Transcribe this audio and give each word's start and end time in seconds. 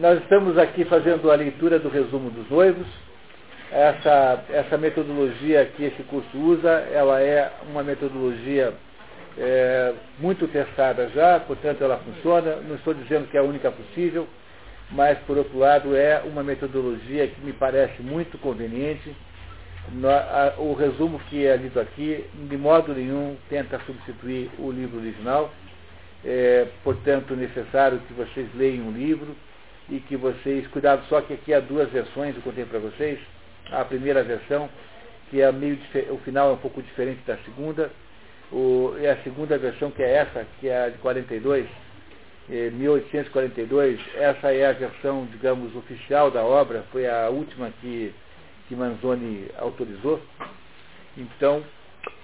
nós 0.00 0.18
estamos 0.22 0.56
aqui 0.56 0.86
fazendo 0.86 1.30
a 1.30 1.34
leitura 1.34 1.78
do 1.78 1.90
resumo 1.90 2.30
dos 2.30 2.48
noivos. 2.48 2.86
Essa, 3.70 4.42
essa 4.48 4.78
metodologia 4.78 5.66
que 5.76 5.84
esse 5.84 6.02
curso 6.04 6.36
usa, 6.38 6.70
ela 6.90 7.20
é 7.20 7.52
uma 7.68 7.82
metodologia 7.82 8.72
é, 9.36 9.92
muito 10.18 10.48
testada 10.48 11.06
já, 11.10 11.38
portanto 11.40 11.84
ela 11.84 11.98
funciona. 11.98 12.56
Não 12.66 12.76
estou 12.76 12.94
dizendo 12.94 13.28
que 13.28 13.36
é 13.36 13.40
a 13.40 13.42
única 13.42 13.70
possível, 13.70 14.26
mas 14.90 15.18
por 15.20 15.36
outro 15.36 15.58
lado 15.58 15.94
é 15.94 16.22
uma 16.24 16.42
metodologia 16.42 17.26
que 17.28 17.40
me 17.42 17.52
parece 17.52 18.00
muito 18.00 18.38
conveniente. 18.38 19.14
O 20.56 20.72
resumo 20.72 21.20
que 21.28 21.44
é 21.46 21.56
lido 21.58 21.78
aqui, 21.78 22.24
de 22.48 22.56
modo 22.56 22.94
nenhum, 22.94 23.36
tenta 23.50 23.78
substituir 23.80 24.50
o 24.58 24.70
livro 24.70 24.98
original. 24.98 25.50
É, 26.24 26.68
portanto, 26.82 27.36
necessário 27.36 27.98
que 28.08 28.14
vocês 28.14 28.48
leiam 28.54 28.88
o 28.88 28.92
livro 28.92 29.36
e 29.90 30.00
que 30.00 30.16
vocês, 30.16 30.66
cuidado 30.68 31.04
só 31.08 31.20
que 31.20 31.34
aqui 31.34 31.52
há 31.52 31.60
duas 31.60 31.90
versões, 31.90 32.36
eu 32.36 32.42
contei 32.42 32.64
para 32.64 32.78
vocês, 32.78 33.18
a 33.70 33.84
primeira 33.84 34.22
versão, 34.22 34.68
que 35.28 35.40
é 35.40 35.50
meio, 35.52 35.78
o 36.10 36.18
final 36.18 36.50
é 36.50 36.52
um 36.54 36.58
pouco 36.58 36.80
diferente 36.82 37.20
da 37.26 37.36
segunda, 37.38 37.90
o, 38.52 38.94
e 39.00 39.06
a 39.06 39.16
segunda 39.22 39.58
versão, 39.58 39.90
que 39.90 40.02
é 40.02 40.12
essa, 40.12 40.46
que 40.60 40.68
é 40.68 40.84
a 40.84 40.88
de 40.88 40.98
42, 40.98 41.66
1842, 42.48 44.00
eh, 44.14 44.24
essa 44.24 44.52
é 44.52 44.66
a 44.66 44.72
versão, 44.72 45.26
digamos, 45.26 45.74
oficial 45.76 46.30
da 46.30 46.42
obra, 46.42 46.84
foi 46.90 47.08
a 47.08 47.28
última 47.28 47.70
que, 47.80 48.12
que 48.68 48.74
Manzoni 48.74 49.46
autorizou. 49.56 50.20
Então, 51.16 51.62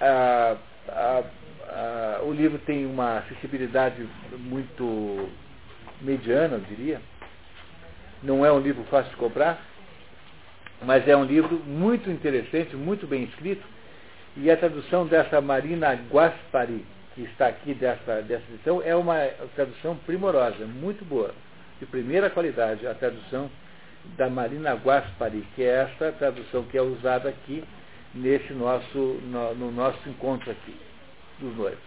a, 0.00 0.56
a, 0.88 1.22
a, 1.68 2.22
o 2.24 2.32
livro 2.32 2.58
tem 2.58 2.86
uma 2.86 3.18
acessibilidade 3.18 4.04
muito 4.38 5.28
mediana, 6.00 6.54
eu 6.54 6.60
diria. 6.60 7.00
Não 8.22 8.44
é 8.44 8.52
um 8.52 8.60
livro 8.60 8.84
fácil 8.84 9.10
de 9.10 9.16
comprar, 9.16 9.60
mas 10.82 11.06
é 11.06 11.16
um 11.16 11.24
livro 11.24 11.60
muito 11.66 12.10
interessante, 12.10 12.76
muito 12.76 13.06
bem 13.06 13.24
escrito, 13.24 13.64
e 14.36 14.50
a 14.50 14.56
tradução 14.56 15.06
dessa 15.06 15.40
Marina 15.40 15.94
Guaspari, 16.10 16.84
que 17.14 17.22
está 17.22 17.48
aqui 17.48 17.72
dessa, 17.72 18.20
dessa 18.22 18.44
edição, 18.52 18.82
é 18.84 18.94
uma 18.94 19.16
tradução 19.54 19.96
primorosa, 19.96 20.66
muito 20.66 21.04
boa, 21.04 21.34
de 21.80 21.86
primeira 21.86 22.28
qualidade, 22.28 22.86
a 22.86 22.94
tradução 22.94 23.50
da 24.16 24.28
Marina 24.28 24.74
Guaspari, 24.74 25.46
que 25.54 25.62
é 25.62 25.82
essa 25.82 26.12
tradução 26.12 26.64
que 26.64 26.76
é 26.76 26.82
usada 26.82 27.28
aqui 27.28 27.64
nesse 28.14 28.52
nosso, 28.52 28.98
no, 29.24 29.54
no 29.54 29.72
nosso 29.72 30.08
encontro 30.08 30.50
aqui 30.50 30.76
dos 31.38 31.56
noivos. 31.56 31.78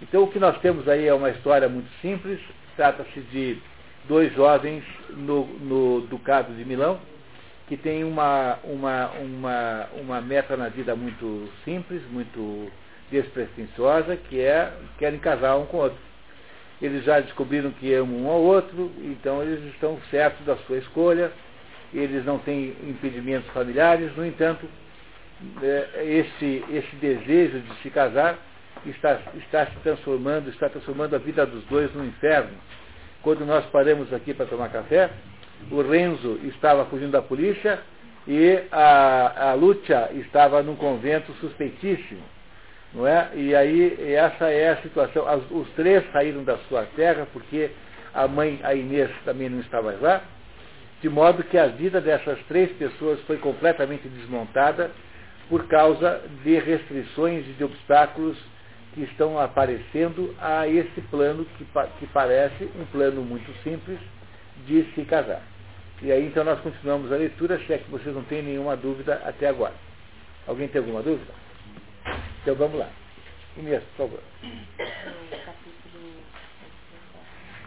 Então 0.00 0.22
o 0.22 0.30
que 0.30 0.38
nós 0.38 0.58
temos 0.60 0.88
aí 0.88 1.06
é 1.06 1.14
uma 1.14 1.30
história 1.30 1.68
muito 1.68 1.90
simples, 2.00 2.40
trata-se 2.76 3.20
de 3.20 3.58
dois 4.08 4.32
jovens 4.34 4.82
no, 5.10 5.44
no 5.44 6.00
Ducado 6.08 6.52
de 6.54 6.64
Milão, 6.64 6.98
que 7.68 7.76
têm 7.76 8.02
uma, 8.02 8.58
uma, 8.64 9.10
uma, 9.10 9.86
uma 10.00 10.20
meta 10.22 10.56
na 10.56 10.70
vida 10.70 10.96
muito 10.96 11.48
simples, 11.64 12.02
muito 12.10 12.70
despretensiosa, 13.10 14.16
que 14.16 14.40
é 14.40 14.72
querem 14.98 15.18
casar 15.18 15.56
um 15.56 15.66
com 15.66 15.76
o 15.76 15.80
outro. 15.80 15.98
Eles 16.80 17.04
já 17.04 17.20
descobriram 17.20 17.70
que 17.72 17.92
amam 17.92 18.24
um 18.24 18.30
ao 18.30 18.40
outro, 18.40 18.90
então 19.04 19.42
eles 19.42 19.62
estão 19.74 19.98
certos 20.10 20.44
da 20.46 20.56
sua 20.58 20.78
escolha, 20.78 21.30
eles 21.92 22.24
não 22.24 22.38
têm 22.38 22.74
impedimentos 22.86 23.48
familiares, 23.50 24.14
no 24.16 24.24
entanto, 24.24 24.66
é, 25.62 26.04
esse, 26.04 26.64
esse 26.70 26.96
desejo 26.96 27.60
de 27.60 27.74
se 27.82 27.90
casar 27.90 28.38
está, 28.86 29.20
está 29.36 29.66
se 29.66 29.76
transformando, 29.82 30.48
está 30.48 30.68
transformando 30.68 31.14
a 31.14 31.18
vida 31.18 31.44
dos 31.44 31.64
dois 31.64 31.92
no 31.94 32.04
inferno 32.04 32.56
quando 33.22 33.44
nós 33.44 33.64
paramos 33.66 34.12
aqui 34.12 34.32
para 34.32 34.46
tomar 34.46 34.68
café, 34.70 35.10
o 35.70 35.82
Renzo 35.82 36.38
estava 36.44 36.84
fugindo 36.86 37.10
da 37.10 37.22
polícia 37.22 37.80
e 38.26 38.62
a, 38.70 39.50
a 39.50 39.54
Lúcia 39.54 40.10
estava 40.14 40.62
num 40.62 40.76
convento 40.76 41.32
suspeitíssimo. 41.34 42.22
Não 42.94 43.06
é? 43.06 43.30
E 43.34 43.54
aí 43.54 44.14
essa 44.14 44.46
é 44.46 44.70
a 44.70 44.76
situação. 44.78 45.28
As, 45.28 45.42
os 45.50 45.68
três 45.70 46.04
saíram 46.12 46.42
da 46.42 46.56
sua 46.68 46.84
terra 46.96 47.26
porque 47.32 47.70
a 48.14 48.26
mãe, 48.26 48.60
a 48.62 48.74
Inês, 48.74 49.10
também 49.24 49.48
não 49.48 49.60
estava 49.60 49.94
lá, 50.00 50.22
de 51.00 51.08
modo 51.08 51.44
que 51.44 51.58
a 51.58 51.66
vida 51.66 52.00
dessas 52.00 52.38
três 52.48 52.70
pessoas 52.72 53.20
foi 53.22 53.36
completamente 53.36 54.08
desmontada 54.08 54.90
por 55.48 55.66
causa 55.68 56.22
de 56.42 56.58
restrições 56.58 57.46
e 57.46 57.52
de 57.52 57.64
obstáculos 57.64 58.36
que 58.94 59.02
estão 59.02 59.38
aparecendo 59.38 60.34
a 60.40 60.66
esse 60.66 61.00
plano 61.10 61.44
que, 61.56 61.64
que 61.98 62.06
parece 62.08 62.64
um 62.76 62.84
plano 62.86 63.22
muito 63.22 63.52
simples 63.62 63.98
de 64.66 64.84
se 64.94 65.04
casar. 65.04 65.42
E 66.00 66.12
aí 66.12 66.26
então 66.26 66.44
nós 66.44 66.60
continuamos 66.60 67.12
a 67.12 67.16
leitura, 67.16 67.58
se 67.58 67.72
é 67.72 67.78
que 67.78 67.90
vocês 67.90 68.14
não 68.14 68.22
têm 68.24 68.42
nenhuma 68.42 68.76
dúvida 68.76 69.20
até 69.24 69.48
agora. 69.48 69.74
Alguém 70.46 70.68
tem 70.68 70.80
alguma 70.80 71.02
dúvida? 71.02 71.32
Então 72.42 72.54
vamos 72.54 72.78
lá. 72.78 72.88
Inês, 73.56 73.82
por 73.96 74.08
favor. 74.08 74.20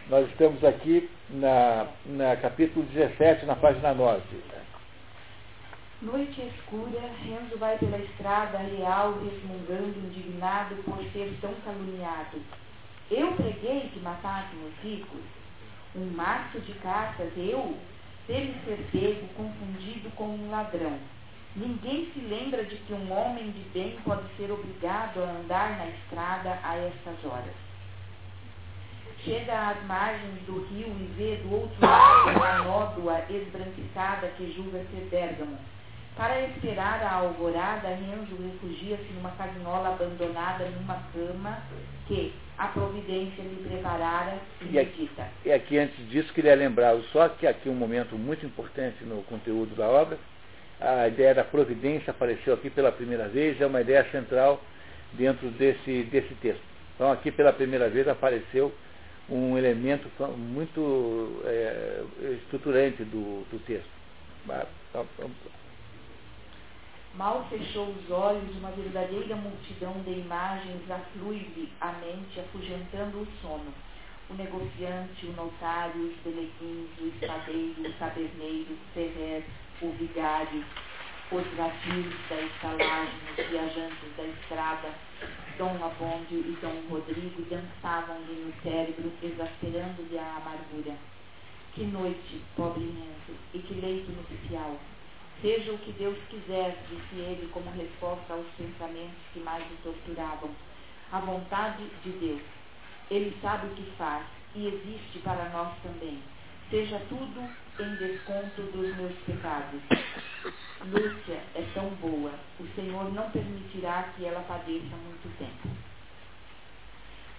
Nós 0.08 0.28
estamos 0.30 0.64
aqui 0.64 1.08
na, 1.30 1.86
na 2.06 2.36
capítulo 2.36 2.84
17, 2.86 3.46
na 3.46 3.54
página 3.54 3.94
9. 3.94 4.22
Noite 6.02 6.40
escura, 6.40 7.00
Renzo 7.22 7.56
vai 7.58 7.78
pela 7.78 7.96
estrada 7.96 8.58
real, 8.58 9.20
resmungando, 9.22 10.00
indignado 10.00 10.74
por 10.82 10.98
ser 11.12 11.38
tão 11.40 11.54
caluniado. 11.64 12.42
Eu 13.08 13.30
preguei 13.34 13.88
que 13.88 14.00
matássemos 14.00 14.74
ricos? 14.82 15.22
Um 15.94 16.06
maço 16.06 16.58
de 16.58 16.72
cartas, 16.80 17.30
eu? 17.36 17.78
Teve 18.26 18.52
ser 18.64 18.84
pego, 18.90 19.28
confundido 19.34 20.10
com 20.16 20.24
um 20.24 20.50
ladrão. 20.50 20.98
Ninguém 21.54 22.10
se 22.12 22.18
lembra 22.18 22.64
de 22.64 22.74
que 22.78 22.92
um 22.92 23.12
homem 23.12 23.52
de 23.52 23.60
bem 23.68 23.96
pode 24.04 24.24
ser 24.36 24.50
obrigado 24.50 25.22
a 25.22 25.30
andar 25.30 25.78
na 25.78 25.86
estrada 25.86 26.58
a 26.64 26.78
estas 26.78 27.24
horas. 27.24 27.54
Chega 29.24 29.68
às 29.68 29.84
margens 29.84 30.42
do 30.46 30.66
rio 30.66 30.88
e 30.88 31.14
vê 31.16 31.36
do 31.44 31.54
outro 31.54 31.80
lado 31.80 32.42
a 32.42 32.58
nódoa 32.64 33.24
esbranquiçada 33.30 34.26
que 34.36 34.52
julga 34.52 34.84
ser 34.90 35.06
Bérgamo 35.08 35.56
para 36.16 36.42
esperar 36.42 37.02
a 37.02 37.14
alvorada, 37.14 37.88
Renzo 37.88 38.36
refugia-se 38.36 39.12
numa 39.14 39.30
casinola 39.32 39.88
abandonada 39.88 40.68
numa 40.70 41.02
cama 41.12 41.62
que 42.06 42.32
a 42.58 42.68
providência 42.68 43.42
lhe 43.42 43.64
preparara 43.66 44.38
e 44.60 44.64
medita. 44.66 45.28
E 45.44 45.50
aqui, 45.50 45.78
antes 45.78 46.08
disso, 46.10 46.32
queria 46.32 46.54
lembrar 46.54 46.96
só 47.12 47.28
que 47.28 47.46
aqui 47.46 47.68
um 47.68 47.74
momento 47.74 48.16
muito 48.16 48.44
importante 48.44 49.02
no 49.04 49.22
conteúdo 49.22 49.74
da 49.74 49.88
obra. 49.88 50.18
A 50.80 51.08
ideia 51.08 51.34
da 51.34 51.44
providência 51.44 52.10
apareceu 52.10 52.54
aqui 52.54 52.68
pela 52.68 52.92
primeira 52.92 53.28
vez, 53.28 53.60
é 53.60 53.66
uma 53.66 53.80
ideia 53.80 54.04
central 54.10 54.60
dentro 55.12 55.48
desse, 55.50 56.02
desse 56.04 56.34
texto. 56.34 56.62
Então, 56.94 57.10
aqui 57.10 57.30
pela 57.30 57.52
primeira 57.52 57.88
vez 57.88 58.06
apareceu 58.06 58.72
um 59.30 59.56
elemento 59.56 60.08
muito 60.36 61.40
é, 61.46 62.02
estruturante 62.42 63.02
do, 63.04 63.46
do 63.50 63.58
texto. 63.64 63.88
Mal 67.14 67.46
fechou 67.50 67.88
os 67.90 68.10
olhos, 68.10 68.56
uma 68.56 68.70
verdadeira 68.70 69.36
multidão 69.36 69.92
de 70.02 70.12
imagens 70.12 70.90
aflui-lhe 70.90 71.70
a 71.78 71.92
mente, 71.92 72.40
afugentando 72.40 73.18
o 73.18 73.28
sono. 73.42 73.70
O 74.30 74.34
negociante, 74.34 75.26
o 75.26 75.32
notário, 75.32 76.06
os 76.06 76.16
telequins, 76.22 76.88
o 76.98 77.08
espadeiro, 77.08 77.82
o 77.86 77.92
taberneiro, 77.98 78.72
o 78.72 78.94
ferrer, 78.94 79.44
o 79.82 79.90
vigário, 79.90 80.64
os 81.30 81.46
vadios 81.54 82.14
da 82.30 82.40
estalagem, 82.40 83.20
os 83.38 83.46
viajantes 83.46 84.16
da 84.16 84.24
estrada, 84.24 84.88
Dom 85.58 85.84
Abondio 85.84 86.40
e 86.40 86.56
Dom 86.62 86.80
Rodrigo 86.88 87.42
dançavam-lhe 87.42 88.40
no 88.40 88.54
cérebro, 88.62 89.12
exasperando-lhe 89.22 90.18
a 90.18 90.36
amargura. 90.36 90.96
Que 91.74 91.84
noite, 91.84 92.40
pobre 92.56 92.84
Renzo, 92.84 93.38
e 93.52 93.58
que 93.58 93.74
leito 93.74 94.10
nupcial! 94.12 94.78
Seja 95.42 95.72
o 95.72 95.78
que 95.78 95.90
Deus 95.98 96.16
quiser, 96.30 96.78
disse 96.88 97.16
ele 97.16 97.50
como 97.52 97.68
resposta 97.72 98.32
aos 98.32 98.46
pensamentos 98.56 99.18
que 99.32 99.40
mais 99.40 99.64
o 99.72 99.76
torturavam. 99.82 100.50
A 101.10 101.18
vontade 101.18 101.84
de 102.04 102.10
Deus. 102.12 102.42
Ele 103.10 103.36
sabe 103.42 103.66
o 103.66 103.70
que 103.70 103.82
faz 103.98 104.24
e 104.54 104.68
existe 104.68 105.18
para 105.18 105.48
nós 105.48 105.74
também. 105.82 106.22
Seja 106.70 107.02
tudo 107.08 107.40
em 107.80 107.96
desconto 107.96 108.62
dos 108.70 108.96
meus 108.96 109.18
pecados. 109.26 109.80
Lúcia 110.86 111.42
é 111.56 111.68
tão 111.74 111.88
boa, 111.96 112.30
o 112.60 112.66
Senhor 112.76 113.12
não 113.12 113.28
permitirá 113.32 114.12
que 114.16 114.24
ela 114.24 114.42
padeça 114.42 114.94
muito 114.94 115.38
tempo. 115.38 115.76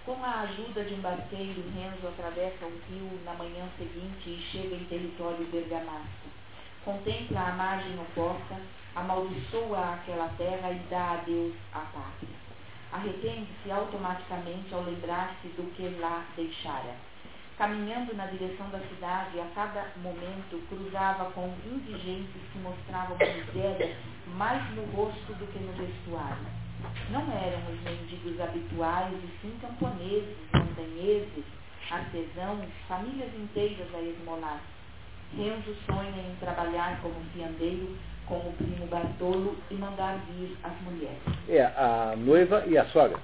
Com 0.04 0.22
a 0.22 0.40
ajuda 0.42 0.84
de 0.84 0.92
um 0.92 1.00
barqueiro, 1.00 1.64
Renzo 1.74 2.06
atravessa 2.06 2.66
o 2.66 2.80
rio 2.90 3.18
na 3.24 3.32
manhã 3.32 3.66
seguinte 3.78 4.28
e 4.28 4.46
chega 4.52 4.74
em 4.74 4.84
território 4.84 5.46
bergamasco 5.46 6.43
contempla 6.84 7.40
a 7.40 7.52
margem 7.52 7.98
oposta, 7.98 8.60
amaldiçoa 8.94 9.94
aquela 9.94 10.28
terra 10.36 10.70
e 10.70 10.78
dá 10.90 11.12
a 11.12 11.16
Deus 11.16 11.54
a 11.72 11.80
pátria. 11.80 12.44
Arrepende-se 12.92 13.70
automaticamente 13.70 14.72
ao 14.72 14.82
lembrar-se 14.82 15.48
do 15.48 15.74
que 15.74 15.88
lá 16.00 16.24
deixara. 16.36 16.94
Caminhando 17.58 18.14
na 18.14 18.26
direção 18.26 18.68
da 18.70 18.80
cidade, 18.80 19.40
a 19.40 19.46
cada 19.54 19.86
momento 19.96 20.60
cruzava 20.68 21.30
com 21.32 21.54
indigentes 21.64 22.42
que 22.52 22.58
mostravam 22.58 23.16
miséria 23.16 23.96
mais 24.36 24.62
no 24.74 24.84
rosto 24.86 25.32
do 25.34 25.46
que 25.52 25.58
no 25.58 25.72
vestuário. 25.72 26.46
Não 27.10 27.22
eram 27.32 27.72
os 27.72 27.80
mendigos 27.82 28.40
habituais, 28.40 29.12
e 29.12 29.38
sim 29.40 29.56
camponeses, 29.60 30.36
montanheses, 30.52 31.44
artesãos, 31.90 32.66
famílias 32.88 33.32
inteiras 33.34 33.94
a 33.94 34.00
esmolar. 34.00 34.60
Renzo 35.36 35.74
sonha 35.86 36.22
em 36.22 36.36
trabalhar 36.36 37.00
como 37.02 37.14
fiandeiro 37.32 37.96
com 38.26 38.36
o 38.36 38.54
primo 38.56 38.86
Bartolo 38.86 39.56
e 39.70 39.74
mandar 39.74 40.18
vir 40.30 40.56
as 40.62 40.80
mulheres. 40.82 41.18
É, 41.48 41.64
a 41.64 42.14
noiva 42.16 42.64
e 42.66 42.78
a 42.78 42.84
sogra. 42.86 43.18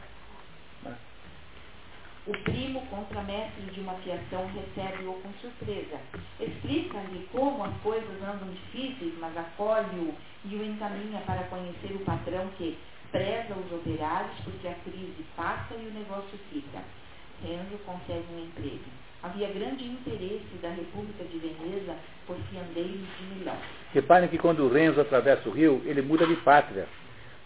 O 2.26 2.32
primo, 2.44 2.82
contramestre 2.86 3.62
de 3.72 3.80
uma 3.80 3.94
fiação, 3.94 4.46
recebe-o 4.52 5.14
com 5.14 5.32
surpresa. 5.40 5.98
Explica-lhe 6.38 7.26
como 7.32 7.64
as 7.64 7.74
coisas 7.78 8.22
andam 8.22 8.50
difíceis, 8.50 9.14
mas 9.18 9.36
acolhe-o 9.36 10.14
e 10.44 10.54
o 10.54 10.64
encaminha 10.64 11.20
para 11.22 11.44
conhecer 11.44 11.92
o 11.92 12.04
patrão 12.04 12.46
que 12.58 12.78
preza 13.10 13.54
os 13.54 13.72
operários 13.72 14.36
porque 14.44 14.68
a 14.68 14.74
crise 14.74 15.24
passa 15.34 15.74
e 15.74 15.86
o 15.86 15.92
negócio 15.92 16.38
fica. 16.52 16.80
Renzo 17.42 17.78
consegue 17.86 18.26
um 18.32 18.44
emprego. 18.44 18.84
Havia 19.22 19.48
grande 19.48 19.84
interesse 19.84 20.56
da 20.62 20.70
República 20.70 21.24
de 21.24 21.38
Veneza 21.38 21.94
por 22.26 22.36
fiandeiros 22.50 23.00
de 23.18 23.38
Milão. 23.38 23.56
Reparem 23.92 24.28
que 24.30 24.38
quando 24.38 24.64
o 24.64 24.72
Renzo 24.72 24.98
atravessa 24.98 25.46
o 25.46 25.52
rio, 25.52 25.82
ele 25.84 26.00
muda 26.00 26.26
de 26.26 26.36
pátria, 26.36 26.86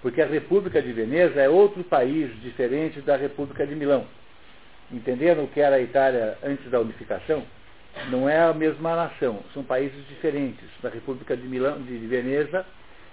porque 0.00 0.23
a 0.23 0.26
República 0.26 0.81
de 0.81 0.93
Veneza 0.93 1.41
é 1.41 1.49
outro 1.49 1.82
país 1.82 2.31
diferente 2.43 3.00
da 3.00 3.17
República 3.17 3.67
de 3.67 3.75
Milão. 3.75 4.06
Entenderam 4.93 5.44
o 5.44 5.49
que 5.49 5.61
era 5.61 5.76
a 5.76 5.81
Itália 5.81 6.38
antes 6.44 6.71
da 6.71 6.79
unificação? 6.79 7.43
Não 8.09 8.29
é 8.29 8.38
a 8.38 8.53
mesma 8.53 8.94
nação, 8.94 9.43
são 9.53 9.65
países 9.65 10.06
diferentes. 10.06 10.69
Na 10.81 10.91
República 10.91 11.37
de, 11.37 11.47
Milão, 11.49 11.82
de 11.82 11.97
Veneza 12.06 12.65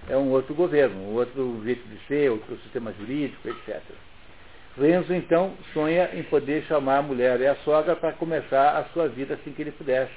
é 0.08 0.16
um 0.16 0.30
outro 0.30 0.54
governo, 0.54 1.16
outro 1.16 1.62
jeito 1.64 1.88
de 1.88 1.98
ser, 2.08 2.30
outro 2.30 2.56
sistema 2.58 2.94
jurídico, 2.94 3.48
etc. 3.48 3.82
Renzo, 4.78 5.14
então, 5.14 5.54
sonha 5.74 6.10
em 6.14 6.24
poder 6.24 6.64
chamar 6.64 7.00
a 7.00 7.02
mulher 7.02 7.42
e 7.42 7.48
a 7.48 7.56
sogra 7.58 7.96
para 7.96 8.14
começar 8.14 8.78
a 8.78 8.86
sua 8.94 9.10
vida 9.10 9.34
assim 9.34 9.52
que 9.52 9.62
ele 9.62 9.72
pudesse. 9.72 10.14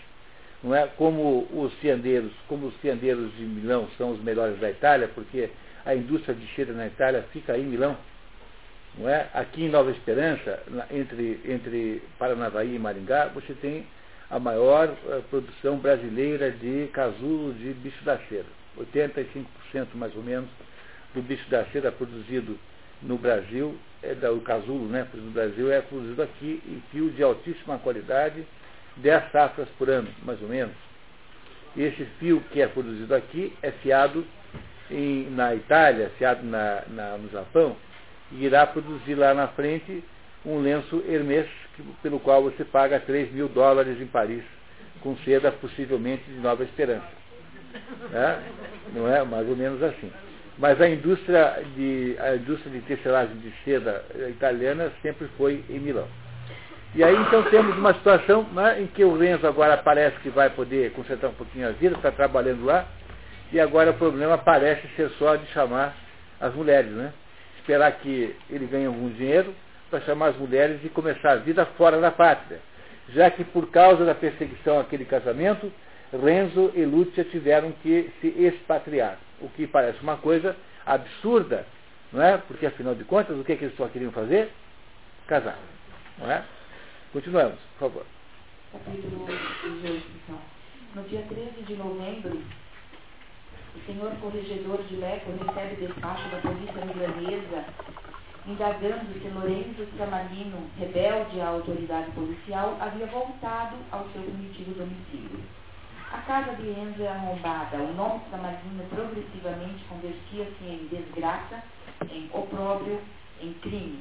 Não 0.63 0.75
é 0.75 0.87
como 0.97 1.47
os 1.53 1.75
fiandeiros, 1.75 2.33
como 2.49 2.69
os 2.69 2.77
fiandeiros 2.77 3.35
de 3.37 3.43
Milão 3.43 3.89
são 3.99 4.13
os 4.13 4.23
melhores 4.23 4.59
da 4.61 4.71
Itália, 4.71 5.11
porque 5.13 5.51
a 5.85 5.95
indústria 5.95 6.35
de 6.35 6.47
cheira 6.49 6.73
na 6.73 6.87
Itália 6.87 7.25
fica 7.33 7.59
em 7.59 7.65
Milão. 7.65 7.97
Não 8.97 9.09
é? 9.09 9.29
Aqui 9.35 9.65
em 9.65 9.69
Nova 9.69 9.91
Esperança, 9.91 10.63
entre, 10.91 11.41
entre 11.45 12.03
Paranavaí 12.17 12.77
e 12.77 12.79
Maringá, 12.79 13.27
você 13.35 13.55
tem 13.55 13.85
a 14.31 14.39
maior 14.39 14.89
uh, 14.89 15.23
produção 15.31 15.79
brasileira 15.79 16.53
de 16.53 16.89
casulo 16.93 17.53
de 17.55 17.73
bicho 17.75 18.05
da 18.05 18.19
cera. 18.29 18.47
85% 18.79 19.47
mais 19.95 20.15
ou 20.17 20.23
menos 20.23 20.49
do 21.13 21.21
bicho 21.23 21.49
da 21.51 21.65
cera 21.67 21.91
produzido 21.91 22.59
no 23.05 23.17
Brasil, 23.19 23.77
é 24.03 24.15
da, 24.15 24.33
o 24.33 24.41
casulo 24.41 24.87
né, 24.87 25.07
no 25.15 25.31
Brasil 25.31 25.71
é 25.71 25.81
produzido 25.81 26.23
aqui 26.23 26.63
em 26.67 26.83
fio 26.91 27.11
de 27.11 27.23
altíssima 27.23 27.79
qualidade, 27.79 28.45
10 28.97 29.31
safras 29.31 29.69
por 29.79 29.89
ano, 29.89 30.09
mais 30.23 30.41
ou 30.43 30.49
menos. 30.49 30.75
E 31.77 31.83
esse 31.83 32.05
fio 32.19 32.43
que 32.53 32.61
é 32.61 32.67
produzido 32.67 33.15
aqui 33.15 33.53
é 33.63 33.71
fiado 33.71 34.25
em, 34.91 35.29
na 35.31 35.55
Itália, 35.55 36.11
fiado 36.19 36.45
na, 36.45 36.83
na, 36.89 37.19
no 37.19 37.31
Japão, 37.31 37.77
e 38.33 38.45
irá 38.45 38.67
produzir 38.67 39.15
lá 39.15 39.35
na 39.35 39.49
frente 39.49 40.03
um 40.45 40.61
lenço 40.61 41.03
Hermès, 41.09 41.49
que, 41.75 41.83
pelo 42.03 42.21
qual 42.21 42.43
você 42.43 42.65
paga 42.65 43.01
3 43.01 43.33
mil 43.33 43.49
dólares 43.49 44.01
em 44.01 44.07
Paris, 44.07 44.45
com 45.01 45.17
seda 45.19 45.51
possivelmente 45.51 46.23
de 46.25 46.39
Nova 46.39 46.63
Esperança. 46.63 47.25
É? 48.13 48.39
Não 48.95 49.13
é? 49.13 49.25
Mais 49.25 49.49
ou 49.49 49.57
menos 49.57 49.83
assim. 49.83 50.13
Mas 50.59 50.81
a 50.81 50.89
indústria 50.89 51.63
de, 51.77 52.17
a 52.21 52.37
indústria 52.37 52.73
de 52.73 52.81
tecelagem 52.83 53.37
de 53.39 53.53
seda 53.65 54.05
italiana 54.29 54.93
sempre 55.03 55.29
foi 55.37 55.65
em 55.69 55.81
Milão. 55.81 56.07
E 56.95 57.03
aí 57.03 57.17
então 57.17 57.43
temos 57.51 57.77
uma 57.77 57.93
situação 57.95 58.45
né, 58.53 58.81
em 58.81 58.87
que 58.87 59.03
o 59.03 59.19
Renzo 59.19 59.47
agora 59.49 59.77
parece 59.77 60.17
que 60.21 60.31
vai 60.31 60.49
poder 60.51 60.93
concentrar 60.93 61.33
um 61.33 61.35
pouquinho 61.35 61.69
a 61.69 61.73
vida, 61.73 61.97
está 61.97 62.13
trabalhando 62.13 62.65
lá, 62.65 62.87
e 63.53 63.59
agora 63.59 63.91
o 63.91 63.95
problema 63.95 64.39
parece 64.39 64.87
ser 64.95 65.11
só 65.19 65.35
de 65.35 65.45
chamar 65.49 65.93
as 66.41 66.55
mulheres, 66.55 66.91
né? 66.93 67.13
Esperar 67.59 67.91
que 67.99 68.37
ele 68.49 68.67
ganhe 68.67 68.87
algum 68.87 69.09
dinheiro 69.09 69.53
para 69.91 70.01
chamar 70.03 70.29
as 70.29 70.37
mulheres 70.37 70.81
e 70.85 70.89
começar 70.89 71.33
a 71.33 71.37
vida 71.37 71.65
fora 71.77 72.01
da 72.01 72.13
pátria. 72.13 72.61
Já 73.09 73.31
que 73.31 73.43
por 73.43 73.71
causa 73.71 74.05
da 74.05 74.15
perseguição 74.15 74.79
àquele 74.79 75.05
casamento, 75.05 75.73
Renzo 76.13 76.71
e 76.75 76.85
Lúcia 76.85 77.25
tiveram 77.25 77.73
que 77.83 78.11
se 78.21 78.29
expatriar, 78.29 79.19
o 79.41 79.49
que 79.49 79.67
parece 79.67 80.01
uma 80.01 80.17
coisa 80.17 80.57
absurda, 80.85 81.67
não 82.13 82.23
é? 82.23 82.39
Porque 82.39 82.67
afinal 82.67 82.95
de 82.95 83.05
contas, 83.05 83.39
o 83.39 83.45
que, 83.45 83.53
é 83.53 83.57
que 83.57 83.65
eles 83.65 83.77
só 83.77 83.89
queriam 83.89 84.13
fazer? 84.13 84.53
Casar, 85.27 85.59
não 86.19 86.31
é? 86.31 86.45
Continuamos, 87.13 87.59
por 87.73 87.91
favor. 87.91 88.07
Capítulo 88.73 89.27
18. 89.27 90.05
No 90.95 91.03
dia 91.05 91.25
13 91.29 91.63
de 91.63 91.77
novembro, 91.77 92.43
o 93.75 93.87
senhor 93.87 94.13
corregedor 94.21 94.83
de 94.85 94.97
Leco 94.97 95.33
recebe 95.33 95.87
despacho 95.87 96.29
da 96.29 96.39
polícia 96.39 96.85
milanesa 96.85 97.65
indagando 98.47 99.13
se 99.15 99.29
Lorenzo 99.29 99.87
Samalino, 99.97 100.71
rebelde 100.79 101.41
à 101.41 101.49
autoridade 101.49 102.11
policial, 102.11 102.77
havia 102.79 103.07
voltado 103.07 103.77
ao 103.91 104.07
seu 104.11 104.23
primitivo 104.23 104.75
domicílio. 104.75 105.41
A 106.15 106.19
casa 106.19 106.53
de 106.53 106.69
Enzo 106.69 107.03
é 107.03 107.09
arrombada, 107.09 107.77
o 107.77 107.93
nome 107.93 108.21
Samalino 108.31 108.85
progressivamente 108.89 109.85
convertia-se 109.89 110.65
em 110.65 110.87
desgraça, 110.89 111.61
em 112.09 112.31
opróbrio, 112.33 113.01
em 113.43 113.53
crime. 113.55 113.99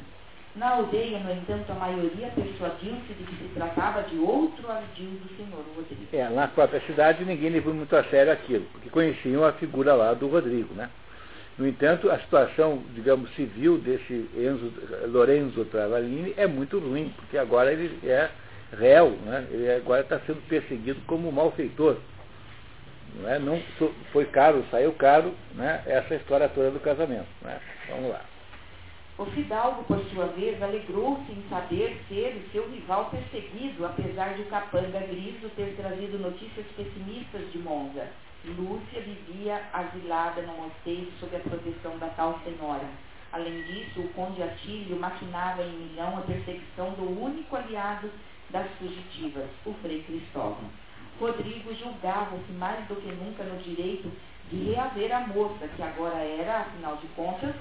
Na 0.55 0.75
aldeia, 0.75 1.17
no 1.21 1.31
entanto, 1.31 1.71
a 1.71 1.75
maioria 1.75 2.27
persuadiu-se 2.35 3.13
de 3.13 3.23
que 3.23 3.35
se 3.35 3.49
tratava 3.55 4.03
de 4.03 4.19
outro 4.19 4.69
ardil 4.69 5.09
do 5.09 5.35
senhor 5.35 5.65
Rodrigo. 5.75 6.07
É, 6.13 6.29
na 6.29 6.47
própria 6.47 6.81
cidade 6.81 7.25
ninguém 7.25 7.49
levou 7.49 7.73
muito 7.73 7.95
a 7.95 8.03
sério 8.03 8.31
aquilo, 8.31 8.65
porque 8.71 8.91
conheciam 8.91 9.43
a 9.43 9.53
figura 9.53 9.95
lá 9.95 10.13
do 10.13 10.27
Rodrigo, 10.27 10.71
né? 10.75 10.91
No 11.57 11.67
entanto, 11.67 12.11
a 12.11 12.19
situação, 12.19 12.83
digamos, 12.93 13.33
civil 13.33 13.79
desse 13.79 14.29
Enzo, 14.37 14.71
Lorenzo 15.07 15.65
Travaglini 15.65 16.35
é 16.37 16.45
muito 16.45 16.77
ruim, 16.77 17.11
porque 17.17 17.39
agora 17.39 17.73
ele 17.73 17.99
é 18.07 18.29
réu, 18.77 19.11
né? 19.25 19.47
ele 19.51 19.71
agora 19.71 20.01
está 20.01 20.19
sendo 20.21 20.41
perseguido 20.47 20.99
como 21.07 21.31
malfeitor. 21.31 21.97
Não, 23.15 23.29
é? 23.29 23.39
não 23.39 23.61
foi 24.11 24.25
caro, 24.25 24.65
saiu 24.71 24.91
caro, 24.93 25.33
né? 25.53 25.83
essa 25.85 26.15
história 26.15 26.49
toda 26.49 26.71
do 26.71 26.79
casamento. 26.79 27.27
Né? 27.41 27.59
Vamos 27.89 28.09
lá. 28.09 28.21
O 29.15 29.25
fidalgo, 29.25 29.83
por 29.83 30.03
sua 30.05 30.25
vez, 30.27 30.59
alegrou-se 30.61 31.31
em 31.31 31.45
saber 31.47 32.01
ser 32.09 32.35
o 32.35 32.51
seu 32.51 32.67
rival 32.67 33.11
perseguido, 33.11 33.85
apesar 33.85 34.33
de 34.33 34.41
o 34.41 34.45
capanga 34.45 34.99
Griso 35.01 35.49
ter 35.55 35.75
trazido 35.75 36.17
notícias 36.17 36.65
pessimistas 36.75 37.51
de 37.51 37.59
Monza. 37.59 38.07
Lúcia 38.43 39.01
vivia 39.01 39.61
asilada 39.71 40.41
no 40.41 40.53
mosteiro 40.53 41.07
sob 41.19 41.35
a 41.35 41.39
proteção 41.39 41.97
da 41.99 42.07
tal 42.07 42.39
senhora. 42.43 42.85
Além 43.31 43.61
disso, 43.63 44.01
o 44.01 44.09
conde 44.09 44.43
Atílio 44.43 44.99
maquinava 44.99 45.63
em 45.63 45.71
Milão 45.71 46.17
a 46.17 46.21
perseguição 46.21 46.91
do 46.91 47.23
único 47.23 47.55
aliado 47.55 48.09
das 48.49 48.67
fugitivas, 48.79 49.45
o 49.65 49.73
frei 49.81 50.03
Cristóvão. 50.03 50.69
Rodrigo 51.19 51.73
julgava-se 51.75 52.51
mais 52.53 52.87
do 52.87 52.95
que 52.95 53.11
nunca 53.11 53.43
no 53.43 53.57
direito 53.61 54.11
de 54.51 54.71
reaver 54.71 55.15
a 55.15 55.21
moça, 55.21 55.67
que 55.75 55.81
agora 55.81 56.17
era, 56.17 56.61
afinal 56.61 56.97
de 56.97 57.07
contas, 57.15 57.55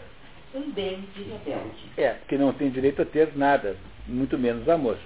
um 0.55 0.71
bem 0.73 1.01
de 1.15 1.23
rebelde. 1.23 1.91
É, 1.97 2.17
que 2.29 2.37
não 2.37 2.53
tem 2.53 2.71
direito 2.71 3.03
a 3.03 3.07
ter 3.07 3.37
nada, 3.37 3.77
muito 4.07 4.39
menos 4.39 4.69
a 4.69 4.77
moça. 4.77 5.01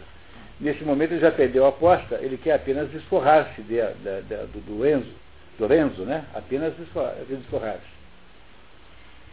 Nesse 0.58 0.84
momento 0.84 1.12
ele 1.12 1.20
já 1.20 1.30
perdeu 1.30 1.66
a 1.66 1.68
aposta, 1.68 2.16
ele 2.16 2.38
quer 2.38 2.54
apenas 2.54 2.90
desforrar-se 2.90 3.60
de, 3.62 3.76
de, 3.76 4.22
de, 4.22 4.36
do, 4.46 4.60
do 4.60 4.86
Enzo, 4.86 5.12
do 5.58 5.66
Renzo, 5.66 6.02
né? 6.04 6.24
Apenas 6.34 6.74
desforrar-se. 7.28 7.96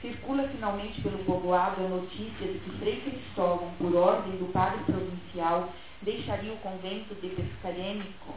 Circula 0.02 0.46
finalmente 0.50 1.02
pelo 1.02 1.18
povoado 1.20 1.86
a 1.86 1.88
notícia 1.88 2.46
de 2.46 2.60
que 2.60 2.78
Frei 2.78 3.00
Cristóvão, 3.02 3.72
por 3.78 3.96
ordem 3.96 4.34
do 4.34 4.52
padre 4.52 4.84
provincial, 4.84 5.70
deixaria 6.04 6.54
o 6.54 6.58
convento 6.58 7.16
de 7.16 7.30
Pescarêmico 7.30 8.36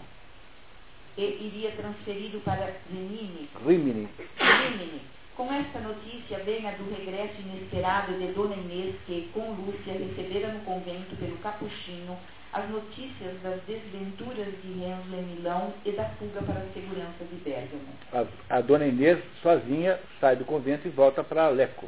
e 1.17 1.23
iria 1.23 1.73
transferido 1.73 2.41
para 2.41 2.77
Rimini. 2.91 3.49
Rimini. 3.65 4.09
Rimini 4.39 5.17
com 5.37 5.53
esta 5.53 5.79
notícia 5.81 6.39
vem 6.45 6.67
a 6.67 6.73
do 6.73 6.91
regresso 6.91 7.35
inesperado 7.43 8.15
de 8.19 8.29
Dona 8.29 8.57
Inês, 8.57 8.95
que, 9.07 9.29
com 9.35 9.51
Lúcia, 9.51 9.93
recebera 9.93 10.49
no 10.49 10.61
convento 10.61 11.15
pelo 11.17 11.37
Capuchinho 11.39 12.17
as 12.55 12.71
notícias 12.71 13.39
das 13.43 13.61
desventuras 13.65 14.47
de 14.63 14.73
Renzo 14.73 15.15
em 15.15 15.23
Milão 15.35 15.75
e 15.85 15.93
da 15.93 16.09
fuga 16.11 16.41
para 16.41 16.61
a 16.61 16.73
segurança 16.73 17.23
de 17.31 17.37
Bergamo. 17.45 17.85
A, 18.15 18.57
a 18.57 18.61
Dona 18.63 18.87
Inês, 18.87 19.23
sozinha, 19.43 20.01
sai 20.21 20.37
do 20.37 20.47
convento 20.47 20.89
e 20.89 20.91
volta 20.91 21.23
para 21.23 21.49
Lecco. 21.49 21.87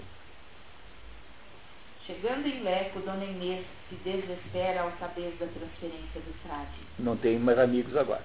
Chegando 2.09 2.47
em 2.47 2.63
Leco, 2.63 3.01
Dona 3.01 3.23
Inês 3.23 3.67
se 3.91 3.95
desespera 3.97 4.81
ao 4.81 4.93
saber 4.93 5.37
da 5.39 5.47
transferência 5.47 6.23
do 6.23 6.33
frade. 6.43 6.81
Não 6.99 7.15
tem 7.19 7.39
mais 7.39 7.59
amigos 7.59 7.95
agora. 7.95 8.23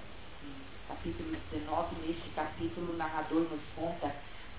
Capítulo 0.88 1.36
19, 1.52 1.96
neste 2.06 2.30
capítulo, 2.30 2.94
o 2.94 2.96
narrador 2.96 3.42
nos 3.42 3.60
conta 3.76 4.10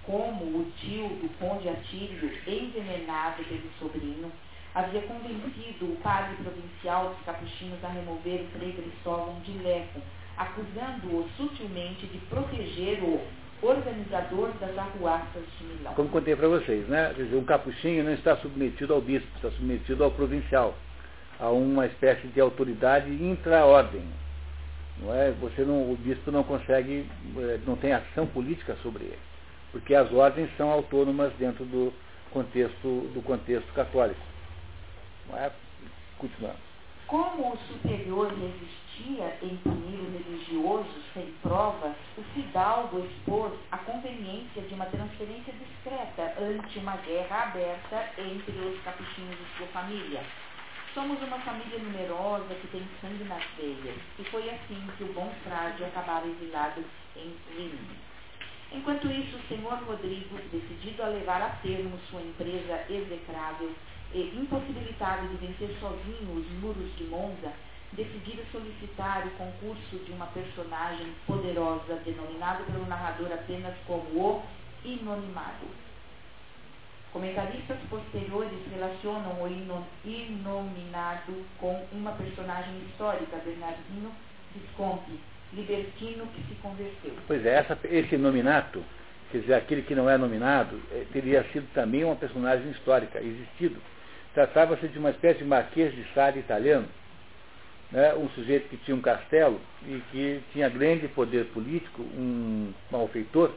como 0.03 0.45
o 0.45 0.71
tio 0.77 1.07
do 1.07 1.39
conde 1.39 1.67
Atílio, 1.67 2.31
envenenado 2.45 3.43
pelo 3.45 3.67
sobrinho, 3.79 4.31
havia 4.75 5.01
convencido 5.01 5.85
o 5.85 5.97
padre 6.03 6.35
provincial 6.35 7.09
dos 7.09 7.25
capuchinhos 7.25 7.83
a 7.83 7.87
remover 7.87 8.41
o 8.41 8.59
frei 8.59 8.73
Cristóvão 8.73 9.39
de 9.39 9.53
Leco, 9.53 10.01
acusando-o 10.37 11.27
sutilmente 11.35 12.05
de 12.05 12.19
proteger 12.27 13.01
o 13.03 13.25
organizador 13.61 14.51
das 14.59 14.77
arruaças 14.77 15.43
de 15.57 15.65
Milão. 15.65 15.93
Como 15.93 16.09
contei 16.09 16.35
para 16.35 16.47
vocês, 16.47 16.87
né? 16.87 17.13
Quer 17.15 17.23
dizer, 17.23 17.35
um 17.35 17.45
capuchinho 17.45 18.03
não 18.03 18.13
está 18.13 18.37
submetido 18.37 18.93
ao 18.93 19.01
bispo, 19.01 19.27
está 19.35 19.49
submetido 19.51 20.03
ao 20.03 20.11
provincial, 20.11 20.75
a 21.39 21.49
uma 21.49 21.85
espécie 21.85 22.27
de 22.27 22.39
autoridade 22.39 23.11
intra-ordem. 23.11 24.03
Não 24.99 25.13
é? 25.13 25.31
Você 25.31 25.63
não, 25.63 25.91
o 25.91 25.97
bispo 25.97 26.31
não 26.31 26.43
consegue, 26.43 27.05
eh, 27.37 27.59
não 27.65 27.75
tem 27.75 27.91
ação 27.91 28.25
política 28.27 28.77
sobre 28.81 29.03
ele, 29.03 29.19
porque 29.71 29.93
as 29.93 30.11
ordens 30.13 30.49
são 30.55 30.71
autônomas 30.71 31.33
dentro 31.33 31.65
do 31.65 31.93
contexto, 32.31 33.11
do 33.13 33.21
contexto 33.21 33.71
católico. 33.73 34.21
Não 35.29 35.37
é? 35.37 35.51
Continuando. 36.17 36.59
Como 37.07 37.53
o 37.53 37.57
superior 37.57 38.31
resistia 38.95 39.37
em 39.41 39.57
punir 39.57 39.99
o 39.99 40.11
religioso 40.11 41.01
sem 41.13 41.25
provas, 41.41 41.95
o 42.17 42.23
fidalgo 42.33 43.05
expôs 43.05 43.53
a 43.71 43.77
conveniência 43.79 44.61
de 44.61 44.73
uma 44.73 44.85
transferência 44.85 45.53
discreta 45.53 46.33
ante 46.39 46.79
uma 46.79 46.95
guerra 46.97 47.43
aberta 47.43 48.09
entre 48.17 48.51
os 48.51 48.81
capuchinhos 48.83 49.37
e 49.39 49.57
sua 49.57 49.67
família. 49.67 50.23
Somos 50.93 51.21
uma 51.21 51.39
família 51.39 51.77
numerosa 51.79 52.55
que 52.55 52.67
tem 52.67 52.87
sangue 53.01 53.25
nas 53.25 53.43
veias, 53.57 53.97
e 54.17 54.23
foi 54.25 54.49
assim 54.49 54.81
que 54.97 55.03
o 55.03 55.13
bom 55.13 55.29
frade 55.43 55.83
acabara 55.83 56.25
exilado 56.25 56.83
em 57.17 57.35
Rimini. 57.49 58.05
Enquanto 58.71 59.11
isso, 59.11 59.37
o 59.37 59.47
senhor 59.47 59.77
Rodrigo, 59.83 60.37
decidido 60.51 61.03
a 61.03 61.07
levar 61.07 61.41
a 61.41 61.49
termo 61.61 61.97
sua 62.09 62.21
empresa 62.21 62.85
execrável, 62.89 63.71
e 64.13 64.21
impossibilitado 64.39 65.27
de 65.27 65.45
vencer 65.45 65.75
sozinho 65.79 66.37
os 66.37 66.49
muros 66.61 66.95
de 66.95 67.03
Monza, 67.05 67.51
decidira 67.93 68.43
solicitar 68.51 69.25
o 69.25 69.31
concurso 69.31 69.97
de 70.05 70.11
uma 70.11 70.27
personagem 70.27 71.13
poderosa, 71.25 71.95
denominado 72.05 72.63
pelo 72.65 72.85
narrador 72.85 73.31
apenas 73.31 73.73
como 73.87 74.03
o 74.19 74.43
Inonimado. 74.83 75.67
Comentaristas 77.11 77.77
posteriores 77.89 78.59
relacionam 78.69 79.41
o 79.41 79.47
Inominado 80.03 81.45
com 81.59 81.87
uma 81.91 82.11
personagem 82.11 82.77
histórica, 82.89 83.37
Bernardino 83.37 84.11
Visconti, 84.53 85.19
libertino 85.53 86.27
que 86.27 86.43
se 86.43 86.55
converteu. 86.61 87.13
Pois 87.25 87.45
é, 87.45 87.55
essa, 87.55 87.79
esse 87.85 88.17
nominato, 88.17 88.83
quer 89.31 89.39
dizer, 89.39 89.53
aquele 89.53 89.83
que 89.83 89.95
não 89.95 90.09
é 90.09 90.17
nominado, 90.17 90.81
eh, 90.91 91.05
teria 91.13 91.43
sido 91.53 91.71
também 91.73 92.03
uma 92.03 92.15
personagem 92.15 92.69
histórica, 92.71 93.21
existido 93.21 93.81
Tratava-se 94.35 94.89
de 94.89 94.99
uma 94.99 95.11
espécie 95.11 95.39
de 95.39 95.45
marquês 95.45 95.95
de 95.95 96.05
Sade 96.13 96.39
italiano, 96.39 96.85
né, 97.95 98.13
um 98.13 98.27
sujeito 98.31 98.67
que 98.67 98.75
tinha 98.75 98.93
um 98.93 99.01
castelo 99.01 99.57
e 99.87 100.01
que 100.11 100.41
tinha 100.51 100.67
grande 100.67 101.07
poder 101.07 101.45
político, 101.45 102.01
um 102.01 102.73
malfeitor, 102.91 103.51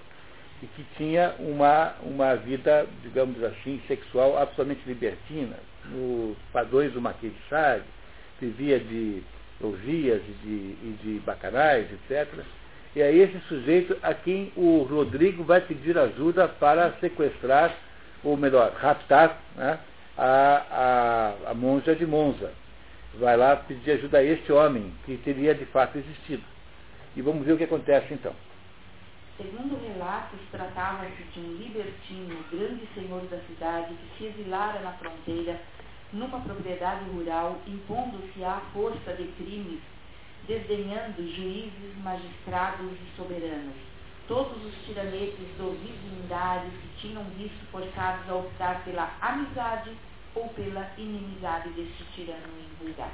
e 0.62 0.66
que 0.66 0.84
tinha 0.96 1.34
uma, 1.40 1.94
uma 2.02 2.36
vida, 2.36 2.86
digamos 3.02 3.42
assim, 3.42 3.82
sexual 3.88 4.38
absolutamente 4.38 4.82
libertina, 4.86 5.56
nos 5.86 6.36
padrões 6.52 6.92
do 6.92 7.00
Marquês 7.00 7.32
de 7.32 7.48
Sade, 7.48 7.82
vivia 8.40 8.78
de 8.78 9.24
orgias 9.60 10.22
e 10.22 10.32
de, 10.46 10.54
e 10.54 10.98
de 11.02 11.20
bacanais, 11.26 11.88
etc. 11.92 12.28
E 12.94 13.02
é 13.02 13.12
esse 13.12 13.40
sujeito 13.48 13.96
a 14.02 14.14
quem 14.14 14.52
o 14.56 14.86
Rodrigo 14.88 15.42
vai 15.42 15.60
pedir 15.60 15.98
ajuda 15.98 16.46
para 16.46 16.92
sequestrar, 17.00 17.74
ou 18.22 18.36
melhor, 18.36 18.72
raptar, 18.78 19.40
né, 19.56 19.80
a, 20.16 21.34
a, 21.46 21.50
a 21.50 21.54
monja 21.54 21.94
de 21.96 22.06
Monza. 22.06 22.52
Vai 23.18 23.36
lá 23.36 23.56
pedir 23.56 23.90
ajuda 23.90 24.18
a 24.18 24.22
este 24.22 24.52
homem, 24.52 24.94
que 25.04 25.16
teria 25.18 25.52
de 25.52 25.64
fato 25.66 25.98
existido. 25.98 26.42
E 27.16 27.22
vamos 27.22 27.44
ver 27.44 27.54
o 27.54 27.58
que 27.58 27.64
acontece 27.64 28.14
então. 28.14 28.32
Segundo 29.36 29.76
relatos, 29.76 30.38
tratava-se 30.52 31.22
de 31.32 31.40
um 31.40 31.56
libertino, 31.56 32.44
grande 32.50 32.86
senhor 32.94 33.22
da 33.22 33.38
cidade, 33.40 33.94
que 33.94 34.18
se 34.18 34.24
exilara 34.26 34.78
na 34.80 34.92
fronteira, 34.92 35.60
numa 36.12 36.40
propriedade 36.40 37.10
rural, 37.10 37.58
impondo-se 37.66 38.44
à 38.44 38.62
força 38.72 39.12
de 39.14 39.26
crimes, 39.32 39.80
desdenhando 40.46 41.20
juízes, 41.34 41.98
magistrados 42.02 42.92
e 42.92 43.16
soberanos. 43.16 43.74
Todos 44.28 44.64
os 44.64 44.74
tiranetes 44.86 45.48
dos 45.58 45.76
vizindários 45.80 46.72
que 46.72 47.00
tinham 47.00 47.24
visto 47.36 47.66
forçados 47.72 48.28
a 48.28 48.34
optar 48.34 48.84
pela 48.84 49.10
amizade 49.20 49.90
ou 50.38 50.48
pela 50.50 50.90
inimizade 50.96 51.70
deste 51.70 52.04
tirano 52.14 52.46
invulgar. 52.80 53.10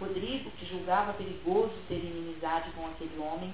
Rodrigo, 0.00 0.50
que 0.52 0.66
julgava 0.66 1.12
perigoso 1.12 1.74
ter 1.88 1.96
inimizade 1.96 2.70
com 2.70 2.86
aquele 2.86 3.18
homem, 3.18 3.52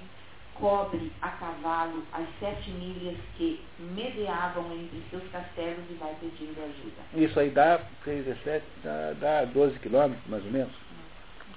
cobre 0.53 1.11
a 1.21 1.29
cavalo 1.29 2.03
as 2.13 2.25
sete 2.39 2.69
milhas 2.71 3.17
que 3.35 3.59
medeavam 3.79 4.71
entre 4.73 5.03
seus 5.09 5.23
castelos 5.31 5.83
e 5.89 5.93
vai 5.95 6.15
pedindo 6.21 6.57
ajuda. 6.63 7.25
Isso 7.25 7.39
aí 7.39 7.49
dá 7.49 7.81
17, 8.05 8.65
dá, 8.83 9.13
dá 9.19 9.45
12 9.45 9.79
quilômetros, 9.79 10.25
mais 10.27 10.45
ou 10.45 10.51
menos. 10.51 10.73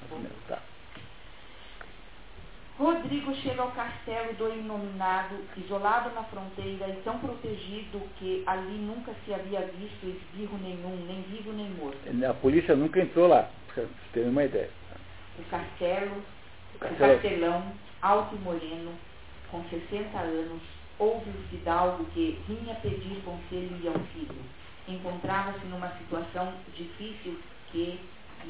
Mais 0.00 0.12
ou 0.12 0.18
menos, 0.18 0.36
tá. 0.48 0.58
Rodrigo 2.78 3.34
chega 3.34 3.60
ao 3.60 3.72
castelo 3.72 4.32
do 4.34 4.54
Inominado, 4.54 5.34
isolado 5.56 6.14
na 6.14 6.22
fronteira 6.22 6.88
e 6.88 7.02
tão 7.02 7.18
protegido 7.18 8.00
que 8.16 8.44
ali 8.46 8.78
nunca 8.78 9.12
se 9.24 9.34
havia 9.34 9.62
visto 9.62 10.06
esbirro 10.06 10.56
nenhum, 10.58 11.04
nem 11.06 11.22
vivo 11.22 11.52
nem 11.52 11.68
morto. 11.70 11.98
A 12.24 12.34
polícia 12.34 12.76
nunca 12.76 13.00
entrou 13.00 13.26
lá, 13.26 13.50
para 13.74 13.84
ter 14.12 14.28
uma 14.28 14.44
ideia. 14.44 14.70
O 15.40 15.42
castelo, 15.50 16.22
o, 16.76 16.78
castelo... 16.78 17.12
o 17.12 17.14
castelão, 17.14 17.72
alto 18.00 18.36
e 18.36 18.38
moreno, 18.38 18.92
com 19.50 19.64
60 19.64 20.16
anos, 20.16 20.62
houve 21.00 21.30
o 21.30 21.48
fidalgo 21.50 22.04
que 22.14 22.38
vinha 22.46 22.76
pedir 22.76 23.20
conselho 23.24 23.76
e 23.82 23.88
auxílio. 23.88 24.44
Encontrava-se 24.86 25.66
numa 25.66 25.88
situação 25.98 26.54
difícil 26.76 27.40
que 27.72 27.98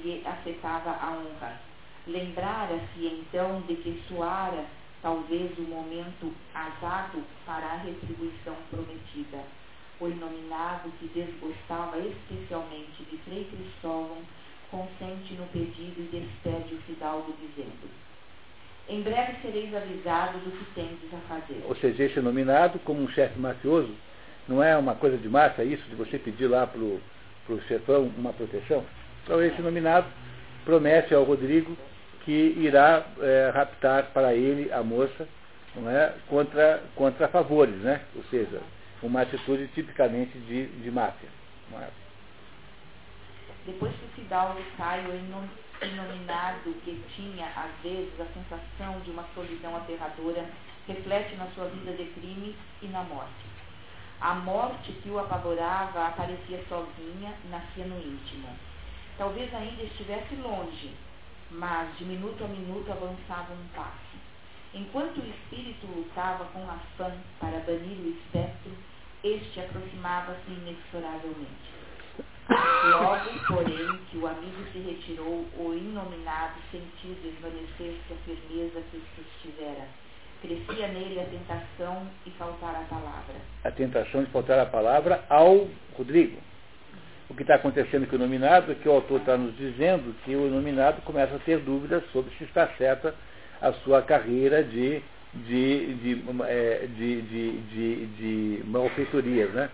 lhe 0.05 0.23
afetava 0.27 0.91
a 0.91 1.13
honra 1.13 1.69
Lembrara-se 2.09 3.07
então 3.07 3.61
de 3.69 3.77
que 3.77 4.03
soara 4.09 4.65
talvez 5.03 5.57
o 5.59 5.63
momento 5.63 6.35
exato 6.51 7.23
para 7.45 7.67
a 7.67 7.77
retribuição 7.77 8.57
prometida. 8.71 9.45
O 10.01 10.09
inominado 10.09 10.91
que 10.99 11.09
desgostava 11.09 11.99
especialmente 11.99 13.05
de 13.11 13.19
Frei 13.19 13.45
Cristóvão 13.45 14.19
consente 14.71 15.35
no 15.35 15.47
pedido 15.47 16.01
e 16.01 16.09
despede 16.11 16.75
o 16.75 16.83
fidalgo 16.83 17.35
dizendo 17.41 17.91
em 18.89 19.03
breve 19.03 19.35
sereis 19.43 19.75
avisados 19.75 20.41
do 20.43 20.51
que 20.51 20.65
tendes 20.75 21.13
a 21.13 21.19
fazer. 21.29 21.63
Ou 21.67 21.77
seja, 21.77 22.05
esse 22.05 22.21
nominado, 22.21 22.79
como 22.81 23.03
um 23.03 23.09
chefe 23.09 23.39
mafioso, 23.39 23.93
não 24.49 24.63
é 24.63 24.77
uma 24.77 24.95
coisa 24.95 25.19
de 25.19 25.29
massa 25.29 25.63
isso, 25.63 25.87
de 25.91 25.95
você 25.95 26.19
pedir 26.19 26.47
lá 26.47 26.67
para 26.67 26.81
o 26.81 27.61
chefão 27.69 28.11
uma 28.17 28.33
proteção? 28.33 28.85
Então 29.23 29.43
esse 29.43 29.61
nominado 29.61 30.07
promete 30.65 31.15
ao 31.15 31.25
Rodrigo 31.25 31.77
que 32.29 32.55
irá 32.59 33.07
é, 33.23 33.51
raptar 33.55 34.11
para 34.13 34.35
ele 34.35 34.71
a 34.71 34.83
moça 34.83 35.27
é, 35.87 36.13
contra, 36.29 36.83
contra 36.95 37.27
favores, 37.29 37.75
né? 37.77 38.03
ou 38.15 38.23
seja, 38.25 38.61
uma 39.03 39.23
atitude 39.23 39.67
tipicamente 39.69 40.39
de, 40.41 40.67
de 40.67 40.91
máfia. 40.91 41.31
É? 41.73 41.89
Depois 43.65 43.95
que 43.95 44.05
o 44.05 44.09
fidalgo 44.09 44.61
cai, 44.77 45.07
o 45.07 45.17
inominado 45.87 46.75
que 46.85 47.03
tinha, 47.17 47.47
às 47.47 47.83
vezes, 47.83 48.13
a 48.21 48.27
sensação 48.27 49.01
de 49.01 49.11
uma 49.11 49.25
solidão 49.35 49.75
aterradora, 49.75 50.45
reflete 50.87 51.35
na 51.37 51.47
sua 51.55 51.65
vida 51.69 51.93
de 51.93 52.11
crime 52.11 52.55
e 52.83 52.89
na 52.89 53.05
morte. 53.05 53.47
A 54.21 54.35
morte 54.35 54.93
que 55.03 55.09
o 55.09 55.19
apavorava 55.19 56.09
aparecia 56.09 56.63
sozinha, 56.69 57.33
nascia 57.51 57.87
no 57.87 57.97
íntimo. 57.97 58.49
Talvez 59.17 59.53
ainda 59.55 59.83
estivesse 59.83 60.35
longe, 60.37 60.95
mas 61.51 61.97
de 61.97 62.05
minuto 62.05 62.45
a 62.45 62.49
minuto 62.49 62.91
avançava 62.91 63.53
um 63.53 63.69
passo. 63.75 64.19
Enquanto 64.75 65.19
o 65.19 65.27
espírito 65.27 65.87
lutava 65.87 66.45
com 66.47 66.63
afã 66.69 67.13
para 67.41 67.59
banir 67.61 67.99
o 67.99 68.11
espectro, 68.11 68.73
este 69.25 69.61
aproximava-se 69.61 70.51
inexoravelmente. 70.51 71.79
Logo, 72.49 73.47
porém, 73.47 73.99
que 74.11 74.17
o 74.17 74.27
amigo 74.27 74.65
se 74.73 74.79
retirou, 74.79 75.47
o 75.59 75.75
inominado 75.75 76.55
sentiu 76.71 77.15
desvanecer-se 77.23 78.13
a 78.13 78.17
firmeza 78.25 78.81
que 78.91 79.03
sustivera. 79.17 79.87
Crescia 80.41 80.89
nele 80.89 81.21
a 81.21 81.25
tentação 81.25 82.07
de 82.25 82.31
faltar 82.33 82.75
a 82.75 82.85
palavra. 82.85 83.35
A 83.65 83.71
tentação 83.71 84.25
de 84.25 84.31
faltar 84.31 84.59
a 84.59 84.67
palavra 84.67 85.25
ao 85.29 85.69
Rodrigo. 85.97 86.41
O 87.31 87.35
que 87.35 87.43
está 87.43 87.57
acontecendo 87.57 88.09
com 88.09 88.17
o 88.17 88.19
nominado 88.19 88.73
é 88.73 88.75
que 88.75 88.89
o 88.89 88.93
autor 88.93 89.21
está 89.21 89.37
nos 89.37 89.55
dizendo 89.57 90.15
que 90.25 90.35
o 90.35 90.49
nominado 90.49 91.03
começa 91.03 91.37
a 91.37 91.39
ter 91.39 91.59
dúvidas 91.59 92.03
sobre 92.11 92.35
se 92.37 92.45
está 92.45 92.67
certa 92.79 93.15
a 93.61 93.73
sua 93.73 94.01
carreira 94.01 94.65
de, 94.65 95.03
de, 95.35 95.95
de, 95.95 96.25
é, 96.47 96.87
de, 96.87 97.23
de, 97.23 97.61
de, 97.61 98.07
de 98.07 98.65
malfeitorias, 98.65 99.51
né? 99.51 99.71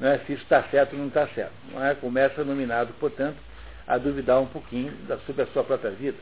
É, 0.00 0.18
se 0.26 0.32
isso 0.32 0.42
está 0.42 0.62
certo 0.64 0.94
ou 0.94 0.98
não 0.98 1.08
está 1.08 1.26
certo. 1.28 1.52
Começa 2.00 2.42
o 2.42 2.44
nominado, 2.44 2.92
portanto, 2.98 3.36
a 3.86 3.98
duvidar 3.98 4.40
um 4.40 4.46
pouquinho 4.46 4.90
da, 5.06 5.18
sobre 5.18 5.42
a 5.42 5.46
sua 5.48 5.62
própria 5.62 5.90
vida. 5.90 6.18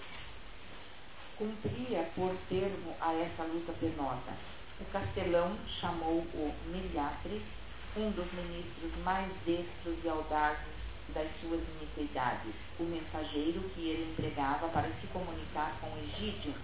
Cumpria 1.38 2.04
por 2.14 2.34
termo 2.48 2.94
a 3.00 3.14
essa 3.14 3.44
luta 3.44 3.72
penosa. 3.80 4.32
O 4.80 4.84
castelão 4.92 5.56
chamou 5.80 6.26
o 6.34 6.52
Milhatres 6.66 7.42
um 7.96 8.10
dos 8.10 8.30
ministros 8.32 8.92
mais 9.04 9.30
destros 9.44 9.96
e 10.02 10.08
audazes 10.08 10.71
das 11.14 11.28
suas 11.40 11.60
iniquidades, 11.80 12.52
o 12.78 12.84
mensageiro 12.84 13.60
que 13.74 13.88
ele 13.88 14.12
empregava 14.12 14.68
para 14.68 14.88
se 15.00 15.06
comunicar 15.08 15.78
com 15.80 15.88
Egídio, 15.98 16.54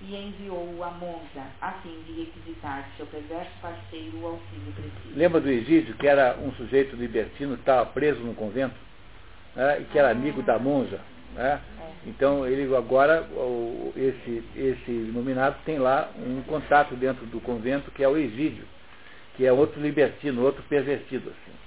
e 0.00 0.14
enviou-o 0.14 0.84
a 0.84 0.90
Monza, 0.92 1.44
a 1.60 1.72
fim 1.82 2.00
de 2.06 2.20
requisitar 2.20 2.88
seu 2.96 3.06
perverso 3.06 3.50
parceiro 3.60 4.18
o 4.18 4.26
auxílio 4.26 4.72
preciso. 4.72 5.16
Lembra 5.18 5.40
do 5.40 5.50
Egídio, 5.50 5.94
que 5.96 6.06
era 6.06 6.38
um 6.38 6.52
sujeito 6.52 6.94
libertino 6.94 7.54
que 7.54 7.62
estava 7.62 7.84
preso 7.86 8.20
no 8.20 8.32
convento, 8.34 8.76
né, 9.56 9.80
e 9.80 9.84
que 9.86 9.98
era 9.98 10.10
amigo 10.10 10.40
da 10.42 10.56
Monza? 10.56 11.00
Né? 11.34 11.60
É. 11.80 11.90
Então, 12.06 12.46
ele 12.46 12.74
agora, 12.76 13.22
o, 13.32 13.92
esse, 13.96 14.44
esse 14.54 14.90
nominado 15.12 15.56
tem 15.64 15.78
lá 15.78 16.10
um 16.16 16.42
contato 16.42 16.94
dentro 16.94 17.26
do 17.26 17.40
convento, 17.40 17.90
que 17.90 18.04
é 18.04 18.08
o 18.08 18.16
Egídio 18.16 18.64
que 19.38 19.46
é 19.46 19.52
outro 19.52 19.80
libertino, 19.80 20.42
outro 20.42 20.64
pervertido. 20.64 21.30
Assim. 21.30 21.57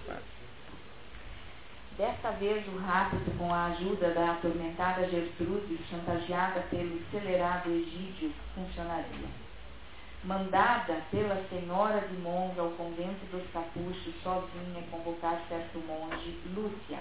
Desta 2.01 2.31
vez 2.31 2.67
o 2.67 2.79
rápido, 2.79 3.37
com 3.37 3.53
a 3.53 3.65
ajuda 3.65 4.09
da 4.09 4.31
atormentada 4.31 5.07
Gertrude, 5.07 5.77
chantageada 5.87 6.61
pelo 6.61 6.99
acelerado 6.99 7.69
Egídio, 7.69 8.33
funcionaria. 8.55 9.29
Mandada 10.23 10.97
pela 11.11 11.47
senhora 11.47 12.01
de 12.01 12.17
Monza 12.17 12.59
ao 12.59 12.71
convento 12.71 13.23
dos 13.31 13.47
capuchos, 13.53 14.15
sozinha 14.23 14.81
convocar 14.89 15.43
certo 15.47 15.77
monge, 15.85 16.39
Lúcia, 16.55 16.97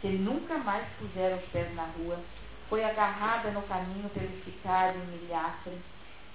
que 0.00 0.10
nunca 0.10 0.56
mais 0.58 0.86
pusera 0.96 1.34
os 1.34 1.50
pés 1.50 1.74
na 1.74 1.86
rua, 1.98 2.20
foi 2.68 2.84
agarrada 2.84 3.50
no 3.50 3.62
caminho 3.62 4.08
pelo 4.10 4.44
sicário 4.44 5.00
Miliatre, 5.06 5.76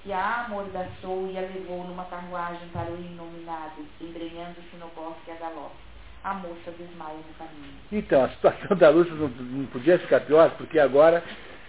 que 0.04 0.12
a 0.12 0.44
amordaçou 0.48 1.32
e 1.32 1.38
a 1.38 1.42
levou 1.44 1.86
numa 1.86 2.04
carruagem 2.04 2.68
para 2.74 2.92
o 2.92 2.98
inominado, 2.98 3.88
embrenhando-se 4.02 4.76
no 4.76 4.90
bosque 4.90 5.32
a 5.32 5.36
galope. 5.36 5.91
A 6.24 6.34
moça 6.36 6.72
desmaia 6.78 7.18
no 7.18 7.34
caminho. 7.38 7.74
Então, 7.92 8.24
a 8.24 8.30
situação 8.30 8.76
da 8.78 8.90
Lúcia 8.90 9.14
não, 9.14 9.28
não 9.28 9.66
podia 9.68 9.98
ficar 10.00 10.22
pior, 10.22 10.52
porque 10.52 10.80
agora 10.80 11.24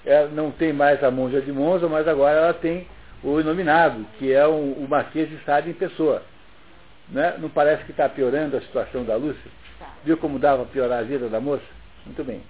ela 0.04 0.28
não 0.28 0.50
tem 0.50 0.72
mais 0.72 1.02
a 1.02 1.10
monja 1.10 1.40
de 1.40 1.52
Monza, 1.52 1.88
mas 1.88 2.06
agora 2.06 2.38
ela 2.38 2.54
tem 2.54 2.86
o 3.22 3.40
inominado, 3.40 4.04
que 4.18 4.32
é 4.32 4.46
o, 4.46 4.72
o 4.72 4.86
Marquês 4.88 5.28
de 5.30 5.38
Sade 5.44 5.70
em 5.70 5.74
pessoa. 5.74 6.22
Né? 7.08 7.36
Não 7.38 7.48
parece 7.48 7.84
que 7.84 7.92
está 7.92 8.08
piorando 8.08 8.56
a 8.56 8.60
situação 8.60 9.04
da 9.04 9.16
Lúcia? 9.16 9.50
Tá. 9.78 9.88
Viu 10.04 10.16
como 10.16 10.38
dava 10.38 10.64
piorar 10.66 11.00
a 11.00 11.02
vida 11.02 11.28
da 11.28 11.40
moça? 11.40 11.64
Muito 12.04 12.24
bem. 12.24 12.42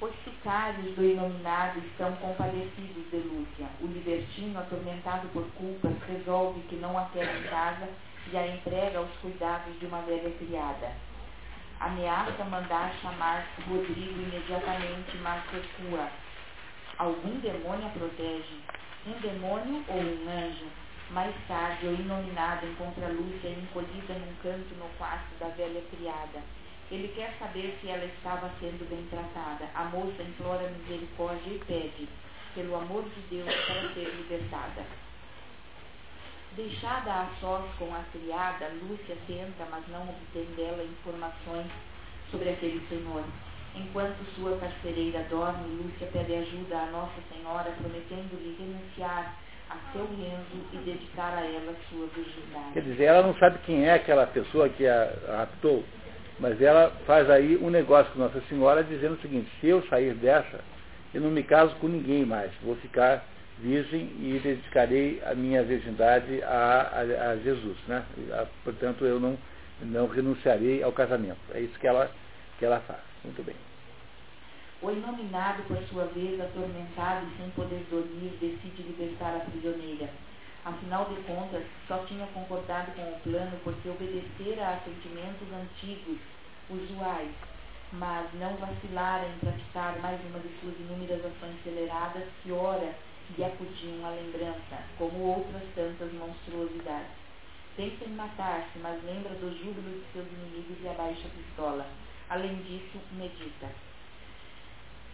Os 0.00 0.14
sicários 0.24 0.94
do 0.94 1.04
inominado 1.04 1.80
estão 1.80 2.12
compadecidos 2.16 3.10
de 3.10 3.16
Lúcia. 3.16 3.66
O 3.80 3.86
libertino, 3.86 4.58
atormentado 4.58 5.28
por 5.28 5.44
culpas, 5.52 5.92
resolve 6.06 6.60
que 6.68 6.76
não 6.76 6.96
a 6.96 7.06
quer 7.06 7.24
em 7.24 7.42
casa 7.48 7.88
e 8.32 8.36
a 8.36 8.46
entrega 8.46 8.98
aos 8.98 9.10
cuidados 9.20 9.78
de 9.80 9.86
uma 9.86 10.00
velha 10.02 10.30
criada. 10.38 10.92
Ameaça 11.80 12.44
mandar 12.44 12.92
chamar 13.00 13.46
Rodrigo 13.68 14.20
imediatamente, 14.20 15.16
mas 15.22 15.42
recua. 15.50 16.10
Algum 16.98 17.38
demônio 17.40 17.86
a 17.86 17.90
protege? 17.90 18.60
Um 19.06 19.12
demônio 19.20 19.84
ou 19.88 19.96
um 19.96 20.28
anjo? 20.28 20.66
Mais 21.10 21.34
tarde, 21.46 21.86
o 21.86 21.94
inominado 21.94 22.66
encontra 22.66 23.08
Lúcia 23.08 23.48
encolhida 23.48 24.14
num 24.14 24.34
canto 24.42 24.74
no 24.74 24.88
quarto 24.98 25.38
da 25.38 25.48
velha 25.48 25.82
criada 25.90 26.42
ele 26.90 27.08
quer 27.08 27.34
saber 27.38 27.78
se 27.80 27.88
ela 27.88 28.04
estava 28.04 28.50
sendo 28.60 28.88
bem 28.88 29.04
tratada. 29.10 29.68
A 29.74 29.84
moça 29.84 30.22
implora 30.22 30.70
misericórdia 30.70 31.50
e 31.50 31.58
pede, 31.66 32.08
pelo 32.54 32.76
amor 32.76 33.04
de 33.04 33.20
Deus, 33.28 33.54
para 33.66 33.92
ser 33.92 34.08
libertada. 34.16 34.86
Deixada 36.56 37.12
a 37.12 37.28
sós 37.40 37.64
com 37.78 37.94
a 37.94 38.02
criada, 38.12 38.70
Lúcia 38.82 39.16
tenta, 39.26 39.64
mas 39.70 39.86
não 39.88 40.02
obtém 40.08 40.46
dela 40.56 40.82
informações 40.82 41.66
sobre 42.30 42.50
aquele 42.50 42.84
senhor. 42.88 43.22
Enquanto 43.74 44.16
sua 44.34 44.56
carcereira 44.58 45.24
dorme, 45.30 45.82
Lúcia 45.82 46.08
pede 46.12 46.34
ajuda 46.34 46.78
a 46.78 46.86
Nossa 46.86 47.20
Senhora, 47.32 47.70
prometendo-lhe 47.80 48.56
renunciar 48.58 49.36
a 49.70 49.92
seu 49.92 50.06
renzo 50.06 50.66
e 50.72 50.76
dedicar 50.78 51.36
a 51.36 51.46
ela 51.46 51.74
sua 51.88 52.06
virgindade. 52.08 52.72
Quer 52.72 52.82
dizer, 52.82 53.04
ela 53.04 53.26
não 53.26 53.34
sabe 53.36 53.58
quem 53.66 53.86
é 53.86 53.94
aquela 53.94 54.26
pessoa 54.26 54.68
que 54.68 54.86
a 54.86 55.12
raptou. 55.28 55.84
Mas 56.40 56.60
ela 56.62 56.92
faz 57.04 57.28
aí 57.28 57.56
um 57.56 57.68
negócio 57.68 58.12
com 58.12 58.20
Nossa 58.20 58.40
Senhora 58.48 58.82
dizendo 58.84 59.14
o 59.14 59.20
seguinte, 59.20 59.50
se 59.60 59.68
eu 59.68 59.82
sair 59.88 60.14
dessa, 60.14 60.60
eu 61.12 61.20
não 61.20 61.30
me 61.30 61.42
caso 61.42 61.74
com 61.76 61.88
ninguém 61.88 62.24
mais, 62.24 62.52
vou 62.62 62.76
ficar 62.76 63.24
virgem 63.60 64.10
e 64.20 64.40
dedicarei 64.42 65.22
a 65.24 65.34
minha 65.34 65.62
virgindade 65.62 66.42
a, 66.42 66.90
a, 66.92 67.30
a 67.30 67.36
Jesus. 67.38 67.76
Né? 67.86 68.04
Portanto, 68.64 69.04
eu 69.04 69.18
não, 69.20 69.38
não 69.82 70.06
renunciarei 70.06 70.82
ao 70.82 70.92
casamento. 70.92 71.38
É 71.52 71.60
isso 71.60 71.78
que 71.78 71.86
ela, 71.86 72.10
que 72.58 72.64
ela 72.64 72.80
faz. 72.80 73.00
Muito 73.24 73.42
bem. 73.44 73.56
O 74.80 74.90
inominado, 74.90 75.64
por 75.64 75.76
sua 75.90 76.04
vez, 76.06 76.40
atormentado 76.40 77.26
e 77.26 77.36
sem 77.36 77.50
poder 77.50 77.84
dormir, 77.90 78.30
decide 78.40 78.82
libertar 78.82 79.34
a 79.36 79.40
prisioneira. 79.40 80.08
Afinal 80.64 81.06
de 81.06 81.16
contas, 81.22 81.64
só 81.88 81.98
tinha 82.06 82.26
concordado 82.28 82.92
com 82.92 83.02
o 83.02 83.20
plano 83.20 83.58
porque 83.64 83.88
obedecera 83.88 84.68
a 84.68 84.80
sentimentos 84.80 85.48
antigos, 85.52 86.18
usuais, 86.70 87.30
mas 87.92 88.28
não 88.34 88.54
vacilara 88.56 89.26
em 89.26 89.38
praticar 89.38 89.98
mais 90.00 90.20
uma 90.26 90.38
de 90.40 90.48
suas 90.60 90.78
inúmeras 90.78 91.24
ações 91.24 91.56
aceleradas 91.60 92.24
que, 92.42 92.52
ora, 92.52 92.94
lhe 93.36 93.44
acudiam 93.44 94.06
à 94.06 94.10
lembrança, 94.10 94.82
como 94.96 95.18
outras 95.18 95.62
tantas 95.74 96.12
monstruosidades. 96.12 97.10
Pensa 97.76 98.04
em 98.04 98.14
matar-se, 98.14 98.78
mas 98.78 99.02
lembra 99.04 99.34
do 99.34 99.50
júbilo 99.56 100.00
de 100.00 100.12
seus 100.12 100.26
inimigos 100.26 100.82
e 100.82 100.88
abaixa 100.88 101.28
a 101.28 101.30
pistola. 101.30 101.86
Além 102.28 102.56
disso, 102.62 102.98
medita. 103.12 103.68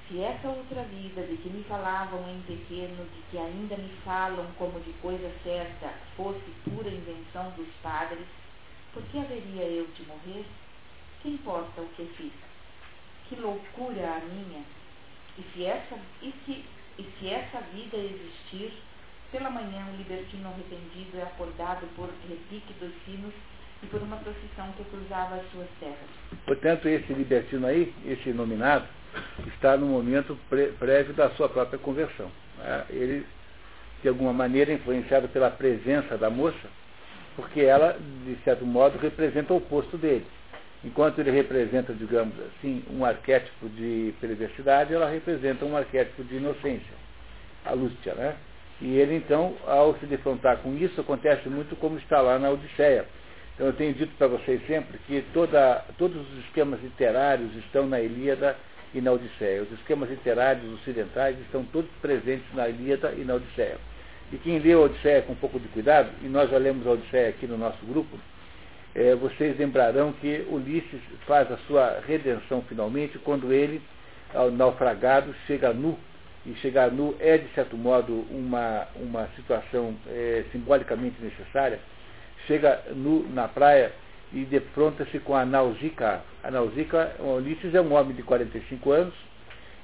Se 0.08 0.20
essa 0.20 0.48
outra 0.48 0.82
vida 0.84 1.22
de 1.22 1.36
que 1.38 1.48
me 1.48 1.64
falavam 1.64 2.28
em 2.28 2.40
pequeno, 2.42 3.04
de 3.04 3.22
que 3.30 3.38
ainda 3.38 3.76
me 3.76 3.88
falam 4.04 4.46
como 4.58 4.78
de 4.80 4.92
coisa 4.94 5.32
certa, 5.42 5.94
fosse 6.16 6.44
pura 6.64 6.88
invenção 6.88 7.50
dos 7.52 7.68
padres, 7.82 8.26
por 8.92 9.02
que 9.04 9.18
haveria 9.18 9.64
eu 9.64 9.86
de 9.88 10.02
morrer? 10.04 10.44
Que 11.22 11.30
importa 11.30 11.80
o 11.80 11.88
que 11.96 12.04
fiz? 12.16 12.32
Que 13.28 13.36
loucura 13.36 14.16
a 14.16 14.20
minha! 14.20 14.62
E 15.38 15.42
se 15.52 15.64
essa, 15.64 15.98
e 16.22 16.32
se, 16.44 16.64
e 16.98 17.02
se 17.18 17.28
essa 17.28 17.60
vida 17.72 17.96
existir, 17.96 18.72
pela 19.32 19.50
manhã 19.50 19.86
o 19.92 19.96
libertino 19.96 20.48
arrependido 20.48 21.18
é 21.18 21.22
acordado 21.22 21.86
por 21.96 22.08
repique 22.28 22.72
dos 22.74 22.92
sinos 23.04 23.32
e 23.82 23.86
por 23.86 24.00
uma 24.00 24.16
procissão 24.16 24.72
que 24.76 24.84
cruzava 24.84 25.36
as 25.36 25.50
suas 25.50 25.68
terras. 25.80 26.08
Portanto, 26.46 26.88
esse 26.88 27.12
libertino 27.12 27.66
aí, 27.66 27.92
esse 28.06 28.32
nominado, 28.32 28.86
está 29.48 29.76
no 29.76 29.86
momento 29.86 30.38
prévio 30.78 31.14
da 31.14 31.30
sua 31.30 31.48
própria 31.48 31.78
conversão. 31.78 32.30
Né? 32.58 32.84
Ele, 32.90 33.26
de 34.02 34.08
alguma 34.08 34.32
maneira, 34.32 34.70
é 34.70 34.74
influenciado 34.74 35.28
pela 35.28 35.50
presença 35.50 36.16
da 36.16 36.30
moça, 36.30 36.68
porque 37.36 37.60
ela, 37.60 37.98
de 38.24 38.36
certo 38.44 38.64
modo, 38.64 38.98
representa 38.98 39.52
o 39.52 39.56
oposto 39.56 39.98
dele. 39.98 40.26
Enquanto 40.84 41.18
ele 41.18 41.30
representa, 41.30 41.94
digamos 41.94 42.34
assim, 42.40 42.84
um 42.90 43.04
arquétipo 43.04 43.68
de 43.70 44.14
perversidade, 44.20 44.92
ela 44.92 45.08
representa 45.08 45.64
um 45.64 45.74
arquétipo 45.74 46.22
de 46.24 46.36
inocência, 46.36 46.92
a 47.64 47.72
Lúcia, 47.72 48.14
né? 48.14 48.36
E 48.82 48.98
ele, 48.98 49.16
então, 49.16 49.54
ao 49.66 49.96
se 49.98 50.04
defrontar 50.04 50.58
com 50.58 50.76
isso, 50.76 51.00
acontece 51.00 51.48
muito 51.48 51.74
como 51.76 51.96
está 51.96 52.20
lá 52.20 52.38
na 52.38 52.50
Odisseia. 52.50 53.06
Então, 53.54 53.68
eu 53.68 53.72
tenho 53.72 53.94
dito 53.94 54.12
para 54.18 54.26
vocês 54.26 54.60
sempre 54.66 54.98
que 55.06 55.24
toda, 55.32 55.82
todos 55.96 56.20
os 56.20 56.44
esquemas 56.44 56.82
literários 56.82 57.54
estão 57.56 57.86
na 57.86 58.00
Ilíada 58.00 58.54
e 58.92 59.00
na 59.00 59.12
Odisseia. 59.12 59.62
Os 59.62 59.72
esquemas 59.72 60.10
literários 60.10 60.70
ocidentais 60.80 61.38
estão 61.40 61.64
todos 61.64 61.90
presentes 62.02 62.46
na 62.52 62.68
Ilíada 62.68 63.14
e 63.16 63.24
na 63.24 63.36
Odisseia. 63.36 63.78
E 64.32 64.36
quem 64.36 64.58
lê 64.58 64.72
a 64.72 64.80
Odisseia 64.80 65.22
com 65.22 65.32
um 65.32 65.36
pouco 65.36 65.58
de 65.58 65.68
cuidado, 65.68 66.10
e 66.22 66.26
nós 66.26 66.50
já 66.50 66.58
lemos 66.58 66.86
a 66.86 66.90
Odisseia 66.90 67.30
aqui 67.30 67.46
no 67.46 67.56
nosso 67.56 67.86
grupo, 67.86 68.18
é, 68.94 69.14
vocês 69.16 69.58
lembrarão 69.58 70.12
que 70.12 70.46
Ulisses 70.48 71.00
faz 71.26 71.50
a 71.50 71.56
sua 71.66 72.00
redenção 72.06 72.62
finalmente 72.62 73.18
quando 73.18 73.52
ele, 73.52 73.82
ao 74.32 74.50
naufragado, 74.50 75.34
chega 75.46 75.72
nu. 75.72 75.98
E 76.46 76.54
chegar 76.56 76.90
nu 76.90 77.16
é, 77.18 77.38
de 77.38 77.48
certo 77.54 77.76
modo, 77.76 78.24
uma, 78.30 78.86
uma 78.96 79.28
situação 79.34 79.94
é, 80.06 80.44
simbolicamente 80.52 81.16
necessária. 81.20 81.80
Chega 82.46 82.82
nu 82.94 83.26
na 83.30 83.48
praia 83.48 83.90
e 84.32 84.44
defronta-se 84.44 85.18
com 85.20 85.34
a 85.34 85.44
Nausicaa. 85.44 86.20
A 86.42 86.50
Nausicaa, 86.50 87.12
Ulisses 87.18 87.74
é 87.74 87.80
um 87.80 87.94
homem 87.94 88.14
de 88.14 88.22
45 88.22 88.92
anos 88.92 89.14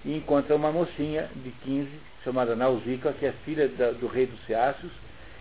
e 0.04 0.14
encontra 0.14 0.54
uma 0.54 0.70
mocinha 0.70 1.28
de 1.34 1.50
15, 1.64 1.88
chamada 2.22 2.54
Nausicaa, 2.54 3.12
que 3.14 3.26
é 3.26 3.32
filha 3.44 3.66
da, 3.68 3.92
do 3.92 4.06
rei 4.06 4.26
dos 4.26 4.44
Ceácios 4.46 4.92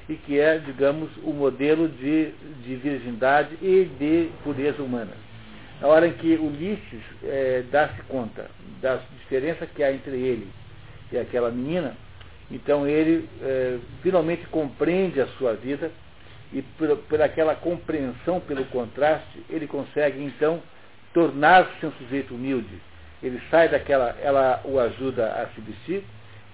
e 0.09 0.15
que 0.15 0.39
é, 0.39 0.57
digamos, 0.57 1.09
o 1.23 1.31
modelo 1.31 1.87
de, 1.87 2.31
de 2.63 2.75
virgindade 2.75 3.55
e 3.61 3.85
de 3.85 4.31
pureza 4.43 4.81
humana. 4.81 5.13
Na 5.79 5.87
hora 5.87 6.07
em 6.07 6.13
que 6.13 6.33
Ulisses 6.35 7.03
é, 7.23 7.63
dá-se 7.71 8.01
conta 8.03 8.49
da 8.81 8.99
diferença 9.19 9.67
que 9.67 9.83
há 9.83 9.93
entre 9.93 10.17
ele 10.17 10.49
e 11.11 11.17
aquela 11.17 11.51
menina, 11.51 11.95
então 12.51 12.87
ele 12.87 13.29
é, 13.41 13.77
finalmente 14.01 14.45
compreende 14.47 15.21
a 15.21 15.27
sua 15.37 15.53
vida 15.53 15.91
e 16.51 16.61
por, 16.61 16.97
por, 16.97 17.21
aquela 17.21 17.53
compreensão 17.55 18.39
pelo 18.41 18.65
contraste, 18.65 19.43
ele 19.49 19.67
consegue 19.67 20.23
então 20.23 20.61
tornar-se 21.13 21.85
um 21.85 21.91
sujeito 21.91 22.33
humilde. 22.33 22.81
Ele 23.21 23.39
sai 23.51 23.69
daquela, 23.69 24.17
ela 24.21 24.61
o 24.65 24.79
ajuda 24.79 25.27
a 25.33 25.47
se 25.53 25.61
vestir, 25.61 26.03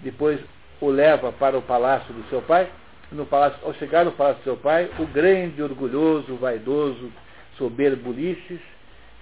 depois 0.02 0.40
o 0.82 0.90
leva 0.90 1.32
para 1.32 1.58
o 1.58 1.62
palácio 1.62 2.14
do 2.14 2.28
seu 2.30 2.42
pai. 2.42 2.70
No 3.12 3.26
palácio, 3.26 3.60
ao 3.64 3.74
chegar 3.76 4.04
no 4.04 4.12
palácio 4.12 4.42
do 4.42 4.44
seu 4.44 4.58
pai, 4.58 4.90
o 5.00 5.06
grande, 5.06 5.62
orgulhoso, 5.62 6.36
vaidoso, 6.36 7.12
soberbo 7.58 8.10
Ulisses 8.10 8.60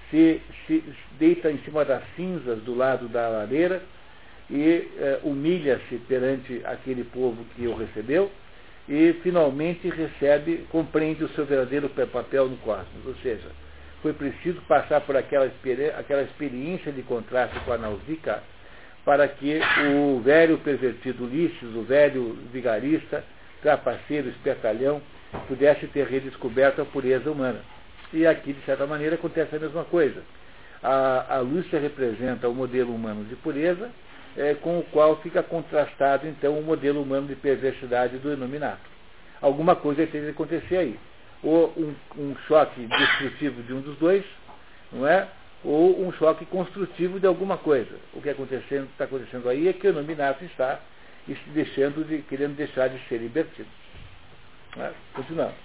se, 0.09 0.41
se 0.65 0.83
deita 1.19 1.51
em 1.51 1.57
cima 1.59 1.83
das 1.83 2.03
cinzas 2.15 2.59
do 2.59 2.75
lado 2.75 3.07
da 3.07 3.27
lareira 3.27 3.81
e 4.49 4.89
eh, 4.97 5.19
humilha-se 5.23 5.97
perante 6.07 6.61
aquele 6.65 7.03
povo 7.03 7.43
que 7.55 7.67
o 7.67 7.75
recebeu 7.75 8.31
e 8.87 9.13
finalmente 9.23 9.89
recebe, 9.89 10.65
compreende 10.69 11.23
o 11.23 11.29
seu 11.29 11.45
verdadeiro 11.45 11.89
papel 11.89 12.49
no 12.49 12.57
cosmos. 12.57 13.05
Ou 13.05 13.15
seja, 13.15 13.49
foi 14.01 14.13
preciso 14.13 14.61
passar 14.61 15.01
por 15.01 15.15
aquela, 15.15 15.49
aquela 15.97 16.21
experiência 16.23 16.91
de 16.91 17.01
contraste 17.03 17.59
com 17.61 17.71
a 17.71 17.77
Nausicaa 17.77 18.43
para 19.05 19.27
que 19.27 19.59
o 19.95 20.19
velho 20.21 20.57
pervertido 20.59 21.25
Ulisses, 21.25 21.75
o 21.75 21.81
velho 21.81 22.37
vigarista, 22.51 23.23
trapaceiro, 23.63 24.30
espertalhão, 24.30 25.02
pudesse 25.47 25.88
ter 25.88 26.06
redescoberto 26.06 26.82
a 26.82 26.86
pureza 26.86 27.32
humana. 27.32 27.62
E 28.13 28.28
aqui, 28.28 28.54
de 28.54 28.63
certa 28.65 28.86
maneira, 28.86 29.15
acontece 29.15 29.56
a 29.56 29.60
mesma 29.60 29.84
coisa. 29.86 30.21
A, 30.84 31.38
a 31.38 31.39
Lúcia 31.39 31.80
representa 31.80 32.47
o 32.47 32.54
modelo 32.54 32.93
humano 32.93 33.23
de 33.23 33.36
pureza, 33.38 33.89
é, 34.38 34.54
com 34.56 34.80
o 34.80 34.84
qual 34.84 35.15
fica 35.21 35.41
contrastado, 35.41 36.28
então, 36.28 36.60
o 36.60 36.63
modelo 36.63 37.02
humano 37.02 37.28
de 37.28 37.36
perversidade 37.36 38.17
do 38.17 38.32
Iluminato. 38.32 38.91
Alguma 39.41 39.76
coisa 39.76 40.06
tem 40.06 40.21
que 40.21 40.30
acontecer 40.30 40.78
aí. 40.78 40.99
Ou 41.41 41.73
um, 41.76 41.95
um 42.17 42.36
choque 42.47 42.86
destrutivo 42.86 43.63
de 43.63 43.73
um 43.73 43.82
dos 43.82 43.97
dois, 43.97 44.23
não 44.91 45.08
é? 45.08 45.28
ou 45.63 46.06
um 46.06 46.12
choque 46.13 46.45
construtivo 46.45 47.19
de 47.19 47.26
alguma 47.26 47.58
coisa. 47.58 47.95
O 48.13 48.21
que 48.21 48.30
está 48.30 48.43
acontecendo, 48.43 48.89
acontecendo 48.99 49.49
aí 49.49 49.67
é 49.67 49.73
que 49.73 49.88
o 49.88 49.89
Iluminato 49.89 50.43
está 50.43 50.80
deixando 51.53 52.05
de, 52.05 52.21
querendo 52.23 52.55
deixar 52.55 52.89
de 52.89 52.99
ser 53.07 53.17
libertido. 53.17 53.69
É? 54.77 54.93
Continuando. 55.13 55.55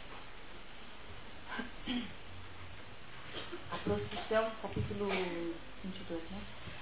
A 3.71 3.77
procissão, 3.85 4.51
capítulo 4.63 5.09
22, 5.09 6.23
né? 6.31 6.41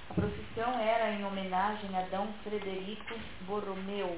A 0.09 0.13
procissão 0.13 0.79
era 0.79 1.11
em 1.11 1.25
homenagem 1.25 1.93
a 1.95 2.01
D. 2.01 2.17
Frederico 2.43 3.13
Borromeu. 3.41 4.17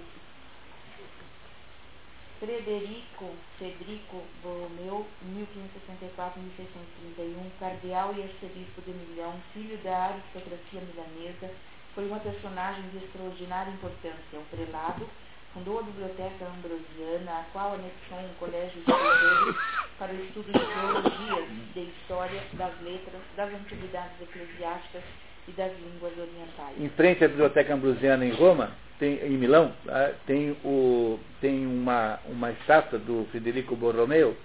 Frederico 2.39 3.35
Federico 3.57 4.23
Borromeu, 4.41 5.05
1564-1631, 5.25 7.51
cardeal 7.59 8.15
e 8.15 8.23
arcebispo 8.23 8.81
de 8.81 8.91
Milhão, 8.91 9.33
filho 9.53 9.77
da 9.79 10.05
aristocracia 10.05 10.81
milanesa, 10.81 11.53
foi 11.95 12.05
uma 12.07 12.19
personagem 12.19 12.83
de 12.89 12.97
extraordinária 12.97 13.71
importância. 13.71 14.39
O 14.39 14.55
prelado 14.55 15.07
fundou 15.53 15.79
a 15.79 15.83
Biblioteca 15.83 16.45
Ambrosiana, 16.45 17.31
a 17.31 17.43
qual 17.51 17.73
anexou 17.73 18.19
um 18.19 18.33
colégio 18.39 18.81
de 18.81 18.91
escritores 18.91 19.55
para 19.97 20.13
o 20.13 20.23
estudo 20.23 20.45
de 20.45 20.59
teologia, 20.59 21.47
de 21.73 21.79
história, 21.81 22.41
das 22.53 22.81
letras, 22.81 23.21
das 23.35 23.53
antiguidades 23.53 24.21
eclesiásticas 24.21 25.03
e 25.47 25.51
das 25.51 25.71
línguas 25.79 26.13
orientais. 26.17 26.79
Em 26.79 26.89
frente 26.89 27.25
à 27.25 27.27
Biblioteca 27.27 27.73
Ambrosiana 27.73 28.25
em 28.25 28.31
Roma, 28.31 28.71
tem, 28.99 29.15
em 29.23 29.37
Milão, 29.37 29.73
ah, 29.87 30.11
tem, 30.27 30.51
o, 30.63 31.19
tem 31.41 31.65
uma, 31.65 32.19
uma 32.25 32.51
estátua 32.51 32.99
do 32.99 33.27
Federico 33.31 33.75
Borromeo 33.75 34.35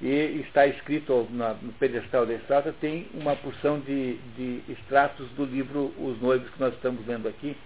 e 0.00 0.44
está 0.46 0.66
escrito 0.66 1.28
no 1.30 1.72
pedestal 1.74 2.24
da 2.24 2.34
estátua, 2.34 2.74
tem 2.80 3.08
uma 3.14 3.34
porção 3.36 3.80
de, 3.80 4.14
de 4.36 4.62
extratos 4.68 5.28
do 5.30 5.44
livro 5.44 5.92
Os 5.98 6.20
Noivos 6.20 6.48
que 6.50 6.60
nós 6.60 6.72
estamos 6.74 7.04
vendo 7.04 7.26
aqui, 7.28 7.56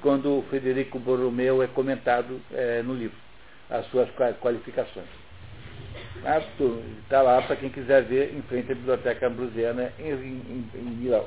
quando 0.00 0.38
o 0.38 0.42
Federico 0.50 0.98
Borromeo 0.98 1.62
é 1.62 1.66
comentado 1.66 2.40
é, 2.52 2.82
no 2.82 2.94
livro, 2.94 3.16
as 3.68 3.84
suas 3.86 4.08
qualificações. 4.40 5.08
Está 7.02 7.22
lá 7.22 7.42
para 7.42 7.56
quem 7.56 7.68
quiser 7.68 8.04
ver 8.04 8.34
em 8.34 8.42
frente 8.42 8.70
à 8.70 8.74
Biblioteca 8.74 9.26
Ambrosiana 9.26 9.92
em, 9.98 10.10
em, 10.10 10.70
em 10.74 10.82
Milão. 10.82 11.26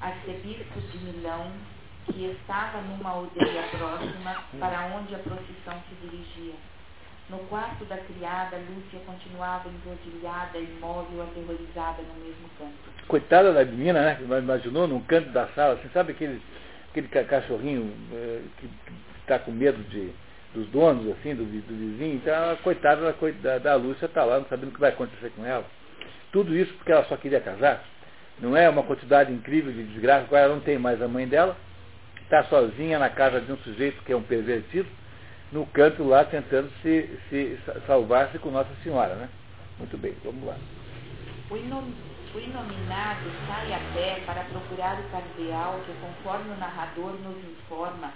Arcebispo 0.00 0.80
de 0.80 0.98
Milão, 0.98 1.52
que 2.06 2.24
estava 2.26 2.82
numa 2.82 3.10
aldeia 3.10 3.62
próxima 3.70 4.44
para 4.58 4.86
onde 4.96 5.14
a 5.14 5.18
procissão 5.18 5.80
se 5.88 5.94
dirigia. 6.02 6.54
No 7.30 7.38
quarto 7.48 7.86
da 7.86 7.96
criada, 7.96 8.58
Lúcia 8.58 9.00
continuava 9.06 9.68
enrodilhada, 9.68 10.58
imóvel, 10.58 11.22
aterrorizada 11.22 12.02
no 12.02 12.22
mesmo 12.22 12.48
canto. 12.58 13.06
Coitada 13.08 13.52
da 13.52 13.64
menina, 13.64 14.02
né? 14.02 14.18
Imaginou 14.20 14.86
num 14.86 15.00
canto 15.00 15.30
da 15.30 15.48
sala, 15.48 15.74
assim, 15.74 15.88
sabe 15.94 16.12
aquele, 16.12 16.42
aquele 16.90 17.08
cachorrinho 17.08 17.90
eh, 18.12 18.42
que 18.58 18.68
está 19.20 19.38
com 19.38 19.52
medo 19.52 19.82
de, 19.84 20.12
dos 20.52 20.66
donos, 20.68 21.10
assim, 21.16 21.34
do, 21.34 21.44
do 21.44 21.74
vizinho? 21.74 22.16
Então, 22.16 22.52
a 22.52 22.56
coitada 22.56 23.00
da, 23.00 23.30
da, 23.42 23.58
da 23.58 23.74
Lúcia 23.74 24.04
está 24.04 24.22
lá, 24.22 24.38
não 24.38 24.46
sabendo 24.46 24.68
o 24.68 24.74
que 24.74 24.80
vai 24.80 24.90
acontecer 24.90 25.30
com 25.30 25.46
ela. 25.46 25.64
Tudo 26.30 26.54
isso 26.54 26.74
porque 26.74 26.92
ela 26.92 27.04
só 27.04 27.16
queria 27.16 27.40
casar. 27.40 27.82
Não 28.38 28.54
é 28.54 28.68
uma 28.68 28.82
quantidade 28.82 29.32
incrível 29.32 29.72
de 29.72 29.84
desgraça, 29.84 30.24
agora 30.24 30.42
ela 30.44 30.54
não 30.54 30.60
tem 30.60 30.76
mais 30.76 31.00
a 31.00 31.08
mãe 31.08 31.26
dela, 31.26 31.56
está 32.22 32.44
sozinha 32.44 32.98
na 32.98 33.08
casa 33.08 33.40
de 33.40 33.50
um 33.50 33.56
sujeito 33.58 34.02
que 34.02 34.12
é 34.12 34.16
um 34.16 34.22
pervertido, 34.22 34.88
no 35.54 35.64
canto 35.66 36.02
lá 36.02 36.24
tentando 36.24 36.68
se, 36.82 37.08
se 37.30 37.56
salvar-se 37.86 38.40
com 38.40 38.50
Nossa 38.50 38.74
Senhora, 38.82 39.14
né? 39.14 39.28
Muito 39.78 39.96
bem, 39.96 40.12
vamos 40.24 40.44
lá. 40.44 40.56
O, 41.48 41.56
inom, 41.56 41.84
o 42.34 42.38
inominado 42.40 43.30
sai 43.46 43.72
a 43.72 43.78
pé 43.94 44.20
para 44.26 44.42
procurar 44.42 44.98
o 44.98 45.08
cardeal 45.10 45.80
que, 45.86 45.92
conforme 46.00 46.50
o 46.50 46.56
narrador 46.56 47.12
nos 47.20 47.36
informa, 47.44 48.12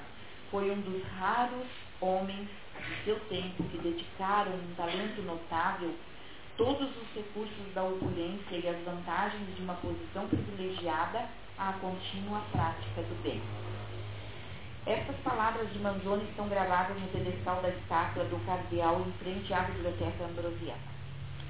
foi 0.51 0.69
um 0.69 0.81
dos 0.81 1.01
raros 1.17 1.67
homens 2.01 2.49
de 2.77 3.05
seu 3.05 3.21
tempo 3.29 3.63
que 3.71 3.79
dedicaram 3.79 4.51
um 4.53 4.75
talento 4.77 5.23
notável 5.23 5.95
todos 6.57 6.89
os 6.89 7.15
recursos 7.15 7.73
da 7.73 7.85
opulência 7.85 8.57
e 8.57 8.69
as 8.69 8.85
vantagens 8.85 9.55
de 9.55 9.63
uma 9.63 9.75
posição 9.75 10.27
privilegiada 10.27 11.27
à 11.57 11.73
contínua 11.75 12.43
prática 12.51 13.03
do 13.03 13.23
bem. 13.23 13.41
Estas 14.89 15.17
palavras 15.17 15.71
de 15.71 15.79
Manzoni 15.81 16.25
estão 16.31 16.49
gravadas 16.49 16.99
no 16.99 17.09
pedestal 17.09 17.61
da 17.61 17.69
estátua 17.69 18.25
do 18.25 18.43
cardeal 18.47 19.05
em 19.07 19.13
frente 19.23 19.53
à 19.53 19.61
Biblioteca 19.61 20.25
Ambrosiana. 20.25 20.81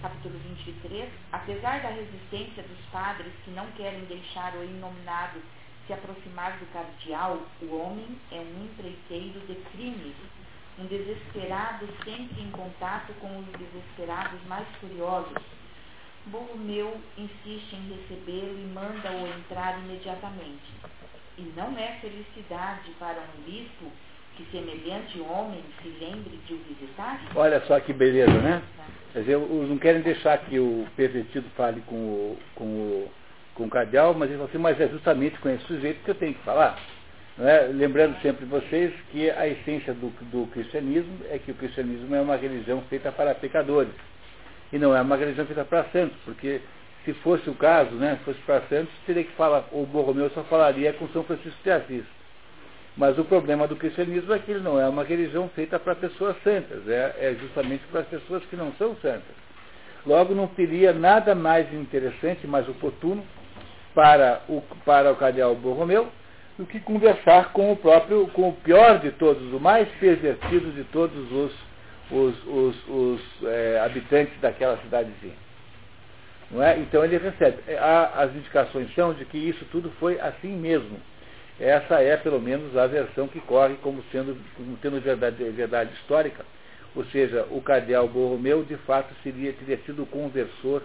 Capítulo 0.02 0.36
23. 0.40 1.08
Apesar 1.30 1.80
da 1.80 1.90
resistência 1.90 2.64
dos 2.64 2.80
padres 2.90 3.32
que 3.44 3.52
não 3.52 3.70
querem 3.76 4.04
deixar 4.06 4.56
o 4.56 4.64
inominado 4.64 5.40
se 5.86 5.92
aproximar 5.92 6.58
do 6.58 6.66
cardeal, 6.72 7.38
o 7.62 7.76
homem 7.76 8.18
é 8.32 8.40
um 8.40 8.64
empreiteiro 8.64 9.38
de 9.46 9.54
crimes, 9.70 10.16
um 10.76 10.86
desesperado 10.86 11.86
sempre 12.02 12.42
em 12.42 12.50
contato 12.50 13.14
com 13.20 13.38
os 13.38 13.46
desesperados 13.56 14.42
mais 14.48 14.66
curiosos. 14.80 15.44
Borromeu 16.26 17.00
insiste 17.16 17.72
em 17.72 17.88
recebê-lo 17.88 18.58
e 18.58 18.66
manda-o 18.74 19.28
entrar 19.28 19.78
imediatamente. 19.78 20.97
E 21.38 21.52
não 21.56 21.78
é 21.78 21.98
felicidade 22.00 22.90
para 22.98 23.18
um 23.20 23.42
bispo 23.42 23.86
que 24.36 24.44
semelhante 24.50 25.20
homem 25.20 25.62
se 25.80 25.88
lembre 26.00 26.38
de 26.46 26.54
o 26.54 26.58
visitar? 26.58 27.20
Olha 27.34 27.60
só 27.66 27.78
que 27.80 27.92
beleza, 27.92 28.32
né? 28.32 28.62
Quer 29.12 29.20
dizer, 29.20 29.38
não 29.38 29.78
querem 29.78 30.02
deixar 30.02 30.38
que 30.38 30.58
o 30.58 30.86
pervertido 30.96 31.48
fale 31.56 31.80
com 31.82 31.94
o, 31.94 32.38
com 32.54 32.64
o, 32.64 33.10
com 33.54 33.64
o 33.64 33.70
cardeal, 33.70 34.14
mas 34.14 34.28
ele 34.28 34.38
fala 34.38 34.48
assim, 34.48 34.58
mas 34.58 34.80
é 34.80 34.88
justamente 34.88 35.38
com 35.38 35.48
esse 35.48 35.64
sujeito 35.64 36.02
que 36.04 36.10
eu 36.10 36.14
tenho 36.14 36.34
que 36.34 36.42
falar. 36.42 36.78
É? 37.40 37.70
Lembrando 37.72 38.20
sempre 38.20 38.44
vocês 38.46 38.92
que 39.12 39.30
a 39.30 39.46
essência 39.46 39.94
do, 39.94 40.10
do 40.30 40.48
cristianismo 40.48 41.18
é 41.30 41.38
que 41.38 41.52
o 41.52 41.54
cristianismo 41.54 42.12
é 42.14 42.20
uma 42.20 42.36
religião 42.36 42.82
feita 42.90 43.12
para 43.12 43.34
pecadores. 43.34 43.92
E 44.72 44.78
não 44.78 44.94
é 44.94 45.00
uma 45.00 45.16
religião 45.16 45.46
feita 45.46 45.64
para 45.64 45.84
santos, 45.84 46.18
porque 46.24 46.60
se 47.04 47.12
fosse 47.14 47.48
o 47.48 47.54
caso, 47.54 47.94
né, 47.94 48.18
fosse 48.24 48.40
para 48.40 48.62
Santos, 48.62 48.92
teria 49.06 49.24
que 49.24 49.32
falar, 49.32 49.64
o 49.72 49.86
Borromeu 49.86 50.30
só 50.30 50.42
falaria 50.44 50.92
com 50.92 51.08
São 51.08 51.24
Francisco 51.24 51.58
de 51.62 51.70
Assis. 51.70 52.04
Mas 52.96 53.16
o 53.16 53.24
problema 53.24 53.68
do 53.68 53.76
cristianismo 53.76 54.32
é 54.32 54.38
que 54.40 54.50
ele 54.50 54.60
não 54.60 54.80
é 54.80 54.88
uma 54.88 55.04
religião 55.04 55.48
feita 55.54 55.78
para 55.78 55.94
pessoas 55.94 56.36
santas, 56.42 56.86
é, 56.88 57.14
é 57.20 57.36
justamente 57.40 57.84
para 57.92 58.00
as 58.00 58.08
pessoas 58.08 58.44
que 58.46 58.56
não 58.56 58.72
são 58.72 58.96
santas. 58.96 59.36
Logo, 60.04 60.34
não 60.34 60.48
teria 60.48 60.92
nada 60.92 61.34
mais 61.34 61.72
interessante, 61.72 62.46
mais 62.46 62.68
oportuno 62.68 63.24
para 63.94 64.42
o, 64.48 64.62
para 64.84 65.12
o 65.12 65.16
cardeal 65.16 65.54
Borromeu 65.54 66.08
do 66.58 66.66
que 66.66 66.80
conversar 66.80 67.52
com 67.52 67.70
o 67.70 67.76
próprio, 67.76 68.26
com 68.28 68.48
o 68.48 68.52
pior 68.52 68.98
de 68.98 69.12
todos, 69.12 69.52
o 69.52 69.60
mais 69.60 69.88
pervertido 70.00 70.72
de 70.72 70.82
todos 70.84 71.30
os, 71.30 71.52
os, 72.10 72.46
os, 72.46 72.88
os 72.88 73.20
é, 73.44 73.80
habitantes 73.84 74.38
daquela 74.40 74.76
cidadezinha. 74.78 75.47
Não 76.50 76.62
é? 76.62 76.78
Então 76.78 77.04
ele 77.04 77.18
recebe. 77.18 77.58
Há, 77.76 78.22
as 78.22 78.34
indicações 78.34 78.92
são 78.94 79.12
de 79.12 79.24
que 79.24 79.36
isso 79.36 79.64
tudo 79.66 79.90
foi 79.98 80.18
assim 80.20 80.56
mesmo. 80.56 80.98
Essa 81.60 82.00
é, 82.00 82.16
pelo 82.16 82.40
menos, 82.40 82.76
a 82.76 82.86
versão 82.86 83.26
que 83.26 83.40
corre 83.40 83.74
como 83.82 84.02
sendo 84.12 84.38
como 84.56 84.76
tendo 84.76 85.00
verdade, 85.00 85.42
verdade 85.50 85.92
histórica. 85.94 86.44
Ou 86.94 87.04
seja, 87.06 87.46
o 87.50 87.60
cardeal 87.60 88.08
Borromeu, 88.08 88.64
de 88.64 88.76
fato, 88.78 89.12
seria, 89.22 89.52
teria 89.52 89.78
sido 89.84 90.02
o 90.04 90.06
conversor 90.06 90.82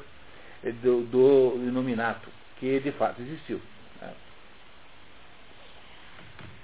do, 0.82 1.02
do 1.04 1.63
Iluminato, 1.65 2.30
que 2.60 2.80
de 2.80 2.91
fato 2.91 3.21
existiu. 3.21 3.62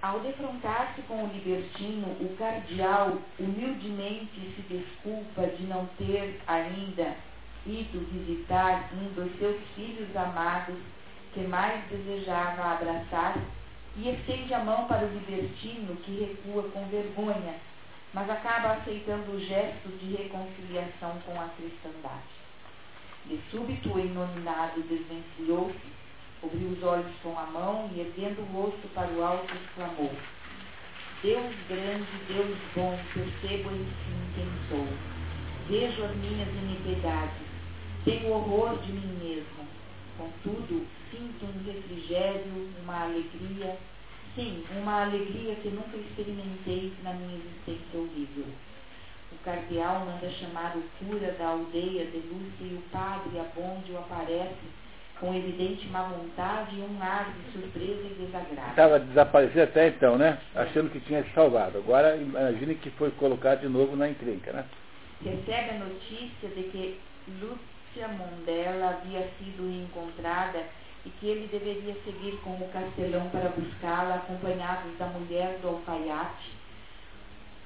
Ao 0.01 0.19
defrontar-se 0.21 1.01
com 1.03 1.25
o 1.25 1.27
libertino, 1.27 2.07
o 2.21 2.35
cardeal 2.37 3.17
humildemente 3.37 4.55
se 4.55 4.61
desculpa 4.61 5.45
de 5.47 5.63
não 5.63 5.87
ter 5.97 6.39
ainda 6.47 7.15
ido 7.65 8.05
visitar 8.11 8.89
um 8.93 9.13
dos 9.13 9.37
seus 9.37 9.59
filhos 9.75 10.15
amados 10.15 10.75
que 11.33 11.41
mais 11.41 11.83
desejava 11.89 12.73
abraçar 12.73 13.37
e 13.95 14.09
estende 14.09 14.53
a 14.53 14.63
mão 14.63 14.87
para 14.87 15.05
o 15.05 15.13
libertino 15.13 15.95
que 15.97 16.19
recua 16.19 16.63
com 16.69 16.85
vergonha, 16.87 17.55
mas 18.13 18.29
acaba 18.29 18.73
aceitando 18.73 19.31
o 19.31 19.39
gesto 19.39 19.89
de 19.99 20.15
reconciliação 20.15 21.17
com 21.25 21.39
a 21.39 21.49
cristandade. 21.57 22.39
De 23.25 23.39
súbito 23.51 23.93
o 23.93 23.99
inominado 23.99 24.81
desvencilhou-se 24.83 25.99
Cobriu 26.41 26.69
os 26.69 26.83
olhos 26.83 27.11
com 27.21 27.37
a 27.37 27.45
mão 27.47 27.89
e, 27.93 27.99
erguendo 27.99 28.41
o 28.41 28.45
rosto 28.45 28.87
para 28.93 29.11
o 29.11 29.21
alto, 29.21 29.53
exclamou: 29.53 30.11
Deus 31.21 31.53
grande, 31.67 32.07
Deus 32.29 32.57
bom, 32.73 32.97
percebo 33.13 33.69
enfim 33.71 34.19
quem 34.35 34.47
sou. 34.69 34.87
Vejo 35.67 36.01
as 36.05 36.15
minhas 36.15 36.47
iniquidades, 36.47 37.48
tenho 38.09 38.33
horror 38.33 38.77
de 38.79 38.91
mim 38.91 39.19
mesmo. 39.21 39.67
Contudo, 40.17 40.85
sinto 41.11 41.45
um 41.45 41.71
refrigério, 41.71 42.69
uma 42.81 43.03
alegria, 43.03 43.77
sim, 44.35 44.63
uma 44.81 45.03
alegria 45.03 45.55
que 45.55 45.69
nunca 45.69 45.95
experimentei 45.95 46.91
na 47.03 47.13
minha 47.13 47.37
existência 47.37 47.99
horrível. 47.99 48.45
O 49.31 49.43
cardeal 49.45 50.05
manda 50.05 50.29
chamar 50.31 50.75
o 50.75 50.83
cura 50.97 51.31
da 51.33 51.49
aldeia 51.49 52.05
de 52.05 52.17
Lúcia 52.17 52.65
e 52.65 52.75
o 52.75 52.81
padre 52.91 53.39
Abondio 53.39 53.99
aparece 53.99 54.79
com 55.19 55.33
evidente 55.35 55.87
má 55.89 56.03
vontade 56.03 56.75
e 56.77 56.81
um 56.81 57.01
ar 57.01 57.31
de 57.33 57.51
surpresa 57.51 58.07
e 58.07 58.25
desagrado. 58.25 58.69
Estava 58.69 58.99
desaparecido 58.99 59.63
até 59.63 59.89
então, 59.89 60.17
né? 60.17 60.39
Achando 60.55 60.89
que 60.89 60.99
tinha 61.01 61.23
se 61.23 61.29
salvado. 61.31 61.77
Agora 61.77 62.15
imagine 62.15 62.75
que 62.75 62.89
foi 62.91 63.11
colocado 63.11 63.61
de 63.61 63.67
novo 63.67 63.95
na 63.95 64.09
encrenca, 64.09 64.51
né? 64.51 64.65
Recebe 65.23 65.71
a 65.71 65.79
notícia 65.79 66.49
de 66.49 66.63
que 66.63 66.99
Lúcia 67.41 67.78
Mondella 67.97 68.89
havia 68.89 69.27
sido 69.37 69.69
encontrada 69.69 70.63
e 71.05 71.09
que 71.09 71.27
ele 71.27 71.47
deveria 71.47 71.95
seguir 72.03 72.39
com 72.43 72.51
o 72.51 72.69
castelão 72.71 73.29
para 73.29 73.49
buscá-la, 73.49 74.15
acompanhados 74.15 74.97
da 74.97 75.07
mulher 75.07 75.57
do 75.61 75.69
alfaiate. 75.69 76.51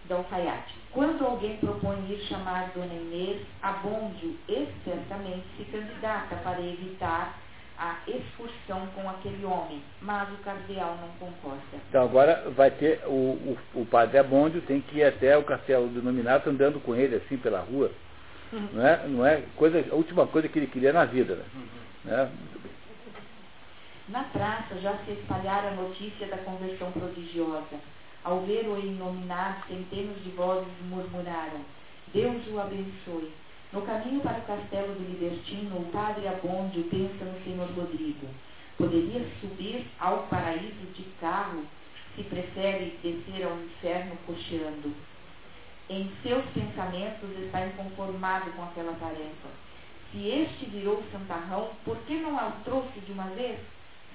Do 0.05 0.15
alfaiate. 0.15 0.75
Quando 0.91 1.25
alguém 1.25 1.57
propõe 1.57 1.97
ir 2.09 2.19
chamar 2.27 2.71
Dona 2.73 2.93
Inês, 2.93 3.41
Abondio 3.61 4.37
espertamente 4.47 5.45
se 5.57 5.63
candidata 5.65 6.35
para 6.37 6.61
evitar 6.61 7.39
a 7.77 7.97
excursão 8.07 8.87
com 8.93 9.09
aquele 9.09 9.43
homem, 9.43 9.81
mas 10.01 10.31
o 10.31 10.37
cardeal 10.43 10.97
não 11.01 11.09
concorda. 11.27 11.61
Então 11.89 12.03
agora 12.03 12.49
vai 12.51 12.69
ter 12.69 13.01
o, 13.07 13.11
o, 13.11 13.57
o 13.73 13.85
padre 13.85 14.19
Abondio 14.19 14.61
tem 14.61 14.79
que 14.81 14.99
ir 14.99 15.03
até 15.03 15.37
o 15.37 15.43
castelo 15.43 15.87
do 15.87 16.01
nominato 16.01 16.49
andando 16.49 16.79
com 16.79 16.95
ele 16.95 17.15
assim 17.15 17.37
pela 17.37 17.61
rua. 17.61 17.91
Não 18.73 18.85
é, 18.85 19.07
não 19.07 19.25
é 19.25 19.43
coisa, 19.55 19.83
a 19.91 19.95
última 19.95 20.27
coisa 20.27 20.47
que 20.47 20.59
ele 20.59 20.67
queria 20.67 20.93
na 20.93 21.05
vida. 21.05 21.35
Né? 21.35 21.43
Uhum. 21.55 21.65
Né? 22.05 22.31
Na 24.09 24.23
praça 24.25 24.75
já 24.81 24.97
se 25.05 25.11
espalhara 25.11 25.69
a 25.69 25.75
notícia 25.75 26.27
da 26.27 26.37
conversão 26.37 26.91
prodigiosa. 26.91 27.79
Ao 28.23 28.41
ver 28.41 28.67
o 28.67 28.77
inominado, 28.77 29.65
centenas 29.67 30.21
de 30.23 30.29
vozes 30.31 30.67
murmuraram: 30.89 31.61
Deus 32.13 32.45
o 32.47 32.59
abençoe. 32.59 33.31
No 33.71 33.81
caminho 33.81 34.21
para 34.21 34.37
o 34.37 34.41
castelo 34.43 34.93
do 34.93 35.09
Libertino, 35.09 35.77
o 35.77 35.85
padre 35.91 36.27
Abondio 36.27 36.83
pensa 36.83 37.25
no 37.25 37.43
senhor 37.43 37.67
Rodrigo. 37.71 38.27
Poderia 38.77 39.25
subir 39.41 39.87
ao 39.99 40.27
paraíso 40.27 40.85
de 40.93 41.03
carro 41.19 41.63
se 42.15 42.23
prefere 42.23 42.97
descer 43.01 43.45
ao 43.45 43.57
inferno 43.57 44.15
cocheando. 44.27 44.93
Em 45.89 46.09
seus 46.23 46.45
pensamentos 46.53 47.29
está 47.43 47.65
inconformado 47.65 48.51
com 48.51 48.63
aquela 48.63 48.93
tarefa. 48.93 49.49
Se 50.11 50.27
este 50.27 50.65
virou 50.67 51.03
santarrão, 51.11 51.71
por 51.83 51.97
que 52.05 52.15
não 52.15 52.37
a 52.37 52.51
trouxe 52.63 52.99
de 53.01 53.11
uma 53.11 53.25
vez? 53.35 53.59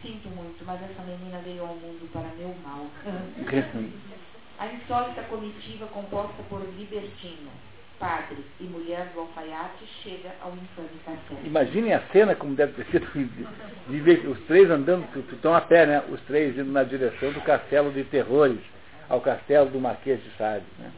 Sinto 0.00 0.28
muito, 0.28 0.64
mas 0.64 0.80
essa 0.82 1.02
menina 1.02 1.38
veio 1.44 1.62
ao 1.62 1.74
mundo 1.74 2.08
para 2.12 2.28
meu 2.38 2.54
mal. 2.64 2.86
a 4.58 4.66
insólita 4.68 5.22
comitiva 5.24 5.86
composta 5.88 6.42
por 6.48 6.62
Libertino, 6.76 7.50
padre 7.98 8.38
e 8.60 8.64
mulher 8.64 9.10
do 9.12 9.20
alfaiate 9.20 9.84
chega 10.02 10.32
ao 10.40 10.52
infame 10.52 10.88
castelo. 11.04 11.40
Imaginem 11.44 11.94
a 11.94 12.00
cena 12.12 12.34
como 12.34 12.54
deve 12.54 12.72
ter 12.82 12.86
sido 12.92 13.06
de 13.88 14.00
ver 14.00 14.26
os 14.26 14.38
três 14.46 14.70
andando, 14.70 15.06
estão 15.32 15.54
a 15.54 15.60
pé, 15.60 15.84
né? 15.84 16.04
Os 16.08 16.20
três 16.22 16.56
indo 16.56 16.70
na 16.70 16.84
direção 16.84 17.32
do 17.32 17.40
castelo 17.40 17.90
de 17.92 18.04
terrores, 18.04 18.60
ao 19.08 19.20
castelo 19.20 19.68
do 19.70 19.80
Marquês 19.80 20.22
de 20.22 20.30
Sade. 20.36 20.64
Né? 20.78 20.90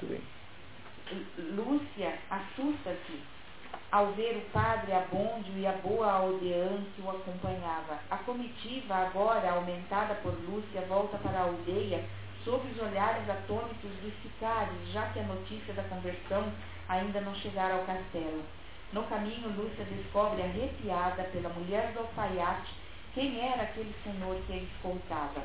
Muito 0.00 0.06
bem. 0.06 0.20
Lúcia 1.56 2.14
assusta-se 2.30 3.20
ao 3.90 4.12
ver 4.12 4.36
o 4.36 4.52
padre 4.52 4.92
Abondio 4.92 5.58
e 5.58 5.66
a 5.66 5.72
boa 5.72 6.10
aldeã 6.10 6.78
que 6.94 7.02
o 7.02 7.10
acompanhava. 7.10 7.98
A 8.10 8.16
comitiva, 8.18 8.94
agora 8.94 9.50
aumentada 9.50 10.14
por 10.16 10.32
Lúcia, 10.48 10.82
volta 10.88 11.18
para 11.18 11.38
a 11.38 11.42
aldeia 11.42 12.04
sob 12.44 12.66
os 12.70 12.80
olhares 12.80 13.28
atônitos 13.28 13.90
dos 14.02 14.12
sicários, 14.22 14.92
já 14.92 15.08
que 15.10 15.18
a 15.18 15.24
notícia 15.24 15.74
da 15.74 15.82
conversão 15.84 16.50
ainda 16.88 17.20
não 17.20 17.34
chegara 17.34 17.74
ao 17.74 17.84
castelo. 17.84 18.42
No 18.92 19.02
caminho, 19.04 19.48
Lúcia 19.56 19.84
descobre 19.84 20.42
arrepiada 20.42 21.24
pela 21.24 21.50
mulher 21.50 21.92
do 21.92 22.00
alfaiate 22.00 22.72
quem 23.14 23.40
era 23.40 23.62
aquele 23.62 23.94
senhor 24.04 24.36
que 24.46 24.52
a 24.52 24.56
escoltava. 24.56 25.42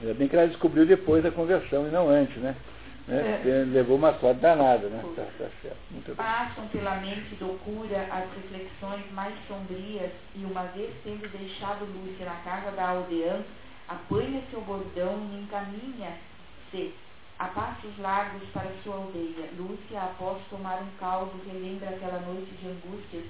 Ainda 0.00 0.14
bem 0.14 0.26
que 0.26 0.34
ela 0.34 0.48
descobriu 0.48 0.84
depois 0.84 1.22
da 1.22 1.30
conversão 1.30 1.86
e 1.86 1.90
não 1.90 2.08
antes, 2.08 2.36
né? 2.38 2.56
Né? 3.06 3.42
É. 3.44 3.64
Levou 3.66 3.96
uma 3.96 4.14
sorte 4.18 4.40
danada, 4.40 4.88
né? 4.88 5.02
Tá, 5.14 5.24
tá 5.38 5.50
certo. 5.60 6.16
Passam 6.16 6.66
pela 6.68 6.96
mente 6.96 7.34
do 7.36 7.58
cura 7.64 8.06
as 8.10 8.24
reflexões 8.34 9.10
mais 9.12 9.34
sombrias 9.46 10.10
e, 10.34 10.44
uma 10.44 10.64
vez 10.68 10.90
tendo 11.04 11.28
deixado 11.30 11.84
Lúcia 11.84 12.24
na 12.24 12.36
casa 12.36 12.70
da 12.72 12.88
aldeã, 12.88 13.42
apanha 13.88 14.42
seu 14.50 14.60
bordão 14.62 15.28
e 15.32 15.42
encaminha-se 15.42 16.94
a 17.38 17.48
passos 17.48 17.98
largos 17.98 18.48
para 18.50 18.70
sua 18.82 18.96
aldeia. 18.96 19.50
Lúcia, 19.58 20.00
após 20.00 20.40
tomar 20.48 20.80
um 20.80 20.90
caldo, 20.98 21.32
relembra 21.46 21.90
aquela 21.90 22.20
noite 22.20 22.52
de 22.52 22.68
angústias 22.68 23.24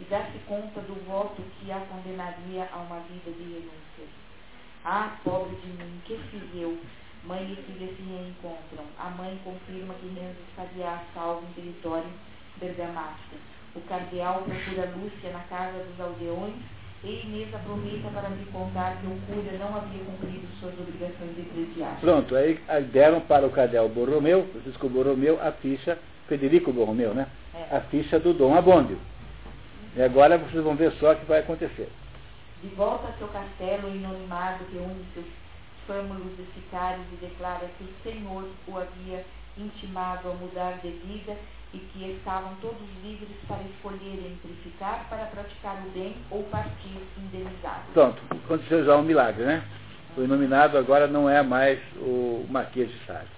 e 0.00 0.04
dá-se 0.04 0.38
conta 0.46 0.80
do 0.80 0.94
voto 1.06 1.42
que 1.60 1.70
a 1.70 1.80
condenaria 1.80 2.68
a 2.72 2.78
uma 2.78 3.00
vida 3.00 3.30
de 3.30 3.42
renúncias. 3.42 4.08
Ah, 4.84 5.16
pobre 5.24 5.56
de 5.56 5.66
mim, 5.66 6.00
que 6.04 6.16
fiz 6.30 6.42
eu? 6.54 6.78
Mãe 7.24 7.42
e 7.44 7.56
filha 7.56 7.88
se 7.94 8.02
reencontram. 8.02 8.84
A 8.98 9.10
mãe 9.10 9.38
confirma 9.44 9.94
que 9.94 10.06
Renzo 10.08 10.38
estaria 10.48 10.88
a 10.88 11.02
salvo 11.14 11.44
em 11.46 11.52
território 11.52 12.08
bergamasco. 12.60 13.36
O 13.74 13.80
cardeal 13.82 14.42
procura 14.42 14.92
Lúcia 14.96 15.30
na 15.30 15.40
casa 15.40 15.84
dos 15.84 16.00
aldeões 16.00 16.54
e 17.04 17.26
Inês 17.26 17.54
aproveita 17.54 18.08
para 18.08 18.28
me 18.30 18.44
contar 18.46 18.96
que 19.00 19.06
o 19.06 19.18
Cúria 19.26 19.58
não 19.58 19.76
havia 19.76 20.02
cumprido 20.04 20.48
suas 20.58 20.74
obrigações 20.80 21.38
eclesiásticas. 21.38 22.00
Pronto, 22.00 22.34
aí 22.34 22.58
deram 22.92 23.20
para 23.20 23.46
o 23.46 23.50
cardeal 23.50 23.88
Borromeu, 23.88 24.48
Francisco 24.52 24.88
Borromeu, 24.88 25.38
a 25.40 25.52
ficha, 25.52 25.98
Federico 26.26 26.72
Borromeu, 26.72 27.14
né? 27.14 27.28
É. 27.54 27.76
A 27.76 27.80
ficha 27.82 28.18
do 28.18 28.32
Dom 28.32 28.56
Abondio. 28.56 28.98
E 29.94 30.02
agora 30.02 30.38
vocês 30.38 30.62
vão 30.64 30.74
ver 30.74 30.90
só 30.92 31.12
o 31.12 31.16
que 31.16 31.26
vai 31.26 31.40
acontecer. 31.40 31.88
De 32.62 32.68
volta 32.70 33.06
ao 33.06 33.12
seu 33.18 33.28
castelo, 33.28 33.94
inanimado 33.94 34.64
reúne 34.72 35.04
seus 35.14 35.26
fâmulos 35.88 36.38
e 36.38 36.46
sicários 36.54 37.04
e 37.14 37.16
declara 37.16 37.66
que 37.78 37.84
o 37.84 38.02
Senhor 38.04 38.44
o 38.68 38.76
havia 38.76 39.24
intimado 39.56 40.30
a 40.30 40.34
mudar 40.34 40.78
de 40.82 40.90
vida 40.90 41.36
e 41.74 41.78
que 41.78 42.10
estavam 42.12 42.54
todos 42.60 42.78
livres 43.02 43.36
para 43.48 43.62
escolher 43.62 44.18
entre 44.26 44.52
ficar 44.62 45.06
para 45.08 45.24
praticar 45.26 45.82
o 45.86 45.90
bem 45.90 46.14
ou 46.30 46.44
partir 46.44 47.00
indenizado. 47.16 47.82
Pronto, 47.92 48.22
aconteceu 48.44 48.84
já 48.84 48.96
um 48.96 49.02
milagre, 49.02 49.44
né? 49.44 49.64
O 50.16 50.22
iluminado 50.22 50.78
agora 50.78 51.06
não 51.06 51.28
é 51.28 51.42
mais 51.42 51.78
o 51.96 52.46
Marquês 52.48 52.90
de 52.90 52.98
Sade. 53.06 53.28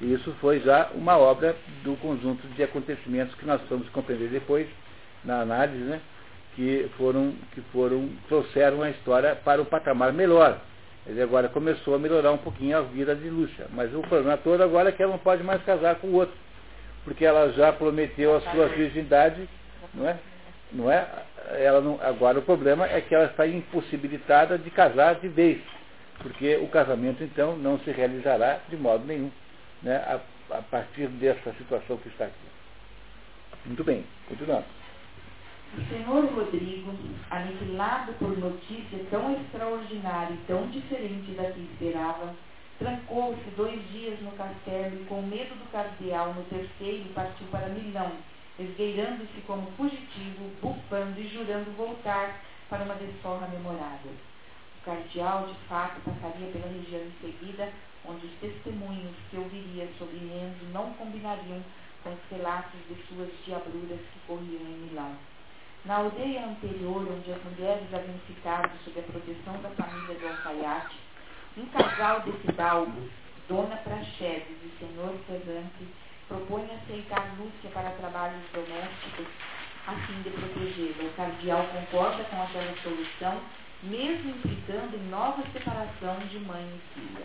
E 0.00 0.12
isso 0.12 0.32
foi 0.40 0.60
já 0.60 0.90
uma 0.94 1.18
obra 1.18 1.56
do 1.82 1.96
conjunto 1.96 2.46
de 2.48 2.62
acontecimentos 2.62 3.34
que 3.34 3.44
nós 3.44 3.60
vamos 3.68 3.88
compreender 3.90 4.28
depois, 4.28 4.68
na 5.24 5.40
análise, 5.40 5.82
né? 5.82 6.00
Que 6.54 6.88
foram, 6.96 7.34
que 7.52 7.60
foram, 7.72 8.08
trouxeram 8.28 8.82
a 8.82 8.90
história 8.90 9.36
para 9.36 9.60
o 9.60 9.66
patamar 9.66 10.12
melhor. 10.12 10.60
Ele 11.08 11.22
agora 11.22 11.48
começou 11.48 11.94
a 11.94 11.98
melhorar 11.98 12.32
um 12.32 12.38
pouquinho 12.38 12.76
a 12.76 12.82
vida 12.82 13.14
de 13.14 13.30
Lúcia. 13.30 13.66
Mas 13.70 13.94
o 13.94 14.02
problema 14.02 14.36
todo 14.36 14.62
agora 14.62 14.90
é 14.90 14.92
que 14.92 15.02
ela 15.02 15.12
não 15.12 15.18
pode 15.18 15.42
mais 15.42 15.62
casar 15.62 15.94
com 15.96 16.08
o 16.08 16.14
outro. 16.14 16.36
Porque 17.02 17.24
ela 17.24 17.50
já 17.52 17.72
prometeu 17.72 18.36
a 18.36 18.40
sua 18.42 18.68
virgindade, 18.68 19.48
não 19.94 20.06
é? 20.06 20.18
Não 20.70 20.92
é? 20.92 21.08
Ela 21.56 21.80
não, 21.80 21.98
agora 22.02 22.38
o 22.38 22.42
problema 22.42 22.86
é 22.86 23.00
que 23.00 23.14
ela 23.14 23.24
está 23.24 23.46
impossibilitada 23.46 24.58
de 24.58 24.70
casar 24.70 25.14
de 25.14 25.28
vez. 25.28 25.58
Porque 26.18 26.56
o 26.56 26.68
casamento, 26.68 27.24
então, 27.24 27.56
não 27.56 27.78
se 27.78 27.90
realizará 27.90 28.60
de 28.68 28.76
modo 28.76 29.06
nenhum. 29.06 29.30
Né? 29.82 29.96
A, 29.96 30.20
a 30.58 30.62
partir 30.62 31.06
dessa 31.06 31.54
situação 31.54 31.96
que 31.96 32.08
está 32.08 32.26
aqui. 32.26 32.34
Muito 33.64 33.82
bem, 33.82 34.04
continuando. 34.28 34.77
O 35.76 35.80
senhor 35.88 36.24
Rodrigo, 36.32 36.92
aniquilado 37.30 38.12
por 38.14 38.36
notícia 38.38 39.04
tão 39.10 39.34
extraordinária 39.34 40.32
e 40.32 40.46
tão 40.46 40.66
diferente 40.68 41.32
da 41.32 41.50
que 41.50 41.60
esperava, 41.60 42.34
trancou-se 42.78 43.50
dois 43.56 43.78
dias 43.90 44.18
no 44.22 44.32
castelo 44.32 45.00
e, 45.00 45.04
com 45.04 45.20
medo 45.22 45.54
do 45.56 45.70
cardeal, 45.70 46.32
no 46.32 46.42
terceiro 46.44 47.12
partiu 47.14 47.46
para 47.48 47.68
Milão, 47.68 48.12
esgueirando-se 48.58 49.40
como 49.46 49.70
fugitivo, 49.72 50.50
bufando 50.62 51.20
e 51.20 51.28
jurando 51.28 51.76
voltar 51.76 52.40
para 52.70 52.84
uma 52.84 52.94
desforra 52.94 53.46
memorável. 53.48 54.12
O 54.80 54.84
cardeal, 54.84 55.48
de 55.48 55.54
fato, 55.68 56.00
passaria 56.00 56.50
pela 56.50 56.68
região 56.68 57.02
em 57.02 57.12
seguida, 57.20 57.70
onde 58.06 58.26
os 58.26 58.32
testemunhos 58.40 59.14
que 59.30 59.36
ouviria 59.36 59.86
sobre 59.98 60.16
Enzo 60.16 60.64
não 60.72 60.94
combinariam 60.94 61.62
com 62.02 62.10
os 62.10 62.18
relatos 62.30 62.80
de 62.88 62.94
suas 63.06 63.28
diabruras 63.44 64.00
que 64.00 64.18
corriam 64.26 64.62
em 64.62 64.88
Milão. 64.88 65.14
Na 65.84 65.96
aldeia 65.96 66.44
anterior, 66.44 67.06
onde 67.10 67.32
as 67.32 67.42
mulheres 67.44 67.94
haviam 67.94 68.18
ficado 68.26 68.70
sob 68.84 68.98
a 68.98 69.02
proteção 69.04 69.62
da 69.62 69.70
família 69.70 70.14
do 70.16 70.26
alfaiate, 70.26 70.96
um 71.56 71.66
casal 71.66 72.20
de 72.20 72.32
fidalgos, 72.32 73.10
Dona 73.48 73.76
Praxedes 73.76 74.58
e 74.62 74.78
Senhor 74.78 75.14
Ferrante, 75.26 75.86
propõe 76.26 76.68
aceitar 76.74 77.34
Lúcia 77.38 77.70
para 77.72 77.90
trabalhos 77.92 78.42
domésticos 78.52 79.26
a 79.86 79.94
fim 80.06 80.20
de 80.22 80.30
protegê-la. 80.30 81.08
O 81.08 81.14
cardeal 81.14 81.66
concorda 81.68 82.24
com 82.24 82.42
aquela 82.42 82.76
solução, 82.82 83.40
mesmo 83.82 84.30
implicando 84.30 84.96
em 84.96 85.08
nova 85.08 85.42
separação 85.52 86.18
de 86.28 86.38
mãe 86.40 86.62
e 86.62 86.94
filha. 86.94 87.24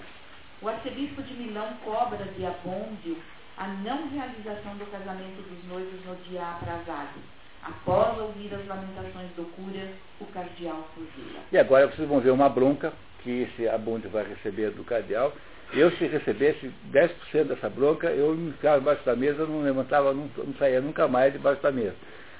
O 0.61 0.69
arcebispo 0.69 1.21
de 1.23 1.33
Milão 1.33 1.73
cobra 1.83 2.23
de 2.23 2.45
Abôndio 2.45 3.17
a 3.57 3.67
não 3.67 4.09
realização 4.09 4.77
do 4.77 4.89
casamento 4.89 5.41
dos 5.41 5.65
noivos 5.65 6.05
no 6.05 6.15
dia 6.23 6.41
aprazado. 6.41 7.19
Após 7.65 8.19
ouvir 8.19 8.53
as 8.53 8.67
lamentações 8.67 9.29
do 9.37 9.45
cura, 9.55 9.87
o 10.19 10.25
cardeal 10.25 10.85
fuzila. 10.93 11.39
E 11.51 11.57
agora 11.57 11.87
vocês 11.87 12.07
vão 12.07 12.19
ver 12.19 12.31
uma 12.31 12.49
bronca 12.49 12.91
que 13.19 13.43
esse 13.43 13.69
Abunde 13.69 14.07
vai 14.09 14.27
receber 14.27 14.71
do 14.71 14.83
cardeal. 14.83 15.33
Eu, 15.71 15.89
se 15.91 16.05
recebesse 16.05 16.71
10% 16.91 17.45
dessa 17.45 17.69
bronca, 17.69 18.07
eu 18.09 18.35
me 18.35 18.51
ficava 18.51 18.79
debaixo 18.79 19.03
da 19.05 19.15
mesa, 19.15 19.45
não 19.45 19.61
levantava, 19.61 20.13
não, 20.13 20.29
não 20.37 20.53
saía 20.55 20.81
nunca 20.81 21.07
mais 21.07 21.31
debaixo 21.31 21.61
da 21.63 21.71
mesa. 21.71 21.95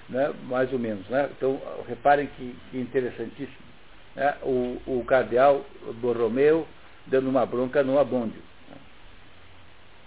Né? 0.10 0.32
Mais 0.44 0.72
ou 0.74 0.78
menos. 0.78 1.08
Né? 1.08 1.30
Então, 1.36 1.60
reparem 1.88 2.28
que, 2.28 2.56
que 2.70 2.78
interessantíssimo. 2.78 3.64
Né? 4.16 4.36
O, 4.44 4.78
o 4.86 5.06
cardeal 5.06 5.66
Borromeu 6.02 6.68
dando 7.08 7.30
uma 7.30 7.46
bronca 7.46 7.82
no 7.82 7.98
Abunde. 7.98 8.36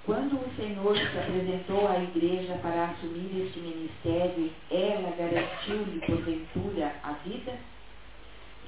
Quando 0.07 0.37
o 0.37 0.55
Senhor 0.55 0.97
se 0.97 1.19
apresentou 1.19 1.89
à 1.89 2.01
igreja 2.01 2.57
para 2.63 2.91
assumir 2.91 3.45
este 3.45 3.59
ministério, 3.59 4.53
ela 4.71 5.11
garantiu-lhe, 5.17 5.99
porventura, 6.07 6.95
a 7.03 7.11
vida? 7.25 7.53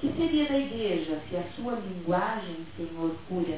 Que 0.01 0.11
seria 0.17 0.49
da 0.49 0.57
igreja 0.57 1.21
se 1.29 1.37
a 1.37 1.43
sua 1.55 1.75
linguagem, 1.75 2.67
Senhor 2.75 3.15
cura, 3.29 3.57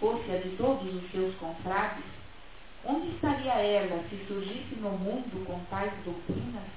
fosse 0.00 0.28
a 0.32 0.38
de 0.38 0.56
todos 0.56 0.92
os 0.92 1.08
seus 1.12 1.32
confrades? 1.36 2.02
Onde 2.84 3.10
estaria 3.10 3.52
ela 3.52 4.02
se 4.10 4.16
surgisse 4.26 4.74
no 4.80 4.90
mundo 4.90 5.46
com 5.46 5.60
tais 5.70 5.92
doutrinas? 6.04 6.68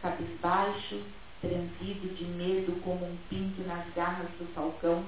Cabisbaixo, 0.00 1.02
transido 1.42 2.14
de 2.14 2.24
medo 2.24 2.80
como 2.80 3.04
um 3.04 3.16
pinto 3.28 3.60
nas 3.68 3.86
garras 3.94 4.30
do 4.38 4.46
falcão, 4.54 5.04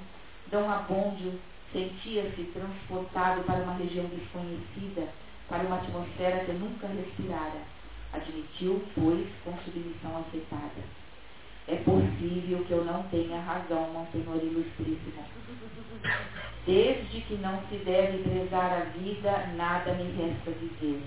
Dom 0.50 0.70
Abôndio 0.70 1.40
sentia-se 1.72 2.44
transportado 2.52 3.42
para 3.44 3.62
uma 3.62 3.74
região 3.74 4.06
desconhecida, 4.06 5.08
para 5.48 5.64
uma 5.64 5.76
atmosfera 5.76 6.44
que 6.44 6.52
nunca 6.52 6.86
respirara. 6.86 7.62
Admitiu, 8.12 8.82
pois, 8.94 9.26
com 9.44 9.56
submissão 9.64 10.18
aceitada. 10.18 10.82
É 11.68 11.76
possível 11.76 12.64
que 12.64 12.72
eu 12.72 12.84
não 12.84 13.04
tenha 13.04 13.40
razão, 13.40 13.90
Monsenhor 13.92 14.36
Ilustríssimo. 14.42 15.24
Desde 16.66 17.20
que 17.22 17.34
não 17.36 17.62
se 17.68 17.76
deve 17.76 18.18
prezar 18.18 18.72
a 18.72 18.98
vida, 18.98 19.46
nada 19.56 19.94
me 19.94 20.10
resta 20.12 20.50
dizer. 20.52 21.02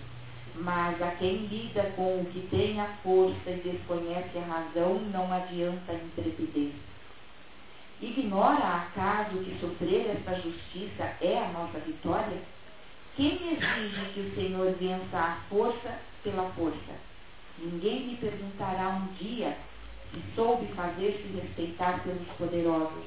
Mas 0.56 1.02
a 1.02 1.12
quem 1.12 1.46
lida 1.48 1.84
com 1.96 2.22
o 2.22 2.26
que 2.26 2.48
tem 2.50 2.80
a 2.80 2.88
força 3.04 3.50
e 3.50 3.62
desconhece 3.62 4.38
a 4.38 4.42
razão, 4.42 5.00
não 5.12 5.32
adianta 5.32 5.94
intrepidez. 5.94 6.74
Ignora 8.02 8.88
acaso 8.88 9.38
que 9.40 9.58
sofrer 9.60 10.10
esta 10.10 10.36
justiça 10.42 11.16
é 11.22 11.38
a 11.38 11.52
nossa 11.54 11.80
vitória? 11.80 12.42
Quem 13.16 13.54
exige 13.54 14.12
que 14.14 14.20
o 14.20 14.36
Senhor 14.36 14.74
vença 14.74 15.18
a 15.18 15.40
força 15.50 16.00
pela 16.22 16.50
força? 16.52 16.94
Ninguém 17.58 18.08
me 18.08 18.18
perguntará 18.18 18.90
um 18.90 19.14
dia 19.14 19.58
se 20.12 20.22
soube 20.36 20.66
fazer-se 20.74 21.28
respeitar 21.40 22.04
pelos 22.04 22.28
poderosos, 22.38 23.06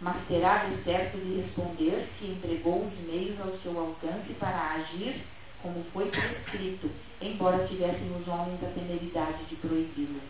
mas 0.00 0.16
terá 0.28 0.64
de 0.64 0.82
certo 0.84 1.18
de 1.18 1.40
responder 1.40 2.08
se 2.18 2.26
entregou 2.26 2.86
os 2.86 2.98
meios 3.08 3.40
ao 3.40 3.58
seu 3.58 3.78
alcance 3.78 4.32
para 4.34 4.74
agir 4.74 5.24
como 5.60 5.82
foi 5.92 6.08
prescrito, 6.10 6.90
embora 7.20 7.66
tivéssemos 7.66 8.28
homens 8.28 8.62
a 8.62 8.68
temeridade 8.68 9.44
de 9.46 9.56
proibi-lo. 9.56 10.20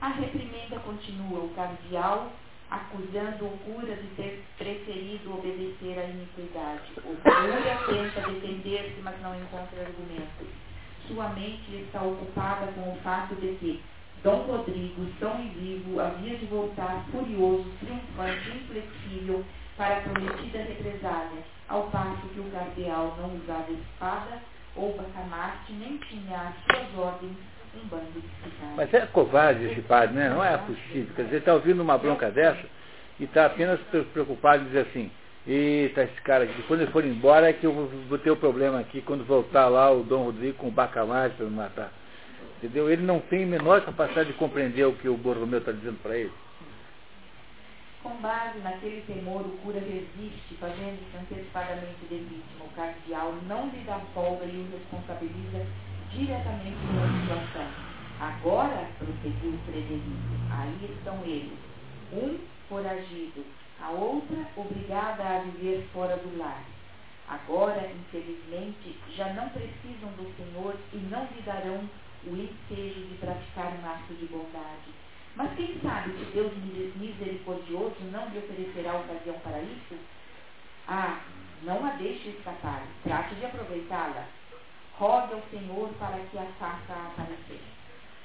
A 0.00 0.08
reprimenda 0.08 0.78
continua. 0.80 1.40
O 1.40 1.54
cardeal 1.54 2.32
acusando 2.70 3.46
o 3.46 3.58
cura 3.58 3.94
de 3.94 4.08
ter 4.16 4.44
preferido 4.58 5.34
obedecer 5.34 5.98
à 5.98 6.04
iniquidade. 6.04 6.92
O 6.98 7.16
cura 7.16 7.78
tenta 7.86 8.30
defender-se, 8.30 9.00
mas 9.02 9.20
não 9.22 9.34
encontra 9.34 9.82
argumentos. 9.82 10.48
Sua 11.06 11.28
mente 11.30 11.84
está 11.84 12.02
ocupada 12.02 12.66
com 12.72 12.92
o 12.92 12.96
fato 13.02 13.36
de 13.36 13.54
que 13.56 13.82
Dom 14.22 14.42
Rodrigo, 14.42 15.06
são 15.20 15.40
e 15.40 15.48
vivo, 15.50 16.00
havia 16.00 16.36
de 16.36 16.46
voltar 16.46 17.04
furioso, 17.12 17.70
triunfante, 17.78 18.48
inflexível 18.48 19.44
para 19.76 19.98
a 19.98 20.00
prometida 20.00 20.58
represália, 20.58 21.44
ao 21.68 21.84
passo 21.90 22.26
que 22.34 22.40
o 22.40 22.50
cardeal 22.50 23.16
não 23.18 23.36
usava 23.36 23.70
espada 23.70 24.42
ou 24.74 24.96
bacamarte, 24.96 25.72
nem 25.74 25.96
tinha 25.98 26.40
as 26.40 26.54
suas 26.64 26.98
ordens 26.98 27.36
mas 28.76 28.92
é 28.92 29.06
covarde 29.06 29.64
esse 29.64 29.80
padre, 29.82 30.14
né? 30.14 30.28
Não 30.28 30.44
é 30.44 30.56
possível. 30.58 31.08
Quer 31.14 31.24
dizer, 31.24 31.36
está 31.38 31.54
ouvindo 31.54 31.82
uma 31.82 31.96
bronca 31.96 32.30
dessa 32.30 32.64
e 33.18 33.24
está 33.24 33.46
apenas 33.46 33.80
preocupado 34.12 34.62
em 34.62 34.66
dizer 34.66 34.80
assim, 34.80 35.10
eita, 35.46 36.02
esse 36.02 36.20
cara 36.22 36.44
aqui, 36.44 36.62
quando 36.62 36.82
ele 36.82 36.90
for 36.90 37.04
embora 37.04 37.48
é 37.48 37.52
que 37.52 37.64
eu 37.64 37.72
vou 38.08 38.18
ter 38.18 38.30
o 38.30 38.34
um 38.34 38.36
problema 38.36 38.80
aqui, 38.80 39.00
quando 39.00 39.24
voltar 39.24 39.68
lá 39.68 39.90
o 39.90 40.02
Dom 40.02 40.24
Rodrigo 40.24 40.58
com 40.58 40.68
o 40.68 40.72
bacamarte 40.72 41.36
para 41.36 41.46
me 41.46 41.56
matar. 41.56 41.92
Entendeu? 42.58 42.90
Ele 42.90 43.02
não 43.02 43.20
tem 43.20 43.44
a 43.44 43.46
menor 43.46 43.82
capacidade 43.82 44.32
de 44.32 44.38
compreender 44.38 44.84
o 44.84 44.94
que 44.94 45.08
o 45.08 45.16
Borromeu 45.16 45.58
está 45.58 45.72
dizendo 45.72 45.98
para 46.02 46.16
ele. 46.16 46.32
Com 48.02 48.16
base 48.16 48.58
naquele 48.60 49.02
temor, 49.02 49.42
o 49.42 49.58
cura 49.62 49.80
resiste, 49.80 50.54
fazendo-se 50.60 51.16
antecipadamente 51.16 52.06
de 52.08 52.16
vítima. 52.16 52.64
O 52.64 52.76
cardeal 52.76 53.34
não 53.48 53.68
lhe 53.68 53.78
dá 53.84 53.98
folga 54.14 54.44
e 54.44 54.56
o 54.56 54.70
responsabiliza 54.70 55.66
diretamente 56.10 56.88
pela 56.88 57.10
situação. 57.10 57.74
Agora, 58.18 58.90
prosseguiu 58.98 59.58
Frederico, 59.66 60.40
aí 60.50 60.92
estão 60.98 61.24
eles. 61.24 61.60
Um 62.12 62.40
foragido, 62.68 63.46
a 63.78 63.90
outra 63.92 64.50
obrigada 64.56 65.24
a 65.24 65.40
viver 65.40 65.88
fora 65.92 66.16
do 66.18 66.38
lar. 66.38 66.64
Agora, 67.26 67.90
infelizmente, 67.92 69.02
já 69.16 69.32
não 69.34 69.50
precisam 69.50 70.10
do 70.12 70.34
Senhor 70.36 70.76
e 70.92 70.98
não 70.98 71.24
lhe 71.26 71.42
darão 71.42 71.90
o 72.24 72.36
ensejo 72.36 73.08
de 73.08 73.16
praticar 73.16 73.72
um 73.80 73.86
ato 73.86 74.14
de 74.14 74.26
bondade. 74.26 74.94
Mas 75.36 75.54
quem 75.56 75.80
sabe 75.82 76.12
se 76.18 76.32
Deus 76.32 76.52
misericordioso 76.96 77.96
não 78.12 78.30
lhe 78.30 78.38
oferecerá 78.38 78.96
ocasião 79.00 79.40
para 79.40 79.62
isso? 79.62 79.98
Ah, 80.86 81.26
não 81.62 81.84
a 81.86 81.90
deixe 81.96 82.30
escapar, 82.30 82.86
trate 83.04 83.36
de 83.36 83.46
aproveitá-la 83.46 84.35
rogue 84.98 85.34
ao 85.34 85.42
Senhor 85.50 85.90
para 85.98 86.18
que 86.30 86.38
a 86.38 86.46
faça 86.58 86.92
aparecer. 86.92 87.60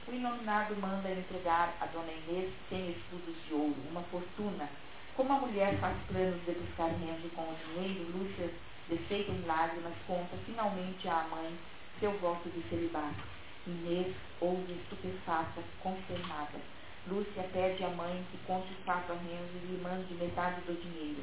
O 0.07 0.13
inominado 0.13 0.75
manda 0.77 1.11
entregar 1.11 1.75
a 1.81 1.85
dona 1.87 2.11
Inês 2.11 2.53
cem 2.69 2.91
escudos 2.91 3.35
de 3.45 3.53
ouro, 3.53 3.75
uma 3.89 4.01
fortuna. 4.03 4.69
Como 5.15 5.33
a 5.33 5.39
mulher 5.39 5.77
faz 5.79 5.97
planos 6.07 6.39
de 6.45 6.53
buscar 6.53 6.87
rende 6.87 7.29
com 7.35 7.41
o 7.41 7.55
dinheiro, 7.55 8.17
Lúcia, 8.17 8.49
desfeita 8.87 9.31
em 9.31 9.45
lágrimas, 9.45 9.93
conta 10.07 10.37
finalmente 10.45 11.07
à 11.09 11.27
mãe 11.29 11.57
seu 11.99 12.11
voto 12.19 12.49
de 12.49 12.61
celibato. 12.69 13.21
Inês 13.67 14.15
ouve 14.39 14.71
estupefata, 14.71 15.61
consternada. 15.83 16.57
Lúcia 17.07 17.43
pede 17.51 17.83
à 17.83 17.89
mãe 17.89 18.25
que 18.31 18.37
conte 18.47 18.71
o 18.71 18.83
fato 18.85 19.11
a 19.11 19.15
Renzo 19.15 19.55
e 19.55 19.67
lhe 19.67 19.81
mande 19.83 20.13
metade 20.13 20.61
do 20.61 20.73
dinheiro. 20.81 21.21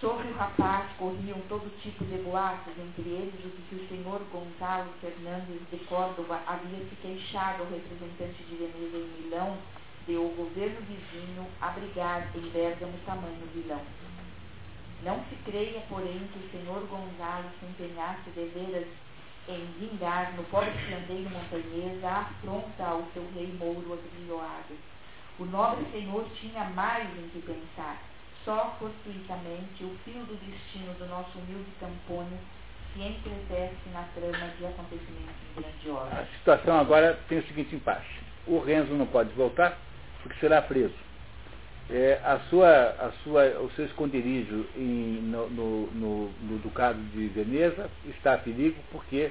Sobre 0.00 0.26
o 0.28 0.34
rapaz 0.34 0.90
corriam 0.98 1.38
todo 1.48 1.70
tipo 1.80 2.04
de 2.04 2.18
boatos, 2.18 2.72
entre 2.76 3.08
eles 3.08 3.44
o 3.44 3.50
que 3.50 3.76
o 3.76 3.88
senhor 3.88 4.20
Gonzalo 4.32 4.90
Fernandes 5.00 5.60
de 5.70 5.76
Córdoba 5.86 6.42
havia 6.46 6.78
se 6.88 6.96
queixado 6.96 7.62
ao 7.62 7.70
representante 7.70 8.42
de 8.42 8.56
Veneza 8.56 8.96
em 8.96 9.22
Milão 9.22 9.56
de 10.06 10.16
o 10.16 10.28
governo 10.30 10.80
vizinho 10.82 11.46
abrigar 11.60 12.28
em 12.34 12.50
Bérgamo 12.50 12.92
tamanho 13.06 13.48
vilão. 13.54 13.80
Não 15.02 15.22
se 15.30 15.36
creia, 15.44 15.80
porém, 15.88 16.28
que 16.32 16.38
o 16.38 16.50
senhor 16.50 16.80
Gonzalo 16.88 17.48
se 17.60 17.66
empenhasse 17.66 18.30
deveras 18.30 18.88
em 19.48 19.64
vingar 19.78 20.34
no 20.34 20.42
pobre 20.44 20.72
fiandeiro 20.72 21.30
montanhês 21.30 22.02
a 22.02 22.20
afronta 22.20 22.84
ao 22.84 23.04
seu 23.14 23.26
rei 23.34 23.54
mouro 23.58 23.92
agrilhoado. 23.92 24.74
O 25.38 25.44
nobre 25.44 25.86
senhor 25.92 26.26
tinha 26.40 26.64
mais 26.70 27.08
em 27.16 27.28
que 27.28 27.40
pensar 27.40 28.02
só 28.44 28.76
fortuitamente 28.78 29.84
o 29.84 29.96
fio 30.04 30.22
do 30.24 30.36
destino 30.36 30.92
do 30.94 31.06
nosso 31.06 31.38
humilde 31.38 31.70
Campônio 31.80 32.38
se 32.92 33.00
entretece 33.00 33.88
na 33.92 34.02
trama 34.14 34.48
de 34.58 34.66
acontecimentos 34.66 35.34
grandiosos. 35.56 36.12
A 36.12 36.26
situação 36.38 36.78
agora 36.78 37.18
tem 37.28 37.38
o 37.38 37.46
seguinte 37.46 37.74
impasse. 37.74 38.06
O 38.46 38.58
Renzo 38.58 38.94
não 38.94 39.06
pode 39.06 39.32
voltar 39.34 39.78
porque 40.22 40.38
será 40.38 40.62
preso. 40.62 40.94
É, 41.90 42.18
a 42.24 42.38
sua, 42.48 42.70
a 42.70 43.12
sua, 43.22 43.44
o 43.60 43.70
seu 43.72 43.84
esconderijo 43.84 44.66
em, 44.74 45.20
no, 45.22 45.50
no, 45.50 45.86
no, 45.90 46.28
no, 46.40 46.58
Ducado 46.58 46.98
de 46.98 47.26
Veneza 47.28 47.90
está 48.06 48.34
a 48.34 48.38
perigo 48.38 48.76
porque 48.90 49.30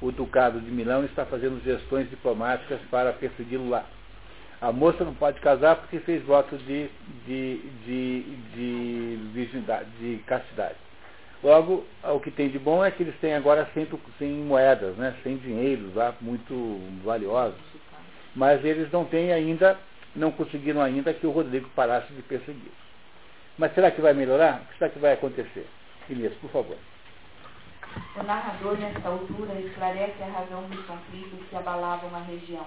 o 0.00 0.10
Ducado 0.10 0.60
de 0.60 0.68
Milão 0.68 1.04
está 1.04 1.24
fazendo 1.24 1.62
gestões 1.62 2.10
diplomáticas 2.10 2.80
para 2.90 3.12
persegui-lo 3.12 3.68
lá. 3.68 3.86
A 4.62 4.70
moça 4.70 5.04
não 5.04 5.12
pode 5.12 5.40
casar 5.40 5.74
porque 5.74 5.98
fez 5.98 6.24
voto 6.24 6.56
de, 6.56 6.88
de, 7.26 7.58
de, 7.84 8.22
de 8.54 9.30
virgindade, 9.32 9.90
de 9.98 10.22
castidade. 10.24 10.76
Logo, 11.42 11.84
o 12.04 12.20
que 12.20 12.30
tem 12.30 12.48
de 12.48 12.60
bom 12.60 12.84
é 12.84 12.92
que 12.92 13.02
eles 13.02 13.18
têm 13.18 13.34
agora 13.34 13.68
sem, 13.74 13.88
sem 14.20 14.30
moedas, 14.30 14.94
né, 14.96 15.16
sem 15.24 15.36
dinheiros 15.38 15.92
lá, 15.96 16.14
muito 16.20 16.80
valiosos. 17.02 17.58
Mas 18.36 18.64
eles 18.64 18.88
não 18.92 19.04
têm 19.04 19.32
ainda, 19.32 19.76
não 20.14 20.30
conseguiram 20.30 20.80
ainda 20.80 21.12
que 21.12 21.26
o 21.26 21.32
Rodrigo 21.32 21.68
parasse 21.70 22.12
de 22.12 22.22
persegui-los. 22.22 22.82
Mas 23.58 23.74
será 23.74 23.90
que 23.90 24.00
vai 24.00 24.14
melhorar? 24.14 24.60
O 24.60 24.66
que 24.66 24.78
será 24.78 24.90
que 24.90 24.98
vai 25.00 25.14
acontecer? 25.14 25.66
Inês, 26.08 26.34
por 26.34 26.50
favor. 26.50 26.76
O 28.14 28.22
narrador, 28.22 28.78
nesta 28.78 29.08
altura, 29.08 29.54
esclarece 29.54 30.22
a 30.22 30.26
razão 30.26 30.62
dos 30.68 30.86
conflitos 30.86 31.48
que 31.50 31.56
abalavam 31.56 32.14
a 32.14 32.20
região 32.20 32.64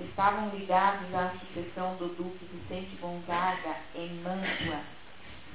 estavam 0.00 0.48
ligados 0.50 1.14
à 1.14 1.30
sucessão 1.30 1.94
do 1.96 2.08
duque 2.16 2.44
Vicente 2.46 2.96
Gonzaga 2.96 3.76
em 3.94 4.14
Mantua. 4.22 4.80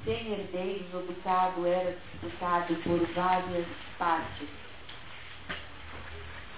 Sem 0.04 0.32
herdeiros, 0.32 0.94
o 0.94 1.00
ducado 1.00 1.66
era 1.66 1.92
disputado 1.92 2.74
por 2.76 3.06
várias 3.14 3.66
partes. 3.98 4.48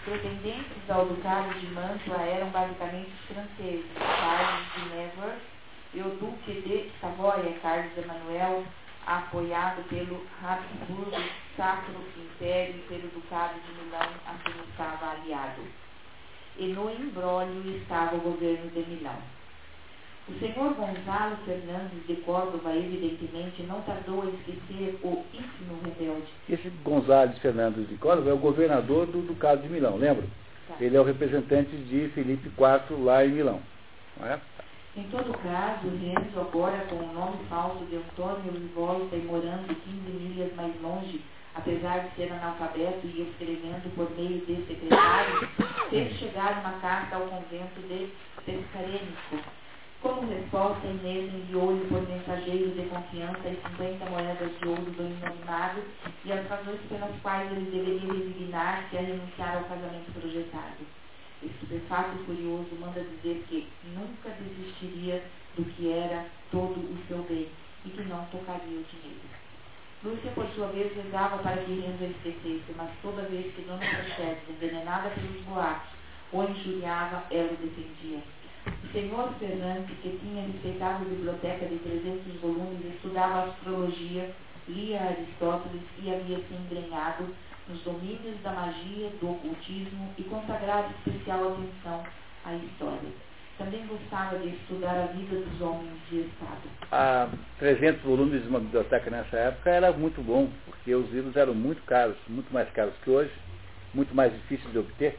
Pretendentes 0.04 0.90
ao 0.90 1.06
ducado 1.06 1.58
de 1.58 1.66
Mantua 1.68 2.22
eram 2.22 2.50
basicamente 2.50 3.10
os 3.10 3.36
franceses, 3.36 3.90
Carlos 3.98 4.66
de 4.74 4.94
Nevers 4.94 5.42
e 5.94 6.00
o 6.00 6.10
duque 6.16 6.60
de 6.60 6.90
Savoia, 7.00 7.58
Carlos 7.62 7.96
Emanuel, 7.98 8.64
apoiado 9.06 9.82
pelo 9.88 10.24
Habsburgo 10.42 11.22
Sacro 11.56 12.00
Império 12.16 12.76
e 12.76 12.88
pelo 12.88 13.08
ducado 13.10 13.54
de 13.60 13.72
Milão, 13.74 14.08
a 14.26 14.34
quem 14.44 14.54
estava 14.70 15.10
aliado 15.10 15.81
e 16.58 16.66
no 16.66 16.90
embrólio 16.90 17.76
estava 17.76 18.16
o 18.16 18.20
governo 18.20 18.70
de 18.70 18.80
Milão. 18.90 19.16
O 20.28 20.38
senhor 20.38 20.74
Gonzalo 20.74 21.36
Fernandes 21.44 22.06
de 22.06 22.14
Córdoba, 22.22 22.74
evidentemente, 22.74 23.62
não 23.64 23.82
tardou 23.82 24.22
a 24.22 24.26
esquecer 24.26 24.98
o 25.02 25.24
íntimo 25.34 25.80
rebelde. 25.84 26.28
Esse 26.48 26.68
Gonzalo 26.84 27.32
Fernandes 27.40 27.88
de 27.88 27.96
Córdoba 27.96 28.30
é 28.30 28.32
o 28.32 28.38
governador 28.38 29.06
do 29.06 29.20
Ducado 29.22 29.62
de 29.62 29.68
Milão, 29.68 29.96
lembra? 29.96 30.24
Tá. 30.68 30.76
Ele 30.80 30.96
é 30.96 31.00
o 31.00 31.04
representante 31.04 31.74
de 31.76 32.08
Felipe 32.10 32.48
IV 32.48 33.02
lá 33.02 33.24
em 33.24 33.30
Milão. 33.30 33.60
Não 34.18 34.28
é? 34.28 34.38
Em 34.94 35.04
todo 35.04 35.36
caso, 35.38 35.88
Renzo, 35.88 36.38
agora 36.38 36.84
com 36.88 36.96
o 36.96 37.12
nome 37.14 37.38
falso 37.48 37.84
de 37.86 37.96
Antônio 37.96 38.70
Volta 38.74 39.16
e 39.16 39.22
morando 39.22 39.74
15 39.74 39.96
milhas 40.22 40.54
mais 40.54 40.72
longe, 40.82 41.20
apesar 41.54 42.00
de 42.00 42.16
ser 42.16 42.32
analfabeto 42.32 43.06
e 43.06 43.22
escrevendo 43.22 43.94
por 43.94 44.10
meio 44.16 44.44
de 44.46 44.66
secretário, 44.66 45.48
fez 45.90 46.12
chegar 46.18 46.60
uma 46.60 46.78
carta 46.80 47.16
ao 47.16 47.22
convento 47.22 47.80
de 47.88 48.10
Pescarênico. 48.44 49.62
Como 50.00 50.28
resposta, 50.28 50.84
Inês 50.84 51.32
enviou-lhe 51.32 51.86
por 51.86 52.02
mensageiro 52.08 52.70
de 52.72 52.88
confiança 52.88 53.48
as 53.48 53.70
50 53.70 54.04
moedas 54.10 54.58
de 54.58 54.68
ouro 54.68 54.82
do 54.82 55.02
inominado 55.02 55.80
e 56.24 56.32
as 56.32 56.48
razões 56.48 56.80
pelas 56.88 57.14
quais 57.22 57.52
ele 57.52 57.70
deveria 57.70 58.12
resignar-se 58.12 58.98
a 58.98 59.00
renunciar 59.00 59.58
ao 59.58 59.64
casamento 59.64 60.12
projetado. 60.12 60.86
Estupefato 61.40 62.16
e 62.16 62.24
furioso, 62.24 62.74
manda 62.80 63.00
dizer 63.00 63.44
que 63.48 63.68
nunca 63.94 64.30
desistiria 64.30 65.22
do 65.56 65.64
que 65.64 65.92
era 65.92 66.26
todo 66.50 66.80
o 66.80 66.98
seu 67.06 67.18
bem 67.22 67.48
e 67.84 67.90
que 67.90 68.02
não 68.02 68.24
tocaria 68.26 68.78
o 68.78 68.84
dinheiro. 68.84 69.41
Lúcia, 70.04 70.32
por 70.32 70.48
sua 70.48 70.66
vez, 70.66 70.92
rezava 70.96 71.38
para 71.38 71.58
que 71.58 71.78
Renzo 71.78 72.02
esquecesse, 72.02 72.74
mas 72.76 72.90
toda 73.02 73.22
vez 73.22 73.54
que 73.54 73.62
Dona 73.62 73.78
Praxedes, 73.78 74.48
envenenada 74.48 75.10
pelos 75.10 75.40
boatos, 75.42 75.90
o 76.32 76.42
injuriava, 76.42 77.22
ela 77.30 77.52
o 77.52 77.56
defendia. 77.56 78.20
O 78.66 78.92
senhor 78.92 79.32
Fernandes, 79.38 79.96
que 80.02 80.18
tinha 80.18 80.44
respeitado 80.44 81.04
a 81.04 81.08
biblioteca 81.08 81.66
de 81.66 81.76
300 81.78 82.40
volumes, 82.40 82.84
estudava 82.84 83.50
astrologia, 83.50 84.34
lia 84.66 85.02
Aristóteles 85.02 85.82
e 86.02 86.12
havia 86.12 86.38
se 86.38 86.54
embrenhado 86.54 87.32
nos 87.68 87.80
domínios 87.82 88.40
da 88.42 88.52
magia, 88.52 89.08
do 89.20 89.30
ocultismo 89.30 90.12
e 90.18 90.24
consagrado 90.24 90.92
especial 91.06 91.52
atenção 91.52 92.02
à 92.44 92.54
história. 92.54 93.31
Também 93.58 93.86
gostava 93.86 94.38
de 94.38 94.48
estudar 94.48 95.04
a 95.04 95.06
vida 95.12 95.36
dos 95.36 95.60
homens 95.60 95.92
de 96.10 96.20
Estado. 96.20 96.62
A 96.90 97.28
300 97.58 98.02
volumes 98.02 98.42
de 98.42 98.48
uma 98.48 98.60
biblioteca 98.60 99.10
nessa 99.10 99.36
época 99.36 99.70
era 99.70 99.92
muito 99.92 100.22
bom, 100.22 100.48
porque 100.64 100.94
os 100.94 101.10
livros 101.12 101.36
eram 101.36 101.54
muito 101.54 101.82
caros, 101.82 102.16
muito 102.28 102.52
mais 102.52 102.68
caros 102.70 102.94
que 103.04 103.10
hoje, 103.10 103.32
muito 103.92 104.14
mais 104.14 104.32
difíceis 104.32 104.72
de 104.72 104.78
obter. 104.78 105.18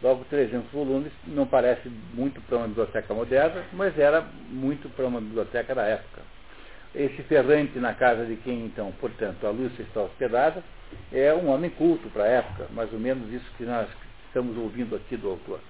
Logo, 0.00 0.24
300 0.24 0.70
volumes 0.72 1.12
não 1.26 1.46
parece 1.46 1.88
muito 2.14 2.40
para 2.42 2.58
uma 2.58 2.68
biblioteca 2.68 3.14
moderna, 3.14 3.62
mas 3.72 3.96
era 3.98 4.24
muito 4.48 4.88
para 4.90 5.06
uma 5.06 5.20
biblioteca 5.20 5.74
da 5.74 5.82
época. 5.82 6.22
Esse 6.94 7.22
ferrante 7.22 7.78
na 7.78 7.94
casa 7.94 8.24
de 8.26 8.36
quem, 8.36 8.64
então, 8.64 8.92
portanto, 9.00 9.46
a 9.46 9.50
Lúcia 9.50 9.82
está 9.82 10.02
hospedada, 10.02 10.62
é 11.12 11.32
um 11.34 11.48
homem 11.48 11.70
culto 11.70 12.08
para 12.10 12.24
a 12.24 12.28
época, 12.28 12.66
mais 12.72 12.92
ou 12.92 12.98
menos 12.98 13.32
isso 13.32 13.50
que 13.56 13.64
nós 13.64 13.88
estamos 14.26 14.56
ouvindo 14.56 14.96
aqui 14.96 15.16
do 15.16 15.30
autor. 15.30 15.60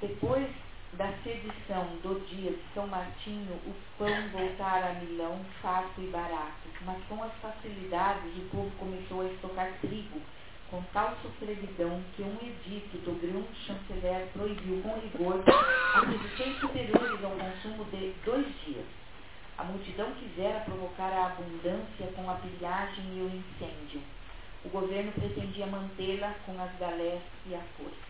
Depois 0.00 0.48
da 0.92 1.12
sedição 1.24 1.84
do 2.04 2.24
dia 2.26 2.52
de 2.52 2.62
São 2.72 2.86
Martinho, 2.86 3.52
o 3.66 3.74
pão 3.98 4.28
voltara 4.32 4.90
a 4.90 4.94
Milão 4.94 5.40
farto 5.60 6.00
e 6.00 6.06
barato, 6.06 6.68
mas 6.82 7.02
com 7.08 7.20
as 7.22 7.32
facilidades 7.42 8.36
o 8.36 8.48
povo 8.48 8.70
começou 8.78 9.22
a 9.22 9.24
estocar 9.24 9.72
trigo 9.80 10.20
com 10.70 10.82
tal 10.92 11.16
sofreguidão 11.22 12.00
que 12.14 12.22
um 12.22 12.36
edito 12.42 12.98
do 12.98 13.18
grão 13.20 13.44
chanceler 13.66 14.28
proibiu 14.32 14.82
com 14.82 15.00
rigor 15.00 15.42
aquisições 15.94 16.60
superiores 16.60 17.24
ao 17.24 17.32
consumo 17.32 17.84
de 17.86 18.14
dois 18.24 18.46
dias. 18.64 18.86
A 19.56 19.64
multidão 19.64 20.12
quisera 20.12 20.60
provocar 20.60 21.10
a 21.10 21.26
abundância 21.26 22.06
com 22.14 22.30
a 22.30 22.34
pilhagem 22.34 23.04
e 23.16 23.20
o 23.20 23.26
incêndio. 23.26 24.00
O 24.64 24.68
governo 24.68 25.10
pretendia 25.12 25.66
mantê-la 25.66 26.34
com 26.46 26.52
as 26.62 26.72
galés 26.78 27.22
e 27.46 27.54
a 27.54 27.60
força. 27.76 28.07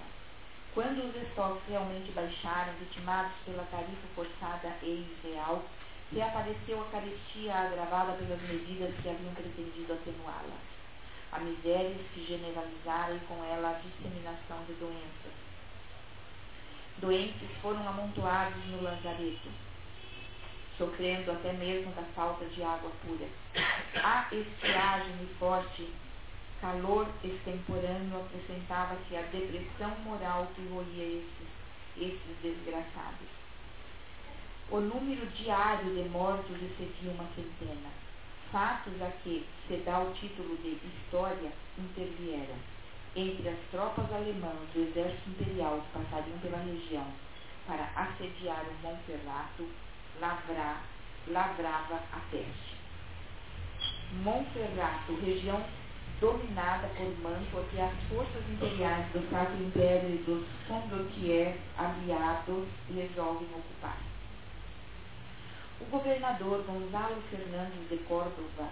Quando 0.75 1.09
os 1.09 1.17
estoques 1.23 1.63
realmente 1.69 2.13
baixaram, 2.13 2.73
vitimados 2.75 3.33
pela 3.45 3.65
tarifa 3.65 4.07
forçada 4.15 4.77
e 4.83 5.07
irreal, 5.25 5.65
reapareceu 6.13 6.81
a 6.81 6.91
carestia 6.91 7.55
agravada 7.55 8.13
pelas 8.13 8.41
medidas 8.43 8.95
que 9.03 9.09
haviam 9.09 9.35
pretendido 9.35 9.93
atenuá-la. 9.93 10.57
A 11.33 11.41
miséria 11.41 11.97
se 12.15 12.25
generalizara 12.25 13.15
e 13.15 13.21
com 13.21 13.45
ela 13.45 13.71
a 13.71 13.81
disseminação 13.81 14.65
de 14.67 14.73
doenças. 14.75 15.33
Doentes 16.99 17.51
foram 17.61 17.87
amontoados 17.87 18.65
no 18.67 18.83
lazareto, 18.83 19.49
sofrendo 20.77 21.31
até 21.31 21.53
mesmo 21.53 21.93
da 21.93 22.03
falta 22.15 22.45
de 22.47 22.63
água 22.63 22.91
pura. 23.05 23.29
A 24.03 24.29
estiagem 24.35 25.29
forte 25.39 25.89
calor 26.61 27.09
extemporâneo 27.25 28.21
acrescentava-se 28.21 29.17
à 29.17 29.23
depressão 29.23 29.91
moral 30.05 30.49
que 30.55 30.67
roía 30.69 31.05
esses, 31.05 31.49
esses 31.97 32.37
desgraçados. 32.43 33.29
O 34.71 34.81
número 34.81 35.27
diário 35.29 35.95
de 35.95 36.09
mortos 36.11 36.57
excedia 36.63 37.13
uma 37.13 37.29
centena. 37.35 37.91
Fatos 38.53 39.01
a 39.03 39.11
que 39.23 39.47
se 39.67 39.77
dá 39.79 40.01
o 40.01 40.13
título 40.15 40.57
de 40.59 40.81
história 40.87 41.53
intervieram. 41.79 42.57
entre 43.17 43.49
as 43.49 43.59
tropas 43.71 44.11
alemãs 44.13 44.69
do 44.75 44.81
exército 44.81 45.31
imperial 45.31 45.81
que 45.83 45.99
passariam 45.99 46.39
pela 46.39 46.59
região 46.59 47.07
para 47.67 47.91
assediar 47.97 48.65
o 48.69 48.75
Monferrato, 48.83 49.69
lavrar, 50.21 50.85
lavrava 51.27 51.97
a 52.13 52.21
peste. 52.31 52.77
Monferrato, 54.13 55.15
região 55.17 55.65
dominada 56.21 56.89
por 56.97 57.07
Mantua, 57.21 57.65
que 57.71 57.81
as 57.81 57.93
forças 58.09 58.43
imperiais 58.51 59.07
do 59.13 59.31
Sacro 59.31 59.63
Império 59.63 60.15
e 60.15 60.19
dos 60.25 60.45
Condottier 60.67 61.57
aliados 61.77 62.67
resolvem 62.93 63.49
ocupar. 63.55 63.99
O 65.81 65.85
governador 65.85 66.65
Gonzalo 66.65 67.23
Fernandes 67.31 67.89
de 67.89 67.99
Córdoba 68.09 68.69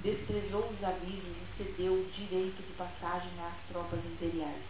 desprezou 0.00 0.68
os 0.68 0.84
avisos 0.84 1.36
e 1.36 1.56
cedeu 1.56 1.94
o 1.94 2.10
direito 2.12 2.62
de 2.62 2.72
passagem 2.74 3.32
às 3.40 3.56
tropas 3.68 4.00
imperiais. 4.04 4.62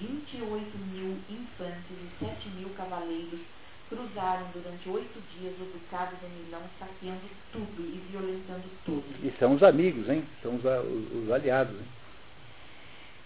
28 0.00 0.78
mil 0.78 1.18
infantes 1.28 1.90
e 1.90 2.24
7 2.24 2.48
mil 2.50 2.70
cavaleiros 2.70 3.40
cruzaram 3.88 4.46
durante 4.52 4.88
oito 4.88 5.22
dias 5.36 5.54
o 5.60 5.64
ducado 5.64 6.16
de 6.16 6.26
Milão, 6.26 6.62
saqueando 6.78 7.20
tudo 7.52 7.82
e 7.82 8.02
violentando 8.10 8.68
tudo. 8.84 9.04
E 9.22 9.32
são 9.38 9.54
os 9.54 9.62
amigos, 9.62 10.08
hein? 10.08 10.26
São 10.42 10.56
os, 10.56 10.64
os, 10.64 11.24
os 11.24 11.30
aliados, 11.30 11.74
hein? 11.74 11.86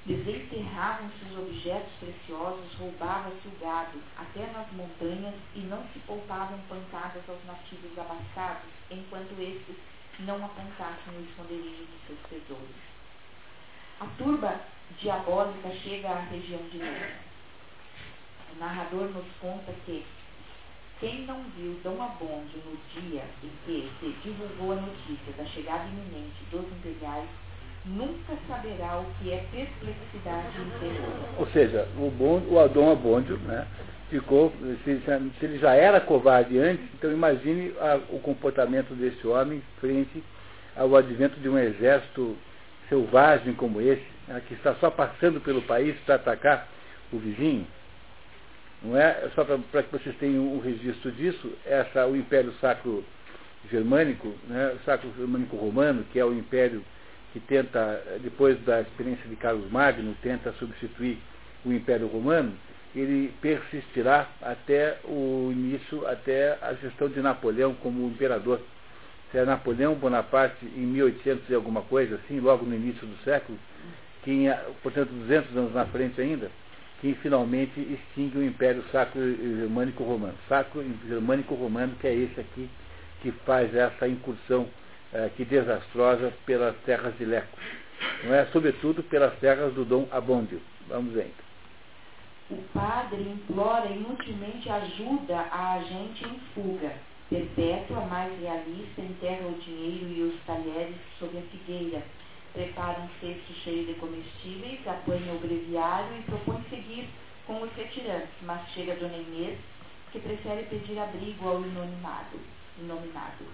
Desenterravam-se 0.07 1.23
os 1.31 1.39
objetos 1.39 1.93
preciosos, 2.01 2.75
roubava-se 2.79 3.47
o 3.47 3.61
gado, 3.61 3.99
até 4.17 4.47
nas 4.53 4.71
montanhas, 4.73 5.35
e 5.55 5.61
não 5.61 5.83
se 5.93 5.99
poupavam 6.07 6.59
pancadas 6.69 7.23
aos 7.29 7.45
nativos 7.45 7.99
abascados, 7.99 8.71
enquanto 8.91 9.39
estes 9.39 9.77
não 10.21 10.37
apontassem 10.37 11.15
o 11.15 11.25
esconderijo 11.29 11.85
de 11.85 12.07
seus 12.07 12.19
tesouros. 12.31 12.77
A 14.01 14.07
turba 14.17 14.61
diabólica 14.99 15.71
chega 15.83 16.09
à 16.09 16.21
região 16.21 16.61
de 16.71 16.79
Lima. 16.79 17.07
O 18.55 18.59
narrador 18.59 19.11
nos 19.11 19.27
conta 19.41 19.75
que 19.85 20.07
quem 21.01 21.25
não 21.27 21.43
viu 21.57 21.79
Dom 21.85 22.03
Afonso 22.03 22.59
no 22.65 23.01
dia 23.01 23.23
em 23.43 23.51
que 23.65 23.89
se 24.01 24.15
divulgou 24.23 24.73
a 24.73 24.77
notícia 24.81 25.33
da 25.37 25.45
chegada 25.47 25.85
iminente 25.89 26.43
dos 26.51 26.65
imperiais, 26.65 27.29
nunca 27.85 28.37
saberá 28.49 28.99
o 28.99 29.07
que 29.21 29.33
é 29.33 29.45
perplexidade 29.51 30.61
interior. 30.61 31.09
Ou 31.39 31.47
seja, 31.49 31.89
o, 31.97 32.11
bom, 32.11 32.43
o 32.49 32.69
Dom 32.69 32.91
Abondio, 32.91 33.37
né, 33.39 33.67
ficou, 34.11 34.53
se, 34.85 35.01
se, 35.01 35.45
ele 35.45 35.59
já 35.59 35.75
era 35.75 36.01
covarde 36.01 36.59
antes, 36.59 36.85
então 36.95 37.13
imagine 37.13 37.73
a, 37.81 38.01
o 38.11 38.19
comportamento 38.19 38.95
desse 38.95 39.27
homem 39.27 39.63
frente 39.81 40.23
ao 40.77 40.95
advento 40.97 41.39
de 41.41 41.49
um 41.49 41.59
exército 41.59 42.37
selvagem 42.89 43.55
como 43.55 43.81
esse, 43.81 44.07
né, 44.27 44.43
que 44.47 44.55
está 44.55 44.75
só 44.77 44.91
passando 44.91 45.41
pelo 45.41 45.63
país 45.63 45.97
para 46.05 46.17
atacar 46.17 46.67
o 47.13 47.19
vizinho. 47.19 47.67
Não 48.83 48.97
é? 48.97 49.29
Só 49.35 49.45
para 49.45 49.83
que 49.83 49.93
vocês 49.93 50.17
tenham 50.19 50.55
um 50.55 50.61
registro 50.61 51.11
disso, 51.13 51.53
essa, 51.65 52.07
o 52.07 52.17
Império 52.17 52.53
Sacro 52.61 53.05
Germânico, 53.71 54.33
né, 54.49 54.77
Sacro 54.85 55.13
Germânico 55.17 55.57
Romano, 55.57 56.05
que 56.13 56.19
é 56.19 56.25
o 56.25 56.33
império 56.33 56.83
que 57.33 57.41
tenta, 57.41 58.03
depois 58.23 58.59
da 58.65 58.81
experiência 58.81 59.29
de 59.29 59.37
Carlos 59.37 59.71
Magno, 59.71 60.15
tenta 60.23 60.53
substituir 60.53 61.19
o 61.65 61.73
Império 61.73 62.07
Romano, 62.07 62.53
ele 62.95 63.33
persistirá 63.41 64.29
até 64.41 64.99
o 65.05 65.51
início, 65.53 66.07
até 66.07 66.57
a 66.63 66.73
gestão 66.75 67.09
de 67.09 67.21
Napoleão 67.21 67.75
como 67.75 68.09
imperador. 68.09 68.61
Se 69.31 69.39
é 69.39 69.45
Napoleão 69.45 69.95
Bonaparte 69.95 70.65
em 70.65 70.87
1800 70.87 71.51
e 71.51 71.55
alguma 71.55 71.83
coisa, 71.83 72.15
assim, 72.15 72.41
logo 72.41 72.65
no 72.65 72.75
início 72.75 73.07
do 73.07 73.23
século, 73.25 73.59
que, 74.25 74.47
portanto, 74.83 75.11
200 75.11 75.57
anos 75.57 75.75
na 75.75 75.85
frente 75.87 76.19
ainda, 76.21 76.51
que 77.01 77.15
finalmente 77.23 77.81
extingue 77.81 78.39
o 78.39 78.45
Império 78.45 78.83
Sacro 78.91 79.21
Germânico 79.21 80.03
Romano. 80.03 80.35
Sacro 80.49 80.85
Germânico 81.07 81.55
Romano, 81.55 81.95
que 82.01 82.07
é 82.07 82.15
esse 82.15 82.41
aqui 82.41 82.69
que 83.23 83.31
faz 83.45 83.75
essa 83.75 84.09
incursão 84.09 84.69
eh, 85.13 85.31
que 85.37 85.45
desastrosa 85.45 86.33
pelas 86.45 86.77
terras 86.85 87.17
de 87.17 87.25
Leco. 87.25 87.57
Não 88.25 88.35
é? 88.35 88.47
Sobretudo 88.47 89.03
pelas 89.05 89.35
terras 89.39 89.73
do 89.75 89.85
Dom 89.85 90.07
Abondio. 90.11 90.61
Vamos 90.89 91.13
ver 91.13 91.27
então. 91.27 92.59
O 92.59 92.63
padre 92.73 93.21
implora 93.21 93.87
inutilmente 93.91 94.69
ajuda 94.71 95.39
a 95.53 95.81
gente 95.81 96.25
em 96.25 96.41
fuga. 96.55 96.93
Perpétua, 97.29 98.01
mais 98.07 98.33
realista, 98.41 99.03
enterra 99.03 99.47
o 99.47 99.61
dinheiro 99.61 100.07
e 100.09 100.23
os 100.23 100.45
talheres 100.45 100.97
sob 101.19 101.37
a 101.37 101.43
figueira 101.43 102.03
prepara 102.59 103.01
um 103.03 103.09
cesto 103.21 103.53
cheio 103.63 103.87
de 103.87 103.95
comestíveis, 103.95 104.81
apanha 104.89 105.33
o 105.33 105.39
breviário 105.39 106.19
e 106.19 106.23
propõe 106.23 106.61
seguir 106.69 107.09
com 107.47 107.63
os 107.63 107.73
retirantes, 107.75 108.35
mas 108.43 108.69
chega 108.71 108.97
Dona 108.97 109.17
Inês, 109.17 109.61
que 110.11 110.19
prefere 110.19 110.65
pedir 110.65 110.99
abrigo 110.99 111.49
ao 111.49 111.63
inominado. 111.63 112.41
inominado. 112.77 113.45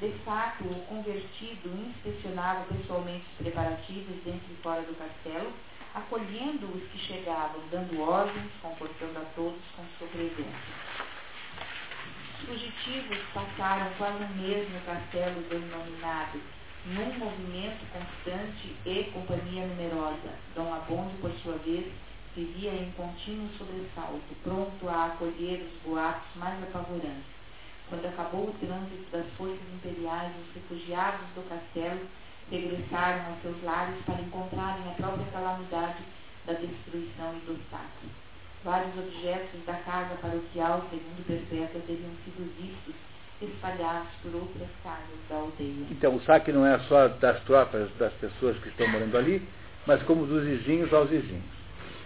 De 0.00 0.10
fato, 0.24 0.64
o 0.64 0.86
convertido 0.86 1.68
inspecionava 1.68 2.64
pessoalmente 2.64 3.24
os 3.30 3.46
preparativos 3.46 4.16
dentro 4.24 4.52
e 4.52 4.56
fora 4.60 4.82
do 4.82 4.98
castelo, 4.98 5.52
acolhendo 5.94 6.66
os 6.66 6.82
que 6.90 6.98
chegavam, 6.98 7.62
dando 7.70 8.00
ordens, 8.00 8.50
confortando 8.60 9.18
a 9.18 9.24
todos 9.36 9.62
com 9.76 9.84
sua 9.98 10.08
presença. 10.08 10.58
Os 12.40 12.48
fugitivos 12.48 13.18
passaram 13.32 13.92
quase 13.98 14.24
um 14.24 14.34
mês 14.42 14.68
no 14.68 14.80
castelo 14.80 15.40
do 15.42 15.54
inominado, 15.54 16.40
num 16.86 17.18
movimento 17.18 17.86
constante 17.92 18.74
e 18.84 19.04
companhia 19.12 19.66
numerosa. 19.66 20.34
Dom 20.54 20.74
Abonde, 20.74 21.14
por 21.20 21.30
sua 21.42 21.56
vez, 21.58 21.86
vivia 22.34 22.72
em 22.72 22.90
contínuo 22.92 23.48
sobressalto, 23.56 24.34
pronto 24.42 24.88
a 24.88 25.06
acolher 25.06 25.62
os 25.62 25.82
boatos 25.82 26.28
mais 26.36 26.60
apavorantes. 26.62 27.30
Quando 27.88 28.06
acabou 28.06 28.48
o 28.48 28.54
trânsito 28.54 29.10
das 29.12 29.26
forças 29.36 29.60
imperiais, 29.74 30.32
os 30.40 30.54
refugiados 30.54 31.26
do 31.34 31.48
castelo 31.48 32.00
regressaram 32.50 33.26
aos 33.26 33.42
seus 33.42 33.62
lares 33.62 33.96
para 34.04 34.20
encontrarem 34.20 34.88
a 34.88 34.94
própria 34.94 35.26
calamidade 35.26 36.02
da 36.46 36.54
destruição 36.54 37.36
e 37.36 37.46
do 37.46 37.60
saque. 37.70 38.08
Vários 38.64 38.96
objetos 38.96 39.64
da 39.66 39.74
casa 39.74 40.14
paroquial, 40.16 40.86
segundo 40.90 41.26
Perpétua, 41.26 41.80
teriam 41.86 42.10
sido 42.24 42.50
vistos 42.56 42.94
espalhados 43.44 44.08
por 44.22 44.34
outras 44.34 44.68
casas 44.82 45.18
da 45.28 45.36
aldeia. 45.36 45.86
Então, 45.90 46.16
o 46.16 46.22
saque 46.22 46.52
não 46.52 46.66
é 46.66 46.78
só 46.80 47.08
das 47.08 47.40
tropas, 47.44 47.88
das 47.98 48.12
pessoas 48.14 48.56
que 48.58 48.68
estão 48.68 48.88
morando 48.88 49.16
ali, 49.16 49.42
mas 49.86 50.02
como 50.04 50.26
dos 50.26 50.44
vizinhos 50.44 50.92
aos 50.92 51.10
vizinhos. 51.10 51.42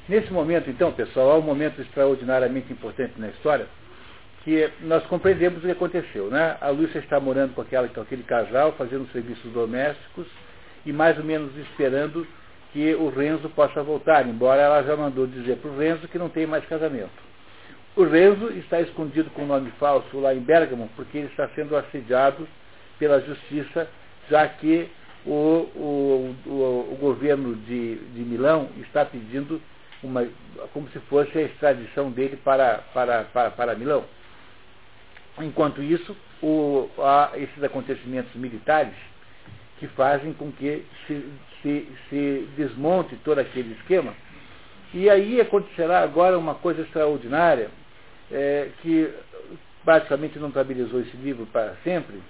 Nesse 0.08 0.32
momento, 0.32 0.70
então, 0.70 0.92
pessoal, 0.92 1.32
há 1.32 1.38
um 1.38 1.42
momento 1.42 1.80
extraordinariamente 1.80 2.72
importante 2.72 3.14
na 3.18 3.28
história, 3.28 3.66
que 4.44 4.70
nós 4.82 5.04
compreendemos 5.06 5.58
o 5.58 5.66
que 5.66 5.72
aconteceu. 5.72 6.28
Né? 6.28 6.56
A 6.60 6.68
Lúcia 6.68 7.00
está 7.00 7.18
morando 7.18 7.54
com, 7.54 7.60
aquela, 7.60 7.88
com 7.88 8.00
aquele 8.00 8.22
casal, 8.22 8.72
fazendo 8.78 9.10
serviços 9.10 9.52
domésticos 9.52 10.26
e 10.84 10.92
mais 10.92 11.18
ou 11.18 11.24
menos 11.24 11.56
esperando 11.56 12.24
que 12.72 12.94
o 12.94 13.08
Renzo 13.08 13.48
possa 13.50 13.82
voltar, 13.82 14.26
embora 14.28 14.62
ela 14.62 14.82
já 14.84 14.96
mandou 14.96 15.26
dizer 15.26 15.56
para 15.56 15.70
o 15.70 15.78
Renzo 15.78 16.06
que 16.06 16.18
não 16.18 16.28
tem 16.28 16.46
mais 16.46 16.64
casamento. 16.66 17.25
O 17.96 18.04
Renzo 18.04 18.50
está 18.50 18.78
escondido 18.78 19.30
com 19.30 19.46
nome 19.46 19.70
falso 19.78 20.20
lá 20.20 20.34
em 20.34 20.40
Bergamo, 20.40 20.90
porque 20.94 21.16
ele 21.16 21.28
está 21.28 21.48
sendo 21.54 21.74
assediado 21.74 22.46
pela 22.98 23.22
justiça, 23.22 23.88
já 24.28 24.46
que 24.46 24.86
o, 25.24 25.32
o, 25.74 26.36
o, 26.46 26.88
o 26.92 26.98
governo 27.00 27.56
de, 27.56 27.96
de 27.96 28.20
Milão 28.20 28.68
está 28.82 29.02
pedindo 29.02 29.62
uma, 30.02 30.28
como 30.74 30.90
se 30.90 30.98
fosse 31.00 31.38
a 31.38 31.42
extradição 31.42 32.10
dele 32.10 32.36
para, 32.36 32.84
para, 32.92 33.24
para, 33.24 33.50
para 33.50 33.74
Milão. 33.74 34.04
Enquanto 35.38 35.82
isso, 35.82 36.14
o, 36.42 36.90
há 36.98 37.32
esses 37.36 37.64
acontecimentos 37.64 38.34
militares 38.34 38.92
que 39.78 39.86
fazem 39.88 40.34
com 40.34 40.52
que 40.52 40.84
se, 41.06 41.24
se, 41.62 41.88
se 42.10 42.48
desmonte 42.58 43.16
todo 43.24 43.38
aquele 43.38 43.72
esquema. 43.72 44.12
E 44.92 45.08
aí 45.08 45.40
acontecerá 45.40 46.00
agora 46.00 46.38
uma 46.38 46.54
coisa 46.56 46.82
extraordinária, 46.82 47.70
é, 48.30 48.70
que 48.82 49.12
basicamente 49.84 50.38
notabilizou 50.38 51.00
esse 51.00 51.16
livro 51.16 51.46
para 51.46 51.74
sempre, 51.84 52.20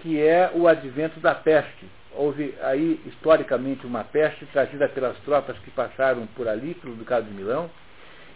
que 0.00 0.20
é 0.20 0.50
o 0.54 0.66
advento 0.66 1.20
da 1.20 1.34
peste. 1.34 1.86
Houve 2.12 2.54
aí, 2.62 3.00
historicamente, 3.06 3.86
uma 3.86 4.02
peste 4.02 4.46
trazida 4.46 4.88
pelas 4.88 5.16
tropas 5.18 5.58
que 5.58 5.70
passaram 5.70 6.26
por 6.28 6.48
ali, 6.48 6.74
pelo 6.74 6.94
Ducado 6.94 7.26
de 7.26 7.34
Milão, 7.34 7.70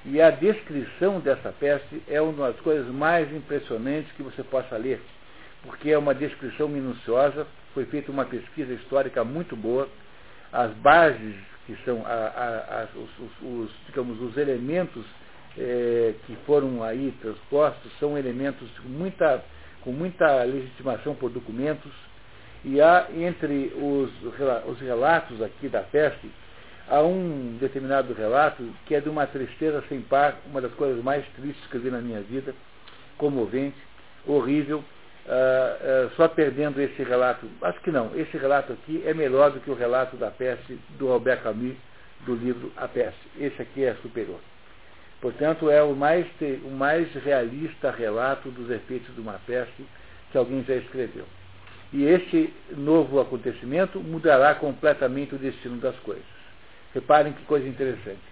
e 0.05 0.21
a 0.21 0.31
descrição 0.31 1.21
dessa 1.21 1.53
peste 1.53 2.03
é 2.09 2.21
uma 2.21 2.53
das 2.53 2.61
coisas 2.61 2.87
mais 2.89 3.33
impressionantes 3.35 4.13
que 4.13 4.23
você 4.23 4.43
possa 4.43 4.77
ler, 4.77 5.01
porque 5.63 5.91
é 5.91 5.99
uma 5.99 6.15
descrição 6.15 6.69
minuciosa, 6.69 7.47
foi 7.75 7.85
feita 7.87 8.11
uma 8.11 8.25
pesquisa 8.25 8.73
histórica 8.75 9.25
muito 9.25 9.55
boa, 9.57 9.89
as 10.53 10.73
bases 10.75 11.37
que 11.67 11.77
são 11.85 12.05
a, 12.05 12.11
a, 12.11 12.83
a, 12.83 12.89
os, 12.95 13.11
os, 13.19 13.43
os, 13.43 13.71
digamos, 13.87 14.21
os 14.21 14.37
elementos 14.37 15.05
é, 15.59 16.15
que 16.27 16.37
foram 16.47 16.83
aí 16.83 17.13
transpostos 17.21 17.91
são 17.99 18.17
elementos 18.17 18.69
com 18.79 18.89
muita, 18.89 19.43
com 19.83 19.93
muita 19.93 20.43
legitimação 20.45 21.15
por 21.15 21.31
documentos, 21.31 21.93
e 22.65 22.81
há 22.81 23.09
entre 23.17 23.73
os, 23.75 24.11
os 24.67 24.81
relatos 24.81 25.41
aqui 25.43 25.69
da 25.69 25.81
peste, 25.81 26.31
há 26.89 27.01
um 27.03 27.57
determinado 27.59 28.13
relato 28.13 28.63
que 28.85 28.95
é 28.95 29.01
de 29.01 29.09
uma 29.09 29.27
tristeza 29.27 29.83
sem 29.89 30.01
par, 30.03 30.37
uma 30.47 30.61
das 30.61 30.73
coisas 30.75 31.03
mais 31.03 31.25
tristes 31.37 31.67
que 31.67 31.77
eu 31.77 31.81
vi 31.81 31.91
na 31.91 32.01
minha 32.01 32.21
vida, 32.21 32.55
comovente, 33.17 33.79
horrível, 34.27 34.79
uh, 34.79 36.07
uh, 36.07 36.11
só 36.17 36.29
perdendo 36.29 36.81
esse 36.81 37.03
relato. 37.03 37.47
Acho 37.63 37.81
que 37.81 37.91
não, 37.91 38.11
esse 38.19 38.37
relato 38.37 38.73
aqui 38.73 39.03
é 39.07 39.15
melhor 39.15 39.51
do 39.51 39.61
que 39.61 39.71
o 39.71 39.75
relato 39.75 40.17
da 40.17 40.31
peste 40.31 40.79
do 40.99 41.07
Robert 41.07 41.43
Camus, 41.43 41.77
do 42.27 42.35
livro 42.35 42.71
A 42.77 42.87
Peste. 42.87 43.21
Esse 43.39 43.63
aqui 43.63 43.85
é 43.85 43.95
superior. 44.03 44.39
Portanto, 45.21 45.68
é 45.71 45.83
o 45.83 45.95
mais, 45.95 46.27
o 46.64 46.71
mais 46.71 47.12
realista 47.14 47.91
relato 47.91 48.51
dos 48.51 48.71
efeitos 48.71 49.14
de 49.14 49.21
uma 49.21 49.39
peste 49.47 49.85
que 50.33 50.39
alguém 50.39 50.64
já 50.64 50.77
escreveu. 50.77 51.27
E 51.93 52.05
este 52.05 52.55
novo 52.71 53.21
acontecimento 53.21 54.01
mudará 54.01 54.55
completamente 54.55 55.35
o 55.35 55.39
destino 55.39 55.79
das 55.79 55.97
coisas. 56.01 56.25
Reparem 56.95 57.33
que 57.33 57.45
coisa 57.45 57.68
interessante. 57.68 58.31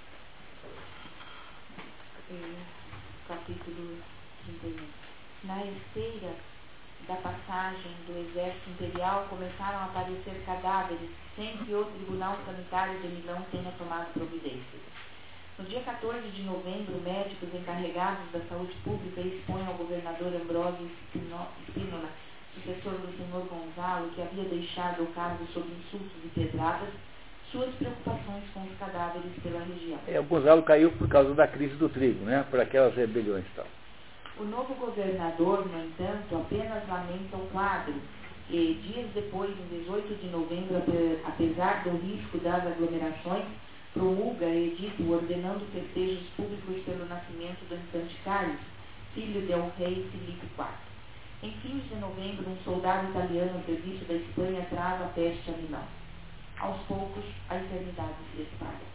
capítulo 3.29 3.99
31. 4.61 4.77
Na 5.45 5.65
esteira 5.65 6.35
da 7.07 7.17
passagem 7.17 7.93
do 8.07 8.19
exército 8.19 8.71
imperial 8.71 9.27
começaram 9.29 9.79
a 9.79 9.85
aparecer 9.85 10.43
cadáveres 10.45 11.11
sem 11.37 11.57
que 11.59 11.75
o 11.75 11.85
Tribunal 11.85 12.39
Sanitário 12.45 13.01
de 13.01 13.09
Milão 13.09 13.43
tenha 13.51 13.71
tomado 13.73 14.13
providências. 14.13 14.98
No 15.59 15.65
dia 15.65 15.81
14 15.81 16.21
de 16.29 16.43
novembro, 16.45 17.03
médicos 17.03 17.53
encarregados 17.53 18.31
da 18.33 18.39
saúde 18.49 18.73
pública 18.85 19.21
expõem 19.21 19.67
ao 19.67 19.75
governador 19.75 20.29
Ambrosio 20.29 20.89
Spínola, 21.11 22.09
sucessor 22.55 22.93
do 22.93 23.17
senhor 23.17 23.45
Gonzalo, 23.49 24.09
que 24.11 24.23
havia 24.23 24.45
deixado 24.45 25.03
o 25.03 25.07
cargo 25.09 25.45
sob 25.53 25.67
insultos 25.67 26.13
e 26.25 26.29
pedradas, 26.29 26.91
suas 27.51 27.75
preocupações 27.75 28.45
com 28.55 28.61
os 28.61 28.79
cadáveres 28.79 29.33
pela 29.43 29.59
região. 29.65 29.99
É, 30.07 30.21
o 30.21 30.23
Gonzalo 30.23 30.63
caiu 30.63 30.93
por 30.93 31.09
causa 31.09 31.35
da 31.35 31.49
crise 31.49 31.75
do 31.75 31.89
trigo, 31.89 32.25
né? 32.25 32.47
por 32.49 32.61
aquelas 32.61 32.95
rebeliões 32.95 33.45
e 33.45 33.57
tal. 33.57 33.67
O 34.39 34.45
novo 34.45 34.75
governador, 34.75 35.67
no 35.67 35.85
entanto, 35.85 36.37
apenas 36.37 36.89
lamenta 36.89 37.37
o 37.37 37.49
quadro 37.51 37.95
e, 38.49 38.81
dias 38.87 39.11
depois, 39.13 39.51
em 39.51 39.79
18 39.81 40.23
de 40.23 40.29
novembro, 40.29 40.77
apesar 41.27 41.83
do 41.83 41.97
risco 41.97 42.39
das 42.39 42.65
aglomerações, 42.65 43.45
promulga 43.99 44.47
edito 44.47 45.11
ordenando 45.11 45.67
festejos 45.73 46.23
públicos 46.37 46.85
pelo 46.85 47.07
nascimento 47.07 47.69
do 47.69 47.75
infante 47.75 48.17
Carlos, 48.25 48.61
filho 49.13 49.45
del 49.45 49.73
rei 49.77 50.09
Filipe 50.13 50.47
IV. 50.57 50.67
Em 51.43 51.51
fins 51.61 51.83
de 51.89 51.97
novembro, 51.97 52.49
um 52.49 52.57
soldado 52.63 53.11
italiano 53.11 53.61
serviço 53.67 54.05
da 54.05 54.15
Espanha 54.15 54.65
traz 54.71 55.03
a 55.03 55.07
peste 55.07 55.51
a 55.51 55.53
Milão. 55.55 55.83
Aos 56.61 56.81
poucos, 56.83 57.25
a 57.49 57.57
enfermidade 57.57 58.15
se 58.35 58.43
espalha. 58.43 58.89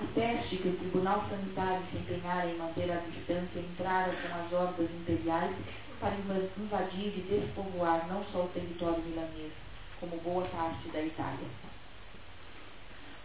A 0.00 0.04
peste 0.14 0.56
que 0.56 0.68
o 0.68 0.76
Tribunal 0.76 1.26
Sanitário 1.28 1.84
se 1.90 1.98
empenhara 1.98 2.50
em 2.50 2.56
manter 2.56 2.90
à 2.90 2.96
distância 2.96 3.60
entrara 3.60 4.12
com 4.12 4.34
as 4.34 4.52
hordas 4.52 4.90
imperiais 4.90 5.54
para 6.00 6.14
invadir 6.16 7.12
e 7.18 7.26
despovoar 7.28 8.08
não 8.08 8.24
só 8.32 8.44
o 8.44 8.48
território 8.48 9.02
milanês, 9.02 9.52
como 10.00 10.16
boa 10.18 10.44
parte 10.46 10.88
da 10.88 11.02
Itália. 11.02 11.63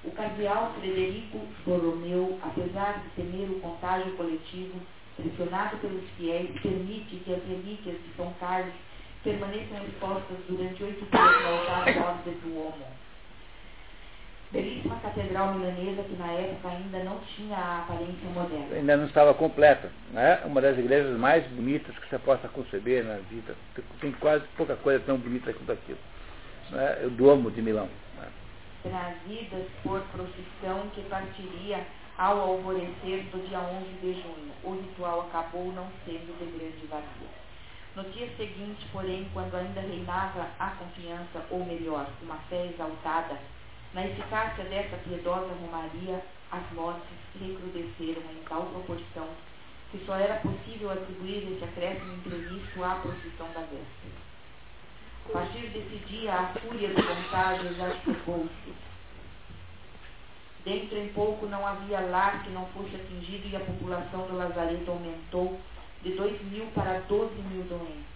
O 0.04 0.12
cardeal 0.12 0.74
Frederico 0.80 1.40
Borromeu, 1.66 2.40
apesar 2.42 3.04
de 3.04 3.10
temer 3.22 3.50
o 3.50 3.60
contágio 3.60 4.14
coletivo, 4.14 4.80
pressionado 5.18 5.78
pelos 5.78 6.04
fiéis, 6.18 6.50
permite 6.62 7.18
que 7.18 7.34
as 7.34 7.44
relíquias 7.44 7.98
de 7.98 8.14
São 8.16 8.34
Carlos 8.40 8.74
permaneçam 9.26 9.84
expostas 9.86 10.38
durante 10.48 10.84
oito 10.84 11.06
dias 11.06 11.42
no 11.42 11.48
altar 11.48 11.84
Rosa 11.98 12.32
do 12.32 12.50
Duomo. 12.50 12.86
Belíssima 14.52 14.96
catedral 15.02 15.54
milanesa 15.54 16.02
que 16.04 16.16
na 16.16 16.32
época 16.32 16.70
ainda 16.70 17.04
não 17.04 17.20
tinha 17.36 17.58
a 17.58 17.80
aparência 17.80 18.30
moderna. 18.34 18.76
Ainda 18.78 18.98
não 18.98 19.06
estava 19.06 19.34
completa. 19.34 19.92
Né? 20.12 20.42
Uma 20.46 20.62
das 20.62 20.78
igrejas 20.78 21.20
mais 21.20 21.46
bonitas 21.48 21.96
que 22.00 22.10
você 22.10 22.18
possa 22.18 22.48
conceber 22.48 23.04
na 23.04 23.18
vida. 23.30 23.54
Tem 24.00 24.12
quase 24.14 24.46
pouca 24.56 24.76
coisa 24.78 25.04
tão 25.06 25.18
bonita 25.18 25.54
quanto 25.54 25.74
aquilo. 25.74 26.00
Né? 26.72 27.02
O 27.06 27.10
Duomo 27.12 27.52
de 27.52 27.62
Milão 27.62 27.90
trazidas 28.84 29.68
por 29.84 30.02
procissão 30.12 30.90
que 30.94 31.02
partiria 31.04 31.86
ao 32.18 32.40
alvorecer 32.40 33.24
do 33.32 33.48
dia 33.48 33.60
11 33.60 33.86
de 34.02 34.14
junho. 34.22 34.54
O 34.64 34.74
ritual 34.74 35.22
acabou 35.22 35.72
não 35.74 35.88
sendo 36.06 36.38
de 36.38 36.58
grande 36.58 36.86
valia. 36.88 37.40
No 37.96 38.04
dia 38.12 38.30
seguinte, 38.38 38.86
porém, 38.92 39.28
quando 39.34 39.56
ainda 39.56 39.82
reinava 39.82 40.48
a 40.60 40.68
confiança, 40.72 41.46
ou 41.50 41.66
melhor, 41.66 42.08
uma 42.22 42.38
fé 42.50 42.68
exaltada, 42.68 43.38
na 43.94 44.06
eficácia 44.06 44.64
dessa 44.66 44.98
piedosa 44.98 45.54
romaria, 45.62 46.24
as 46.52 46.72
mortes 46.74 47.18
recrudesceram 47.40 48.22
em 48.32 48.44
tal 48.48 48.66
proporção 48.68 49.28
que 49.92 50.06
só 50.06 50.16
era 50.16 50.36
possível 50.36 50.92
atribuir 50.92 51.52
esse 51.52 51.64
acréscimo 51.64 52.14
imprevisto 52.14 52.84
à 52.84 52.96
procissão 52.96 53.48
da 53.54 53.62
véspera. 53.62 54.29
A 55.30 55.32
partir 55.32 55.68
desse 55.68 55.96
dia, 56.08 56.34
a 56.34 56.48
fúria 56.48 56.90
do 56.90 57.04
contágio 57.04 57.68
exacerbou-se. 57.70 58.74
Dentro 60.66 60.98
em 60.98 61.10
pouco 61.10 61.46
não 61.46 61.68
havia 61.68 62.00
lar 62.00 62.44
que 62.44 62.50
não 62.50 62.66
fosse 62.70 62.96
atingido 62.96 63.48
e 63.48 63.56
a 63.56 63.60
população 63.60 64.26
do 64.26 64.36
Lazareto 64.36 64.90
aumentou 64.90 65.62
de 66.02 66.14
2 66.14 66.42
mil 66.46 66.66
para 66.74 67.02
12 67.02 67.36
mil 67.44 67.62
doentes. 67.66 68.08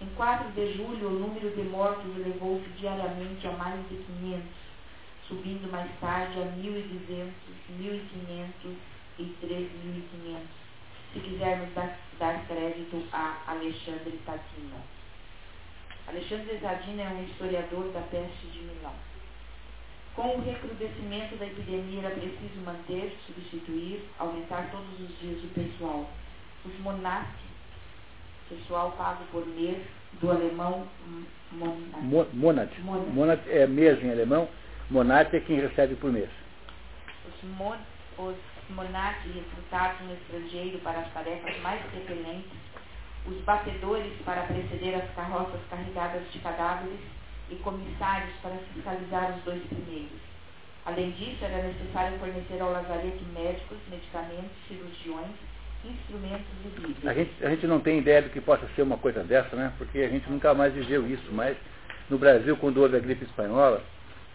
Em 0.00 0.06
4 0.10 0.52
de 0.52 0.72
julho, 0.74 1.08
o 1.08 1.18
número 1.18 1.50
de 1.50 1.62
mortos 1.64 2.16
elevou-se 2.16 2.68
diariamente 2.78 3.44
a 3.48 3.52
mais 3.52 3.80
de 3.88 3.96
500, 3.96 4.46
subindo 5.26 5.68
mais 5.68 5.90
tarde 5.98 6.38
a 6.38 6.44
1.200, 6.44 7.32
1.500 7.76 8.76
e 9.18 9.24
3.500, 9.42 10.42
se 11.12 11.18
quisermos 11.18 11.74
dar, 11.74 11.98
dar 12.20 12.46
crédito 12.46 13.02
a 13.12 13.36
Alexandre 13.48 14.16
Tadino. 14.24 14.99
Alexandre 16.10 16.58
Zadina 16.60 17.02
é 17.02 17.08
um 17.08 17.22
historiador 17.22 17.92
da 17.92 18.00
peste 18.00 18.46
de 18.48 18.58
Milão. 18.58 18.92
Com 20.16 20.38
o 20.38 20.42
recrudescimento 20.42 21.36
da 21.36 21.46
epidemia 21.46 22.00
era 22.00 22.10
preciso 22.10 22.60
manter, 22.64 23.16
substituir, 23.26 24.02
aumentar 24.18 24.68
todos 24.72 24.90
os 24.98 25.20
dias 25.20 25.38
o 25.44 25.48
pessoal. 25.54 26.10
Os 26.64 26.76
monastes, 26.80 27.46
pessoal 28.48 28.90
pago 28.98 29.24
por 29.30 29.46
mês, 29.46 29.78
do 30.20 30.32
alemão 30.32 30.84
monat. 31.52 32.32
Monat. 32.34 32.80
monat 32.80 33.40
é 33.48 33.68
mês 33.68 34.02
em 34.02 34.10
alemão, 34.10 34.48
monat 34.90 35.32
é 35.32 35.38
quem 35.38 35.60
recebe 35.60 35.94
por 35.94 36.10
mês. 36.10 36.28
Os, 37.28 37.48
mon, 37.50 37.76
os 38.18 38.36
monastes 38.70 39.32
recrutados 39.32 40.00
no 40.08 40.14
estrangeiro 40.14 40.80
para 40.80 40.98
as 40.98 41.12
tarefas 41.12 41.56
mais 41.60 41.80
repelentes 41.92 42.50
os 43.26 43.36
batedores 43.44 44.12
para 44.24 44.42
preceder 44.42 44.94
as 44.94 45.10
carroças 45.14 45.60
carregadas 45.68 46.22
de 46.32 46.38
cadáveres 46.38 46.98
e 47.50 47.54
comissários 47.56 48.30
para 48.42 48.56
fiscalizar 48.72 49.36
os 49.36 49.44
dois 49.44 49.62
primeiros. 49.64 50.18
Além 50.86 51.10
disso, 51.12 51.44
era 51.44 51.62
necessário 51.62 52.18
fornecer 52.18 52.60
ao 52.60 52.72
lazareto 52.72 53.22
médicos, 53.34 53.78
medicamentos, 53.90 54.50
cirurgiões, 54.66 55.34
instrumentos 55.84 56.46
e 56.64 56.68
vídeos. 56.68 57.06
A 57.06 57.14
gente, 57.14 57.44
a 57.44 57.50
gente 57.50 57.66
não 57.66 57.80
tem 57.80 57.98
ideia 57.98 58.22
do 58.22 58.30
que 58.30 58.40
possa 58.40 58.66
ser 58.74 58.82
uma 58.82 58.96
coisa 58.96 59.22
dessa, 59.22 59.54
né? 59.54 59.72
Porque 59.76 59.98
a 59.98 60.08
gente 60.08 60.28
nunca 60.30 60.54
mais 60.54 60.72
viveu 60.72 61.06
isso, 61.06 61.30
mas 61.32 61.56
no 62.08 62.18
Brasil, 62.18 62.56
quando 62.56 62.78
houve 62.78 62.96
a 62.96 63.00
gripe 63.00 63.24
espanhola, 63.24 63.82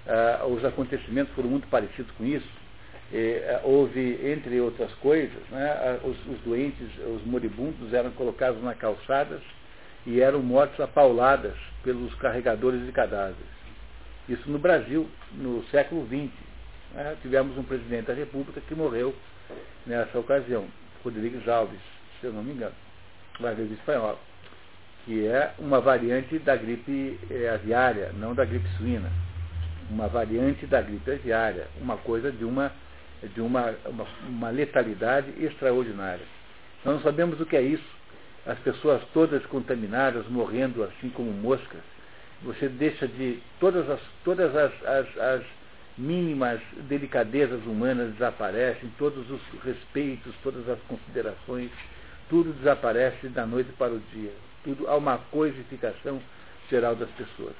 ah, 0.07 0.45
os 0.47 0.63
acontecimentos 0.63 1.33
foram 1.33 1.49
muito 1.49 1.67
parecidos 1.67 2.11
com 2.11 2.23
isso 2.23 2.64
eh, 3.13 3.61
houve, 3.63 4.19
entre 4.31 4.59
outras 4.59 4.91
coisas, 4.95 5.41
né, 5.51 5.99
os, 6.03 6.17
os, 6.27 6.39
doentes, 6.41 6.87
os 7.15 7.23
moribundos 7.25 7.93
eram 7.93 8.11
colocados 8.11 8.61
nas 8.63 8.77
calçadas 8.77 9.41
e 10.05 10.21
eram 10.21 10.41
mortos 10.41 10.79
a 10.79 10.87
pauladas 10.87 11.55
pelos 11.83 12.13
carregadores 12.15 12.85
de 12.85 12.91
cadáveres. 12.91 13.55
Isso 14.27 14.49
no 14.49 14.57
Brasil, 14.57 15.07
no 15.33 15.63
século 15.65 16.05
XX. 16.07 16.31
Né, 16.93 17.15
tivemos 17.21 17.57
um 17.57 17.63
presidente 17.63 18.07
da 18.07 18.13
República 18.13 18.61
que 18.61 18.73
morreu 18.73 19.13
nessa 19.85 20.17
ocasião, 20.17 20.65
Rodrigues 21.03 21.47
Alves, 21.47 21.79
se 22.19 22.27
eu 22.27 22.33
não 22.33 22.43
me 22.43 22.53
engano, 22.53 22.73
uma 23.39 23.51
gripe 23.53 23.73
espanhola, 23.73 24.17
que 25.05 25.27
é 25.27 25.53
uma 25.59 25.79
variante 25.79 26.39
da 26.39 26.55
gripe 26.55 27.19
eh, 27.29 27.49
aviária, 27.49 28.11
não 28.13 28.33
da 28.33 28.43
gripe 28.45 28.67
suína. 28.77 29.11
Uma 29.91 30.07
variante 30.07 30.65
da 30.65 30.81
gripe 30.81 31.11
aviária, 31.11 31.67
uma 31.79 31.97
coisa 31.97 32.31
de 32.31 32.43
uma 32.43 32.71
de 33.33 33.41
uma, 33.41 33.73
uma, 33.85 34.05
uma 34.27 34.49
letalidade 34.49 35.31
extraordinária. 35.43 36.25
Nós 36.83 36.95
não 36.95 37.01
sabemos 37.01 37.39
o 37.39 37.45
que 37.45 37.55
é 37.55 37.61
isso. 37.61 37.95
As 38.45 38.59
pessoas 38.59 39.01
todas 39.13 39.43
contaminadas, 39.47 40.27
morrendo 40.27 40.83
assim 40.83 41.09
como 41.09 41.31
moscas. 41.31 41.81
Você 42.43 42.69
deixa 42.69 43.07
de. 43.07 43.39
Todas 43.59 43.89
as, 43.89 43.99
todas 44.23 44.55
as, 44.55 44.71
as, 44.85 45.17
as 45.17 45.41
mínimas 45.97 46.59
delicadezas 46.87 47.65
humanas 47.65 48.11
desaparecem, 48.13 48.91
todos 48.97 49.29
os 49.31 49.41
respeitos, 49.63 50.33
todas 50.43 50.67
as 50.69 50.79
considerações, 50.87 51.71
tudo 52.29 52.53
desaparece 52.53 53.29
da 53.29 53.45
noite 53.45 53.71
para 53.77 53.93
o 53.93 54.01
dia. 54.13 54.31
Tudo 54.63 54.87
há 54.87 54.95
uma 54.95 55.17
coisificação 55.17 56.21
geral 56.69 56.95
das 56.95 57.09
pessoas. 57.11 57.53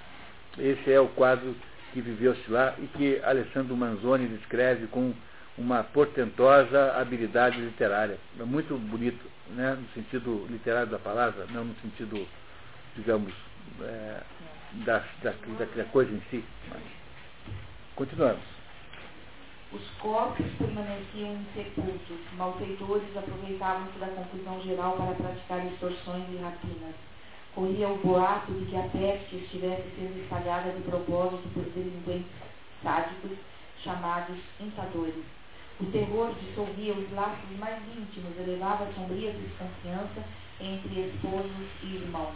Esse 0.58 0.92
é 0.92 1.00
o 1.00 1.08
quadro 1.10 1.56
que 1.94 2.02
viveu-se 2.02 2.52
lá 2.52 2.76
e 2.78 2.88
que 2.88 3.22
Alessandro 3.24 3.76
Manzoni 3.76 4.28
descreve 4.28 4.88
com 4.88 5.14
uma 5.58 5.84
portentosa 5.84 6.94
habilidade 7.00 7.60
literária. 7.60 8.18
É 8.40 8.44
muito 8.44 8.78
bonito, 8.78 9.30
né, 9.50 9.76
no 9.76 9.88
sentido 9.90 10.46
literário 10.50 10.92
da 10.92 11.00
palavra, 11.00 11.46
não 11.52 11.66
no 11.66 11.76
sentido, 11.76 12.28
digamos, 12.96 13.34
é, 13.82 14.22
da, 14.86 15.00
da, 15.24 15.32
da, 15.32 15.84
coisa 15.86 16.12
em 16.12 16.22
si. 16.30 16.44
Mas, 16.70 16.82
continuamos. 17.96 18.44
Os 19.72 19.90
corpos 20.00 20.46
permaneciam 20.58 21.34
insepultos. 21.34 22.18
Malfeitores 22.38 23.18
aproveitavam-se 23.18 23.98
da 24.00 24.08
confusão 24.08 24.62
geral 24.62 24.94
para 24.94 25.16
praticar 25.16 25.66
extorsões 25.66 26.26
e 26.32 26.38
rapinas. 26.38 26.96
Corria 27.54 27.88
o 27.88 27.98
boato 27.98 28.52
de 28.52 28.66
que 28.66 28.76
a 28.76 28.84
peste 28.90 29.38
estivesse 29.38 29.84
sendo 29.98 30.22
espalhada 30.22 30.72
de 30.72 30.82
propósito 30.82 31.50
por 31.54 31.64
delinquentes 31.64 32.32
sádicos 32.84 33.38
chamados 33.84 34.38
intadores. 34.60 35.24
O 35.80 35.86
terror 35.92 36.34
dissolvia 36.40 36.94
os 36.94 37.12
laços 37.12 37.58
mais 37.60 37.82
íntimos, 37.98 38.32
elevava 38.40 38.88
sombria 38.96 39.34
desconfiança 39.34 40.24
entre 40.62 41.10
esposos 41.10 41.68
e 41.84 41.96
irmãos. 41.96 42.36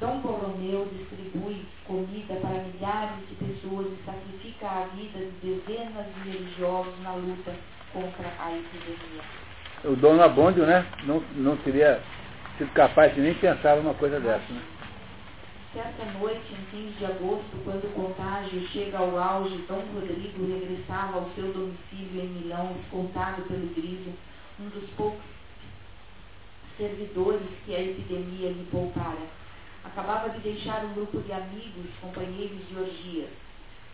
Dom 0.00 0.20
Borromeu 0.20 0.88
distribui 0.96 1.66
comida 1.86 2.34
para 2.36 2.62
milhares 2.62 3.28
de 3.28 3.34
pessoas 3.34 3.86
e 3.88 4.04
sacrifica 4.06 4.66
a 4.66 4.84
vida 4.96 5.18
de 5.18 5.54
dezenas 5.54 6.06
de 6.14 6.30
religiosos 6.30 6.98
na 7.02 7.12
luta 7.12 7.54
contra 7.92 8.32
a 8.38 8.56
epidemia. 8.56 9.22
O 9.84 9.96
Dom 9.96 10.14
Labondio, 10.14 10.64
né, 10.64 10.86
não, 11.04 11.22
não 11.36 11.56
teria 11.58 12.00
sido 12.56 12.72
capaz 12.72 13.14
de 13.14 13.20
nem 13.20 13.34
pensar 13.34 13.76
numa 13.76 13.92
coisa 13.92 14.18
dessa, 14.18 14.50
né? 14.50 14.62
Certa 15.72 16.04
noite, 16.18 16.52
em 16.52 16.64
fins 16.66 16.98
de 16.98 17.04
agosto, 17.04 17.62
quando 17.62 17.84
o 17.84 17.92
contágio 17.92 18.66
chega 18.70 18.98
ao 18.98 19.16
auge, 19.16 19.56
Dom 19.68 19.84
Rodrigo 19.94 20.44
regressava 20.44 21.18
ao 21.18 21.30
seu 21.36 21.52
domicílio 21.52 22.24
em 22.24 22.26
Milão, 22.26 22.76
escoltado 22.82 23.42
pelo 23.42 23.72
Griso, 23.72 24.12
um 24.58 24.68
dos 24.68 24.90
poucos 24.96 25.22
servidores 26.76 27.46
que 27.64 27.72
a 27.72 27.80
epidemia 27.80 28.50
lhe 28.50 28.66
poupara. 28.68 29.28
Acabava 29.84 30.30
de 30.30 30.40
deixar 30.40 30.84
um 30.84 30.94
grupo 30.94 31.20
de 31.20 31.32
amigos, 31.32 31.86
companheiros 32.00 32.66
de 32.68 32.76
orgias. 32.76 33.30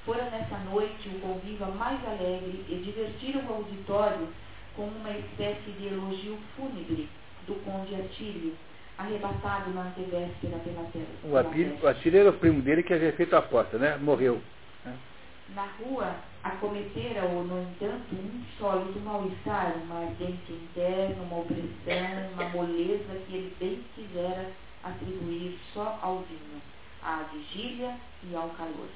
Fora 0.07 0.31
nessa 0.31 0.57
noite 0.70 1.11
o 1.11 1.20
convívio 1.20 1.66
mais 1.74 2.03
alegre 2.07 2.64
e 2.70 2.83
divertiram 2.83 3.45
o 3.51 3.55
auditório 3.55 4.29
com 4.74 4.85
uma 4.85 5.11
espécie 5.11 5.72
de 5.72 5.89
elogio 5.89 6.39
fúnebre 6.57 7.07
do 7.47 7.55
conde 7.64 7.95
Atílio, 7.97 8.55
arrebatado 8.99 9.71
na 9.73 9.83
antevéspera 9.83 10.59
pela 10.59 10.85
terra. 10.91 11.07
O, 11.25 11.37
Atílio, 11.37 11.79
o 11.83 11.87
Atílio 11.87 12.21
era 12.21 12.31
o 12.31 12.39
primo 12.39 12.63
dele 12.63 12.83
que 12.83 12.95
havia 12.95 13.13
feito 13.13 13.35
a 13.35 13.41
aposta, 13.41 13.79
né? 13.79 13.97
Morreu. 13.97 14.41
Né? 14.85 14.97
Na 15.55 15.67
rua, 15.79 16.17
acometera-o, 16.43 17.45
no 17.45 17.63
entanto, 17.63 18.15
um 18.15 18.43
sólido 18.59 18.99
mal-estar, 19.01 19.77
uma 19.85 20.01
ardente 20.01 20.53
interna, 20.53 21.23
uma 21.23 21.41
opressão, 21.41 22.31
uma 22.33 22.49
moleza 22.49 23.15
que 23.27 23.35
ele 23.35 23.57
bem 23.61 23.85
quisera 23.95 24.51
atribuir 24.83 25.59
só 25.73 25.99
ao 26.03 26.21
vinho, 26.21 26.63
à 27.03 27.25
vigília 27.33 27.95
e 28.23 28.35
ao 28.35 28.49
calor. 28.51 28.89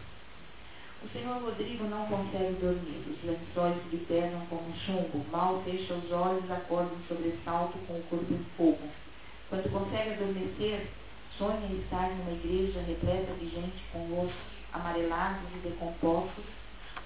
O 1.03 1.09
senhor 1.09 1.43
Rodrigo 1.43 1.85
não 1.85 2.07
consegue 2.07 2.55
dormir, 2.61 3.03
os 3.09 3.25
lençóis 3.25 3.77
lhe 3.91 4.05
pesam 4.07 4.45
como 4.51 4.75
chumbo, 4.85 5.25
mal 5.31 5.63
fecha 5.63 5.95
os 5.95 6.13
olhos, 6.13 6.51
acorda 6.51 6.95
um 6.95 7.03
sobressalto 7.09 7.79
com 7.87 7.95
o 7.95 8.03
corpo 8.11 8.33
em 8.33 8.45
fogo. 8.57 8.89
Quando 9.51 9.69
consegue 9.73 10.11
adormecer, 10.11 10.87
sonha 11.37 11.67
estar 11.75 12.09
numa 12.11 12.31
igreja 12.31 12.83
repleta 12.83 13.33
de 13.35 13.51
gente 13.51 13.83
com 13.93 13.99
rostos 14.15 14.37
amarelados 14.73 15.43
e 15.57 15.69
decompostos, 15.69 16.45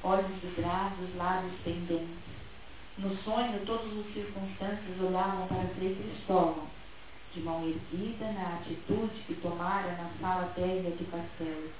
olhos 0.02 0.30
vidrados, 0.42 1.16
lábios 1.16 1.54
pendentes. 1.64 2.34
No 2.98 3.16
sonho, 3.22 3.64
todos 3.64 3.90
os 3.96 4.12
circunstantes 4.12 5.00
olhavam 5.00 5.48
para 5.48 5.66
Frei 5.68 5.94
Cristóvão, 5.94 6.66
de 7.32 7.40
mão 7.40 7.66
erguida 7.66 8.30
na 8.32 8.56
atitude 8.56 9.22
que 9.26 9.36
tomara 9.36 9.92
na 9.92 10.10
sala 10.20 10.52
térrea 10.54 10.90
de 10.90 11.04
castelo. 11.04 11.70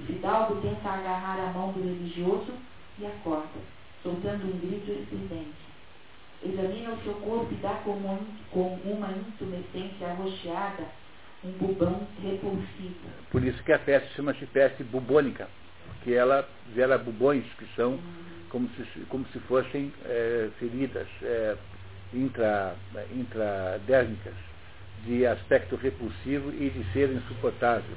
O 0.00 0.02
fidalgo 0.02 0.60
tenta 0.62 0.88
agarrar 0.90 1.38
a 1.38 1.52
mão 1.52 1.70
do 1.70 1.80
religioso 1.80 2.52
e 2.98 3.06
acorda, 3.06 3.60
soltando 4.02 4.52
um 4.52 4.58
grito 4.58 4.90
estridente. 4.90 5.71
Examina 6.44 6.92
o 6.92 7.02
seu 7.04 7.14
corpo 7.14 7.52
e 7.52 7.56
dá 7.56 7.74
com 7.84 7.92
uma, 7.92 8.18
com 8.50 8.74
uma 8.84 9.12
intumescência 9.12 10.08
arroxeada 10.08 10.84
um 11.44 11.50
bubão 11.52 12.06
repulsivo. 12.22 12.94
Por 13.30 13.44
isso 13.44 13.62
que 13.64 13.72
a 13.72 13.78
peste 13.78 14.14
chama-se 14.14 14.46
peste 14.46 14.84
bubônica, 14.84 15.48
porque 15.86 16.12
ela 16.12 16.48
gera 16.74 16.96
bubões 16.98 17.44
que 17.58 17.66
são 17.74 17.92
uhum. 17.92 18.00
como, 18.48 18.68
se, 18.70 19.00
como 19.08 19.26
se 19.28 19.38
fossem 19.40 19.92
é, 20.04 20.50
feridas 20.58 21.08
é, 21.22 21.56
intra, 22.14 22.76
intradérmicas 23.12 24.34
de 25.04 25.26
aspecto 25.26 25.74
repulsivo 25.76 26.52
e 26.52 26.70
de 26.70 26.92
ser 26.92 27.10
insuportável. 27.10 27.96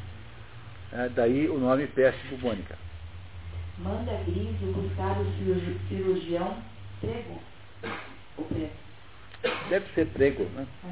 É, 0.92 1.10
daí 1.10 1.48
o 1.48 1.60
nome 1.60 1.86
peste 1.88 2.28
bubônica. 2.28 2.76
Manda 3.78 4.14
Grisio 4.24 4.72
buscar 4.74 5.20
o 5.20 5.26
cirurgião 5.90 6.58
prego. 7.02 7.40
Prego. 8.44 8.86
Deve 9.70 9.94
ser 9.94 10.08
prego, 10.08 10.44
né? 10.56 10.68
É, 10.84 10.90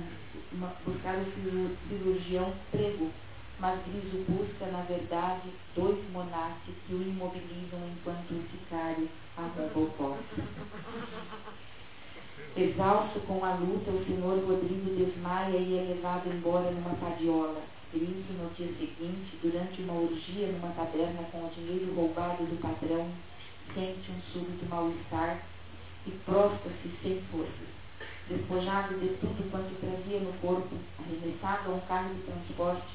buscar 0.86 1.16
o 1.18 1.26
cirurgião 1.90 2.54
prego. 2.72 3.12
Mas 3.60 3.80
Grisio 3.86 4.26
busca, 4.28 4.66
na 4.68 4.82
verdade, 4.82 5.50
dois 5.76 5.98
monastes 6.12 6.74
que 6.86 6.94
o 6.94 7.02
imobilizam 7.02 7.80
enquanto 7.88 8.32
o 8.32 8.44
sicário 8.52 9.08
arromba 9.38 9.80
o 9.80 9.90
corpo. 9.92 10.24
Exausto 12.58 13.20
com 13.22 13.46
a 13.46 13.56
luta, 13.56 13.92
o 13.92 14.06
senhor 14.06 14.44
Rodrigo 14.46 14.96
desmaia 14.96 15.58
e 15.58 15.78
é 15.78 15.94
levado 15.94 16.30
embora 16.30 16.70
numa 16.72 16.96
padiola. 16.96 17.62
Cristo, 17.92 18.34
no 18.34 18.50
dia 18.56 18.68
seguinte, 18.68 19.40
durante 19.42 19.82
uma 19.84 19.94
orgia 19.94 20.48
numa 20.48 20.74
taberna 20.74 21.24
com 21.32 21.46
o 21.46 21.52
dinheiro 21.52 21.94
roubado 21.96 22.44
do 22.44 22.60
patrão, 22.60 23.08
sente 23.74 24.12
um 24.12 24.22
súbito 24.34 24.66
mal-estar 24.66 25.42
e 26.08 26.12
prostra-se 26.26 26.92
sem 27.02 27.22
forças. 27.32 27.74
Despojado 28.30 29.00
de 29.00 29.10
tudo 29.20 29.52
quanto 29.52 29.76
trazia 29.80 30.20
no 30.20 30.34
corpo, 30.34 30.76
arremessado 31.00 31.72
a 31.72 31.76
um 31.76 31.80
carro 31.82 32.14
de 32.16 32.22
transporte, 32.22 32.88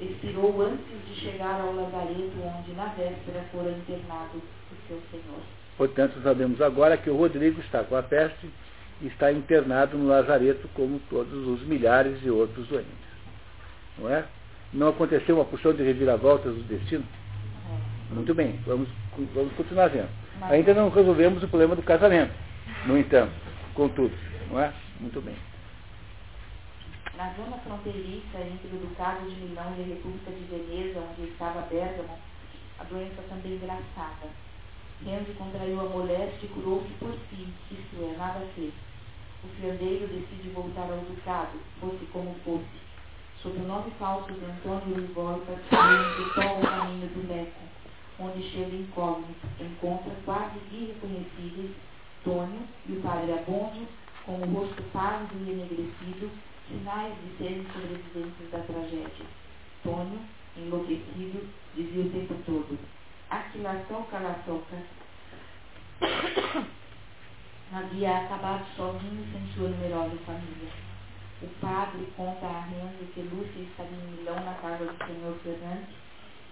expirou 0.00 0.62
antes 0.62 1.06
de 1.06 1.14
chegar 1.20 1.60
ao 1.60 1.74
lazareto 1.74 2.32
onde 2.42 2.72
na 2.72 2.86
véspera 2.86 3.44
fora 3.52 3.70
internado 3.70 4.38
o 4.38 4.88
seu 4.88 5.00
senhor. 5.10 5.40
Portanto, 5.76 6.20
sabemos 6.22 6.60
agora 6.60 6.96
que 6.96 7.10
o 7.10 7.16
Rodrigo 7.16 7.60
está 7.60 7.84
com 7.84 7.96
a 7.96 8.02
peste 8.02 8.50
está 9.06 9.32
internado 9.32 9.96
no 9.96 10.06
lazareto 10.06 10.68
como 10.74 11.00
todos 11.10 11.46
os 11.46 11.66
milhares 11.66 12.20
de 12.20 12.30
outros 12.30 12.66
doentes. 12.68 12.92
Não 13.98 14.08
é? 14.10 14.24
Não 14.72 14.88
aconteceu 14.88 15.36
uma 15.36 15.44
porção 15.44 15.72
de 15.72 15.82
reviravoltas 15.82 16.54
do 16.54 16.62
destino? 16.62 17.04
Muito 18.10 18.34
bem, 18.34 18.58
vamos, 18.66 18.88
vamos 19.34 19.52
continuar 19.54 19.88
vendo. 19.88 20.08
Ainda 20.42 20.74
não 20.74 20.88
resolvemos 20.88 21.42
o 21.42 21.48
problema 21.48 21.74
do 21.74 21.82
casamento, 21.82 22.32
no 22.86 22.98
entanto, 22.98 23.32
contudo, 23.74 24.14
não 24.50 24.60
é? 24.60 24.72
Muito 25.00 25.20
bem. 25.20 25.36
Na 27.16 27.32
zona 27.34 27.58
fronteiriça 27.58 28.38
entre 28.40 28.68
o 28.68 28.80
Ducado 28.80 29.28
de 29.28 29.36
Milão 29.36 29.74
e 29.76 29.82
a 29.82 29.86
República 29.86 30.30
de 30.30 30.44
Veneza, 30.44 31.00
onde 31.00 31.30
estava 31.30 31.62
Bergamo, 31.62 32.18
a 32.78 32.84
doença 32.84 33.22
também 33.28 33.52
engraçada. 33.54 34.28
Renzi 35.04 35.32
contraiu 35.32 35.80
a 35.80 35.84
moléstia 35.84 36.46
e 36.46 36.48
curou-se 36.48 36.92
por 36.94 37.12
si, 37.28 37.48
isto 37.70 37.96
é, 38.02 38.16
nada 38.16 38.40
fez 38.54 38.72
o 39.44 39.48
fiandeiro 39.60 40.06
decide 40.06 40.50
voltar 40.50 40.88
ao 40.88 40.98
ducado, 40.98 41.58
fosse 41.80 42.04
como 42.12 42.32
fosse. 42.44 42.82
Sob 43.42 43.58
o 43.58 43.66
nome 43.66 43.90
falso 43.98 44.32
de 44.32 44.44
Antônio 44.44 44.94
Rivolta, 44.94 45.52
se 45.56 46.34
toma 46.34 46.58
o 46.58 46.62
caminho 46.62 47.08
do 47.08 47.28
Leco, 47.28 47.60
onde 48.20 48.40
chega 48.50 48.76
incógnito, 48.76 49.46
encontra 49.60 50.12
quase 50.24 50.60
irreconhecíveis 50.70 51.72
Tônio 52.24 52.62
e 52.88 52.92
o 52.92 53.00
padre 53.00 53.32
Abondio, 53.32 53.88
com 54.24 54.36
o 54.36 54.44
rosto 54.54 54.82
pálido 54.92 55.34
e 55.44 55.50
enegrecido, 55.50 56.30
sinais 56.68 57.14
de 57.14 57.36
serem 57.38 57.66
sobreviventes 57.72 58.50
da 58.50 58.60
tragédia. 58.60 59.26
Tônio, 59.82 60.20
enlouquecido, 60.56 61.48
dizia 61.74 62.02
o 62.04 62.10
tempo 62.10 62.34
todo, 62.46 62.78
Aquilação 63.32 64.02
calatoca 64.10 64.76
havia 67.72 68.18
acabado 68.18 68.66
sozinho 68.76 69.26
sem 69.32 69.54
sua 69.54 69.70
numerosa 69.70 70.16
família. 70.26 70.70
O 71.40 71.48
padre 71.58 72.06
conta 72.14 72.44
a 72.46 72.60
Renzo 72.60 73.10
que 73.14 73.22
Lúcia 73.22 73.62
estaria 73.62 73.96
em 73.96 74.18
Milão 74.18 74.44
na 74.44 74.52
casa 74.54 74.84
do 74.84 75.06
senhor 75.06 75.34
Fernandes 75.42 75.96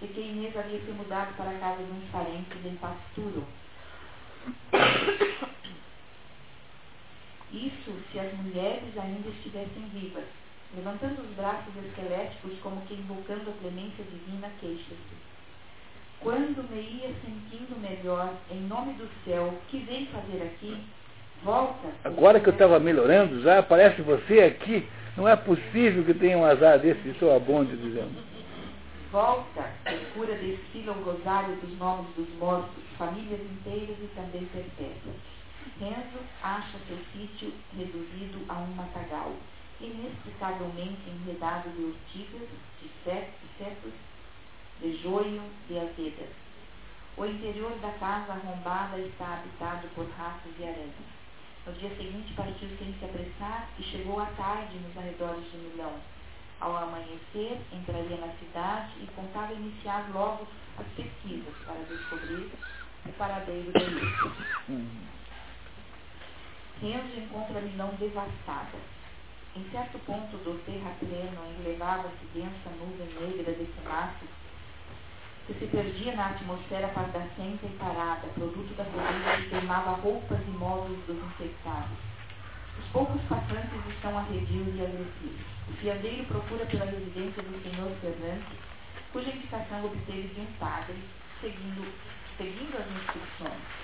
e 0.01 0.07
que 0.07 0.21
Inês 0.21 0.57
havia 0.57 0.81
se 0.81 0.91
mudado 0.91 1.37
para 1.37 1.51
a 1.51 1.59
casa 1.59 1.83
de 1.83 1.91
uns 1.91 2.09
parentes 2.09 2.65
em 2.65 2.75
Pasturo. 2.77 3.45
Isso 7.53 7.91
se 8.11 8.19
as 8.19 8.33
mulheres 8.37 8.97
ainda 8.97 9.29
estivessem 9.29 9.83
vivas. 9.93 10.23
Levantando 10.75 11.21
os 11.21 11.35
braços 11.35 11.73
esqueléticos 11.85 12.57
como 12.63 12.81
que 12.81 12.93
invocando 12.93 13.49
a 13.49 13.53
clemência 13.61 14.05
divina, 14.05 14.49
queixa-se. 14.61 15.31
Quando 16.21 16.63
me 16.69 16.79
ia 16.79 17.09
sentindo 17.25 17.77
melhor, 17.81 18.33
em 18.49 18.61
nome 18.67 18.93
do 18.93 19.09
céu, 19.25 19.53
que 19.69 19.79
vem 19.79 20.05
fazer 20.05 20.43
aqui? 20.43 20.77
Volta. 21.43 21.89
Agora 22.05 22.39
que 22.39 22.47
eu 22.47 22.53
estava 22.53 22.79
melhorando, 22.79 23.41
já 23.41 23.59
aparece 23.59 24.01
você 24.01 24.41
aqui. 24.41 24.87
Não 25.17 25.27
é 25.27 25.35
possível 25.35 26.05
que 26.05 26.13
tenha 26.13 26.37
um 26.37 26.45
azar 26.45 26.79
desse, 26.79 27.09
estou 27.09 27.35
abonde 27.35 27.75
dizendo. 27.75 28.23
Volta, 29.11 29.69
procura 29.83 30.37
desfila 30.37 30.93
o 30.93 31.03
rosário 31.03 31.55
dos 31.57 31.77
nomes 31.77 32.15
dos 32.15 32.29
mortos, 32.37 32.83
famílias 32.97 33.41
inteiras 33.41 33.97
e 33.99 34.07
também 34.15 34.45
perpétuas. 34.45 35.30
Renzo 35.81 36.19
acha 36.43 36.77
seu 36.87 36.97
sítio 37.11 37.51
reduzido 37.75 38.45
a 38.47 38.53
um 38.59 38.67
matagal, 38.75 39.33
inexplicavelmente 39.79 41.09
enredado 41.09 41.71
de 41.71 41.81
urtigas, 41.81 42.47
de 42.79 42.91
setos, 43.03 43.93
de 44.79 44.95
joio, 45.01 45.41
de 45.67 45.79
azedas. 45.79 46.29
O 47.17 47.25
interior 47.25 47.71
da 47.79 47.93
casa 47.93 48.33
arrombada 48.33 48.99
está 48.99 49.39
habitado 49.39 49.87
por 49.95 50.07
ratos 50.11 50.51
e 50.59 50.63
aranhas. 50.63 50.93
No 51.65 51.73
dia 51.73 51.89
seguinte 51.89 52.31
partiu 52.35 52.69
sem 52.77 52.93
se 52.99 53.05
apressar 53.05 53.67
e 53.79 53.81
chegou 53.81 54.19
à 54.19 54.27
tarde 54.37 54.77
nos 54.77 54.95
arredores 54.95 55.51
de 55.51 55.57
Milão. 55.57 55.99
Ao 56.59 56.77
amanhecer, 56.77 57.59
entraria 57.73 58.17
na 58.17 58.31
cidade 58.33 58.91
e 59.01 59.07
contava 59.15 59.51
iniciar 59.53 60.11
logo 60.13 60.47
as 60.77 60.85
pesquisas 60.89 61.55
para 61.65 61.81
descobrir 61.89 62.51
o 63.03 63.11
paradeiro 63.13 63.71
dele. 63.71 65.20
Renzo 66.81 67.19
encontra 67.19 67.61
Milão 67.61 67.93
devastada. 67.99 68.77
Em 69.55 69.63
certo 69.69 69.99
ponto 69.99 70.35
do 70.37 70.57
terrapleno 70.65 71.41
elevava-se 71.59 72.25
densa 72.33 72.71
nuvem 72.79 73.07
negra 73.21 73.53
de 73.53 73.65
fumaça 73.73 74.25
que 75.45 75.53
se 75.53 75.67
perdia 75.67 76.15
na 76.15 76.29
atmosfera 76.29 76.87
pardacenta 76.87 77.65
e 77.65 77.77
parada, 77.77 78.27
produto 78.33 78.73
da 78.75 78.85
corrida 78.85 79.37
que 79.37 79.49
queimava 79.49 79.91
roupas 80.01 80.39
e 80.47 80.51
móveis 80.51 80.97
dos 81.05 81.17
infectados. 81.17 81.97
Os 82.79 82.87
poucos 82.91 83.21
passantes 83.23 83.85
estão 83.89 84.17
arredios 84.17 84.73
e 84.75 84.81
agressivos. 84.81 85.45
O 85.69 85.73
fiandeiro 85.73 86.25
procura 86.25 86.65
pela 86.65 86.85
residência 86.85 87.43
do 87.43 87.61
senhor 87.61 87.91
Fernandes, 88.01 88.57
cuja 89.11 89.29
indicação 89.29 89.85
obteve 89.85 90.29
de 90.33 90.41
um 90.41 90.51
padre, 90.57 90.97
seguindo, 91.41 91.93
seguindo 92.37 92.77
as 92.77 92.87
instruções. 92.87 93.80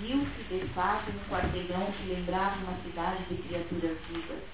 Viu-se 0.00 0.44
de 0.44 0.64
fato 0.74 1.10
um 1.10 1.28
quarteirão 1.28 1.90
que 1.90 2.14
lembrava 2.14 2.54
uma 2.62 2.80
cidade 2.84 3.24
de 3.24 3.42
criaturas 3.42 3.98
vivas, 4.06 4.44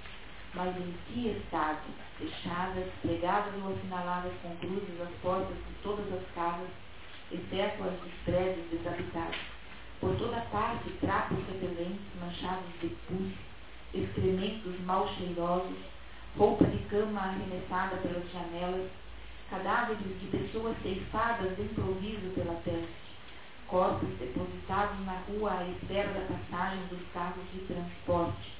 mas 0.55 0.75
em 0.75 0.95
que 1.07 1.37
estado? 1.37 1.83
Fechadas, 2.17 2.89
pregadas 3.03 3.53
ou 3.63 3.75
assinaladas 3.75 4.33
com 4.41 4.57
cruzes 4.57 4.99
as 5.03 5.11
portas 5.21 5.55
de 5.55 5.75
todas 5.83 6.11
as 6.15 6.25
casas, 6.35 6.71
exceto 7.31 7.85
as 7.85 7.93
dos 7.93 8.13
prédios 8.25 8.71
desabitados. 8.71 9.37
Por 10.01 10.17
toda 10.17 10.41
parte, 10.51 10.91
trapos 11.03 11.37
repelentes 11.47 12.01
manchados 12.19 12.81
de 12.81 12.89
pus, 13.07 13.33
excrementos 13.93 14.81
mal 14.87 15.07
cheirosos, 15.19 15.77
roupa 16.39 16.65
de 16.65 16.79
cama 16.85 17.21
arremessada 17.21 17.97
pelas 17.97 18.33
janelas, 18.33 18.91
cadáveres 19.51 20.21
de 20.21 20.27
pessoas 20.29 20.75
ceifadas 20.83 21.55
de 21.55 21.63
improviso 21.65 22.33
pela 22.35 22.55
peste, 22.63 23.04
corpos 23.75 24.09
depositados 24.21 25.05
na 25.05 25.19
rua 25.27 25.51
à 25.59 25.69
espera 25.69 26.09
da 26.11 26.21
passagem 26.27 26.87
dos 26.87 27.01
carros 27.13 27.43
de 27.53 27.59
transporte, 27.63 28.53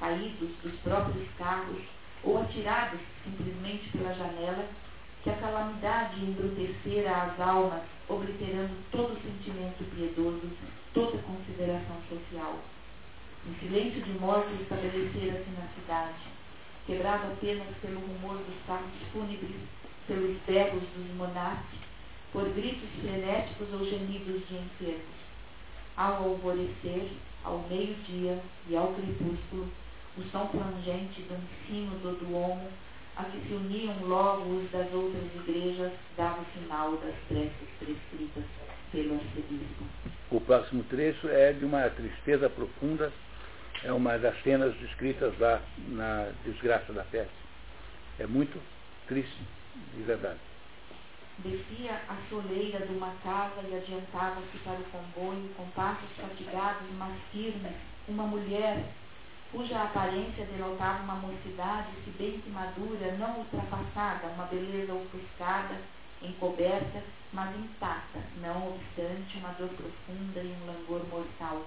caídos 0.00 0.48
dos 0.62 0.72
próprios 0.80 1.28
carros 1.36 1.82
ou 2.24 2.40
atirados 2.40 2.98
simplesmente 3.22 3.90
pela 3.90 4.14
janela, 4.14 4.66
que 5.22 5.28
a 5.28 5.36
calamidade 5.36 6.24
embrutecera 6.24 7.10
as 7.10 7.38
almas, 7.38 7.82
obliterando 8.08 8.74
todo 8.90 9.20
sentimento 9.20 9.84
piedoso, 9.94 10.50
toda 10.94 11.18
consideração 11.18 11.96
social. 12.08 12.58
Um 13.46 13.54
silêncio 13.60 14.00
de 14.00 14.12
morte 14.18 14.54
estabelecera-se 14.62 15.50
na 15.50 15.68
cidade, 15.74 16.24
quebrado 16.86 17.26
apenas 17.26 17.68
pelo 17.82 18.00
rumor 18.00 18.38
dos 18.38 18.56
carros 18.66 18.90
fúnebres, 19.12 19.60
pelos 20.06 20.38
berros 20.46 20.82
dos 20.96 21.14
monastes, 21.14 21.81
por 22.32 22.48
gritos 22.54 22.88
frenéticos 23.00 23.72
ou 23.72 23.84
gemidos 23.84 24.46
de 24.48 24.54
enfermos. 24.56 25.22
Ao 25.96 26.24
alvorecer, 26.24 27.10
ao 27.44 27.58
meio-dia 27.68 28.42
e 28.68 28.76
ao 28.76 28.94
crepúsculo, 28.94 29.68
o 30.16 30.22
som 30.30 30.46
plangente 30.46 31.22
do 31.22 31.34
ensino 31.34 31.98
do 31.98 32.18
Duomo, 32.18 32.68
a 33.16 33.24
que 33.24 33.46
se 33.46 33.52
uniam 33.52 33.94
logo 34.06 34.56
os 34.56 34.70
das 34.70 34.90
outras 34.92 35.24
igrejas, 35.34 35.92
dava 36.16 36.40
o 36.40 36.44
final 36.46 36.96
das 36.96 37.14
preces 37.28 37.68
prescritas 37.78 38.44
pelo 38.90 39.14
arcebispo. 39.14 39.84
O 40.30 40.40
próximo 40.40 40.82
trecho 40.84 41.28
é 41.28 41.52
de 41.52 41.64
uma 41.64 41.90
tristeza 41.90 42.48
profunda, 42.48 43.12
é 43.84 43.92
uma 43.92 44.18
das 44.18 44.40
cenas 44.42 44.74
descritas 44.76 45.38
lá 45.38 45.60
na 45.88 46.30
desgraça 46.44 46.92
da 46.92 47.04
peste. 47.04 47.34
É 48.18 48.26
muito 48.26 48.58
triste, 49.06 49.42
de 49.94 50.02
verdade. 50.02 50.51
Descia 51.38 51.94
a 52.08 52.16
soleira 52.28 52.86
de 52.86 52.92
uma 52.92 53.14
casa 53.22 53.62
e 53.68 53.74
adiantava-se 53.74 54.58
para 54.58 54.78
o 54.78 54.84
comboio 54.84 55.48
com 55.56 55.66
passos 55.70 56.10
fatigados, 56.16 56.86
mas 56.98 57.18
firmes, 57.32 57.74
uma 58.06 58.24
mulher 58.24 58.84
cuja 59.52 59.82
aparência 59.82 60.46
denotava 60.46 61.02
uma 61.02 61.16
mocidade, 61.16 61.90
se 62.04 62.10
bem 62.12 62.40
que 62.40 62.48
madura, 62.50 63.12
não 63.18 63.40
ultrapassada, 63.40 64.28
uma 64.28 64.46
beleza 64.46 64.94
ofuscada, 64.94 65.78
encoberta, 66.22 67.02
mas 67.32 67.54
intacta, 67.56 68.20
não 68.40 68.68
obstante 68.68 69.38
uma 69.38 69.52
dor 69.52 69.68
profunda 69.68 70.40
e 70.40 70.56
um 70.62 70.66
langor 70.66 71.06
mortal. 71.08 71.66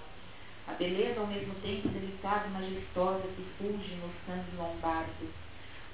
A 0.67 0.73
beleza, 0.73 1.19
ao 1.19 1.27
mesmo 1.27 1.53
tempo 1.55 1.89
delicada 1.89 2.47
e 2.47 2.51
majestosa, 2.51 3.27
que 3.35 3.45
fulge 3.59 3.95
no 3.95 4.11
sangue 4.25 4.55
lombardo. 4.57 5.31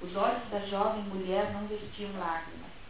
Os 0.00 0.16
olhos 0.16 0.48
da 0.50 0.60
jovem 0.60 1.02
mulher 1.04 1.52
não 1.52 1.66
vestiam 1.66 2.18
lágrimas. 2.18 2.81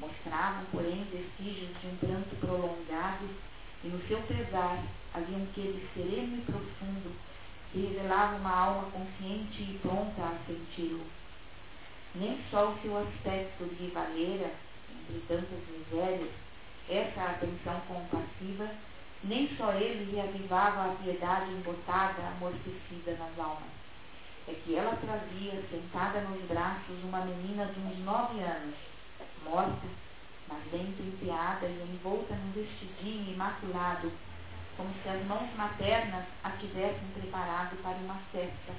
Mostravam, 0.00 0.64
porém, 0.70 1.04
vestígios 1.10 1.70
de 1.80 1.86
um 1.88 1.96
pranto 1.96 2.36
prolongado, 2.36 3.28
e 3.82 3.88
no 3.88 4.00
seu 4.06 4.20
pesar 4.22 4.84
havia 5.14 5.36
um 5.36 5.46
quê 5.54 5.62
de 5.62 5.88
sereno 5.94 6.36
e 6.36 6.40
profundo, 6.42 7.16
que 7.72 7.80
revelava 7.80 8.36
uma 8.36 8.50
alma 8.50 8.90
consciente 8.90 9.62
e 9.62 9.78
pronta 9.82 10.22
a 10.22 10.38
senti-lo. 10.46 11.04
Nem 12.14 12.40
só 12.50 12.70
o 12.70 12.78
seu 12.80 12.96
aspecto 12.96 13.64
lhe 13.64 13.90
valera, 13.90 14.52
entre 14.90 15.20
tantas 15.26 15.60
misérias, 15.68 16.30
essa 16.88 17.22
atenção 17.22 17.80
compassiva, 17.86 18.68
nem 19.24 19.54
só 19.56 19.72
ele 19.72 20.10
lhe 20.10 20.20
avivava 20.20 20.92
a 20.92 20.94
piedade 20.96 21.50
embotada, 21.50 22.22
amortecida 22.28 23.12
nas 23.18 23.38
almas. 23.38 23.68
É 24.46 24.54
que 24.64 24.74
ela 24.74 24.96
trazia, 24.96 25.62
sentada 25.70 26.20
nos 26.22 26.42
braços, 26.48 27.02
uma 27.04 27.20
menina 27.20 27.66
de 27.66 27.80
uns 27.80 27.98
nove 28.04 28.40
anos, 28.40 28.74
morta, 29.44 29.86
mas 30.48 30.72
lenta 30.72 31.02
empeada 31.02 31.66
e 31.66 31.92
envolta 31.92 32.34
num 32.34 32.52
vestidinho 32.52 33.32
imaculado, 33.32 34.10
como 34.76 34.92
se 35.02 35.08
as 35.08 35.24
mãos 35.26 35.52
maternas 35.56 36.24
a 36.44 36.50
tivessem 36.50 37.08
preparado 37.14 37.76
para 37.82 37.96
uma 37.98 38.16
festa, 38.32 38.72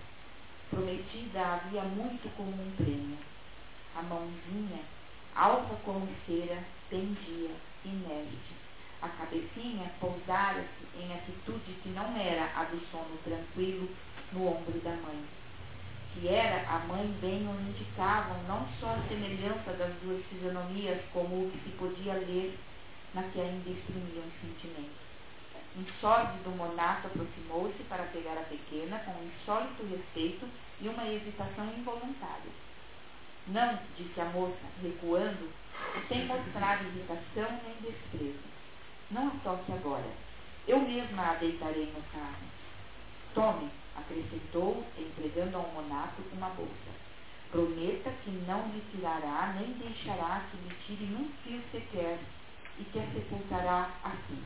prometida 0.69 1.45
havia 1.45 1.83
muito 1.83 2.29
como 2.35 2.51
um 2.51 2.71
prêmio. 2.77 3.17
A 3.95 4.01
mãozinha, 4.01 4.79
alta 5.35 5.75
como 5.83 6.07
cera, 6.25 6.63
pendia, 6.89 7.51
inerte. 7.83 8.55
A 9.01 9.09
cabecinha 9.09 9.91
pousara-se 9.99 10.97
em 10.97 11.13
atitude 11.13 11.73
que 11.81 11.89
não 11.89 12.17
era 12.17 12.51
a 12.55 12.65
do 12.65 12.79
sono 12.91 13.17
tranquilo 13.23 13.89
no 14.33 14.47
ombro 14.47 14.79
da 14.81 14.91
mãe. 14.91 15.38
Que 16.13 16.27
era 16.27 16.67
a 16.67 16.79
mãe 16.79 17.07
bem 17.21 17.47
o 17.47 17.61
indicavam 17.61 18.41
não 18.47 18.67
só 18.79 18.87
a 18.87 19.07
semelhança 19.07 19.73
das 19.73 19.93
duas 20.01 20.23
fisionomias, 20.25 20.99
como 21.13 21.45
o 21.45 21.51
que 21.51 21.59
se 21.63 21.75
podia 21.77 22.13
ler 22.13 22.57
na 23.13 23.23
que 23.23 23.39
ainda 23.39 23.69
exprimiam 23.69 24.25
sentimentos. 24.41 25.09
Um 25.77 25.85
sórdido 26.01 26.49
monaco 26.51 27.07
aproximou-se 27.07 27.83
para 27.83 28.03
pegar 28.05 28.33
a 28.33 28.43
pequena 28.43 28.99
com 28.99 29.11
um 29.11 29.27
insólito 29.27 29.85
respeito 29.85 30.47
e 30.81 30.89
uma 30.89 31.07
hesitação 31.07 31.65
involuntária. 31.77 32.51
Não, 33.47 33.79
disse 33.95 34.19
a 34.19 34.25
moça, 34.25 34.57
recuando, 34.81 35.49
sem 36.07 36.25
mostrar 36.25 36.83
irritação 36.83 37.59
nem 37.63 37.75
desprezo. 37.81 38.43
Não 39.11 39.27
a 39.27 39.31
toque 39.43 39.71
agora. 39.71 40.11
Eu 40.67 40.79
mesma 40.81 41.31
a 41.31 41.33
deitarei 41.35 41.85
no 41.85 42.01
carro. 42.13 42.45
Tome, 43.33 43.69
acrescentou, 43.99 44.85
entregando 44.97 45.57
ao 45.57 45.67
monaco 45.69 46.21
uma 46.33 46.49
bolsa. 46.49 46.91
Prometa 47.51 48.11
que 48.23 48.31
não 48.47 48.67
lhe 48.69 48.83
tirará 48.91 49.55
nem 49.59 49.73
deixará 49.73 50.45
que 50.49 50.57
lhe 50.57 50.75
tire 50.85 51.13
um 51.13 51.29
fio 51.43 51.61
sequer 51.71 52.19
e 52.77 52.83
que 52.83 52.99
a 52.99 53.07
sepultará 53.11 53.89
assim. 54.03 54.43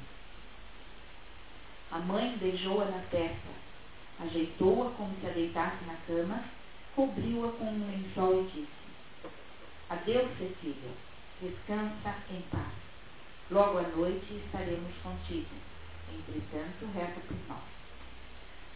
A 1.92 2.00
mãe 2.00 2.38
beijou-a 2.38 2.86
na 2.86 3.00
testa, 3.12 3.50
ajeitou-a 4.20 4.92
como 4.92 5.16
se 5.20 5.28
a 5.28 5.32
deitasse 5.32 5.84
na 5.86 5.96
cama, 6.08 6.44
cobriu-a 6.96 7.52
com 7.52 7.66
um 7.66 7.88
lençol 7.88 8.42
e 8.42 8.44
disse: 8.46 8.84
Adeus, 9.90 10.32
Cecília. 10.38 10.92
Descansa 11.42 12.16
em 12.32 12.42
paz. 12.50 12.72
Logo 13.52 13.78
à 13.78 13.82
noite 13.82 14.42
estaremos 14.46 14.96
contigo. 15.04 15.56
Entretanto, 16.10 16.86
resta 16.96 17.20
por 17.28 17.38
nós. 17.50 17.83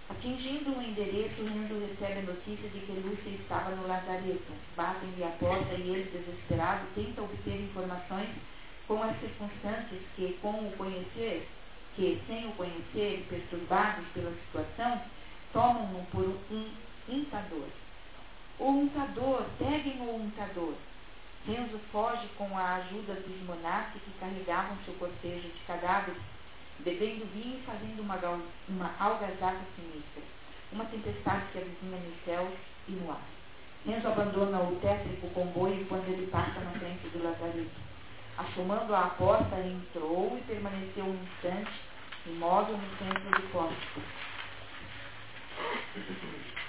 Atingindo 0.10 0.72
um 0.72 0.82
endereço, 0.82 1.44
Rendo 1.44 1.86
recebe 1.86 2.20
a 2.20 2.32
notícia 2.34 2.70
de 2.70 2.80
que 2.80 2.92
Lúcia 2.94 3.30
estava 3.30 3.76
no 3.76 3.88
lazareto. 3.88 4.54
Batem-lhe 4.76 5.24
a 5.24 5.30
porta 5.32 5.74
e 5.74 5.90
ele, 5.90 6.10
desesperado, 6.12 6.88
tenta 6.96 7.22
obter 7.22 7.62
informações 7.62 8.30
com 8.88 9.04
as 9.04 9.20
circunstâncias 9.20 10.02
que, 10.16 10.38
com 10.42 10.68
o 10.68 10.72
conhecer, 10.78 11.46
que, 11.96 12.22
sem 12.26 12.48
o 12.48 12.54
conhecer, 12.54 13.26
perturbados 13.30 14.08
pela 14.14 14.32
situação, 14.32 15.02
tomam-no 15.52 16.06
por 16.06 16.24
um 16.24 16.70
untador. 17.10 17.68
O 18.60 18.70
untador, 18.70 19.46
peguem 19.60 20.00
o 20.00 20.16
untador. 20.16 20.74
Renzo 21.46 21.80
foge 21.92 22.28
com 22.38 22.58
a 22.58 22.76
ajuda 22.76 23.14
dos 23.14 23.42
monarcas 23.44 24.02
que 24.02 24.20
carregavam 24.20 24.78
seu 24.86 24.94
cortejo 24.96 25.50
de 25.50 25.60
cadáveres 25.68 26.22
bebendo 26.80 27.26
vinho 27.34 27.60
e 27.60 27.66
fazendo 27.66 28.02
uma, 28.02 28.16
uma 28.70 28.96
algazarra 29.00 29.62
sinistra, 29.76 30.24
uma 30.72 30.86
tempestade 30.86 31.46
que 31.52 31.58
avizinha 31.60 32.00
nos 32.00 32.26
céus 32.26 32.54
e 32.88 32.92
no 32.92 33.12
ar. 33.12 33.22
Renzo 33.86 34.08
abandona 34.08 34.60
o 34.62 34.76
tétrico 34.82 35.30
comboio 35.30 35.86
quando 35.86 36.08
ele 36.10 36.28
passa 36.28 36.60
na 36.60 36.72
frente 36.72 37.08
do 37.10 37.24
lazareto. 37.24 37.88
Assomando 38.38 38.94
à 38.94 39.10
porta, 39.18 39.56
entrou 39.60 40.38
e 40.38 40.42
permaneceu 40.42 41.06
um 41.06 41.16
instante, 41.24 41.72
imóvel 42.26 42.78
no 42.78 42.98
centro 42.98 43.30
do 43.30 43.52
pórtico. 43.52 44.02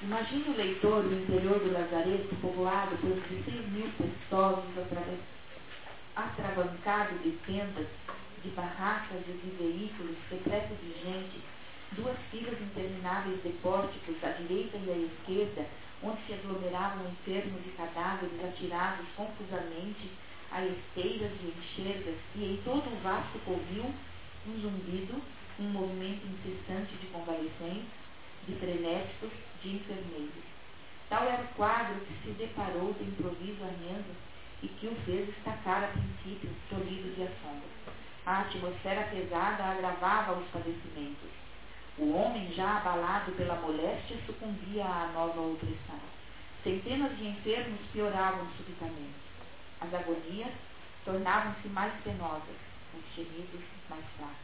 Imagine 0.01 0.49
o 0.49 0.57
leitor 0.57 1.03
do 1.03 1.15
interior 1.15 1.59
do 1.59 1.73
lazareto 1.73 2.35
povoado 2.37 2.97
por 2.99 3.11
16 3.11 3.69
mil 3.69 3.91
pessoas 3.99 4.65
atravancados 6.15 7.23
de 7.23 7.33
tendas 7.47 7.87
de 8.43 8.51
barracas 8.51 9.23
e 9.27 9.33
de 9.33 9.51
veículos 9.57 10.17
repletos 10.31 10.79
de 10.81 10.93
gente, 11.03 11.41
duas 11.93 12.17
filas 12.31 12.61
intermináveis 12.61 13.43
de 13.43 13.51
pórticos 13.63 14.23
à 14.23 14.31
direita 14.31 14.77
e 14.77 14.91
à 14.91 14.97
esquerda, 14.97 15.67
onde 16.03 16.23
se 16.27 16.35
aglomeravam 16.35 17.11
enfermos 17.11 17.61
e 17.67 17.71
cadáveres 17.71 18.45
atirados 18.45 19.07
confusamente 19.17 20.11
a 20.51 20.65
esteiras 20.65 21.33
e 21.43 21.55
enxergas, 21.59 22.17
e 22.37 22.45
em 22.45 22.57
todo 22.65 22.87
o 22.87 23.03
vasto 23.03 23.39
covil 23.45 23.93
um 24.47 24.61
zumbido, 24.61 25.21
um 25.59 25.69
movimento 25.71 26.27
incessante 26.27 26.95
de 26.97 27.07
convalescentes, 27.09 27.91
de 28.47 28.55
frenéticos, 28.55 29.31
de 29.63 29.77
enfermeiros. 29.77 30.45
Tal 31.09 31.25
era 31.25 31.43
o 31.43 31.55
quadro 31.55 32.01
que 32.01 32.15
se 32.23 32.31
deparou 32.33 32.93
de 32.95 33.05
improviso 33.05 33.65
a 33.65 33.67
Renzo 33.67 34.15
e 34.63 34.69
que 34.69 34.87
o 34.87 34.95
fez 35.05 35.29
estacar 35.29 35.85
a 35.85 35.89
princípio, 35.89 36.51
tolhido 36.69 37.15
de 37.15 37.23
assombro. 37.23 37.98
A 38.29 38.41
atmosfera 38.43 39.05
pesada 39.05 39.65
agravava 39.65 40.35
os 40.35 40.47
padecimentos. 40.51 41.31
O 41.97 42.13
homem, 42.13 42.53
já 42.53 42.77
abalado 42.77 43.33
pela 43.33 43.55
moléstia, 43.55 44.19
sucumbia 44.27 44.85
à 44.85 45.11
nova 45.15 45.41
opressão. 45.41 45.99
Centenas 46.63 47.17
de 47.17 47.27
enfermos 47.27 47.81
pioravam 47.91 48.47
subitamente. 48.55 49.17
As 49.81 49.95
agonias 49.95 50.53
tornavam-se 51.07 51.69
mais 51.69 51.91
penosas, 52.05 52.59
os 52.93 53.15
gemidos 53.17 53.63
mais 53.89 54.05
fracos. 54.19 54.37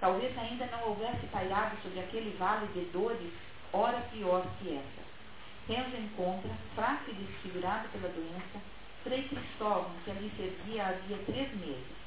Talvez 0.00 0.38
ainda 0.38 0.64
não 0.68 0.88
houvesse 0.88 1.26
pairado 1.26 1.76
sobre 1.82 2.00
aquele 2.00 2.34
vale 2.38 2.68
de 2.68 2.86
dores, 2.90 3.34
hora 3.70 4.00
pior 4.10 4.46
que 4.58 4.78
essa. 4.78 5.02
Renzo 5.68 5.94
encontra, 5.94 6.50
fraco 6.74 7.10
e 7.10 7.12
desfigurado 7.12 7.86
pela 7.90 8.08
doença, 8.08 8.64
Frei 9.04 9.28
Cristóvão, 9.28 9.92
que 10.06 10.10
ali 10.10 10.32
servia 10.38 10.86
havia 10.86 11.18
três 11.26 11.54
meses. 11.56 12.00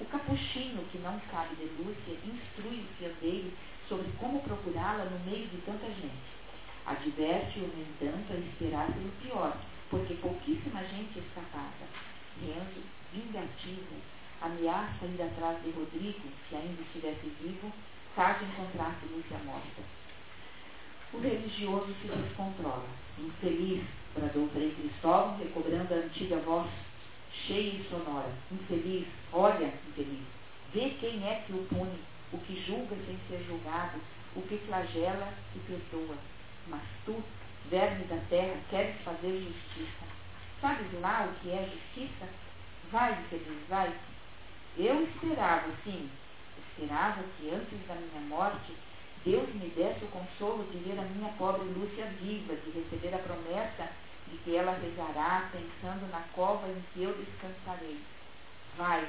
O 0.00 0.04
capuchinho, 0.04 0.84
que 0.92 0.98
não 0.98 1.20
sabe 1.30 1.56
de 1.56 1.64
Lúcia, 1.82 2.14
instrui 2.24 2.80
o 2.80 2.96
fiandeiro 2.98 3.52
sobre 3.88 4.06
como 4.18 4.40
procurá-la 4.42 5.04
no 5.06 5.18
meio 5.28 5.48
de 5.48 5.58
tanta 5.62 5.86
gente. 5.86 6.38
Adverte-o, 6.86 7.66
no 7.66 7.82
entanto, 7.82 8.32
a 8.32 8.36
esperar 8.36 8.86
pelo 8.92 9.10
pior, 9.20 9.56
porque 9.90 10.14
pouquíssima 10.14 10.84
gente 10.84 11.18
escapava. 11.18 11.88
Renzo, 12.40 12.80
vingativo, 13.12 13.96
ameaça 14.40 15.04
ir 15.04 15.20
atrás 15.20 15.60
de 15.64 15.70
Rodrigo, 15.70 16.28
se 16.48 16.54
ainda 16.54 16.80
estivesse 16.80 17.32
vivo, 17.42 17.72
caso 18.14 18.44
encontrasse 18.44 19.04
Lúcia 19.06 19.38
morta. 19.44 19.82
O 21.12 21.18
religioso 21.18 21.92
se 22.00 22.06
descontrola. 22.06 22.86
Infeliz, 23.18 23.82
bradou 24.14 24.48
Frei 24.50 24.70
Cristóvão, 24.70 25.38
recobrando 25.38 25.92
a 25.92 25.96
antiga 25.96 26.36
voz 26.36 26.68
cheia 27.48 27.80
e 27.80 27.88
sonora. 27.90 28.30
Infeliz, 28.52 29.08
olha, 29.32 29.72
infeliz, 29.88 30.24
vê 30.72 30.90
quem 31.00 31.26
é 31.26 31.42
que 31.46 31.52
o 31.52 31.64
pune, 31.64 31.98
o 32.32 32.38
que 32.38 32.62
julga 32.66 32.94
sem 33.06 33.18
ser 33.28 33.42
julgado, 33.46 33.98
o 34.36 34.42
que 34.42 34.58
flagela 34.66 35.32
e 35.56 35.58
perdoa. 35.60 36.16
Mas 36.68 36.82
tu, 37.04 37.24
verme 37.70 38.04
da 38.04 38.18
terra, 38.28 38.60
queres 38.68 38.94
fazer 39.02 39.32
justiça. 39.32 40.04
Sabes 40.60 40.86
lá 41.00 41.26
o 41.26 41.40
que 41.40 41.50
é 41.50 41.68
justiça? 41.72 42.28
Vai, 42.92 43.12
infeliz, 43.12 43.66
vai. 43.68 43.92
Eu 44.76 45.02
esperava, 45.02 45.72
sim, 45.82 46.08
esperava 46.70 47.22
que 47.36 47.50
antes 47.50 47.86
da 47.88 47.94
minha 47.94 48.20
morte 48.28 48.72
Deus 49.24 49.48
me 49.54 49.68
desse 49.70 50.04
o 50.04 50.08
consolo 50.08 50.64
de 50.70 50.78
ver 50.78 50.98
a 50.98 51.02
minha 51.02 51.32
pobre 51.32 51.64
Lúcia 51.64 52.06
viva, 52.20 52.54
de 52.54 52.70
receber 52.70 53.14
a 53.14 53.18
promessa 53.18 53.90
de 54.30 54.38
que 54.38 54.56
ela 54.56 54.72
rezará 54.72 55.50
pensando 55.52 56.10
na 56.10 56.20
cova 56.34 56.68
em 56.68 56.82
que 56.92 57.02
eu 57.02 57.14
descansarei. 57.14 58.00
Vai, 58.76 59.08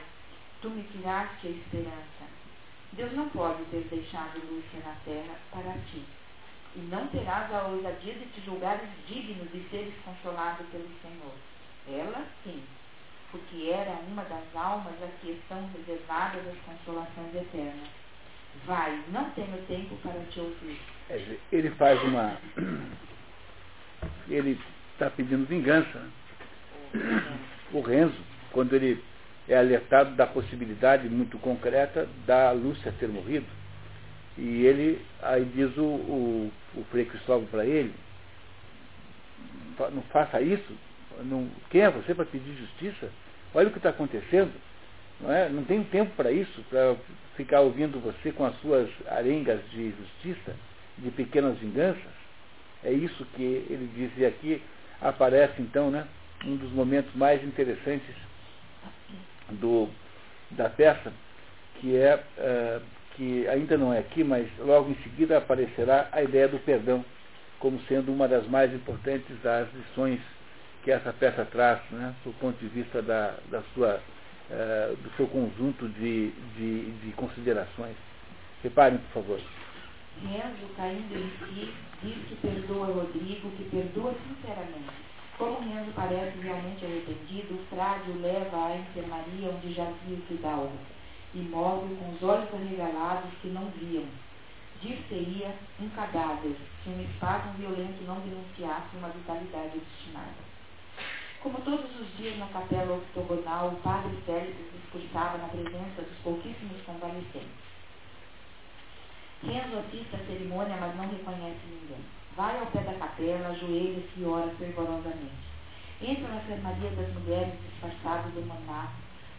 tu 0.62 0.70
me 0.70 0.84
tiraste 0.84 1.48
a 1.48 1.50
esperança. 1.50 2.40
Deus 2.94 3.14
não 3.14 3.30
pode 3.30 3.64
ter 3.66 3.84
deixado 3.90 4.40
Lúcia 4.50 4.80
na 4.84 4.96
terra 5.06 5.36
para 5.52 5.74
ti. 5.92 6.04
E 6.76 6.80
não 6.80 7.08
terás 7.08 7.54
a 7.54 7.68
ousadia 7.68 8.14
de 8.14 8.26
te 8.28 8.42
julgares 8.42 8.88
digno 9.08 9.46
de 9.46 9.68
seres 9.70 9.94
consolado 10.04 10.64
pelo 10.66 10.90
Senhor. 11.02 11.34
Ela, 11.88 12.26
sim, 12.44 12.64
porque 13.32 13.70
era 13.70 13.92
uma 14.08 14.24
das 14.24 14.56
almas 14.56 14.94
a 15.02 15.08
que 15.22 15.32
estão 15.32 15.70
reservadas 15.78 16.48
as 16.48 16.58
consolações 16.60 17.36
eternas. 17.36 17.90
Vai, 18.66 19.04
não 19.10 19.30
tenho 19.32 19.58
tempo 19.68 19.96
para 19.98 20.20
te 20.32 20.40
ouvir. 20.40 20.80
É, 21.10 21.38
ele 21.52 21.70
faz 21.72 22.02
uma. 22.04 22.38
Ele 24.30 24.60
está 25.00 25.10
pedindo 25.10 25.48
vingança. 25.48 26.02
O 27.72 27.80
Renzo, 27.82 28.18
quando 28.52 28.74
ele 28.74 29.02
é 29.48 29.58
alertado 29.58 30.16
da 30.16 30.28
possibilidade 30.28 31.08
muito 31.08 31.38
concreta 31.40 32.08
da 32.28 32.52
Lúcia 32.52 32.94
ter 33.00 33.08
morrido. 33.08 33.46
E 34.38 34.66
ele, 34.66 35.02
aí 35.22 35.46
diz 35.46 35.76
o, 35.78 35.84
o, 35.84 36.52
o 36.76 36.84
Frei 36.92 37.06
Cristóvão 37.06 37.46
para 37.48 37.66
ele, 37.66 37.94
não 39.92 40.02
faça 40.04 40.42
isso, 40.42 40.74
não, 41.24 41.50
quem 41.70 41.82
é 41.82 41.90
você 41.90 42.14
para 42.14 42.26
pedir 42.26 42.54
justiça? 42.56 43.10
Olha 43.54 43.68
o 43.68 43.72
que 43.72 43.78
está 43.78 43.90
acontecendo. 43.90 44.52
Não, 45.20 45.32
é? 45.32 45.50
não 45.50 45.64
tenho 45.64 45.84
tempo 45.86 46.12
para 46.16 46.32
isso, 46.32 46.64
para 46.70 46.96
ficar 47.36 47.62
ouvindo 47.62 48.00
você 48.00 48.32
com 48.32 48.46
as 48.46 48.56
suas 48.62 48.90
arengas 49.08 49.60
de 49.72 49.92
justiça, 49.92 50.56
de 50.98 51.10
pequenas 51.12 51.58
vinganças. 51.58 52.20
É 52.84 52.92
isso 52.92 53.26
que 53.36 53.44
ele 53.44 53.90
dizia 53.94 54.30
aqui, 54.30 54.62
aparece 55.02 55.62
então 55.62 55.90
né, 55.90 56.08
um 56.46 56.56
dos 56.56 56.72
momentos 56.72 57.14
mais 57.16 57.44
interessantes 57.44 58.16
do, 59.52 59.90
da 60.52 60.70
peça, 60.70 61.12
que 61.76 61.96
é 61.96 62.16
uh, 62.16 62.82
que 63.16 63.48
ainda 63.48 63.78
não 63.78 63.94
é 63.94 64.00
aqui, 64.00 64.24
mas 64.24 64.48
logo 64.60 64.92
em 64.92 64.96
seguida 65.04 65.38
aparecerá 65.38 66.08
a 66.12 66.24
ideia 66.24 66.48
do 66.48 66.60
perdão 66.60 67.04
como 67.60 67.80
sendo 67.82 68.14
uma 68.14 68.28
das 68.28 68.48
mais 68.48 68.74
importantes 68.74 69.38
das 69.44 69.68
lições 69.74 70.22
que 70.84 70.92
essa 70.92 71.12
peça 71.12 71.46
traz, 71.52 71.82
né, 71.92 72.16
do 72.24 72.32
ponto 72.40 72.58
de 72.58 72.68
vista 72.68 73.02
da, 73.02 73.36
da 73.52 73.62
sua, 73.74 74.00
uh, 74.50 74.96
do 74.96 75.12
seu 75.18 75.28
conjunto 75.28 75.88
de, 75.90 76.32
de, 76.56 76.92
de 76.92 77.12
considerações. 77.14 77.96
Reparem, 78.64 78.98
por 78.98 79.22
favor. 79.22 79.40
Renzo, 80.28 80.74
caindo 80.76 81.16
em 81.16 81.30
si, 81.40 81.74
diz 82.04 82.28
que 82.28 82.36
perdoa 82.36 82.88
Rodrigo, 82.88 83.52
que 83.52 83.64
perdoa 83.70 84.14
sinceramente. 84.28 85.10
Como 85.38 85.60
Renzo 85.60 85.92
parece 85.96 86.38
realmente 86.40 86.86
arrependido, 86.86 87.56
o 87.56 87.66
frade 87.74 88.12
o 88.12 88.22
leva 88.22 88.68
à 88.68 88.78
enfermaria 88.78 89.50
onde 89.50 89.74
jazia 89.74 90.18
o 90.18 90.22
Fidalgo, 90.28 90.78
imóvel, 91.34 91.96
com 91.98 92.12
os 92.14 92.24
olhos 92.24 92.54
arregalados 92.54 93.32
que 93.42 93.48
não 93.48 93.70
viam. 93.80 94.06
Dir-se-ia 94.82 95.56
um 95.80 95.90
cadáver, 95.90 96.56
se 96.84 96.90
um 96.90 97.02
espasmo 97.02 97.54
violento 97.54 98.04
não 98.06 98.20
denunciasse 98.20 98.96
uma 98.98 99.10
vitalidade 99.10 99.78
obstinada. 99.78 100.50
Como 101.42 101.62
todos 101.62 101.90
os 102.00 102.18
dias 102.18 102.38
na 102.38 102.48
capela 102.48 102.98
octogonal, 102.98 103.70
o 103.70 103.76
padre 103.78 104.12
Félix 104.26 104.58
discursava 104.74 105.38
na 105.38 105.48
presença 105.48 106.02
dos 106.02 106.18
pouquíssimos 106.22 106.82
convalescentes. 106.86 107.69
Renzo 109.42 109.78
assiste 109.80 110.16
à 110.16 110.20
cerimônia, 110.26 110.76
mas 110.80 110.96
não 110.98 111.08
reconhece 111.08 111.60
ninguém. 111.66 112.04
Vai 112.36 112.60
ao 112.60 112.66
pé 112.68 112.82
da 112.82 112.94
capela, 112.94 113.50
ajoelha-se 113.50 114.20
e 114.20 114.26
ora 114.26 114.50
fervorosamente. 114.58 115.48
entra 116.02 116.28
na 116.28 116.38
enfermaria 116.38 116.90
das 116.92 117.14
mulheres 117.14 117.54
disfarçadas 117.62 118.34
de 118.34 118.42
monaco, 118.42 118.94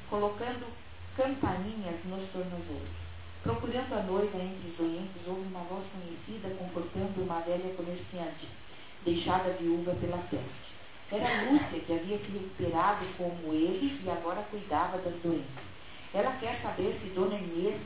colocando 0.08 0.66
campainhas 1.16 2.04
nos 2.04 2.28
tornozelos. 2.30 2.88
Procurando 3.42 3.94
a 3.94 4.02
noiva 4.02 4.38
entre 4.38 4.68
os 4.70 4.76
doentes, 4.76 5.26
houve 5.26 5.42
uma 5.48 5.60
voz 5.60 5.84
conhecida 5.92 6.54
confortando 6.56 7.22
uma 7.22 7.40
velha 7.40 7.74
comerciante, 7.74 8.48
deixada 9.04 9.56
viúva 9.60 9.94
pela 9.94 10.18
peste. 10.30 10.70
Era 11.12 11.50
Lúcia 11.50 11.80
que 11.80 11.92
havia 11.92 12.18
se 12.18 12.30
recuperado 12.30 13.04
como 13.16 13.52
eles 13.52 13.98
e 14.04 14.10
agora 14.10 14.46
cuidava 14.50 14.98
das 14.98 15.14
doentes. 15.22 15.64
Ela 16.12 16.32
quer 16.40 16.60
saber 16.62 16.98
se 17.02 17.10
Dona 17.10 17.36
Inês 17.36 17.80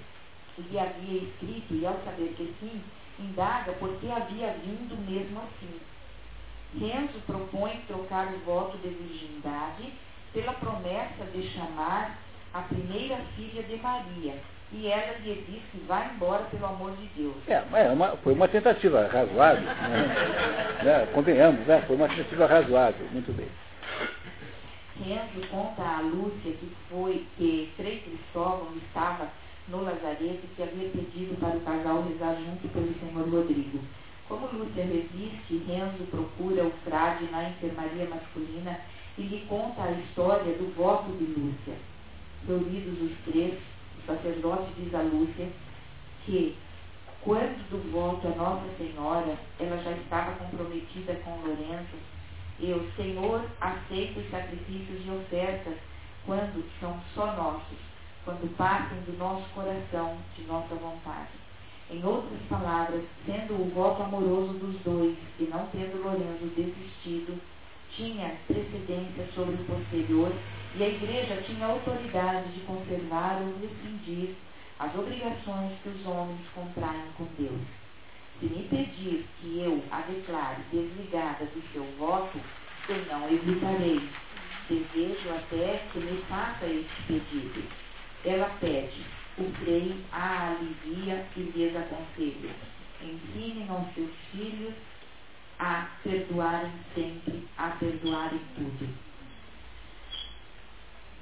lhe 0.59 0.79
havia 0.79 1.23
escrito 1.23 1.75
e, 1.75 1.87
ao 1.87 1.99
saber 2.05 2.35
que 2.37 2.55
sim, 2.61 2.81
indaga 3.19 3.73
por 3.73 3.97
que 3.97 4.11
havia 4.11 4.55
vindo 4.65 4.97
mesmo 5.09 5.41
assim. 5.41 5.81
Renzo 6.79 7.21
propõe 7.27 7.81
trocar 7.87 8.27
o 8.35 8.39
voto 8.41 8.77
de 8.79 8.89
virgindade 8.89 9.93
pela 10.33 10.53
promessa 10.55 11.25
de 11.33 11.49
chamar 11.51 12.19
a 12.53 12.63
primeira 12.63 13.17
filha 13.37 13.63
de 13.63 13.77
Maria, 13.77 14.35
e 14.73 14.89
ela 14.89 15.19
lhe 15.19 15.35
diz 15.49 15.63
que 15.71 15.79
vai 15.87 16.11
embora 16.13 16.45
pelo 16.45 16.67
amor 16.67 16.97
de 16.97 17.07
Deus. 17.17 17.37
É, 17.47 17.63
é 17.73 17.91
uma, 17.91 18.17
foi 18.19 18.33
uma 18.33 18.49
tentativa 18.49 19.07
razoável. 19.07 19.63
Né? 19.63 20.83
né? 20.83 21.09
Convenhamos, 21.13 21.67
né? 21.67 21.83
foi 21.87 21.97
uma 21.97 22.09
tentativa 22.09 22.47
razoável, 22.47 23.07
muito 23.13 23.33
bem. 23.33 23.49
Renzo 25.05 25.49
conta 25.49 25.83
a 25.83 26.01
Lúcia 26.01 26.53
que 26.53 26.73
foi 26.89 27.27
que 27.37 27.73
Frei 27.77 28.01
Cristóvão 28.01 28.73
estava 28.77 29.29
no 29.69 29.83
Lazareto 29.83 30.47
que 30.55 30.63
havia 30.63 30.89
pedido 30.91 31.39
para 31.41 31.57
o 31.57 31.61
casal 31.61 32.03
rezar 32.03 32.37
junto 32.37 32.69
pelo 32.69 32.95
senhor 33.01 33.29
Rodrigo. 33.29 33.81
Como 34.29 34.47
Lúcia 34.47 34.85
resiste, 34.85 35.63
Renzo 35.67 36.05
procura 36.11 36.65
o 36.65 36.71
frade 36.85 37.25
na 37.31 37.51
enfermaria 37.51 38.09
masculina 38.09 38.81
e 39.19 39.23
lhe 39.23 39.47
conta 39.47 39.83
a 39.83 39.93
história 39.93 40.55
do 40.55 40.75
voto 40.75 41.13
de 41.13 41.25
Lúcia. 41.25 41.75
Reunidos 42.47 43.01
os 43.01 43.19
três, 43.25 43.55
o 43.99 44.07
sacerdote 44.07 44.73
diz 44.79 44.95
a 44.95 45.03
Lúcia 45.03 45.49
que, 46.25 46.57
quando 47.21 47.71
do 47.71 47.91
voto 47.91 48.27
a 48.29 48.31
Nossa 48.31 48.69
Senhora, 48.77 49.39
ela 49.59 49.77
já 49.83 49.93
estava 49.93 50.33
comprometida 50.33 51.15
com 51.25 51.41
Lourenço, 51.41 51.97
e 52.61 52.73
o 52.73 52.91
Senhor 52.97 53.45
aceita 53.61 54.21
os 54.21 54.31
sacrifícios 54.31 55.05
e 55.05 55.11
ofertas 55.11 55.75
quando 56.25 56.65
são 56.81 56.99
só 57.15 57.27
nossos, 57.35 57.79
quando 58.25 58.57
partem 58.57 58.99
do 59.03 59.17
nosso 59.19 59.49
coração, 59.51 60.17
de 60.37 60.45
nossa 60.45 60.75
vontade. 60.75 61.29
Em 61.91 62.03
outras 62.03 62.41
palavras, 62.49 63.03
sendo 63.27 63.55
o 63.55 63.71
voto 63.75 64.03
amoroso 64.03 64.55
dos 64.55 64.81
dois 64.81 65.17
e 65.39 65.45
não 65.45 65.67
tendo 65.67 66.03
Lourenço 66.03 66.47
desistido, 66.57 67.39
tinha 67.95 68.37
precedência 68.47 69.29
sobre 69.35 69.55
o 69.55 69.65
posterior 69.65 70.33
e 70.77 70.83
a 70.83 70.89
igreja 70.89 71.43
tinha 71.43 71.67
autoridade 71.67 72.49
de 72.53 72.61
conservar 72.61 73.41
ou 73.43 73.55
rescindir 73.61 74.35
as 74.79 74.95
obrigações 74.95 75.73
que 75.83 75.91
os 75.91 76.07
homens 76.07 76.41
contraem 76.55 77.05
com 77.17 77.27
Deus. 77.39 77.61
Se 78.41 78.47
me 78.47 78.65
pedir 78.65 79.27
que 79.41 79.61
eu 79.61 79.83
a 79.93 80.01
declare 80.01 80.63
desligada 80.73 81.45
do 81.45 81.63
seu 81.73 81.85
voto, 81.99 82.41
eu 82.89 83.05
não 83.07 83.29
hesitarei. 83.29 84.09
Desejo 84.69 85.31
até 85.31 85.87
que 85.93 85.99
me 86.01 86.21
faça 86.23 86.67
este 86.67 87.03
pedido. 87.07 87.84
Ela 88.25 88.49
pede, 88.61 89.05
o 89.39 89.45
frei 89.65 89.95
a 90.13 90.51
alivia 90.51 91.27
e 91.37 91.41
lhes 91.41 91.77
aconselha. 91.77 92.51
Ensinem 93.03 93.69
aos 93.69 93.93
seus 93.95 94.11
filhos 94.33 94.75
a 95.59 95.89
perdoarem 96.03 96.73
sempre, 96.95 97.47
a 97.59 97.69
perdoarem 97.71 98.41
tudo. 98.57 98.89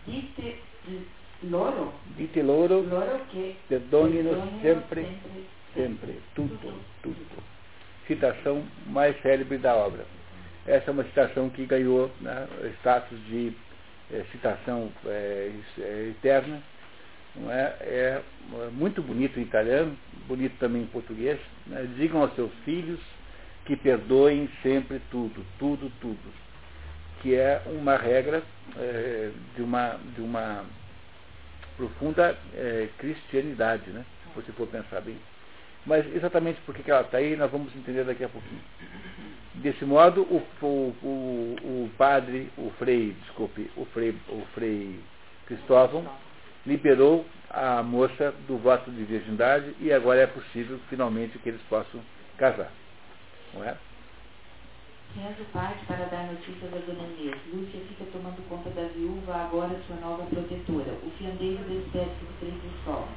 Dite 0.06 0.56
loro, 1.44 1.92
Dite 2.16 2.42
loro, 2.42 2.82
loro 2.88 3.20
perdonino 3.68 4.30
perdonino 4.30 4.60
sempre, 4.62 5.02
sempre, 5.02 5.48
sempre, 5.74 6.20
tudo, 6.34 6.80
tudo. 7.02 7.42
Citação 8.06 8.64
mais 8.86 9.20
célebre 9.22 9.58
da 9.58 9.74
obra. 9.74 10.04
Essa 10.66 10.90
é 10.90 10.92
uma 10.92 11.04
citação 11.04 11.50
que 11.50 11.66
ganhou 11.66 12.10
né, 12.20 12.48
status 12.80 13.18
de 13.26 13.52
é, 14.12 14.24
citação 14.30 14.92
é, 15.06 15.50
eterna. 16.10 16.62
Não 17.36 17.50
é? 17.50 17.76
é 17.80 18.22
muito 18.72 19.02
bonito 19.02 19.38
em 19.38 19.42
italiano, 19.42 19.96
bonito 20.26 20.56
também 20.58 20.82
em 20.82 20.86
português. 20.86 21.38
Né? 21.66 21.88
Digam 21.96 22.22
aos 22.22 22.34
seus 22.34 22.52
filhos 22.64 23.00
que 23.64 23.76
perdoem 23.76 24.48
sempre 24.62 25.00
tudo, 25.10 25.44
tudo, 25.58 25.90
tudo. 26.00 26.42
Que 27.20 27.34
é 27.34 27.62
uma 27.66 27.96
regra 27.96 28.42
é, 28.76 29.30
de, 29.56 29.62
uma, 29.62 29.98
de 30.14 30.20
uma 30.20 30.64
profunda 31.76 32.36
é, 32.54 32.88
cristianidade, 32.98 33.90
né? 33.90 34.04
se 34.22 34.40
você 34.40 34.52
for 34.52 34.66
pensar 34.66 35.00
bem. 35.00 35.16
Mas 35.84 36.06
exatamente 36.14 36.60
por 36.60 36.74
que 36.74 36.88
ela 36.90 37.00
está 37.00 37.18
aí, 37.18 37.34
nós 37.36 37.50
vamos 37.50 37.74
entender 37.74 38.04
daqui 38.04 38.24
a 38.24 38.28
pouquinho. 38.28 38.62
Desse 39.54 39.84
modo, 39.84 40.22
o, 40.22 40.42
o, 40.64 40.66
o, 41.02 41.56
o 41.62 41.90
padre, 41.98 42.50
o 42.56 42.70
frei, 42.78 43.16
desculpe, 43.22 43.70
o 43.76 43.84
frei, 43.86 44.14
o 44.28 44.42
frei 44.54 45.00
Cristóvão, 45.46 46.08
liberou 46.66 47.24
a 47.50 47.82
moça 47.82 48.32
do 48.46 48.56
voto 48.58 48.90
de 48.90 49.04
virgindade 49.04 49.74
e 49.80 49.92
agora 49.92 50.20
é 50.20 50.26
possível 50.26 50.78
finalmente 50.88 51.38
que 51.38 51.48
eles 51.48 51.60
possam 51.68 52.00
casar. 52.38 52.70
Não 53.54 53.64
é? 53.64 53.76
Renzo 55.14 55.44
parte 55.52 55.84
para 55.84 56.06
dar 56.06 56.32
notícia 56.32 56.68
da 56.68 56.78
dona 56.78 57.06
Inês. 57.18 57.36
Lúcia 57.52 57.80
fica 57.86 58.04
tomando 58.12 58.48
conta 58.48 58.70
da 58.70 58.88
viúva, 58.88 59.34
agora 59.34 59.78
sua 59.86 59.96
nova 59.96 60.24
protetora. 60.24 60.92
O 61.04 61.10
fiandeiro 61.18 61.62
despede-se 61.64 62.24
de 62.24 62.32
Frei 62.38 62.54
Cristóvão. 62.62 63.08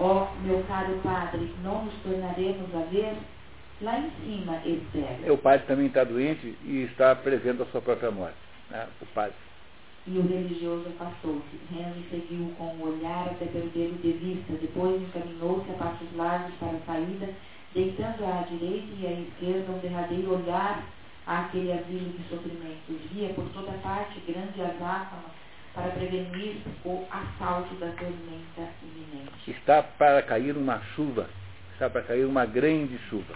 Ó, 0.00 0.26
oh, 0.26 0.40
meu 0.46 0.62
caro 0.64 0.98
padre, 1.04 1.54
não 1.62 1.84
nos 1.84 1.94
tornaremos 2.02 2.74
a 2.74 2.80
ver? 2.90 3.16
Lá 3.80 4.00
em 4.00 4.10
cima, 4.24 4.60
espera. 4.64 5.32
O 5.32 5.38
padre 5.38 5.66
também 5.66 5.86
está 5.86 6.02
doente 6.02 6.56
e 6.64 6.82
está 6.90 7.14
prevendo 7.14 7.62
a 7.62 7.66
sua 7.66 7.80
própria 7.80 8.10
morte. 8.10 8.36
Né? 8.70 8.88
O 9.00 9.06
padre. 9.06 9.36
E 10.06 10.18
o 10.18 10.22
religioso 10.22 10.86
afastou-se. 10.88 11.58
Renzo 11.74 12.02
seguiu 12.10 12.54
com 12.56 12.64
o 12.64 12.88
olhar 12.88 13.26
até 13.26 13.46
perdê-lo 13.46 13.98
de 13.98 14.12
vista. 14.12 14.52
Depois 14.54 15.02
encaminhou-se 15.02 15.70
a 15.70 15.74
passos 15.74 16.08
largos 16.16 16.54
para 16.54 16.76
a 16.76 16.80
saída, 16.86 17.28
deitando 17.74 18.24
à 18.24 18.42
direita 18.48 18.88
e 18.98 19.06
à 19.06 19.12
esquerda 19.12 19.72
um 19.72 19.78
derradeiro 19.78 20.34
olhar 20.34 20.82
àquele 21.26 21.72
asilo 21.72 22.10
de 22.10 22.28
sofrimentos. 22.28 22.96
Via 23.12 23.28
por 23.34 23.44
toda 23.50 23.72
parte 23.78 24.18
grande 24.26 24.62
azáfama 24.62 25.28
para 25.74 25.90
prevenir 25.92 26.56
o 26.84 27.04
assalto 27.10 27.74
da 27.76 27.88
tormenta 27.88 28.72
iminente. 28.82 29.50
Está 29.50 29.82
para 29.82 30.22
cair 30.22 30.56
uma 30.56 30.80
chuva, 30.94 31.28
está 31.74 31.88
para 31.90 32.02
cair 32.02 32.24
uma 32.24 32.46
grande 32.46 32.98
chuva. 33.10 33.34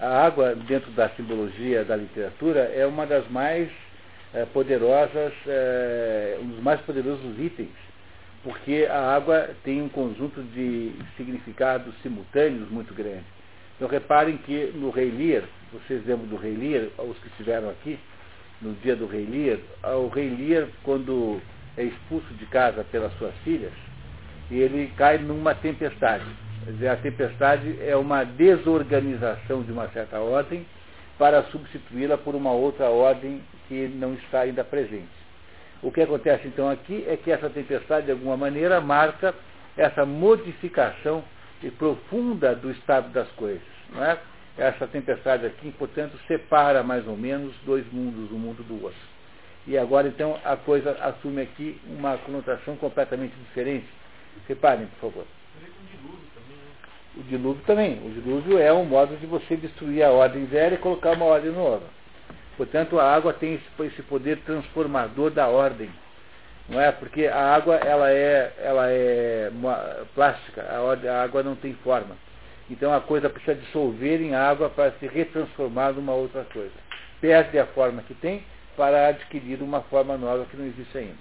A 0.00 0.26
água, 0.26 0.54
dentro 0.54 0.90
da 0.92 1.08
simbologia 1.10 1.84
da 1.84 1.96
literatura, 1.96 2.60
é 2.74 2.86
uma 2.86 3.06
das 3.06 3.28
mais 3.30 3.70
é, 4.34 4.44
poderosas, 4.46 5.32
é, 5.46 6.38
um 6.42 6.48
dos 6.48 6.60
mais 6.60 6.80
poderosos 6.80 7.38
itens, 7.38 7.70
porque 8.42 8.86
a 8.90 9.14
água 9.14 9.50
tem 9.62 9.80
um 9.80 9.88
conjunto 9.88 10.42
de 10.42 10.92
significados 11.16 11.94
simultâneos 12.02 12.68
muito 12.68 12.92
grande. 12.92 13.24
Então 13.76 13.88
reparem 13.88 14.36
que 14.38 14.72
no 14.74 14.90
Rei 14.90 15.10
Lear, 15.10 15.44
vocês 15.72 16.04
lembram 16.04 16.26
do 16.26 16.36
Rei 16.36 16.54
Lear, 16.54 16.88
os 16.98 17.16
que 17.18 17.28
estiveram 17.28 17.70
aqui, 17.70 17.98
no 18.60 18.74
dia 18.74 18.94
do 18.94 19.06
Rei 19.06 19.24
Lear, 19.24 19.58
o 19.96 20.08
Rei 20.08 20.28
Lear, 20.28 20.68
quando 20.82 21.40
é 21.76 21.84
expulso 21.84 22.32
de 22.34 22.46
casa 22.46 22.84
pelas 22.84 23.12
suas 23.18 23.34
filhas, 23.44 23.72
ele 24.50 24.92
cai 24.96 25.18
numa 25.18 25.54
tempestade. 25.54 26.24
Quer 26.64 26.72
dizer, 26.72 26.88
a 26.88 26.96
tempestade 26.96 27.78
é 27.80 27.96
uma 27.96 28.24
desorganização 28.24 29.62
de 29.62 29.72
uma 29.72 29.88
certa 29.88 30.18
ordem 30.18 30.64
para 31.18 31.42
substituí-la 31.44 32.18
por 32.18 32.34
uma 32.34 32.52
outra 32.52 32.88
ordem 32.88 33.42
que 33.68 33.88
não 33.88 34.14
está 34.14 34.40
ainda 34.40 34.64
presente. 34.64 35.08
O 35.82 35.92
que 35.92 36.00
acontece 36.00 36.48
então 36.48 36.68
aqui 36.68 37.04
é 37.06 37.16
que 37.16 37.30
essa 37.30 37.50
tempestade, 37.50 38.06
de 38.06 38.12
alguma 38.12 38.36
maneira, 38.36 38.80
marca 38.80 39.34
essa 39.76 40.06
modificação 40.06 41.22
profunda 41.78 42.54
do 42.54 42.70
estado 42.70 43.10
das 43.10 43.28
coisas. 43.32 43.62
Não 43.90 44.04
é? 44.04 44.18
Essa 44.56 44.86
tempestade 44.86 45.46
aqui, 45.46 45.72
portanto, 45.72 46.18
separa 46.28 46.82
mais 46.82 47.06
ou 47.06 47.16
menos 47.16 47.54
dois 47.64 47.84
mundos, 47.92 48.30
um 48.30 48.38
mundo 48.38 48.62
do 48.62 48.82
outro. 48.82 49.14
E 49.66 49.76
agora, 49.78 50.06
então, 50.06 50.38
a 50.44 50.56
coisa 50.56 50.92
assume 51.00 51.42
aqui 51.42 51.80
uma 51.86 52.18
conotação 52.18 52.76
completamente 52.76 53.34
diferente. 53.34 53.86
Reparem, 54.46 54.86
por 54.86 55.10
favor. 55.10 55.26
O 57.16 57.22
dilúvio 57.22 57.62
também. 57.64 57.98
O 58.04 58.10
dilúvio 58.10 58.58
é 58.58 58.72
um 58.72 58.84
modo 58.84 59.16
de 59.16 59.26
você 59.26 59.56
destruir 59.56 60.02
a 60.02 60.10
ordem 60.10 60.44
velha 60.46 60.74
e 60.74 60.78
colocar 60.78 61.12
uma 61.12 61.26
ordem 61.26 61.52
nova. 61.52 61.84
Portanto, 62.56 62.98
a 62.98 63.14
água 63.14 63.32
tem 63.32 63.60
esse 63.80 64.02
poder 64.02 64.38
transformador 64.38 65.30
da 65.30 65.48
ordem. 65.48 65.90
Não 66.68 66.80
é? 66.80 66.90
Porque 66.92 67.26
a 67.26 67.54
água 67.54 67.76
ela 67.76 68.10
é, 68.10 68.52
ela 68.58 68.86
é 68.88 69.50
plástica, 70.14 70.62
a, 70.62 71.22
água 71.22 71.42
não 71.42 71.54
tem 71.54 71.74
forma. 71.74 72.16
Então 72.70 72.92
a 72.94 73.00
coisa 73.00 73.28
precisa 73.28 73.54
dissolver 73.54 74.22
em 74.22 74.34
água 74.34 74.70
para 74.70 74.92
se 74.92 75.06
retransformar 75.06 75.92
numa 75.92 76.14
outra 76.14 76.44
coisa. 76.44 76.72
Perde 77.20 77.58
a 77.58 77.66
forma 77.66 78.02
que 78.02 78.14
tem, 78.14 78.42
para 78.76 79.08
adquirir 79.08 79.62
uma 79.62 79.82
forma 79.82 80.16
nova 80.16 80.46
que 80.46 80.56
não 80.56 80.66
existe 80.66 80.96
ainda. 80.96 81.18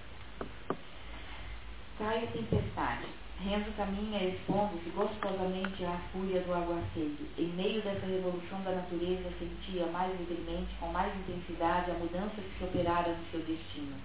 Cai 1.98 2.24
a 2.24 2.28
tempestade. 2.28 3.06
Renzo 3.44 3.72
caminha 3.76 4.24
expondo-se 4.24 4.90
gostosamente 4.91 5.84
à 5.84 5.99
fúria 6.14 6.40
do 6.41 6.53
aguaceiro. 6.53 7.28
Em 7.38 7.48
meio 7.49 7.82
dessa 7.82 8.06
revolução 8.06 8.61
da 8.61 8.72
natureza, 8.72 9.30
sentia 9.38 9.86
mais 9.88 10.18
livremente, 10.18 10.74
com 10.80 10.88
mais 10.88 11.14
intensidade, 11.14 11.91
a 11.91 11.95
mudança 11.95 12.40
que 12.40 12.57
se 12.57 12.64
operara 12.64 13.11
no 13.11 13.26
seu 13.32 13.41
destino. 13.41 13.95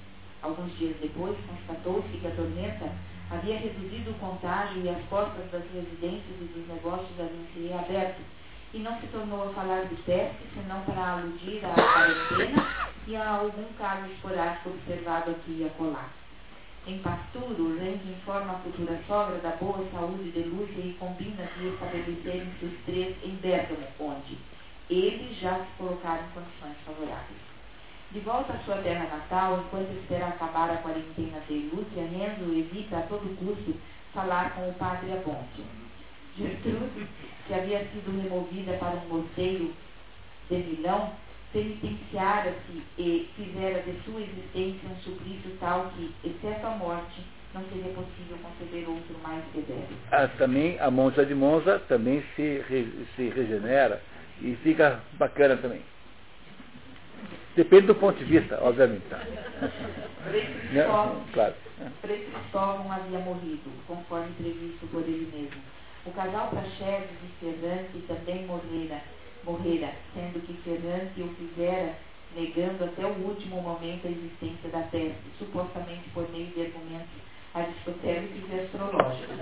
Alguns 0.43 0.77
dias 0.77 0.97
depois, 1.01 1.37
constatou-se 1.47 2.19
que 2.19 2.27
a 2.27 2.33
tormenta 2.33 2.91
havia 3.31 3.59
reduzido 3.59 4.11
o 4.11 4.19
contágio 4.19 4.83
e 4.83 4.89
as 4.89 5.01
portas 5.05 5.49
das 5.53 5.63
residências 5.73 6.37
e 6.41 6.45
dos 6.45 6.67
negócios 6.67 7.21
haviam 7.21 7.47
se 7.55 7.69
reaberto, 7.69 8.21
e 8.75 8.79
não 8.81 9.01
se 9.01 9.07
tornou 9.07 9.49
a 9.49 9.55
falar 9.55 9.85
de 9.85 9.95
peste, 10.03 10.43
senão 10.53 10.83
para 10.83 11.13
aludir 11.13 11.65
à 11.65 11.75
quarentena 11.75 12.67
e 13.07 13.17
a 13.17 13.31
algum 13.31 13.73
caso 13.79 14.07
esporádico 14.11 14.71
observado 14.71 15.31
aqui 15.31 15.61
e 15.61 15.65
acolá. 15.65 16.09
Em 16.89 17.01
Pasturo, 17.01 17.75
Lenz 17.75 18.01
informa 18.09 18.55
a 18.55 18.59
futura 18.61 18.99
sogra 19.07 19.37
da 19.41 19.51
boa 19.57 19.87
saúde 19.93 20.31
de 20.31 20.41
Lúcia 20.45 20.81
e 20.81 20.97
combina 20.99 21.45
de 21.45 21.69
estabelecerem-se 21.69 22.65
os 22.65 22.73
três 22.87 23.15
em 23.23 23.35
Bergamo, 23.43 23.87
onde 24.01 24.39
eles 24.89 25.39
já 25.39 25.59
se 25.59 25.67
colocaram 25.77 26.25
em 26.25 26.31
condições 26.31 26.77
favoráveis. 26.87 27.43
De 28.11 28.21
volta 28.21 28.55
à 28.55 28.59
sua 28.61 28.77
terra 28.77 29.05
natal, 29.05 29.61
enquanto 29.67 29.91
espera 30.01 30.29
acabar 30.29 30.71
a 30.71 30.79
quarentena 30.79 31.41
de 31.47 31.69
Lúcia, 31.71 32.07
Renzo 32.07 32.59
evita 32.59 33.01
a 33.01 33.03
todo 33.03 33.37
custo 33.37 33.79
falar 34.15 34.55
com 34.55 34.71
o 34.71 34.73
padre 34.73 35.13
Abonso. 35.13 35.63
Gertrude, 36.39 37.07
que 37.47 37.53
havia 37.53 37.81
sido 37.81 38.19
removida 38.19 38.79
para 38.79 38.97
um 38.97 39.09
mosteiro 39.09 39.75
de 40.49 40.57
Milão, 40.57 41.13
penitenciara-se 41.53 42.83
e 42.99 43.29
fizera 43.37 43.83
de 43.83 43.93
sua 44.05 44.21
existência 44.21 44.89
um 44.89 44.97
suplício 44.97 45.57
tal 45.59 45.91
que, 45.97 46.15
exceto 46.25 46.67
a 46.67 46.71
morte, 46.71 47.23
não 47.55 47.63
seria 47.65 47.93
possível 47.93 48.39
conceber 48.43 48.89
outro 48.89 49.17
mais 49.23 49.43
severo. 49.53 49.89
Ah, 50.13 50.29
também 50.37 50.79
a 50.81 50.91
Monza 50.91 51.25
de 51.25 51.35
Monza 51.35 51.79
também 51.89 52.23
se, 52.37 52.63
se 53.17 53.29
regenera 53.31 54.03
e 54.41 54.55
fica 54.63 55.01
bacana 55.15 55.57
também. 55.57 55.83
Depende 57.57 57.89
do 57.89 57.95
ponto 57.95 58.19
de 58.19 58.25
vista, 58.25 58.59
obviamente. 58.63 59.03
Tá? 59.09 59.21
Claro. 61.33 61.55
Cristóvão 62.03 62.93
havia 62.93 63.19
morrido, 63.19 63.71
conforme 63.87 64.33
previsto 64.35 64.87
por 64.89 65.03
ele 65.03 65.29
mesmo. 65.33 65.61
O 66.07 66.13
casal 66.13 66.51
Praxedes 66.51 67.11
e 67.25 67.45
Fernante 67.45 67.99
também 68.07 68.47
morrera, 68.47 69.03
morrera, 69.45 69.93
sendo 70.15 70.45
que 70.47 70.55
Fernante 70.63 71.23
o 71.23 71.35
fizera 71.35 71.95
negando 72.35 72.85
até 72.85 73.05
o 73.05 73.27
último 73.27 73.61
momento 73.61 74.07
a 74.07 74.11
existência 74.11 74.69
da 74.71 74.81
peste, 74.83 75.23
supostamente 75.39 76.09
por 76.11 76.29
meio 76.31 76.47
de 76.49 76.63
argumentos 76.63 77.09
aristotélicos 77.55 78.51
e 78.51 78.61
astrológicos. 78.61 79.37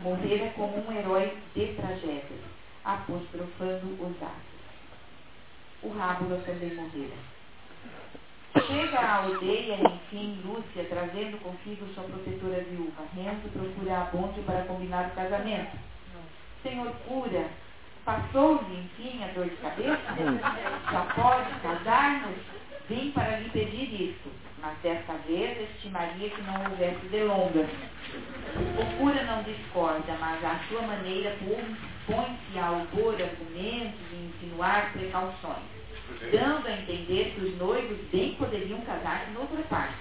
Morrera 0.00 0.50
como 0.56 0.78
um 0.78 0.92
herói 0.92 1.36
de 1.54 1.66
tragédias, 1.74 2.40
apostrofando 2.84 4.02
os 4.02 4.22
atos. 4.22 4.54
O 5.82 5.90
Rábula 5.90 6.40
também 6.46 6.74
morrera. 6.74 7.34
Chega 8.66 8.98
à 8.98 9.24
aldeia, 9.24 9.78
enfim, 9.80 10.40
Lúcia, 10.44 10.84
trazendo 10.84 11.42
consigo 11.42 11.86
sua 11.92 12.04
protetora 12.04 12.60
viúva. 12.62 13.02
Renzo 13.14 13.48
procura 13.52 13.98
a 13.98 14.04
Bonte 14.04 14.40
para 14.42 14.62
combinar 14.62 15.08
o 15.08 15.14
casamento. 15.14 15.76
Senhor 16.62 16.90
cura, 17.06 17.50
passou-lhe, 18.04 18.80
enfim, 18.80 19.22
a 19.24 19.28
dor 19.28 19.46
de 19.46 19.56
cabeça? 19.56 20.00
Já 20.90 21.00
pode 21.14 21.50
casar-nos? 21.60 22.36
Vim 22.88 23.10
para 23.12 23.38
lhe 23.38 23.48
pedir 23.50 24.10
isso, 24.10 24.30
mas 24.60 24.76
desta 24.82 25.14
vez 25.26 25.70
estimaria 25.70 26.28
que 26.28 26.42
não 26.42 26.64
houvesse 26.64 27.06
delongas. 27.06 27.70
O 28.78 28.98
cura 28.98 29.22
não 29.24 29.42
discorda, 29.42 30.16
mas 30.20 30.44
à 30.44 30.58
sua 30.68 30.82
maneira 30.82 31.34
põe-se 32.06 32.58
a 32.58 32.70
opor 32.72 33.14
argumentos 33.14 34.00
e 34.12 34.16
insinuar 34.16 34.92
precauções 34.92 35.83
dando 36.30 36.66
a 36.66 36.72
entender 36.72 37.34
que 37.34 37.44
os 37.44 37.58
noivos 37.58 37.98
bem 38.12 38.34
poderiam 38.34 38.80
casar 38.82 39.28
em 39.30 39.36
outra 39.36 39.62
parte. 39.62 39.94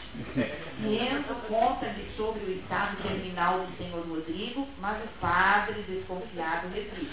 Renzo 0.82 1.36
conta-lhe 1.48 2.12
sobre 2.16 2.44
o 2.44 2.52
estado 2.52 3.02
terminal 3.02 3.66
do 3.66 3.78
senhor 3.78 4.06
Rodrigo, 4.08 4.68
mas 4.80 5.04
o 5.04 5.08
padre, 5.20 5.84
desconfiado, 5.84 6.68
resiste. 6.70 7.10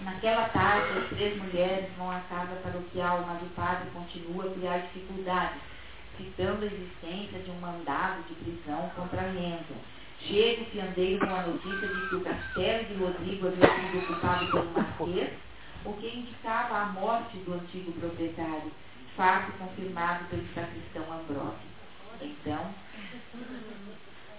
Naquela 0.00 0.48
tarde, 0.48 0.98
as 0.98 1.08
três 1.10 1.36
mulheres 1.40 1.88
vão 1.96 2.10
à 2.10 2.20
casa 2.20 2.56
paroquial, 2.56 3.24
mas 3.26 3.42
o 3.42 3.54
padre 3.54 3.88
continua 3.92 4.46
a 4.46 4.54
criar 4.54 4.78
dificuldades, 4.78 5.60
citando 6.16 6.64
a 6.64 6.66
existência 6.66 7.38
de 7.38 7.50
um 7.50 7.60
mandado 7.60 8.22
de 8.28 8.34
prisão 8.34 8.90
contra 8.96 9.20
Renzo. 9.20 9.74
Chega 10.20 10.62
o 10.62 10.66
fiandeiro 10.66 11.26
com 11.26 11.34
a 11.34 11.42
notícia 11.42 11.88
de 11.88 12.08
que 12.08 12.14
o 12.14 12.20
castelo 12.20 12.84
de 12.84 12.94
Rodrigo 12.94 13.48
havia 13.48 13.68
sido 13.68 13.98
ocupado 13.98 14.58
um 14.58 14.72
marquês 14.72 15.30
o 15.84 15.92
que 15.94 16.06
indicava 16.06 16.78
a 16.78 16.86
morte 16.86 17.36
do 17.38 17.54
antigo 17.54 17.92
proprietário, 17.92 18.70
fato 19.16 19.52
confirmado 19.58 20.24
pelo 20.26 20.46
sacristão 20.54 21.04
Ambrósio. 21.12 21.72
Então, 22.20 22.74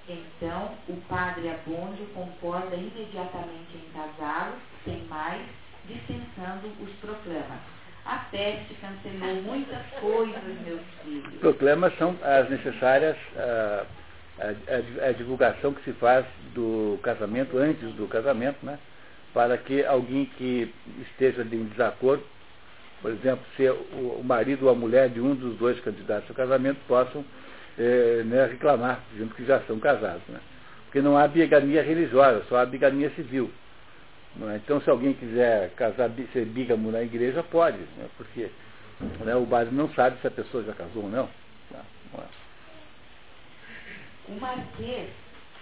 então 0.07 0.71
o 0.87 0.95
padre 1.07 1.49
Abôndio 1.49 2.05
concorda 2.13 2.75
imediatamente 2.75 3.75
em 3.75 3.89
casá-los, 3.93 4.59
sem 4.85 5.03
mais, 5.05 5.41
dispensando 5.85 6.67
os 6.81 6.89
proclamas. 7.01 7.59
A 8.05 8.17
peste 8.31 8.73
cancelou 8.75 9.41
muitas 9.43 9.85
coisas, 9.99 10.43
meus 10.65 10.81
filhos. 11.03 11.39
Proclamas 11.39 11.97
são 11.97 12.17
as 12.21 12.49
necessárias, 12.49 13.17
a, 13.37 13.85
a, 14.39 15.07
a, 15.07 15.11
divulgação 15.13 15.73
que 15.73 15.83
se 15.83 15.93
faz 15.93 16.25
do 16.53 16.99
casamento, 17.01 17.57
antes 17.57 17.93
do 17.93 18.07
casamento, 18.07 18.65
né? 18.65 18.77
Para 19.33 19.57
que 19.57 19.83
alguém 19.83 20.25
que 20.37 20.73
esteja 21.09 21.41
em 21.41 21.65
desacordo, 21.65 22.23
por 23.01 23.11
exemplo, 23.11 23.43
se 23.57 23.67
o 23.69 24.21
marido 24.23 24.65
ou 24.65 24.71
a 24.71 24.75
mulher 24.75 25.09
de 25.09 25.19
um 25.19 25.35
dos 25.35 25.57
dois 25.57 25.79
candidatos 25.81 26.29
ao 26.29 26.35
casamento 26.35 26.79
possam 26.87 27.25
é, 27.77 28.23
né, 28.23 28.45
reclamar, 28.45 29.01
dizendo 29.11 29.35
que 29.35 29.43
já 29.43 29.59
são 29.61 29.79
casados. 29.79 30.21
Né? 30.29 30.39
Porque 30.85 31.01
não 31.01 31.17
há 31.17 31.27
bigamia 31.27 31.83
religiosa, 31.83 32.45
só 32.47 32.57
há 32.57 32.65
bigamia 32.65 33.09
civil. 33.11 33.51
É? 34.41 34.55
Então, 34.55 34.79
se 34.81 34.89
alguém 34.89 35.13
quiser 35.13 35.71
casar, 35.71 36.09
ser 36.31 36.45
bígamo 36.45 36.91
na 36.91 37.01
igreja, 37.01 37.43
pode, 37.43 37.77
né? 37.77 38.07
porque 38.15 38.49
né, 39.25 39.35
o 39.35 39.45
padre 39.45 39.75
não 39.75 39.89
sabe 39.89 40.17
se 40.21 40.27
a 40.27 40.31
pessoa 40.31 40.63
já 40.63 40.73
casou 40.73 41.03
ou 41.03 41.09
não. 41.09 41.29
Tá? 41.71 41.81
O 44.29 44.39
marquês 44.39 45.09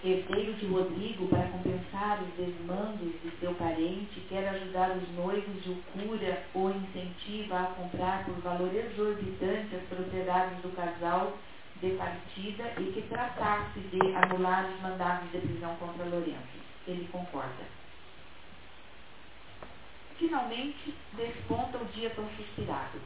herdeiro 0.03 0.53
de 0.53 0.65
Rodrigo 0.65 1.28
para 1.28 1.48
compensar 1.49 2.23
os 2.23 2.34
desmandos 2.34 3.14
de 3.22 3.32
seu 3.40 3.53
parente, 3.53 4.19
quer 4.30 4.48
ajudar 4.49 4.98
os 4.98 5.10
noivos 5.15 5.65
e 5.65 5.69
o 5.69 5.76
cura 5.94 6.44
ou 6.53 6.72
incentiva 6.72 7.60
a 7.60 7.65
comprar 7.65 8.26
por 8.26 8.36
valor 8.41 8.73
exorbitante 8.73 9.76
as 9.76 9.84
propriedades 9.84 10.57
do 10.61 10.76
casal 10.76 11.38
de 11.82 11.91
partida 11.91 12.73
e 12.80 12.91
que 12.94 13.02
tratasse 13.10 13.80
de 13.80 13.99
anular 14.15 14.65
os 14.72 14.82
mandados 14.82 15.32
de 15.32 15.38
prisão 15.40 15.76
contra 15.76 16.06
Lourenço. 16.06 16.61
Ele 16.88 17.07
concorda. 17.11 17.82
Finalmente, 20.18 20.95
desponta 21.14 21.78
o 21.78 21.86
dia 21.94 22.10
tão 22.11 22.28
suspirado. 22.38 22.99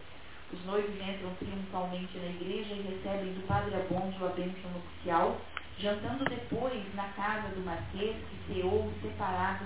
Os 0.53 0.63
noivos 0.65 0.95
entram 0.95 1.33
triunfalmente 1.35 2.17
na 2.17 2.27
igreja 2.27 2.73
e 2.73 2.81
recebem 2.81 3.33
do 3.33 3.47
padre 3.47 3.75
Abondio 3.75 4.25
a 4.25 4.29
bênção 4.29 4.71
nupcial 4.71 5.41
jantando 5.79 6.25
depois 6.25 6.81
na 6.95 7.07
casa 7.09 7.49
do 7.49 7.65
Marquês, 7.65 8.15
que 8.29 8.53
ceou 8.53 8.91
separado 9.01 9.65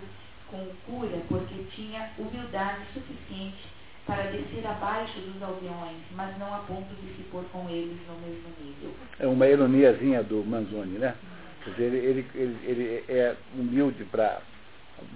com 0.50 0.58
o 0.58 0.76
cura, 0.86 1.18
porque 1.28 1.56
tinha 1.76 2.10
humildade 2.18 2.82
suficiente 2.94 3.68
para 4.06 4.24
descer 4.24 4.66
abaixo 4.66 5.20
dos 5.20 5.42
aldeões, 5.42 6.02
mas 6.16 6.36
não 6.40 6.54
a 6.54 6.60
ponto 6.60 6.96
de 6.96 7.14
se 7.16 7.24
pôr 7.30 7.44
com 7.52 7.70
eles 7.70 7.98
no 8.08 8.16
mesmo 8.16 8.50
nível. 8.60 8.92
É 9.20 9.28
uma 9.28 9.48
ironiazinha 9.48 10.24
do 10.24 10.44
Manzoni, 10.44 10.98
né? 10.98 11.16
Quer 11.64 11.72
dizer, 11.72 11.94
ele, 11.94 12.26
ele, 12.34 12.58
ele 12.64 13.04
é 13.08 13.36
humilde 13.54 14.04
para 14.06 14.42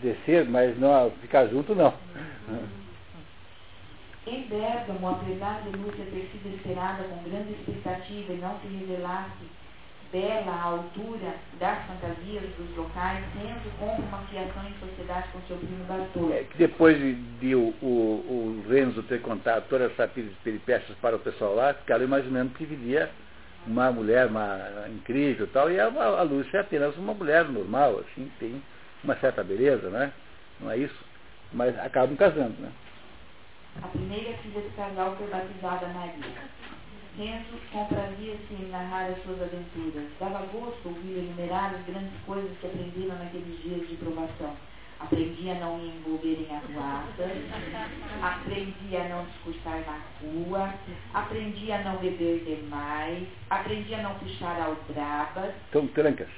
descer, 0.01 0.45
mas 0.45 0.77
não 0.79 1.09
ficar 1.21 1.47
junto, 1.47 1.73
não. 1.73 1.93
Em 4.25 4.43
Bergamo, 4.43 5.09
apesar 5.09 5.63
de 5.63 5.77
Lúcia 5.77 6.05
ter 6.05 6.29
sido 6.31 6.55
esperada 6.55 7.03
com 7.03 7.29
grande 7.29 7.51
expectativa 7.51 8.31
e 8.31 8.37
não 8.37 8.57
se 8.61 8.67
revelasse 8.67 9.43
bela 10.13 10.51
à 10.51 10.63
altura 10.65 11.35
das 11.59 11.85
fantasias 11.87 12.43
dos 12.55 12.77
locais, 12.77 13.25
sendo 13.33 13.79
como 13.79 14.07
uma 14.07 14.23
criação 14.27 14.63
em 14.67 14.87
sociedade 14.87 15.27
com 15.33 15.41
seu 15.47 15.57
primo 15.57 15.83
Bartolo. 15.85 16.31
É, 16.31 16.43
que 16.43 16.57
depois 16.57 16.95
de, 16.97 17.15
de 17.15 17.55
o, 17.55 17.73
o, 17.81 17.85
o, 17.85 18.65
Renzo 18.69 19.01
ter 19.03 19.21
contado 19.23 19.67
todas 19.67 19.91
essas 19.91 20.11
peripécias 20.43 20.95
para 20.99 21.15
o 21.15 21.19
pessoal 21.19 21.55
lá, 21.55 21.73
ficaram 21.73 22.05
imaginando 22.05 22.53
que 22.53 22.63
viria 22.63 23.09
uma 23.65 23.91
mulher 23.91 24.27
uma, 24.27 24.85
incrível 24.89 25.47
e 25.47 25.49
tal, 25.49 25.71
e 25.71 25.79
a, 25.79 25.87
a 25.87 26.21
Lúcia 26.21 26.57
é 26.57 26.61
apenas 26.61 26.95
uma 26.95 27.13
mulher 27.13 27.45
normal, 27.45 27.99
assim, 27.99 28.31
tem 28.39 28.61
uma 29.03 29.15
certa 29.15 29.43
beleza, 29.43 29.89
né? 29.89 30.13
Não 30.59 30.69
é 30.69 30.77
isso? 30.77 31.03
Mas 31.51 31.77
acabam 31.79 32.15
casando, 32.15 32.55
né? 32.61 32.71
A 33.81 33.87
primeira 33.87 34.37
filha 34.37 34.61
do 34.61 34.75
casal 34.75 35.15
foi 35.17 35.27
batizada 35.27 35.87
Maria. 35.87 36.13
Renzo 37.17 37.59
comprazia-se 37.71 38.53
em 38.53 38.69
narrar 38.69 39.11
as 39.11 39.21
suas 39.23 39.39
aventuras. 39.39 40.09
Dava 40.19 40.45
gosto 40.47 40.87
ouvir 40.87 41.19
enumerar 41.19 41.75
as 41.75 41.85
grandes 41.85 42.19
coisas 42.25 42.57
que 42.57 42.65
aprenderam 42.65 43.15
naqueles 43.17 43.61
dias 43.61 43.87
de 43.87 43.95
provação. 43.97 44.55
Aprendi 44.99 45.49
a 45.51 45.55
não 45.55 45.77
me 45.77 45.89
envolver 45.89 46.39
em 46.41 46.55
arruaças, 46.55 47.37
aprendi 48.21 48.95
a 48.95 49.09
não 49.09 49.25
discursar 49.25 49.81
na 49.85 49.99
rua, 50.21 50.73
aprendi 51.13 51.71
a 51.71 51.83
não 51.83 51.97
beber 51.97 52.43
demais, 52.45 53.27
aprendi 53.49 53.93
a 53.93 54.01
não 54.01 54.15
puxar 54.15 54.59
aldrabas. 54.61 55.53
São 55.71 55.87
trancas. 55.87 56.29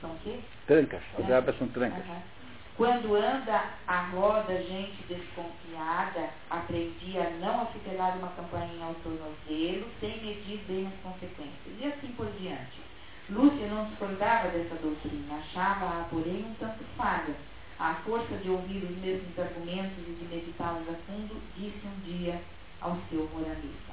São 0.00 0.10
o 0.10 0.18
quê? 0.24 0.40
Trancas. 0.66 1.02
Aldrabas 1.16 1.56
são 1.58 1.68
trancas. 1.68 2.04
Uhum. 2.04 2.41
Quando 2.76 3.14
anda 3.14 3.64
a 3.86 4.00
roda 4.06 4.56
gente 4.62 5.02
desconfiada, 5.06 6.30
aprendi 6.48 7.18
a 7.18 7.28
não 7.38 7.62
afitelar 7.62 8.16
uma 8.16 8.28
campainha 8.28 8.86
ao 8.86 8.94
tornozelo, 8.94 9.86
sem 10.00 10.24
medir 10.24 10.64
bem 10.66 10.86
as 10.86 10.94
consequências. 11.02 11.78
E 11.78 11.86
assim 11.86 12.08
por 12.12 12.26
diante. 12.32 12.80
Lúcia 13.28 13.66
não 13.68 13.84
discordava 13.86 14.48
dessa 14.48 14.74
doutrina, 14.76 15.36
achava-a, 15.36 16.04
porém, 16.10 16.44
um 16.44 16.54
tanto 16.58 16.82
falha. 16.96 17.36
À 17.78 17.94
força 18.06 18.36
de 18.36 18.48
ouvir 18.48 18.84
os 18.84 18.96
mesmos 18.98 19.38
argumentos 19.38 19.98
e 19.98 20.12
de 20.12 20.24
meditá-los 20.34 20.88
a 20.88 20.94
fundo, 21.06 21.40
disse 21.56 21.86
um 21.86 22.00
dia 22.04 22.40
ao 22.80 22.96
seu 23.10 23.28
moralista: 23.34 23.92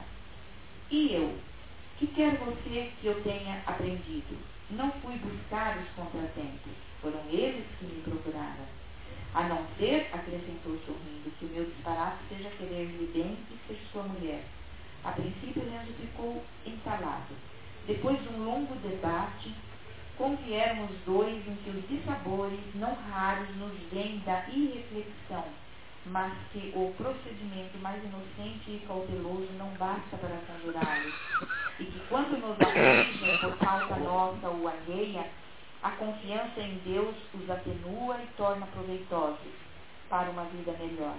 E 0.90 1.14
eu? 1.14 1.38
Que 1.98 2.08
quer 2.08 2.38
você 2.38 2.92
que 3.02 3.08
eu 3.08 3.22
tenha 3.24 3.62
aprendido? 3.66 4.38
Não 4.70 4.92
fui 5.02 5.16
buscar 5.18 5.78
os 5.78 5.90
contratempos, 5.96 6.72
foram 7.02 7.20
eles 7.30 7.66
que 7.78 7.86
me 7.86 8.02
procuraram. 8.02 8.66
A 9.34 9.44
não 9.44 9.66
ser, 9.78 10.10
acrescentou 10.12 10.78
sorrindo, 10.86 11.32
que 11.38 11.46
o 11.46 11.50
meu 11.50 11.66
disparate 11.66 12.18
seja 12.30 12.50
querer-lhe 12.58 13.12
bem 13.14 13.38
e 13.52 13.68
ser 13.68 13.80
sua 13.92 14.04
mulher. 14.04 14.44
A 15.04 15.12
princípio, 15.12 15.64
Leandro 15.64 15.94
ficou 15.94 16.44
entalado. 16.66 17.36
Depois 17.88 18.22
de 18.22 18.30
um 18.30 18.44
longo 18.44 18.76
debate, 18.76 19.54
convieram 20.18 20.86
os 20.86 20.98
dois 21.06 21.48
em 21.48 21.56
que 21.64 21.70
os 21.70 21.88
dissabores 21.88 22.60
não 22.76 22.94
raros 23.10 23.56
nos 23.56 23.74
vêm 23.92 24.20
da 24.26 24.46
irreflexão, 24.50 25.46
mas 26.08 26.34
que 26.52 26.74
o 26.76 26.94
procedimento 26.98 27.78
mais 27.80 28.04
inocente 28.04 28.72
e 28.72 28.84
cauteloso 28.86 29.48
não 29.58 29.70
basta 29.78 30.18
para 30.18 30.42
conjurá-los, 30.46 31.14
e 31.80 31.86
que 31.86 32.00
quando 32.10 32.38
nos 32.38 32.60
afligem 32.60 33.38
por 33.38 33.58
falta 33.58 33.96
nossa 33.98 34.50
ou 34.50 34.68
alheia, 34.68 35.26
a 35.82 35.92
confiança 35.92 36.60
em 36.60 36.76
Deus 36.86 37.16
os 37.34 37.50
atenua 37.50 38.18
e 38.22 38.28
torna 38.36 38.66
proveitosos 38.68 39.54
para 40.10 40.30
uma 40.30 40.44
vida 40.46 40.74
melhor. 40.74 41.16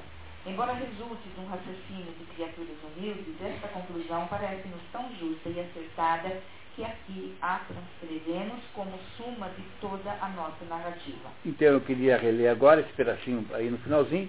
Embora 0.46 0.72
resulte 0.72 1.28
de 1.28 1.40
um 1.40 1.46
raciocínio 1.46 2.12
de 2.18 2.24
criaturas 2.34 2.76
humildes, 2.84 3.34
esta 3.42 3.68
conclusão 3.68 4.26
parece-nos 4.28 4.80
tão 4.92 5.04
justa 5.18 5.48
e 5.48 5.60
acertada 5.60 6.40
que 6.74 6.84
aqui 6.84 7.34
a 7.42 7.60
transcrevemos 7.60 8.60
como 8.74 8.98
suma 9.16 9.48
de 9.50 9.62
toda 9.80 10.10
a 10.20 10.28
nossa 10.30 10.64
narrativa. 10.68 11.30
Então 11.44 11.68
eu 11.68 11.80
queria 11.80 12.16
reler 12.16 12.50
agora 12.50 12.80
esse 12.80 12.92
pedacinho 12.92 13.46
aí 13.52 13.70
no 13.70 13.78
finalzinho. 13.78 14.28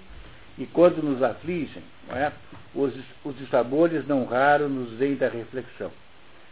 E 0.57 0.65
quando 0.65 1.01
nos 1.01 1.23
afligem, 1.23 1.83
é? 2.09 2.31
os, 2.75 2.93
os 3.23 3.37
dissabores 3.37 4.05
não 4.05 4.25
raro 4.25 4.67
nos 4.67 4.91
vêm 4.97 5.15
da 5.15 5.29
reflexão 5.29 5.91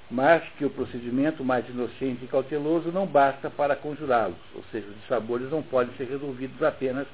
mas 0.09 0.43
que 0.57 0.65
o 0.65 0.69
procedimento 0.69 1.43
mais 1.43 1.67
inocente 1.69 2.23
e 2.23 2.27
cauteloso 2.27 2.91
não 2.91 3.05
basta 3.05 3.49
para 3.49 3.75
conjurá-los, 3.75 4.37
ou 4.55 4.63
seja, 4.71 4.87
os 4.87 4.95
dissabores 5.01 5.51
não 5.51 5.61
podem 5.61 5.93
ser 5.95 6.05
resolvidos 6.05 6.61
apenas 6.63 7.07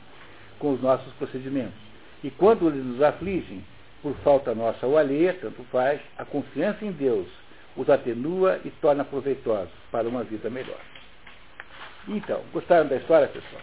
com 0.60 0.74
os 0.74 0.82
nossos 0.82 1.12
procedimentos. 1.14 1.74
E 2.24 2.30
quando 2.30 2.68
eles 2.68 2.84
nos 2.84 3.02
afligem, 3.02 3.64
por 4.02 4.16
falta 4.18 4.56
nossa 4.56 4.86
ou 4.86 4.98
alheia, 4.98 5.34
tanto 5.34 5.64
faz, 5.72 6.00
a 6.18 6.24
confiança 6.24 6.86
em 6.86 6.92
Deus 6.92 7.28
os 7.76 7.90
atenua 7.90 8.60
e 8.64 8.70
torna 8.70 9.04
proveitosos 9.04 9.74
para 9.92 10.08
uma 10.08 10.24
vida 10.24 10.50
melhor. 10.50 10.80
Então, 12.08 12.42
gostaram 12.54 12.88
da 12.88 12.96
história, 12.96 13.28
pessoal? 13.28 13.62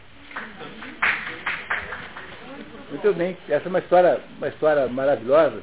Muito 2.91 3.15
bem, 3.15 3.37
essa 3.49 3.67
é 3.67 3.69
uma 3.71 3.79
história, 3.79 4.21
uma 4.37 4.49
história 4.49 4.87
maravilhosa 4.89 5.63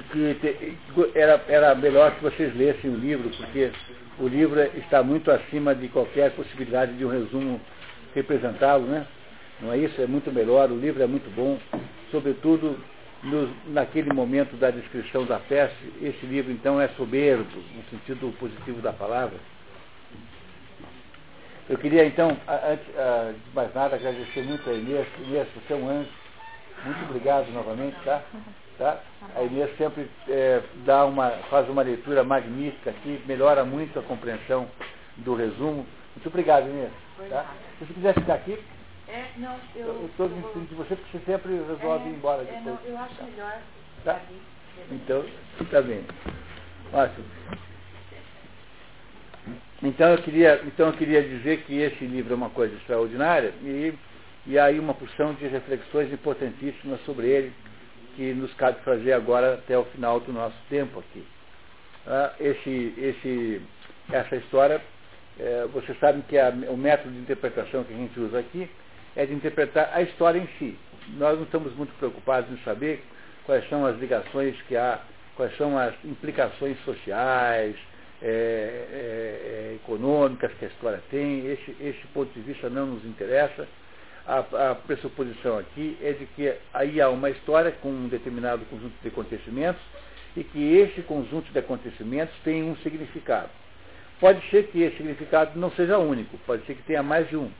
que 0.00 0.34
te, 0.34 0.78
era, 1.14 1.42
era 1.48 1.74
melhor 1.74 2.14
que 2.14 2.22
vocês 2.22 2.54
lessem 2.56 2.90
o 2.90 2.96
livro, 2.96 3.30
porque 3.30 3.70
o 4.18 4.26
livro 4.26 4.60
está 4.78 5.02
muito 5.02 5.30
acima 5.30 5.74
de 5.74 5.88
qualquer 5.88 6.30
possibilidade 6.32 6.92
de 6.94 7.04
um 7.04 7.08
resumo 7.08 7.60
representá-lo, 8.14 8.86
né? 8.86 9.06
Não 9.60 9.72
é 9.72 9.78
isso? 9.78 10.00
É 10.00 10.06
muito 10.06 10.32
melhor, 10.32 10.70
o 10.70 10.78
livro 10.78 11.02
é 11.02 11.06
muito 11.06 11.30
bom, 11.34 11.58
sobretudo 12.10 12.78
naquele 13.68 14.12
momento 14.12 14.56
da 14.56 14.70
descrição 14.70 15.24
da 15.24 15.38
peste, 15.38 15.76
esse 16.02 16.26
livro 16.26 16.50
então 16.50 16.80
é 16.80 16.88
soberbo, 16.88 17.44
no 17.74 17.82
sentido 17.90 18.36
positivo 18.38 18.80
da 18.80 18.92
palavra. 18.92 19.38
Eu 21.68 21.78
queria 21.78 22.04
então, 22.04 22.36
antes 22.48 22.86
de 22.86 23.54
mais 23.54 23.72
nada, 23.72 23.94
agradecer 23.94 24.42
muito 24.42 24.68
a 24.68 24.72
Inês. 24.72 25.06
Inês, 25.20 25.46
você 25.54 25.72
é 25.72 25.76
um 25.76 25.88
anjo. 25.88 26.10
Muito 26.84 27.04
obrigado 27.04 27.50
novamente, 27.52 27.96
tá? 28.04 28.20
Tá? 28.76 29.00
A 29.34 29.42
Inês 29.42 29.76
sempre 29.76 30.10
é, 30.28 30.62
dá 30.84 31.04
uma, 31.04 31.30
faz 31.48 31.68
uma 31.68 31.82
leitura 31.82 32.22
magnífica 32.24 32.90
aqui, 32.90 33.22
melhora 33.26 33.64
muito 33.64 33.98
a 33.98 34.02
compreensão 34.02 34.68
do 35.18 35.34
resumo. 35.34 35.86
Muito 36.14 36.28
obrigado, 36.28 36.68
Inês. 36.68 36.90
Tá? 37.30 37.46
Se 37.78 37.86
você 37.86 37.94
quiser 37.94 38.14
ficar 38.14 38.34
aqui. 38.34 38.58
É, 39.08 39.26
não, 39.36 39.56
eu. 39.74 40.06
estou 40.06 40.28
me 40.28 40.66
de 40.66 40.74
você 40.74 40.96
porque 40.96 41.18
você 41.18 41.24
sempre 41.24 41.52
resolve 41.52 42.08
é, 42.08 42.08
ir 42.08 42.14
embora 42.14 42.44
depois. 42.44 42.60
É, 42.60 42.70
não, 42.70 42.78
eu 42.84 42.98
acho 42.98 43.24
melhor. 43.24 43.58
Tá? 44.04 44.20
Então, 44.90 45.24
tá 45.70 45.82
bem. 45.82 46.04
Ótimo. 46.92 47.24
Então 49.82 50.10
eu, 50.10 50.18
queria, 50.18 50.62
então 50.64 50.86
eu 50.88 50.92
queria 50.92 51.22
dizer 51.22 51.64
que 51.64 51.76
esse 51.76 52.04
livro 52.04 52.32
é 52.32 52.36
uma 52.36 52.50
coisa 52.50 52.74
extraordinária 52.76 53.52
e, 53.62 53.92
e 54.46 54.56
há 54.56 54.66
aí 54.66 54.78
uma 54.78 54.94
porção 54.94 55.34
de 55.34 55.46
reflexões 55.48 56.12
importantíssimas 56.12 57.00
sobre 57.04 57.26
ele 57.26 57.52
que 58.16 58.32
nos 58.34 58.52
cabe 58.54 58.80
fazer 58.80 59.12
agora 59.12 59.54
até 59.54 59.76
o 59.76 59.84
final 59.86 60.20
do 60.20 60.32
nosso 60.32 60.56
tempo 60.68 60.98
aqui. 60.98 61.24
Ah, 62.06 62.32
esse, 62.40 62.94
esse, 62.98 63.62
essa 64.10 64.36
história, 64.36 64.80
é, 65.38 65.66
vocês 65.72 65.98
sabem 65.98 66.22
que 66.22 66.38
a, 66.38 66.50
o 66.68 66.76
método 66.76 67.10
de 67.10 67.20
interpretação 67.20 67.84
que 67.84 67.92
a 67.92 67.96
gente 67.96 68.18
usa 68.18 68.38
aqui 68.38 68.68
é 69.14 69.26
de 69.26 69.32
interpretar 69.34 69.90
a 69.92 70.02
história 70.02 70.38
em 70.38 70.48
si. 70.58 70.76
Nós 71.16 71.36
não 71.36 71.44
estamos 71.44 71.74
muito 71.74 71.92
preocupados 71.98 72.50
em 72.50 72.62
saber 72.64 73.02
quais 73.44 73.68
são 73.68 73.84
as 73.86 73.96
ligações 73.98 74.60
que 74.62 74.76
há, 74.76 75.00
quais 75.36 75.56
são 75.56 75.78
as 75.78 75.94
implicações 76.04 76.78
sociais, 76.84 77.76
é, 78.20 78.26
é, 78.26 79.72
é 79.72 79.76
econômicas 79.76 80.52
que 80.54 80.64
a 80.64 80.68
história 80.68 81.02
tem. 81.10 81.46
Esse, 81.46 81.76
esse 81.80 82.06
ponto 82.14 82.32
de 82.32 82.40
vista 82.40 82.68
não 82.68 82.86
nos 82.86 83.04
interessa 83.04 83.66
a, 84.26 84.70
a 84.70 84.74
pressuposição 84.74 85.58
aqui 85.58 85.96
é 86.02 86.12
de 86.12 86.26
que 86.26 86.54
aí 86.72 87.00
há 87.00 87.08
uma 87.08 87.30
história 87.30 87.72
com 87.72 87.88
um 87.88 88.08
determinado 88.08 88.64
conjunto 88.66 88.94
de 89.02 89.08
acontecimentos 89.08 89.82
e 90.36 90.44
que 90.44 90.76
esse 90.76 91.02
conjunto 91.02 91.50
de 91.52 91.58
acontecimentos 91.58 92.34
tem 92.44 92.62
um 92.62 92.76
significado. 92.76 93.50
Pode 94.20 94.40
ser 94.50 94.68
que 94.68 94.80
esse 94.82 94.96
significado 94.96 95.58
não 95.58 95.70
seja 95.72 95.98
único, 95.98 96.38
pode 96.46 96.64
ser 96.64 96.74
que 96.74 96.82
tenha 96.82 97.02
mais 97.02 97.28
de 97.28 97.36
um. 97.36 97.50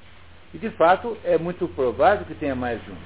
E 0.55 0.59
de 0.59 0.71
fato 0.71 1.17
é 1.25 1.37
muito 1.37 1.67
provável 1.69 2.25
que 2.25 2.35
tenha 2.35 2.55
mais 2.55 2.83
de 2.85 2.91
um. 2.91 2.97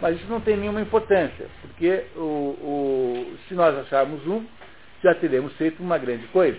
Mas 0.00 0.16
isso 0.16 0.30
não 0.30 0.40
tem 0.40 0.56
nenhuma 0.56 0.80
importância, 0.80 1.46
porque 1.60 2.04
o, 2.16 2.20
o, 2.20 3.36
se 3.48 3.54
nós 3.54 3.76
acharmos 3.76 4.26
um, 4.26 4.46
já 5.02 5.14
teremos 5.14 5.52
feito 5.54 5.82
uma 5.82 5.98
grande 5.98 6.26
coisa, 6.28 6.58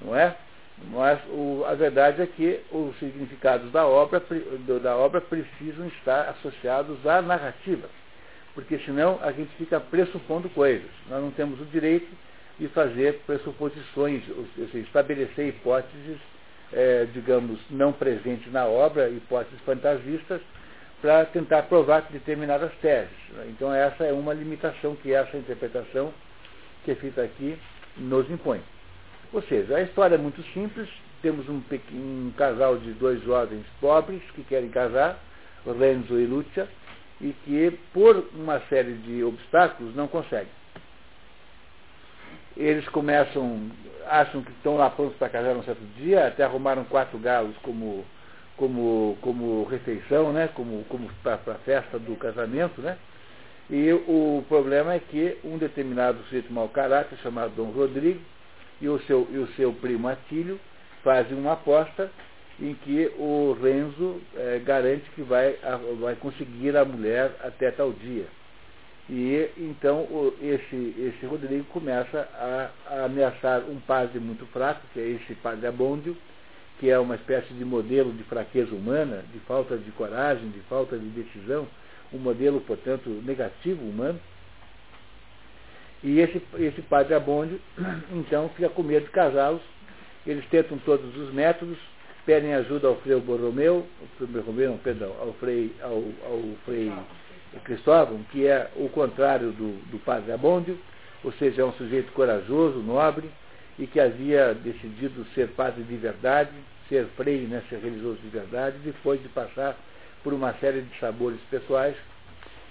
não 0.00 0.16
é? 0.16 0.34
Mas 0.88 1.20
o, 1.28 1.64
a 1.66 1.74
verdade 1.74 2.22
é 2.22 2.26
que 2.26 2.60
os 2.72 2.98
significados 2.98 3.70
da 3.70 3.86
obra, 3.86 4.22
da 4.82 4.96
obra 4.96 5.20
precisam 5.20 5.86
estar 5.86 6.28
associados 6.30 7.06
à 7.06 7.20
narrativa, 7.20 7.88
porque 8.54 8.78
senão 8.78 9.18
a 9.22 9.30
gente 9.30 9.54
fica 9.56 9.78
pressupondo 9.78 10.48
coisas. 10.50 10.88
Nós 11.08 11.22
não 11.22 11.30
temos 11.30 11.60
o 11.60 11.64
direito 11.66 12.08
de 12.58 12.68
fazer 12.68 13.20
pressuposições, 13.26 14.22
ou 14.30 14.46
seja, 14.56 14.78
estabelecer 14.78 15.48
hipóteses, 15.48 16.18
é, 16.72 17.06
digamos, 17.12 17.58
não 17.70 17.92
presentes 17.92 18.50
na 18.52 18.66
obra, 18.66 19.08
hipóteses 19.08 19.60
fantasistas, 19.64 20.40
para 21.00 21.24
tentar 21.26 21.62
provar 21.64 22.06
determinadas 22.10 22.72
teses. 22.82 23.10
Então 23.48 23.72
essa 23.72 24.04
é 24.04 24.12
uma 24.12 24.34
limitação 24.34 24.94
que 24.96 25.12
essa 25.12 25.36
interpretação 25.36 26.12
que 26.84 26.90
é 26.90 26.94
feita 26.94 27.22
aqui 27.22 27.58
nos 27.96 28.30
impõe. 28.30 28.60
Ou 29.32 29.42
seja, 29.42 29.76
a 29.76 29.82
história 29.82 30.16
é 30.16 30.18
muito 30.18 30.42
simples. 30.52 30.88
Temos 31.22 31.48
um, 31.48 31.62
um 31.92 32.32
casal 32.36 32.78
de 32.78 32.92
dois 32.92 33.22
jovens 33.22 33.64
pobres 33.80 34.22
que 34.34 34.42
querem 34.42 34.70
casar, 34.70 35.18
Renzo 35.66 36.18
e 36.18 36.26
Lucia, 36.26 36.68
e 37.20 37.34
que, 37.44 37.78
por 37.92 38.26
uma 38.34 38.60
série 38.68 38.94
de 38.94 39.22
obstáculos, 39.22 39.94
não 39.94 40.08
conseguem. 40.08 40.48
Eles 42.56 42.88
começam, 42.88 43.70
acham 44.06 44.42
que 44.42 44.50
estão 44.52 44.76
lá 44.76 44.90
prontos 44.90 45.16
para 45.16 45.28
casar 45.28 45.56
um 45.56 45.62
certo 45.62 45.82
dia, 45.96 46.26
até 46.26 46.42
arrumaram 46.42 46.84
quatro 46.84 47.18
galos 47.18 47.56
como, 47.62 48.04
como, 48.56 49.16
como 49.20 49.64
refeição, 49.64 50.32
né? 50.32 50.48
como, 50.54 50.84
como 50.84 51.08
para 51.22 51.34
a 51.34 51.58
festa 51.58 51.98
do 51.98 52.16
casamento, 52.16 52.80
né? 52.80 52.98
E 53.68 53.92
o 53.92 54.44
problema 54.48 54.94
é 54.94 54.98
que 54.98 55.38
um 55.44 55.56
determinado 55.56 56.20
sujeito 56.24 56.52
mau 56.52 56.68
caráter, 56.68 57.16
chamado 57.18 57.52
Dom 57.54 57.70
Rodrigo, 57.70 58.20
e 58.80 58.88
o 58.88 58.98
seu, 59.00 59.28
e 59.30 59.38
o 59.38 59.46
seu 59.54 59.72
primo 59.72 60.08
Atílio 60.08 60.58
fazem 61.02 61.36
uma 61.36 61.52
aposta 61.52 62.10
em 62.60 62.74
que 62.74 63.10
o 63.18 63.56
Renzo 63.60 64.20
é, 64.36 64.58
garante 64.58 65.04
que 65.14 65.22
vai, 65.22 65.56
a, 65.62 65.76
vai 65.98 66.14
conseguir 66.16 66.76
a 66.76 66.84
mulher 66.84 67.32
até 67.42 67.70
tal 67.70 67.92
dia. 67.92 68.26
E 69.08 69.50
então 69.56 70.02
o, 70.02 70.34
esse, 70.40 70.94
esse 70.98 71.26
Rodrigo 71.26 71.64
começa 71.64 72.28
a, 72.34 72.70
a, 72.86 73.04
ameaçar 73.06 73.62
um 73.68 73.80
padre 73.80 74.20
muito 74.20 74.46
fraco, 74.46 74.82
que 74.92 75.00
é 75.00 75.08
esse 75.08 75.34
padre 75.36 75.66
Abôndio, 75.66 76.16
que 76.78 76.88
é 76.88 76.98
uma 76.98 77.16
espécie 77.16 77.52
de 77.54 77.64
modelo 77.64 78.12
de 78.12 78.22
fraqueza 78.24 78.74
humana, 78.74 79.24
de 79.32 79.38
falta 79.40 79.76
de 79.76 79.90
coragem, 79.92 80.48
de 80.50 80.60
falta 80.60 80.96
de 80.96 81.06
decisão, 81.08 81.66
um 82.12 82.18
modelo, 82.18 82.60
portanto, 82.60 83.08
negativo 83.24 83.84
humano. 83.84 84.18
E 86.02 86.18
esse, 86.18 86.42
esse 86.58 86.82
padre 86.82 87.14
Abonde, 87.14 87.60
então, 88.12 88.48
fica 88.50 88.68
com 88.68 88.82
medo 88.82 89.06
de 89.06 89.10
casá-los. 89.10 89.62
Eles 90.26 90.44
tentam 90.46 90.78
todos 90.78 91.16
os 91.16 91.32
métodos, 91.32 91.78
pedem 92.24 92.54
ajuda 92.54 92.88
ao 92.88 92.96
Frei 92.96 93.18
Borromeu, 93.20 93.86
Borromeu, 94.20 94.78
perdão, 94.82 95.14
ao 95.18 95.32
Frei, 95.34 95.74
ao, 95.82 95.92
ao 95.92 96.42
Frei 96.64 96.92
Cristóvão, 97.64 98.20
que 98.30 98.46
é 98.46 98.70
o 98.76 98.88
contrário 98.88 99.50
do, 99.52 99.90
do 99.90 99.98
padre 99.98 100.32
Abondio, 100.32 100.78
ou 101.24 101.32
seja, 101.32 101.62
é 101.62 101.64
um 101.64 101.72
sujeito 101.72 102.12
corajoso, 102.12 102.78
nobre, 102.78 103.28
e 103.78 103.86
que 103.86 103.98
havia 103.98 104.54
decidido 104.54 105.24
ser 105.34 105.48
padre 105.48 105.82
de 105.82 105.96
verdade, 105.96 106.50
ser 106.88 107.06
frei, 107.16 107.46
né, 107.46 107.62
ser 107.68 107.78
religioso 107.78 108.18
de 108.20 108.28
verdade, 108.28 108.76
depois 108.84 109.22
de 109.22 109.28
passar 109.28 109.76
por 110.22 110.34
uma 110.34 110.52
série 110.54 110.82
de 110.82 110.98
sabores 110.98 111.40
pessoais. 111.50 111.96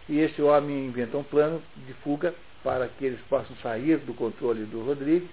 E 0.07 0.19
esse 0.19 0.41
homem 0.41 0.85
inventa 0.85 1.17
um 1.17 1.23
plano 1.23 1.61
de 1.87 1.93
fuga 1.95 2.33
para 2.63 2.87
que 2.87 3.05
eles 3.05 3.19
possam 3.29 3.55
sair 3.57 3.97
do 3.97 4.13
controle 4.13 4.65
do 4.65 4.83
Rodrigo. 4.83 5.27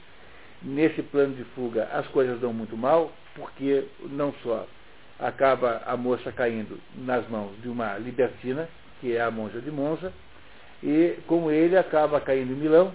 Nesse 0.62 1.02
plano 1.02 1.34
de 1.34 1.44
fuga, 1.44 1.88
as 1.92 2.06
coisas 2.08 2.40
dão 2.40 2.52
muito 2.52 2.76
mal, 2.76 3.12
porque 3.34 3.84
não 4.10 4.32
só 4.42 4.66
acaba 5.18 5.82
a 5.86 5.96
moça 5.96 6.32
caindo 6.32 6.78
nas 6.94 7.28
mãos 7.28 7.52
de 7.62 7.68
uma 7.68 7.96
libertina, 7.98 8.68
que 9.00 9.14
é 9.14 9.20
a 9.20 9.30
monja 9.30 9.60
de 9.60 9.70
Monza, 9.70 10.12
e 10.82 11.18
com 11.26 11.50
ele 11.50 11.76
acaba 11.76 12.20
caindo 12.20 12.52
em 12.52 12.56
Milão, 12.56 12.92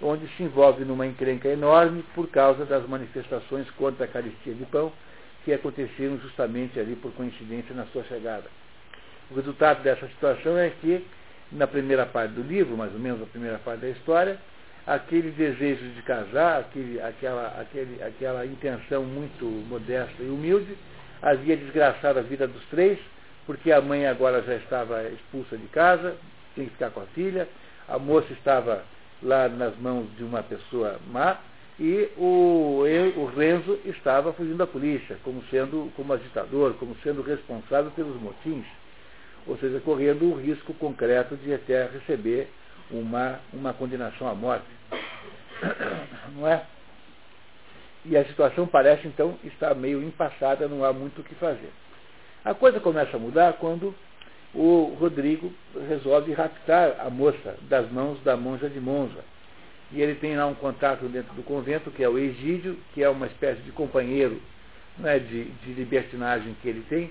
onde 0.00 0.26
se 0.36 0.42
envolve 0.42 0.84
numa 0.84 1.06
encrenca 1.06 1.48
enorme 1.48 2.04
por 2.14 2.28
causa 2.28 2.64
das 2.64 2.86
manifestações 2.88 3.70
contra 3.72 4.04
a 4.04 4.08
caristia 4.08 4.54
de 4.54 4.64
pão 4.66 4.92
que 5.44 5.52
aconteceram 5.52 6.18
justamente 6.18 6.78
ali 6.78 6.96
por 6.96 7.12
coincidência 7.12 7.74
na 7.74 7.86
sua 7.86 8.04
chegada. 8.04 8.44
O 9.30 9.34
resultado 9.34 9.82
dessa 9.82 10.06
situação 10.08 10.58
é 10.58 10.70
que, 10.70 11.04
na 11.52 11.66
primeira 11.66 12.06
parte 12.06 12.32
do 12.32 12.42
livro, 12.42 12.76
mais 12.76 12.92
ou 12.92 12.98
menos 12.98 13.22
a 13.22 13.26
primeira 13.26 13.58
parte 13.58 13.80
da 13.80 13.88
história, 13.88 14.38
aquele 14.86 15.30
desejo 15.30 15.84
de 15.90 16.02
casar, 16.02 16.60
aquele, 16.60 17.00
aquela, 17.00 17.48
aquele, 17.60 18.02
aquela 18.02 18.46
intenção 18.46 19.04
muito 19.04 19.44
modesta 19.68 20.22
e 20.22 20.28
humilde, 20.28 20.76
havia 21.20 21.56
desgraçado 21.56 22.18
a 22.18 22.22
vida 22.22 22.46
dos 22.46 22.64
três, 22.66 22.98
porque 23.46 23.70
a 23.70 23.80
mãe 23.80 24.06
agora 24.06 24.42
já 24.42 24.54
estava 24.56 25.04
expulsa 25.04 25.56
de 25.56 25.66
casa, 25.68 26.16
tinha 26.54 26.66
que 26.66 26.72
ficar 26.72 26.90
com 26.90 27.00
a 27.00 27.06
filha, 27.06 27.48
a 27.88 27.98
moça 27.98 28.32
estava 28.32 28.84
lá 29.22 29.48
nas 29.48 29.76
mãos 29.78 30.06
de 30.16 30.24
uma 30.24 30.42
pessoa 30.42 30.98
má, 31.10 31.38
e 31.78 32.08
o, 32.16 32.84
o 33.16 33.32
Renzo 33.36 33.78
estava 33.84 34.32
fugindo 34.32 34.58
da 34.58 34.66
polícia, 34.66 35.16
como 35.24 35.42
sendo 35.50 35.90
como 35.96 36.12
agitador, 36.12 36.74
como 36.74 36.96
sendo 37.02 37.22
responsável 37.22 37.90
pelos 37.92 38.20
motins, 38.20 38.66
ou 39.46 39.56
seja, 39.58 39.80
correndo 39.80 40.30
o 40.30 40.36
risco 40.36 40.72
concreto 40.74 41.36
de 41.36 41.52
até 41.52 41.86
receber 41.86 42.48
uma, 42.90 43.40
uma 43.52 43.72
condenação 43.72 44.28
à 44.28 44.34
morte. 44.34 44.66
Não 46.36 46.46
é? 46.46 46.64
E 48.04 48.16
a 48.16 48.24
situação 48.24 48.66
parece 48.66 49.06
então 49.06 49.38
estar 49.44 49.74
meio 49.74 50.02
empassada, 50.02 50.66
não 50.66 50.84
há 50.84 50.92
muito 50.92 51.20
o 51.20 51.24
que 51.24 51.36
fazer. 51.36 51.70
A 52.44 52.52
coisa 52.52 52.80
começa 52.80 53.16
a 53.16 53.20
mudar 53.20 53.52
quando 53.52 53.94
o 54.52 54.96
Rodrigo 54.98 55.52
resolve 55.88 56.32
raptar 56.32 56.96
a 56.98 57.08
moça 57.08 57.56
das 57.62 57.88
mãos 57.92 58.20
da 58.24 58.36
monja 58.36 58.68
de 58.68 58.80
Monza 58.80 59.22
e 59.92 60.00
ele 60.00 60.14
tem 60.14 60.36
lá 60.36 60.46
um 60.46 60.54
contato 60.54 61.04
dentro 61.06 61.34
do 61.34 61.42
convento, 61.42 61.90
que 61.90 62.02
é 62.02 62.08
o 62.08 62.18
Egídio, 62.18 62.78
que 62.94 63.02
é 63.02 63.08
uma 63.08 63.26
espécie 63.26 63.60
de 63.60 63.70
companheiro 63.72 64.40
né, 64.98 65.18
de, 65.18 65.44
de 65.44 65.72
libertinagem 65.74 66.56
que 66.62 66.68
ele 66.68 66.84
tem, 66.88 67.10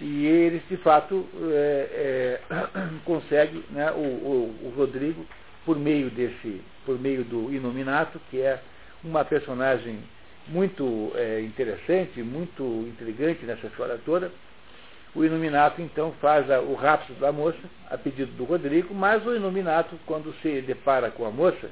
e 0.00 0.26
eles, 0.26 0.62
de 0.68 0.76
fato, 0.78 1.26
é, 1.52 2.40
é, 2.50 2.58
conseguem, 3.04 3.62
né, 3.70 3.90
o, 3.92 3.98
o, 3.98 4.58
o, 4.64 4.74
Rodrigo, 4.76 5.24
por 5.64 5.78
meio 5.78 6.10
desse, 6.10 6.60
por 6.84 6.98
meio 6.98 7.24
do 7.24 7.52
Inominato, 7.52 8.20
que 8.30 8.40
é 8.40 8.60
uma 9.02 9.24
personagem 9.24 9.98
muito 10.48 11.12
é, 11.14 11.40
interessante, 11.40 12.22
muito 12.22 12.62
intrigante 12.88 13.44
nessa 13.44 13.66
história 13.66 13.98
toda, 14.04 14.30
o 15.14 15.24
Iluminato 15.24 15.80
então 15.80 16.12
faz 16.20 16.50
a, 16.50 16.60
o 16.60 16.74
rapto 16.74 17.12
da 17.14 17.30
moça, 17.30 17.58
a 17.88 17.96
pedido 17.96 18.32
do 18.32 18.44
Rodrigo, 18.44 18.92
mas 18.92 19.24
o 19.24 19.34
Iluminato, 19.34 19.98
quando 20.06 20.34
se 20.42 20.60
depara 20.62 21.10
com 21.10 21.24
a 21.24 21.30
moça, 21.30 21.70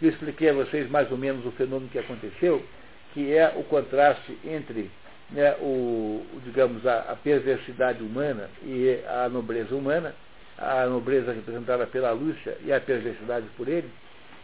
eu 0.00 0.08
expliquei 0.08 0.50
a 0.50 0.52
vocês 0.52 0.88
mais 0.88 1.10
ou 1.10 1.18
menos 1.18 1.44
o 1.44 1.50
fenômeno 1.50 1.90
que 1.90 1.98
aconteceu, 1.98 2.64
que 3.12 3.34
é 3.34 3.52
o 3.56 3.64
contraste 3.64 4.38
entre 4.44 4.88
né, 5.30 5.54
o, 5.60 6.24
digamos, 6.44 6.86
a, 6.86 7.00
a, 7.12 7.16
perversidade 7.16 8.02
humana 8.02 8.48
e 8.62 9.00
a 9.06 9.28
nobreza 9.28 9.74
humana, 9.74 10.14
a 10.56 10.86
nobreza 10.86 11.32
representada 11.32 11.86
pela 11.86 12.10
Lúcia 12.12 12.56
e 12.64 12.72
a 12.72 12.80
perversidade 12.80 13.46
por 13.56 13.68
ele, 13.68 13.90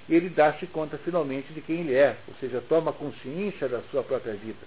ele 0.09 0.29
dá-se 0.29 0.67
conta 0.67 0.99
finalmente 0.99 1.53
de 1.53 1.61
quem 1.63 1.81
ele 1.81 1.95
é, 1.95 2.17
ou 2.29 2.35
seja, 2.35 2.63
toma 2.69 2.93
consciência 2.93 3.69
da 3.69 3.81
sua 3.91 4.03
própria 4.03 4.35
vida. 4.35 4.67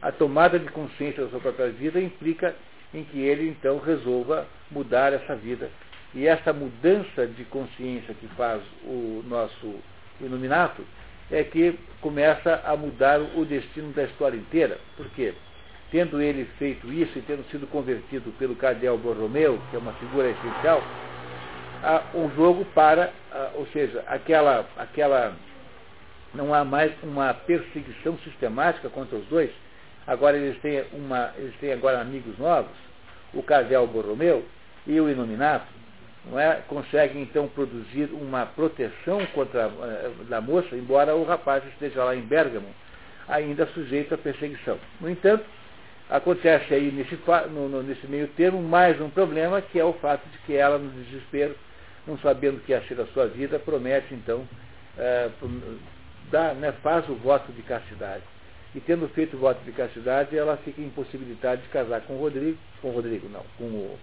A 0.00 0.12
tomada 0.12 0.58
de 0.58 0.68
consciência 0.70 1.24
da 1.24 1.30
sua 1.30 1.40
própria 1.40 1.68
vida 1.70 2.00
implica 2.00 2.54
em 2.94 3.02
que 3.02 3.18
ele 3.18 3.48
então 3.48 3.78
resolva 3.78 4.46
mudar 4.70 5.12
essa 5.12 5.34
vida 5.34 5.68
e 6.14 6.26
essa 6.26 6.52
mudança 6.52 7.26
de 7.26 7.44
consciência 7.44 8.14
que 8.14 8.28
faz 8.28 8.62
o 8.84 9.24
nosso 9.26 9.74
iluminato 10.20 10.84
é 11.30 11.42
que 11.42 11.78
começa 12.00 12.60
a 12.64 12.76
mudar 12.76 13.20
o 13.20 13.44
destino 13.44 13.92
da 13.92 14.04
história 14.04 14.36
inteira. 14.36 14.78
Por 14.96 15.08
quê? 15.10 15.34
Tendo 15.90 16.20
ele 16.20 16.44
feito 16.58 16.92
isso 16.92 17.18
e 17.18 17.22
tendo 17.22 17.44
sido 17.50 17.66
convertido 17.66 18.30
pelo 18.38 18.54
cardeal 18.56 18.98
Borromeu, 18.98 19.58
que 19.70 19.76
é 19.76 19.78
uma 19.78 19.92
figura 19.94 20.28
essencial, 20.30 20.82
o 22.14 22.30
jogo 22.34 22.64
para, 22.74 23.12
ou 23.54 23.66
seja, 23.68 24.02
aquela, 24.06 24.66
aquela 24.76 25.34
não 26.34 26.52
há 26.52 26.64
mais 26.64 26.92
uma 27.02 27.32
perseguição 27.32 28.18
sistemática 28.18 28.88
contra 28.88 29.16
os 29.16 29.26
dois. 29.26 29.50
Agora 30.06 30.36
eles 30.36 30.60
têm, 30.60 30.84
uma, 30.92 31.32
eles 31.36 31.54
têm 31.56 31.72
agora 31.72 32.00
amigos 32.00 32.38
novos, 32.38 32.76
o 33.34 33.42
cardeal 33.42 33.86
Borromeu 33.86 34.44
e 34.86 35.00
o 35.00 35.08
Iluminato, 35.08 35.66
não 36.30 36.38
é, 36.40 36.60
consegue 36.68 37.18
então 37.20 37.46
produzir 37.48 38.10
uma 38.12 38.46
proteção 38.46 39.24
contra 39.26 39.68
uh, 39.68 40.24
da 40.24 40.40
moça, 40.40 40.74
embora 40.74 41.14
o 41.14 41.24
rapaz 41.24 41.64
esteja 41.66 42.02
lá 42.02 42.16
em 42.16 42.22
Bérgamo, 42.22 42.68
ainda 43.28 43.66
sujeito 43.68 44.14
à 44.14 44.18
perseguição. 44.18 44.78
No 45.00 45.08
entanto, 45.08 45.44
acontece 46.10 46.74
aí 46.74 46.90
nesse, 46.90 47.18
no, 47.50 47.68
no, 47.68 47.82
nesse 47.82 48.06
meio 48.08 48.26
termo 48.28 48.60
mais 48.60 49.00
um 49.00 49.08
problema, 49.08 49.62
que 49.62 49.78
é 49.78 49.84
o 49.84 49.92
fato 49.94 50.28
de 50.28 50.38
que 50.38 50.54
ela, 50.54 50.78
no 50.78 50.90
desespero, 51.04 51.54
não 52.06 52.18
sabendo 52.18 52.58
o 52.58 52.60
que 52.60 52.78
ser 52.82 53.00
a 53.00 53.06
sua 53.06 53.26
vida, 53.28 53.58
promete 53.58 54.12
então, 54.12 54.40
uh, 54.98 55.78
dá, 56.30 56.54
né, 56.54 56.72
faz 56.82 57.08
o 57.08 57.14
voto 57.14 57.52
de 57.52 57.62
castidade. 57.62 58.22
E 58.74 58.80
tendo 58.80 59.08
feito 59.08 59.36
o 59.36 59.40
voto 59.40 59.64
de 59.64 59.72
castidade, 59.72 60.36
ela 60.36 60.56
fica 60.58 60.82
impossibilitada 60.82 61.58
de 61.58 61.68
casar 61.68 62.02
com 62.02 62.14
o 62.14 62.18
Rodrigo, 62.18 62.58
com 62.82 62.88
o 62.88 62.92
Rodrigo 62.92 63.28
não, 63.28 63.42
com 63.56 63.64
o 63.64 63.98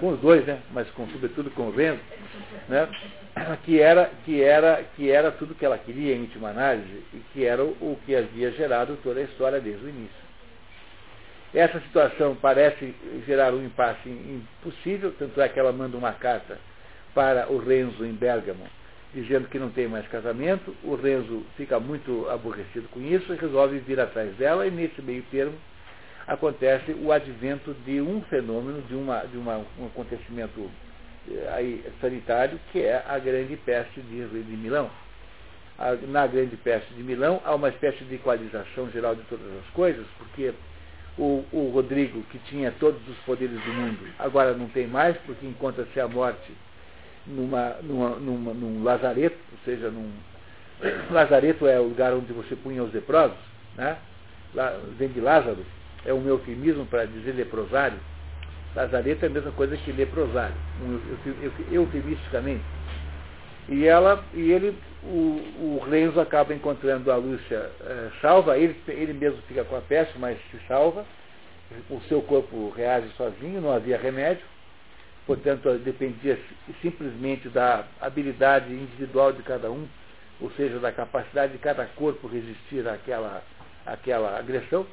com 0.00 0.10
os 0.10 0.20
dois, 0.20 0.44
né? 0.46 0.60
mas 0.72 0.88
com, 0.90 1.06
sobretudo 1.08 1.50
com 1.50 1.68
o 1.68 1.70
Renzo, 1.70 2.00
né? 2.68 2.88
que, 3.64 3.80
era, 3.80 4.10
que, 4.24 4.42
era, 4.42 4.84
que 4.96 5.10
era 5.10 5.30
tudo 5.32 5.54
que 5.54 5.64
ela 5.64 5.78
queria 5.78 6.14
em 6.14 6.22
última 6.22 6.50
análise 6.50 7.02
e 7.12 7.18
que 7.32 7.44
era 7.44 7.62
o, 7.62 7.70
o 7.80 7.98
que 8.04 8.14
havia 8.14 8.50
gerado 8.52 8.98
toda 9.02 9.20
a 9.20 9.24
história 9.24 9.60
desde 9.60 9.84
o 9.84 9.88
início. 9.88 10.24
Essa 11.54 11.80
situação 11.80 12.34
parece 12.34 12.94
gerar 13.26 13.54
um 13.54 13.64
impasse 13.64 14.08
impossível, 14.08 15.14
tanto 15.16 15.40
é 15.40 15.48
que 15.48 15.58
ela 15.58 15.72
manda 15.72 15.96
uma 15.96 16.12
carta 16.12 16.58
para 17.14 17.50
o 17.50 17.58
Renzo 17.58 18.04
em 18.04 18.12
Bergamo, 18.12 18.66
dizendo 19.14 19.46
que 19.46 19.58
não 19.58 19.70
tem 19.70 19.86
mais 19.86 20.06
casamento. 20.08 20.74
O 20.82 20.96
Renzo 20.96 21.46
fica 21.56 21.78
muito 21.78 22.28
aborrecido 22.28 22.88
com 22.88 23.00
isso 23.00 23.32
e 23.32 23.36
resolve 23.36 23.78
vir 23.78 24.00
atrás 24.00 24.34
dela, 24.34 24.66
e 24.66 24.70
nesse 24.70 25.00
meio 25.00 25.22
termo 25.30 25.54
acontece 26.26 26.92
o 26.92 27.12
advento 27.12 27.74
de 27.84 28.00
um 28.00 28.22
fenômeno, 28.22 28.82
de, 28.82 28.94
uma, 28.94 29.20
de 29.20 29.36
uma, 29.36 29.58
um 29.78 29.86
acontecimento 29.86 30.70
eh, 31.30 31.52
aí, 31.52 31.84
sanitário, 32.00 32.58
que 32.72 32.80
é 32.80 33.04
a 33.06 33.18
grande 33.18 33.56
peste 33.56 34.00
de, 34.00 34.26
de 34.26 34.56
Milão. 34.56 34.90
A, 35.78 35.92
na 36.06 36.26
grande 36.26 36.56
peste 36.56 36.92
de 36.94 37.02
Milão 37.02 37.40
há 37.44 37.54
uma 37.54 37.68
espécie 37.68 38.04
de 38.04 38.14
equalização 38.14 38.90
geral 38.90 39.14
de 39.14 39.22
todas 39.22 39.46
as 39.58 39.70
coisas, 39.74 40.06
porque 40.18 40.54
o, 41.18 41.44
o 41.52 41.70
Rodrigo, 41.72 42.22
que 42.30 42.38
tinha 42.50 42.72
todos 42.72 43.00
os 43.08 43.16
poderes 43.18 43.60
do 43.60 43.72
mundo, 43.72 44.08
agora 44.18 44.54
não 44.54 44.68
tem 44.68 44.86
mais, 44.86 45.16
porque 45.18 45.46
encontra-se 45.46 45.98
a 46.00 46.08
morte 46.08 46.52
numa, 47.26 47.76
numa, 47.82 48.10
numa, 48.16 48.54
num 48.54 48.82
lazareto, 48.82 49.36
ou 49.52 49.58
seja, 49.64 49.90
num. 49.90 50.10
Lazareto 51.10 51.66
é 51.66 51.78
o 51.78 51.84
lugar 51.84 52.12
onde 52.12 52.32
você 52.32 52.56
punha 52.56 52.82
os 52.82 52.92
leprosos, 52.92 53.36
né? 53.76 53.96
Lá, 54.54 54.78
vem 54.98 55.08
de 55.08 55.20
Lázaro, 55.20 55.64
é 56.04 56.12
um 56.12 56.26
eufemismo 56.26 56.86
para 56.86 57.06
dizer 57.06 57.32
leprosário. 57.32 57.98
Lazareto 58.74 59.24
é 59.24 59.28
a 59.28 59.30
mesma 59.30 59.52
coisa 59.52 59.76
que 59.76 59.92
leprosário, 59.92 60.56
um, 60.82 61.00
eufemisticamente. 61.70 62.64
E 63.68 63.86
ela, 63.86 64.22
e 64.34 64.50
ele, 64.50 64.76
o, 65.02 65.78
o 65.78 65.86
Renzo 65.88 66.20
acaba 66.20 66.52
encontrando 66.52 67.10
a 67.10 67.16
Lúcia 67.16 67.70
é, 67.80 68.10
salva, 68.20 68.58
ele, 68.58 68.76
ele 68.88 69.12
mesmo 69.14 69.40
fica 69.48 69.64
com 69.64 69.76
a 69.76 69.80
peste, 69.80 70.18
mas 70.18 70.36
se 70.50 70.58
salva, 70.66 71.06
o 71.88 72.00
seu 72.08 72.20
corpo 72.20 72.70
reage 72.76 73.08
sozinho, 73.16 73.60
não 73.60 73.72
havia 73.72 73.96
remédio, 73.96 74.44
portanto 75.26 75.78
dependia 75.78 76.38
simplesmente 76.82 77.48
da 77.48 77.84
habilidade 78.00 78.72
individual 78.72 79.32
de 79.32 79.42
cada 79.42 79.70
um, 79.70 79.88
ou 80.40 80.50
seja, 80.52 80.78
da 80.78 80.92
capacidade 80.92 81.52
de 81.52 81.58
cada 81.58 81.86
corpo 81.86 82.28
resistir 82.28 82.86
àquela, 82.86 83.42
àquela 83.86 84.38
agressão. 84.38 84.86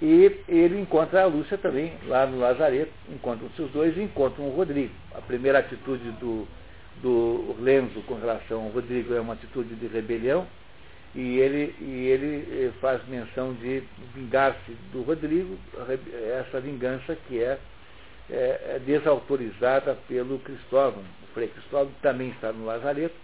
E 0.00 0.42
ele 0.48 0.80
encontra 0.80 1.22
a 1.22 1.26
Lúcia 1.26 1.58
também, 1.58 1.92
lá 2.06 2.24
no 2.24 2.38
Lazareto, 2.38 2.92
encontram-se 3.08 3.60
os 3.60 3.70
dois 3.72 3.96
e 3.96 4.02
encontram 4.02 4.46
o 4.46 4.54
Rodrigo. 4.54 4.94
A 5.14 5.20
primeira 5.20 5.58
atitude 5.58 6.08
do, 6.12 6.46
do 7.02 7.56
Lenzo 7.60 8.00
com 8.02 8.14
relação 8.14 8.62
ao 8.62 8.68
Rodrigo 8.68 9.12
é 9.12 9.20
uma 9.20 9.32
atitude 9.32 9.74
de 9.74 9.86
rebelião, 9.88 10.46
e 11.14 11.38
ele, 11.38 11.74
e 11.80 12.06
ele 12.06 12.66
eh, 12.66 12.70
faz 12.80 13.00
menção 13.08 13.54
de 13.54 13.82
vingar-se 14.14 14.72
do 14.92 15.02
Rodrigo, 15.02 15.58
essa 16.38 16.60
vingança 16.60 17.16
que 17.26 17.42
é, 17.42 17.58
é, 18.30 18.74
é 18.76 18.80
desautorizada 18.84 19.96
pelo 20.06 20.38
Cristóvão. 20.38 21.02
O 21.24 21.34
Frei 21.34 21.48
Cristóvão 21.48 21.92
também 22.02 22.28
está 22.28 22.52
no 22.52 22.66
Lazareto, 22.66 23.16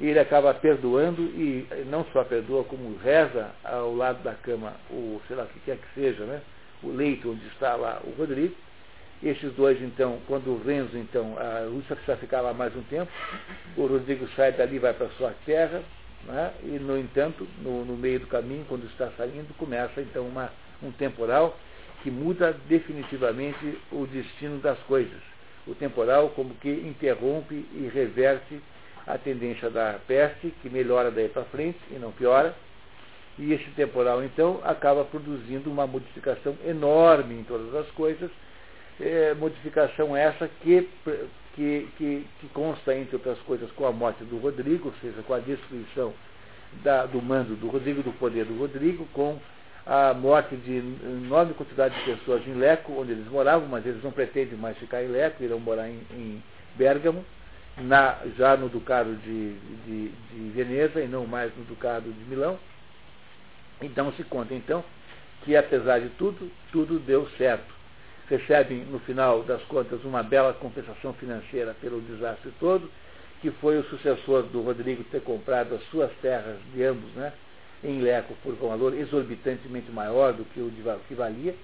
e 0.00 0.06
ele 0.06 0.18
acaba 0.18 0.54
perdoando, 0.54 1.22
e 1.22 1.66
não 1.86 2.04
só 2.12 2.24
perdoa, 2.24 2.64
como 2.64 2.96
reza 2.96 3.50
ao 3.62 3.94
lado 3.94 4.22
da 4.22 4.32
cama, 4.32 4.72
o 4.90 5.20
sei 5.28 5.36
lá 5.36 5.44
o 5.44 5.46
que 5.46 5.60
quer 5.60 5.76
que 5.76 5.94
seja, 5.94 6.24
né? 6.24 6.40
o 6.82 6.90
leito 6.90 7.30
onde 7.30 7.46
está 7.48 7.76
lá 7.76 8.00
o 8.04 8.10
Rodrigo, 8.18 8.54
esses 9.22 9.52
dois, 9.52 9.80
então, 9.82 10.18
quando 10.26 10.48
o 10.48 10.62
Renzo, 10.64 10.96
então, 10.96 11.36
a 11.38 11.66
Rússia 11.66 11.94
precisa 11.94 12.16
ficar 12.16 12.40
lá 12.40 12.54
mais 12.54 12.74
um 12.74 12.82
tempo, 12.84 13.12
o 13.76 13.86
Rodrigo 13.86 14.26
sai 14.34 14.52
dali, 14.52 14.78
vai 14.78 14.94
para 14.94 15.08
sua 15.10 15.34
terra, 15.44 15.82
né? 16.24 16.52
e, 16.62 16.78
no 16.78 16.98
entanto, 16.98 17.46
no, 17.58 17.84
no, 17.84 17.96
meio 17.96 18.20
do 18.20 18.26
caminho, 18.26 18.64
quando 18.66 18.86
está 18.86 19.10
saindo, 19.18 19.54
começa, 19.58 20.00
então, 20.00 20.26
uma, 20.26 20.50
um 20.82 20.90
temporal 20.92 21.58
que 22.02 22.10
muda 22.10 22.56
definitivamente 22.66 23.78
o 23.92 24.06
destino 24.06 24.58
das 24.58 24.78
coisas. 24.80 25.20
O 25.66 25.74
temporal 25.74 26.30
como 26.30 26.54
que 26.54 26.70
interrompe 26.70 27.54
e 27.74 27.90
reverte 27.92 28.58
a 29.06 29.18
tendência 29.18 29.70
da 29.70 29.98
peste, 30.06 30.52
que 30.62 30.70
melhora 30.70 31.10
daí 31.10 31.28
para 31.28 31.44
frente 31.44 31.78
e 31.90 31.94
não 31.94 32.12
piora, 32.12 32.54
e 33.38 33.52
esse 33.52 33.70
temporal, 33.70 34.22
então, 34.22 34.60
acaba 34.64 35.04
produzindo 35.04 35.70
uma 35.70 35.86
modificação 35.86 36.56
enorme 36.66 37.36
em 37.36 37.44
todas 37.44 37.74
as 37.74 37.90
coisas, 37.92 38.30
é, 39.00 39.32
modificação 39.34 40.14
essa 40.14 40.46
que, 40.62 40.88
que, 41.54 41.88
que, 41.96 42.26
que, 42.38 42.48
consta, 42.52 42.94
entre 42.94 43.16
outras 43.16 43.38
coisas, 43.40 43.70
com 43.72 43.86
a 43.86 43.92
morte 43.92 44.22
do 44.24 44.36
Rodrigo, 44.38 44.88
ou 44.88 44.94
seja, 45.00 45.22
com 45.22 45.32
a 45.32 45.38
destruição 45.38 46.12
da, 46.82 47.06
do 47.06 47.22
mando 47.22 47.54
do 47.56 47.68
Rodrigo, 47.68 48.02
do 48.02 48.12
poder 48.12 48.44
do 48.44 48.58
Rodrigo, 48.58 49.06
com 49.14 49.38
a 49.86 50.12
morte 50.12 50.54
de 50.56 50.76
enorme 50.76 51.54
quantidade 51.54 51.94
de 51.98 52.04
pessoas 52.04 52.46
em 52.46 52.54
Leco, 52.54 52.92
onde 52.92 53.12
eles 53.12 53.26
moravam, 53.28 53.66
mas 53.68 53.86
eles 53.86 54.02
não 54.04 54.12
pretendem 54.12 54.58
mais 54.58 54.76
ficar 54.76 55.02
em 55.02 55.08
Leco, 55.08 55.42
irão 55.42 55.58
morar 55.58 55.88
em, 55.88 56.00
em 56.12 56.42
Bérgamo, 56.76 57.24
na, 57.78 58.18
já 58.36 58.56
no 58.56 58.68
Ducado 58.68 59.14
de, 59.16 59.54
de, 59.86 60.08
de 60.08 60.50
Veneza 60.50 61.00
e 61.00 61.08
não 61.08 61.26
mais 61.26 61.54
no 61.56 61.64
Ducado 61.64 62.10
de 62.10 62.24
Milão. 62.24 62.58
Então 63.80 64.12
se 64.12 64.24
conta 64.24 64.54
então 64.54 64.84
que 65.44 65.56
apesar 65.56 66.00
de 66.00 66.10
tudo, 66.10 66.50
tudo 66.70 66.98
deu 66.98 67.28
certo. 67.38 67.80
Recebem, 68.28 68.84
no 68.84 69.00
final 69.00 69.42
das 69.42 69.62
contas, 69.64 70.04
uma 70.04 70.22
bela 70.22 70.52
compensação 70.52 71.12
financeira 71.14 71.74
pelo 71.80 72.00
desastre 72.02 72.52
todo, 72.60 72.88
que 73.40 73.50
foi 73.52 73.78
o 73.78 73.84
sucessor 73.84 74.44
do 74.44 74.60
Rodrigo 74.60 75.02
ter 75.04 75.22
comprado 75.22 75.74
as 75.74 75.82
suas 75.90 76.12
terras 76.20 76.58
de 76.72 76.84
ambos, 76.84 77.10
né, 77.14 77.32
em 77.82 78.00
Leco, 78.00 78.34
por 78.42 78.54
valor 78.54 78.94
exorbitantemente 78.94 79.90
maior 79.90 80.32
do 80.32 80.44
que 80.44 80.60
o 80.60 80.70
que 81.08 81.14
valia, 81.14 81.54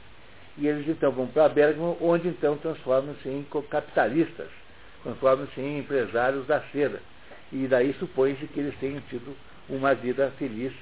e 0.56 0.66
eles 0.66 0.88
então 0.88 1.12
vão 1.12 1.26
para 1.26 1.48
Bergamo, 1.50 1.96
onde 2.00 2.28
então 2.28 2.56
transformam-se 2.56 3.28
em 3.28 3.46
capitalistas, 3.70 4.48
transformam-se 5.06 5.60
em 5.60 5.78
empresários 5.78 6.44
da 6.46 6.60
seda. 6.72 7.00
E 7.52 7.68
daí 7.68 7.94
supõe-se 7.94 8.46
que 8.48 8.58
eles 8.58 8.74
tenham 8.80 9.00
tido 9.02 9.36
uma 9.68 9.94
vida 9.94 10.32
feliz, 10.36 10.72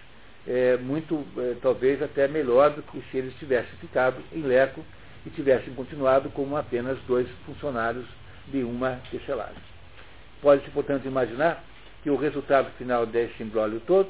é, 0.46 0.78
muito, 0.78 1.24
é, 1.36 1.56
talvez 1.60 2.02
até 2.02 2.26
melhor 2.26 2.70
do 2.70 2.82
que 2.82 3.02
se 3.10 3.18
eles 3.18 3.34
tivessem 3.38 3.78
ficado 3.80 4.16
em 4.32 4.40
Leco, 4.40 4.82
e 5.26 5.30
tivessem 5.30 5.72
continuado 5.74 6.28
como 6.30 6.56
apenas 6.56 6.98
dois 7.06 7.26
funcionários 7.46 8.04
de 8.48 8.62
uma 8.62 9.00
tecelagem. 9.10 9.62
Pode-se, 10.42 10.70
portanto, 10.70 11.06
imaginar 11.06 11.64
que 12.02 12.10
o 12.10 12.16
resultado 12.16 12.70
final 12.76 13.06
desse 13.06 13.42
imbróglio 13.42 13.80
todo 13.86 14.08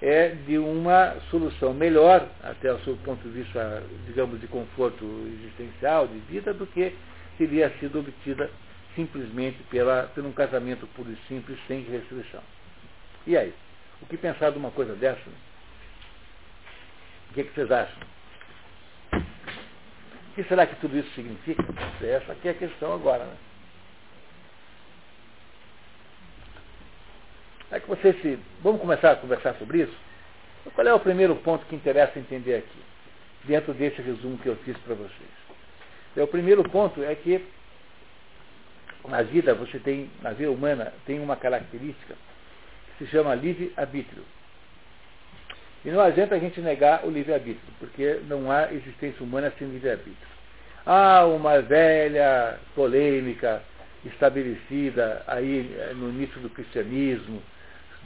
é 0.00 0.28
de 0.28 0.58
uma 0.58 1.16
solução 1.30 1.74
melhor, 1.74 2.28
até 2.42 2.72
o 2.72 2.78
seu 2.80 2.96
ponto 2.98 3.22
de 3.28 3.42
vista, 3.42 3.82
digamos, 4.06 4.40
de 4.40 4.46
conforto 4.46 5.04
existencial, 5.38 6.06
de 6.06 6.18
vida, 6.30 6.54
do 6.54 6.66
que 6.66 6.94
teria 7.36 7.68
sido 7.80 7.98
obtida 7.98 8.48
simplesmente 8.94 9.62
pela, 9.64 10.04
por 10.14 10.24
um 10.24 10.32
casamento 10.32 10.86
puro 10.88 11.10
e 11.10 11.16
simples, 11.28 11.58
sem 11.66 11.82
restrição. 11.82 12.42
E 13.26 13.36
aí? 13.36 13.52
O 14.02 14.06
que 14.06 14.16
pensar 14.16 14.50
de 14.50 14.58
uma 14.58 14.70
coisa 14.70 14.94
dessa? 14.94 15.20
O 17.30 17.34
que, 17.34 17.40
é 17.40 17.44
que 17.44 17.54
vocês 17.54 17.70
acham? 17.70 18.02
O 19.12 20.34
que 20.34 20.44
será 20.44 20.66
que 20.66 20.76
tudo 20.76 20.96
isso 20.98 21.10
significa? 21.14 21.62
Essa 22.02 22.32
aqui 22.32 22.48
é 22.48 22.50
a 22.50 22.54
questão 22.54 22.92
agora. 22.92 23.24
Né? 23.24 23.36
É 27.72 27.80
que 27.80 27.88
você 27.88 28.12
se. 28.14 28.38
Vamos 28.62 28.80
começar 28.80 29.12
a 29.12 29.16
conversar 29.16 29.54
sobre 29.54 29.82
isso? 29.82 29.96
Qual 30.74 30.86
é 30.86 30.94
o 30.94 31.00
primeiro 31.00 31.34
ponto 31.36 31.66
que 31.66 31.74
interessa 31.74 32.18
entender 32.18 32.56
aqui, 32.56 32.78
dentro 33.44 33.74
desse 33.74 34.00
resumo 34.00 34.38
que 34.38 34.48
eu 34.48 34.56
fiz 34.56 34.76
para 34.78 34.94
vocês? 34.94 35.30
É, 36.16 36.22
o 36.22 36.28
primeiro 36.28 36.62
ponto 36.62 37.02
é 37.02 37.14
que 37.14 37.44
na 39.08 39.22
vida 39.22 39.54
você 39.54 39.78
tem, 39.78 40.10
na 40.22 40.30
vida 40.30 40.50
humana, 40.50 40.92
tem 41.06 41.20
uma 41.20 41.36
característica 41.36 42.14
que 42.98 43.04
se 43.04 43.10
chama 43.10 43.34
livre-arbítrio. 43.34 44.22
E 45.84 45.90
não 45.90 46.00
adianta 46.00 46.34
a 46.34 46.38
gente 46.38 46.60
negar 46.60 47.04
o 47.04 47.10
livre-arbítrio, 47.10 47.74
porque 47.78 48.20
não 48.26 48.50
há 48.50 48.72
existência 48.72 49.22
humana 49.22 49.52
sem 49.58 49.68
livre-arbítrio. 49.68 50.34
Há 50.86 51.26
uma 51.26 51.60
velha 51.60 52.58
polêmica 52.74 53.62
estabelecida 54.04 55.22
aí 55.26 55.74
eh, 55.78 55.92
no 55.94 56.08
início 56.10 56.40
do 56.40 56.50
cristianismo, 56.50 57.42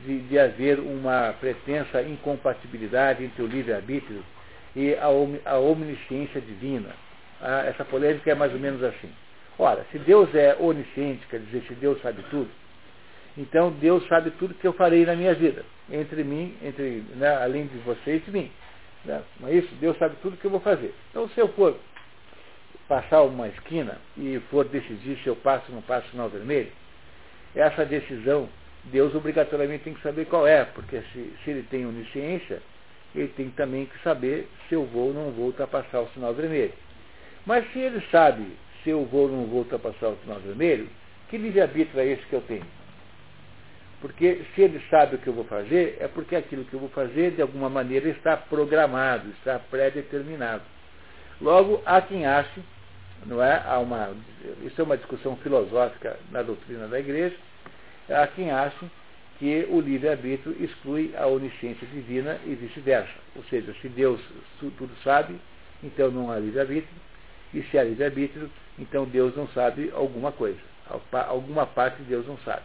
de, 0.05 0.21
de 0.21 0.39
haver 0.39 0.79
uma 0.79 1.35
pretensa 1.41 2.03
incompatibilidade 2.03 3.25
entre 3.25 3.43
o 3.43 3.47
livre-arbítrio 3.47 4.23
e 4.75 4.95
a, 4.95 5.07
a 5.53 5.59
omnisciência 5.59 6.41
divina. 6.41 6.91
Ah, 7.41 7.65
essa 7.67 7.85
polêmica 7.85 8.31
é 8.31 8.35
mais 8.35 8.53
ou 8.53 8.59
menos 8.59 8.83
assim. 8.83 9.11
Ora, 9.59 9.85
se 9.91 9.99
Deus 9.99 10.33
é 10.35 10.57
onisciente, 10.61 11.27
quer 11.27 11.41
dizer, 11.41 11.63
se 11.67 11.75
Deus 11.75 12.01
sabe 12.01 12.23
tudo, 12.31 12.49
então 13.37 13.71
Deus 13.73 14.07
sabe 14.07 14.31
tudo 14.33 14.55
que 14.55 14.67
eu 14.67 14.73
farei 14.73 15.05
na 15.05 15.17
minha 15.17 15.35
vida, 15.35 15.65
entre 15.91 16.23
mim, 16.23 16.57
entre, 16.63 17.05
né, 17.17 17.37
além 17.43 17.67
de 17.67 17.79
você 17.79 18.23
e 18.25 18.31
mim. 18.31 18.51
Né? 19.05 19.23
Não 19.41 19.49
é 19.49 19.55
isso? 19.55 19.75
Deus 19.77 19.97
sabe 19.99 20.17
tudo 20.23 20.37
que 20.37 20.45
eu 20.45 20.51
vou 20.51 20.61
fazer. 20.61 20.95
Então, 21.11 21.29
se 21.31 21.41
eu 21.41 21.49
for 21.49 21.77
passar 22.87 23.23
uma 23.23 23.49
esquina 23.49 23.99
e 24.17 24.41
for 24.51 24.65
decidir 24.65 25.19
se 25.23 25.27
eu 25.27 25.37
passo 25.37 25.67
ou 25.69 25.75
não 25.75 25.83
passo 25.83 26.09
sinal 26.11 26.29
vermelho, 26.29 26.71
essa 27.55 27.85
decisão 27.85 28.49
Deus 28.85 29.15
obrigatoriamente 29.15 29.85
tem 29.85 29.95
que 29.95 30.03
saber 30.03 30.27
qual 30.27 30.47
é, 30.47 30.65
porque 30.65 31.03
se, 31.13 31.33
se 31.45 31.51
ele 31.51 31.63
tem 31.65 31.85
onisciência, 31.85 32.63
ele 33.15 33.29
tem 33.29 33.51
também 33.51 33.87
que 33.87 33.99
saber 34.03 34.49
se 34.69 34.75
eu 34.75 34.85
vou 34.85 35.09
ou 35.09 35.15
não 35.15 35.31
vou 35.31 35.47
ultrapassar 35.47 36.01
o 36.01 36.09
sinal 36.11 36.33
vermelho. 36.33 36.73
Mas 37.45 37.71
se 37.73 37.79
ele 37.79 38.03
sabe 38.11 38.47
se 38.83 38.91
eu 38.91 39.05
vou 39.05 39.23
ou 39.23 39.29
não 39.29 39.47
vou 39.47 39.61
ultrapassar 39.61 40.09
o 40.09 40.19
sinal 40.23 40.41
vermelho, 40.41 40.89
que 41.29 41.37
livre-arbítrio 41.37 42.01
é 42.01 42.07
esse 42.07 42.23
que 42.27 42.35
eu 42.35 42.41
tenho? 42.43 42.67
Porque 44.01 44.43
se 44.55 44.63
ele 44.63 44.81
sabe 44.89 45.17
o 45.17 45.19
que 45.19 45.27
eu 45.27 45.33
vou 45.33 45.45
fazer, 45.45 45.97
é 46.01 46.07
porque 46.07 46.37
aquilo 46.37 46.65
que 46.65 46.75
eu 46.75 46.81
vou 46.81 46.89
fazer, 46.91 47.33
de 47.33 47.43
alguma 47.43 47.69
maneira, 47.69 48.09
está 48.09 48.37
programado, 48.37 49.29
está 49.31 49.59
pré-determinado. 49.59 50.63
Logo, 51.41 51.83
há 51.85 52.01
quem 52.01 52.25
ache, 52.25 52.61
não 53.27 53.43
é? 53.43 53.61
Há 53.67 53.79
uma, 53.79 54.15
isso 54.63 54.81
é 54.81 54.85
uma 54.85 54.97
discussão 54.97 55.37
filosófica 55.37 56.17
na 56.31 56.43
doutrina 56.43 56.87
da 56.87 56.99
igreja, 56.99 57.37
há 58.09 58.27
quem 58.29 58.51
ache 58.51 58.87
que 59.39 59.67
o 59.71 59.81
livre-arbítrio 59.81 60.57
exclui 60.61 61.15
a 61.17 61.27
onisciência 61.27 61.87
divina 61.89 62.39
e 62.45 62.55
vice-versa. 62.55 63.13
Ou 63.37 63.45
seja, 63.45 63.75
se 63.81 63.89
Deus 63.89 64.21
tudo 64.61 64.91
sabe, 65.03 65.37
então 65.83 66.11
não 66.11 66.31
há 66.31 66.39
livre-arbítrio, 66.39 67.08
e 67.53 67.63
se 67.63 67.79
há 67.79 67.85
livre-arbítrio, 67.85 68.51
então 68.79 69.05
Deus 69.05 69.35
não 69.37 69.49
sabe 69.49 69.91
alguma 69.95 70.33
coisa. 70.33 70.59
Alguma 71.13 71.67
parte 71.67 72.03
Deus 72.03 72.27
não 72.27 72.39
sabe. 72.39 72.63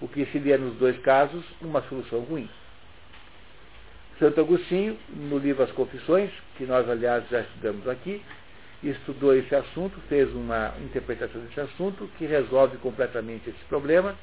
O 0.00 0.08
que 0.08 0.24
seria, 0.26 0.56
nos 0.56 0.76
dois 0.76 0.98
casos, 1.00 1.44
uma 1.60 1.82
solução 1.82 2.20
ruim. 2.20 2.48
Santo 4.18 4.40
Agostinho, 4.40 4.98
no 5.08 5.38
livro 5.38 5.62
As 5.62 5.70
Confissões, 5.72 6.30
que 6.56 6.64
nós, 6.64 6.88
aliás, 6.88 7.24
já 7.30 7.40
estudamos 7.40 7.88
aqui, 7.88 8.22
estudou 8.82 9.34
esse 9.34 9.54
assunto, 9.54 9.98
fez 10.08 10.30
uma 10.34 10.74
interpretação 10.82 11.40
desse 11.42 11.60
assunto 11.60 12.08
que 12.18 12.26
resolve 12.26 12.76
completamente 12.78 13.50
esse 13.50 13.64
problema. 13.68 14.14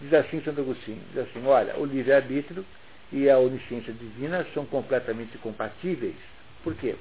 Diz 0.00 0.12
assim 0.12 0.42
Santo 0.42 0.60
Agostinho, 0.60 1.00
diz 1.12 1.22
assim, 1.22 1.46
olha, 1.46 1.76
o 1.78 1.84
livre-arbítrio 1.84 2.64
e 3.12 3.30
a 3.30 3.38
onisciência 3.38 3.92
divina 3.92 4.46
são 4.52 4.66
completamente 4.66 5.38
compatíveis. 5.38 6.16
Por 6.62 6.74
quê? 6.74 6.96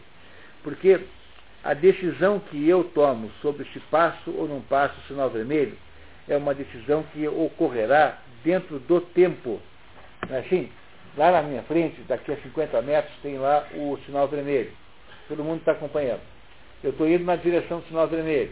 Porque 0.63 0.99
a 1.63 1.73
decisão 1.73 2.39
que 2.39 2.67
eu 2.67 2.83
tomo 2.83 3.31
sobre 3.41 3.65
se 3.71 3.79
passo 3.81 4.31
ou 4.31 4.47
não 4.47 4.59
passo 4.61 4.99
o 4.99 5.03
sinal 5.07 5.29
vermelho 5.29 5.77
é 6.27 6.35
uma 6.35 6.53
decisão 6.53 7.03
que 7.13 7.25
ocorrerá 7.27 8.17
dentro 8.43 8.79
do 8.79 8.99
tempo. 8.99 9.61
É 10.29 10.39
assim? 10.39 10.69
Lá 11.15 11.31
na 11.31 11.41
minha 11.41 11.63
frente, 11.63 12.01
daqui 12.01 12.31
a 12.31 12.37
50 12.37 12.81
metros, 12.81 13.13
tem 13.21 13.37
lá 13.37 13.65
o 13.75 13.97
sinal 14.05 14.27
vermelho. 14.27 14.71
Todo 15.27 15.43
mundo 15.43 15.59
está 15.59 15.71
acompanhando. 15.71 16.21
Eu 16.83 16.89
estou 16.89 17.07
indo 17.07 17.23
na 17.23 17.37
direção 17.37 17.79
do 17.79 17.87
sinal 17.87 18.07
vermelho. 18.07 18.51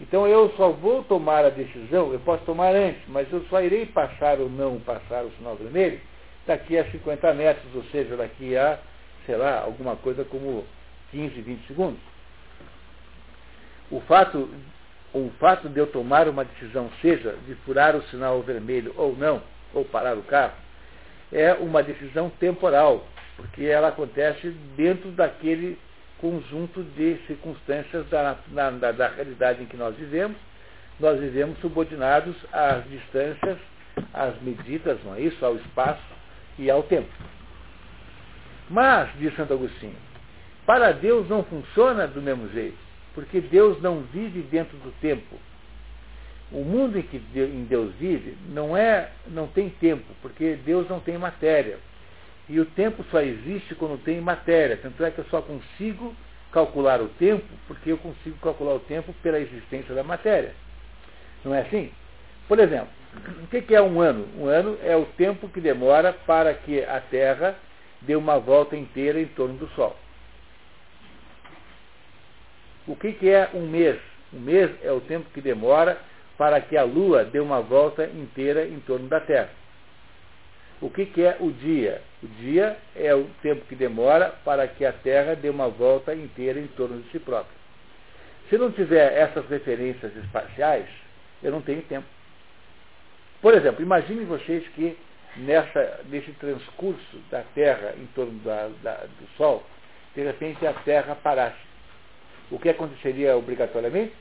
Então 0.00 0.26
eu 0.26 0.50
só 0.56 0.70
vou 0.70 1.04
tomar 1.04 1.44
a 1.44 1.50
decisão, 1.50 2.12
eu 2.12 2.18
posso 2.20 2.42
tomar 2.44 2.74
antes, 2.74 3.02
mas 3.08 3.30
eu 3.30 3.44
só 3.50 3.60
irei 3.62 3.86
passar 3.86 4.40
ou 4.40 4.48
não 4.48 4.80
passar 4.80 5.24
o 5.24 5.30
sinal 5.32 5.56
vermelho 5.56 6.00
daqui 6.46 6.78
a 6.78 6.90
50 6.90 7.34
metros, 7.34 7.74
ou 7.74 7.84
seja, 7.92 8.16
daqui 8.16 8.56
a, 8.56 8.78
sei 9.26 9.36
lá, 9.36 9.60
alguma 9.60 9.94
coisa 9.96 10.24
como 10.24 10.64
15, 11.12 11.40
20 11.42 11.66
segundos. 11.66 12.00
O 13.90 14.00
fato, 14.02 14.48
o 15.12 15.30
fato 15.38 15.68
de 15.68 15.80
eu 15.80 15.86
tomar 15.86 16.28
uma 16.28 16.44
decisão, 16.44 16.90
seja 17.02 17.34
de 17.46 17.54
furar 17.66 17.96
o 17.96 18.02
sinal 18.04 18.40
vermelho 18.42 18.94
ou 18.96 19.16
não, 19.16 19.42
ou 19.74 19.84
parar 19.84 20.16
o 20.16 20.22
carro, 20.22 20.54
é 21.32 21.52
uma 21.54 21.82
decisão 21.82 22.30
temporal, 22.30 23.06
porque 23.36 23.64
ela 23.64 23.88
acontece 23.88 24.48
dentro 24.76 25.10
daquele 25.10 25.78
conjunto 26.20 26.82
de 26.82 27.16
circunstâncias 27.26 28.06
da, 28.08 28.36
da, 28.48 28.92
da 28.92 29.08
realidade 29.08 29.62
em 29.62 29.66
que 29.66 29.76
nós 29.76 29.96
vivemos. 29.96 30.36
Nós 30.98 31.18
vivemos 31.18 31.58
subordinados 31.60 32.36
às 32.52 32.84
distâncias, 32.90 33.56
às 34.12 34.40
medidas, 34.42 34.98
não 35.02 35.14
é 35.14 35.22
isso, 35.22 35.44
ao 35.44 35.56
espaço 35.56 36.02
e 36.58 36.70
ao 36.70 36.82
tempo. 36.82 37.08
Mas, 38.68 39.08
diz 39.18 39.34
Santo 39.34 39.54
Agostinho, 39.54 39.96
para 40.66 40.92
Deus 40.92 41.28
não 41.28 41.42
funciona 41.42 42.06
do 42.06 42.20
mesmo 42.20 42.48
jeito, 42.50 42.76
porque 43.14 43.40
Deus 43.40 43.80
não 43.80 44.02
vive 44.02 44.42
dentro 44.42 44.76
do 44.78 44.92
tempo. 45.00 45.36
O 46.52 46.64
mundo 46.64 46.98
em 46.98 47.02
que 47.02 47.18
Deus 47.18 47.94
vive 47.94 48.36
não 48.48 48.76
é, 48.76 49.10
não 49.28 49.46
tem 49.46 49.68
tempo, 49.68 50.04
porque 50.20 50.56
Deus 50.64 50.88
não 50.88 50.98
tem 50.98 51.16
matéria. 51.16 51.78
E 52.48 52.58
o 52.58 52.66
tempo 52.66 53.04
só 53.10 53.20
existe 53.20 53.74
quando 53.76 54.02
tem 54.02 54.20
matéria. 54.20 54.76
Tanto 54.76 55.04
é 55.04 55.10
que 55.10 55.20
eu 55.20 55.26
só 55.26 55.40
consigo 55.40 56.14
calcular 56.50 57.00
o 57.00 57.08
tempo 57.08 57.46
porque 57.68 57.92
eu 57.92 57.98
consigo 57.98 58.36
calcular 58.42 58.74
o 58.74 58.80
tempo 58.80 59.12
pela 59.22 59.38
existência 59.38 59.94
da 59.94 60.02
matéria. 60.02 60.52
Não 61.44 61.54
é 61.54 61.60
assim? 61.60 61.92
Por 62.48 62.58
exemplo, 62.58 62.88
o 63.42 63.46
que 63.46 63.74
é 63.74 63.80
um 63.80 64.00
ano? 64.00 64.26
Um 64.36 64.46
ano 64.46 64.76
é 64.82 64.96
o 64.96 65.06
tempo 65.16 65.48
que 65.48 65.60
demora 65.60 66.12
para 66.12 66.52
que 66.52 66.82
a 66.82 67.00
Terra 67.00 67.56
dê 68.00 68.16
uma 68.16 68.38
volta 68.38 68.76
inteira 68.76 69.20
em 69.20 69.26
torno 69.26 69.54
do 69.54 69.68
Sol. 69.68 69.96
O 72.90 72.96
que 72.96 73.30
é 73.30 73.48
um 73.54 73.68
mês? 73.68 74.00
Um 74.34 74.40
mês 74.40 74.68
é 74.82 74.90
o 74.90 75.00
tempo 75.00 75.30
que 75.32 75.40
demora 75.40 75.96
para 76.36 76.60
que 76.60 76.76
a 76.76 76.82
Lua 76.82 77.24
dê 77.24 77.38
uma 77.38 77.60
volta 77.60 78.04
inteira 78.04 78.66
em 78.66 78.80
torno 78.80 79.06
da 79.06 79.20
Terra. 79.20 79.50
O 80.80 80.90
que, 80.90 81.06
que 81.06 81.22
é 81.22 81.36
o 81.38 81.52
dia? 81.52 82.02
O 82.20 82.26
dia 82.26 82.76
é 82.96 83.14
o 83.14 83.30
tempo 83.42 83.64
que 83.66 83.76
demora 83.76 84.34
para 84.44 84.66
que 84.66 84.84
a 84.84 84.92
Terra 84.92 85.36
dê 85.36 85.48
uma 85.48 85.68
volta 85.68 86.12
inteira 86.12 86.58
em 86.58 86.66
torno 86.66 87.00
de 87.00 87.08
si 87.10 87.20
própria. 87.20 87.56
Se 88.48 88.58
não 88.58 88.72
tiver 88.72 89.16
essas 89.16 89.48
referências 89.48 90.12
espaciais, 90.16 90.88
eu 91.44 91.52
não 91.52 91.62
tenho 91.62 91.82
tempo. 91.82 92.08
Por 93.40 93.54
exemplo, 93.54 93.84
imaginem 93.84 94.24
vocês 94.24 94.66
que 94.74 94.98
nessa, 95.36 96.00
nesse 96.08 96.32
transcurso 96.32 97.18
da 97.30 97.44
Terra 97.54 97.94
em 97.96 98.06
torno 98.16 98.36
da, 98.40 98.68
da, 98.82 98.94
do 99.04 99.28
Sol, 99.36 99.62
de 100.12 100.24
repente 100.24 100.66
a 100.66 100.72
Terra 100.72 101.14
parasse. 101.14 101.69
O 102.50 102.58
que 102.58 102.68
aconteceria 102.68 103.36
obrigatoriamente? 103.36 104.12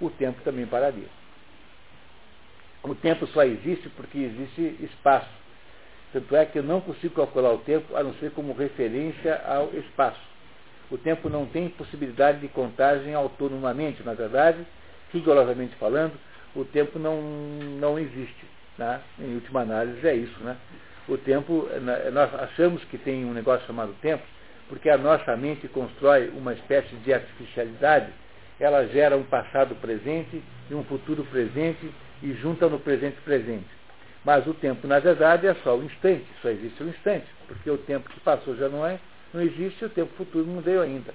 O 0.00 0.08
tempo 0.10 0.40
também 0.42 0.66
pararia. 0.66 1.08
O 2.82 2.94
tempo 2.94 3.26
só 3.28 3.44
existe 3.44 3.88
porque 3.90 4.18
existe 4.18 4.84
espaço. 4.84 5.28
Tanto 6.12 6.34
é 6.34 6.44
que 6.46 6.58
eu 6.58 6.62
não 6.62 6.80
consigo 6.80 7.14
calcular 7.14 7.52
o 7.52 7.58
tempo 7.58 7.94
a 7.94 8.02
não 8.02 8.14
ser 8.14 8.32
como 8.32 8.52
referência 8.52 9.40
ao 9.46 9.72
espaço. 9.74 10.20
O 10.90 10.98
tempo 10.98 11.28
não 11.28 11.46
tem 11.46 11.68
possibilidade 11.68 12.40
de 12.40 12.48
contagem 12.48 13.14
autonomamente, 13.14 14.02
na 14.02 14.14
verdade, 14.14 14.66
rigorosamente 15.12 15.76
falando, 15.76 16.14
o 16.54 16.64
tempo 16.64 16.98
não, 16.98 17.22
não 17.78 17.98
existe. 17.98 18.44
Né? 18.76 19.00
Em 19.20 19.34
última 19.34 19.60
análise 19.60 20.04
é 20.06 20.14
isso. 20.14 20.42
Né? 20.42 20.56
O 21.08 21.16
tempo, 21.16 21.68
nós 22.12 22.34
achamos 22.34 22.82
que 22.84 22.98
tem 22.98 23.24
um 23.24 23.32
negócio 23.32 23.66
chamado 23.66 23.94
tempo, 24.00 24.24
porque 24.70 24.88
a 24.88 24.96
nossa 24.96 25.36
mente 25.36 25.66
constrói 25.66 26.28
uma 26.28 26.54
espécie 26.54 26.94
de 27.04 27.12
artificialidade, 27.12 28.06
ela 28.60 28.86
gera 28.86 29.16
um 29.16 29.24
passado 29.24 29.74
presente 29.74 30.40
e 30.70 30.74
um 30.74 30.84
futuro 30.84 31.24
presente 31.24 31.92
e 32.22 32.32
junta 32.34 32.68
no 32.68 32.78
presente 32.78 33.20
presente. 33.22 33.66
Mas 34.24 34.46
o 34.46 34.54
tempo, 34.54 34.86
na 34.86 35.00
verdade, 35.00 35.48
é 35.48 35.54
só 35.64 35.76
o 35.76 35.82
instante, 35.82 36.24
só 36.40 36.50
existe 36.50 36.80
o 36.84 36.88
instante, 36.88 37.26
porque 37.48 37.68
o 37.68 37.78
tempo 37.78 38.08
que 38.10 38.20
passou 38.20 38.54
já 38.54 38.68
não 38.68 38.86
é, 38.86 39.00
não 39.34 39.42
existe, 39.42 39.84
o 39.84 39.90
tempo 39.90 40.14
futuro 40.16 40.46
não 40.46 40.60
veio 40.60 40.82
ainda. 40.82 41.12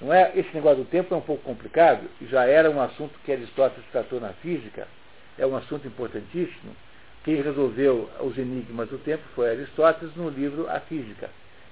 Não 0.00 0.12
é? 0.12 0.32
Esse 0.34 0.52
negócio 0.54 0.82
do 0.82 0.90
tempo 0.90 1.14
é 1.14 1.16
um 1.16 1.20
pouco 1.20 1.44
complicado, 1.44 2.02
já 2.22 2.44
era 2.46 2.68
um 2.68 2.82
assunto 2.82 3.14
que 3.24 3.30
Aristóteles 3.30 3.86
tratou 3.92 4.20
na 4.20 4.30
física, 4.30 4.88
é 5.38 5.46
um 5.46 5.54
assunto 5.54 5.86
importantíssimo. 5.86 6.74
Quem 7.22 7.40
resolveu 7.40 8.10
os 8.20 8.36
enigmas 8.36 8.88
do 8.88 8.98
tempo 8.98 9.22
foi 9.36 9.50
Aristóteles 9.50 10.16
no 10.16 10.28
livro 10.30 10.68
A 10.68 10.80
Física. 10.80 11.30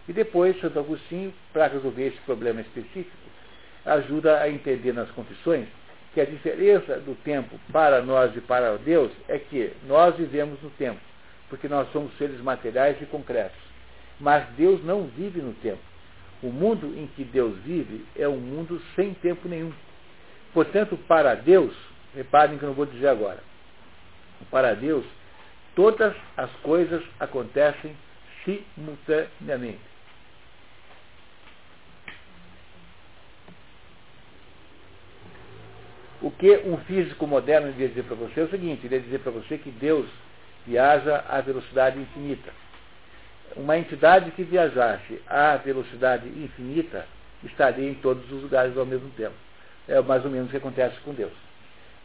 E 0.08 0.12
depois, 0.12 0.60
Santo 0.60 0.78
Agostinho, 0.78 1.32
para 1.52 1.68
resolver 1.68 2.08
esse 2.08 2.18
problema 2.22 2.60
específico, 2.60 3.16
ajuda 3.84 4.40
a 4.40 4.48
entender 4.48 4.92
nas 4.92 5.10
confissões 5.10 5.66
que 6.12 6.20
a 6.20 6.24
diferença 6.24 6.98
do 6.98 7.14
tempo 7.22 7.58
para 7.72 8.02
nós 8.02 8.36
e 8.36 8.40
para 8.40 8.76
Deus 8.76 9.10
é 9.28 9.38
que 9.38 9.72
nós 9.86 10.16
vivemos 10.16 10.60
no 10.62 10.70
tempo, 10.70 11.00
porque 11.48 11.68
nós 11.68 11.90
somos 11.92 12.16
seres 12.18 12.40
materiais 12.40 13.00
e 13.00 13.06
concretos. 13.06 13.58
Mas 14.20 14.46
Deus 14.56 14.84
não 14.84 15.04
vive 15.04 15.40
no 15.40 15.54
tempo. 15.54 15.80
O 16.42 16.48
mundo 16.48 16.86
em 16.96 17.06
que 17.06 17.24
Deus 17.24 17.56
vive 17.58 18.04
é 18.16 18.28
um 18.28 18.36
mundo 18.36 18.80
sem 18.94 19.14
tempo 19.14 19.48
nenhum. 19.48 19.72
Portanto, 20.52 20.96
para 21.08 21.34
Deus, 21.34 21.72
reparem 22.14 22.58
que 22.58 22.64
eu 22.64 22.68
não 22.68 22.74
vou 22.74 22.84
dizer 22.84 23.08
agora, 23.08 23.42
para 24.50 24.74
Deus, 24.74 25.04
todas 25.74 26.14
as 26.36 26.50
coisas 26.56 27.02
acontecem 27.18 27.96
simultaneamente. 28.44 29.91
O 36.42 36.44
que 36.44 36.68
um 36.68 36.76
físico 36.78 37.24
moderno 37.24 37.68
iria 37.68 37.86
dizer 37.86 38.02
para 38.02 38.16
você 38.16 38.40
é 38.40 38.42
o 38.42 38.50
seguinte, 38.50 38.84
ele 38.84 38.96
ia 38.96 39.00
dizer 39.00 39.20
para 39.20 39.30
você 39.30 39.56
que 39.56 39.70
Deus 39.70 40.08
viaja 40.66 41.24
à 41.28 41.40
velocidade 41.40 42.00
infinita. 42.00 42.50
Uma 43.54 43.78
entidade 43.78 44.32
que 44.32 44.42
viajasse 44.42 45.22
à 45.28 45.56
velocidade 45.58 46.26
infinita 46.26 47.06
estaria 47.44 47.88
em 47.88 47.94
todos 47.94 48.24
os 48.32 48.42
lugares 48.42 48.76
ao 48.76 48.84
mesmo 48.84 49.08
tempo. 49.10 49.36
É 49.86 50.00
mais 50.00 50.24
ou 50.24 50.32
menos 50.32 50.48
o 50.48 50.50
que 50.50 50.56
acontece 50.56 50.98
com 51.04 51.14
Deus. 51.14 51.32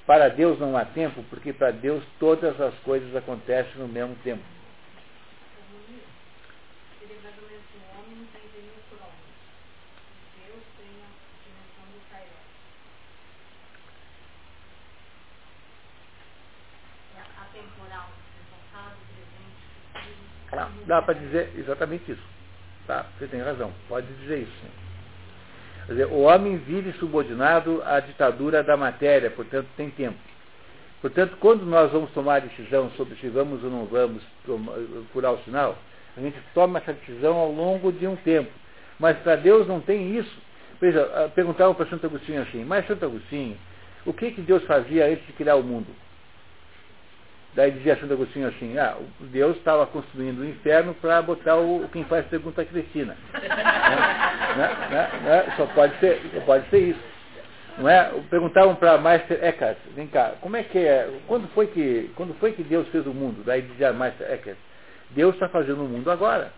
Para 0.05 0.29
Deus 0.29 0.59
não 0.59 0.77
há 0.77 0.85
tempo, 0.85 1.23
porque 1.31 1.51
para 1.51 1.71
Deus 1.71 2.03
todas 2.19 2.61
as 2.61 2.75
coisas 2.81 3.15
acontecem 3.15 3.81
no 3.81 3.87
mesmo 3.87 4.15
tempo. 4.23 4.43
Tá? 20.57 20.71
Dá 20.87 21.01
para 21.01 21.13
dizer 21.13 21.51
exatamente 21.57 22.11
isso. 22.11 22.23
Tá? 22.87 23.05
Você 23.17 23.27
tem 23.27 23.41
razão, 23.41 23.71
pode 23.87 24.07
dizer 24.21 24.39
isso. 24.39 24.51
Quer 25.85 25.91
dizer, 25.91 26.05
o 26.05 26.21
homem 26.21 26.57
vive 26.57 26.93
subordinado 26.93 27.83
à 27.85 27.99
ditadura 27.99 28.63
da 28.63 28.75
matéria, 28.75 29.29
portanto 29.29 29.67
tem 29.75 29.89
tempo. 29.89 30.17
Portanto, 31.01 31.37
quando 31.39 31.65
nós 31.65 31.91
vamos 31.91 32.11
tomar 32.11 32.41
decisão 32.41 32.89
sobre 32.91 33.15
se 33.17 33.27
vamos 33.27 33.63
ou 33.63 33.69
não 33.69 33.85
vamos 33.85 34.23
furar 35.13 35.33
o 35.33 35.43
sinal, 35.43 35.77
a 36.15 36.21
gente 36.21 36.37
toma 36.53 36.79
essa 36.79 36.93
decisão 36.93 37.35
ao 37.35 37.51
longo 37.51 37.91
de 37.91 38.07
um 38.07 38.15
tempo. 38.15 38.49
Mas 38.99 39.17
para 39.19 39.35
Deus 39.35 39.67
não 39.67 39.79
tem 39.79 40.17
isso. 40.17 40.41
Veja, 40.81 41.01
ah, 41.13 41.29
perguntavam 41.33 41.75
para 41.75 41.85
Santo 41.87 42.05
Agostinho 42.07 42.41
assim, 42.41 42.63
mas 42.63 42.87
Santo 42.87 43.05
Agostinho, 43.05 43.57
O 44.05 44.13
que, 44.13 44.31
que 44.31 44.41
Deus 44.41 44.63
fazia 44.63 45.05
antes 45.05 45.25
de 45.27 45.33
criar 45.33 45.55
o 45.55 45.63
mundo? 45.63 45.87
Daí 47.57 47.71
dizia 47.71 47.97
Santo 47.97 48.13
Agostinho 48.13 48.47
assim, 48.47 48.77
ah, 48.77 48.95
Deus 49.19 49.57
estava 49.57 49.87
construindo 49.87 50.41
o 50.41 50.47
inferno 50.47 50.93
para 50.93 51.19
botar 51.23 51.55
o, 51.55 51.89
quem 51.91 52.03
faz 52.03 52.23
pergunta 52.27 52.63
cretina. 52.63 53.17
né? 53.33 54.77
Né? 54.91 55.09
Né? 55.23 55.53
Só, 55.57 55.65
pode 55.65 55.99
ser, 55.99 56.21
só 56.35 56.39
pode 56.41 56.69
ser 56.69 56.77
isso. 56.77 56.99
Não 57.79 57.89
é? 57.89 58.11
Perguntavam 58.29 58.75
para 58.75 58.99
Meister 58.99 59.43
Eckhart, 59.43 59.77
vem 59.95 60.05
cá, 60.05 60.33
como 60.39 60.55
é 60.55 60.61
que 60.61 60.77
é, 60.77 61.09
quando 61.25 61.47
foi 61.47 61.65
que, 61.65 62.11
quando 62.15 62.35
foi 62.35 62.51
que 62.51 62.61
Deus 62.61 62.87
fez 62.89 63.07
o 63.07 63.11
mundo? 63.11 63.41
Daí 63.43 63.63
dizia 63.63 63.91
Meister 63.91 64.31
Eckhart, 64.31 64.57
Deus 65.09 65.33
está 65.33 65.49
fazendo 65.49 65.83
o 65.83 65.89
mundo 65.89 66.11
agora. 66.11 66.51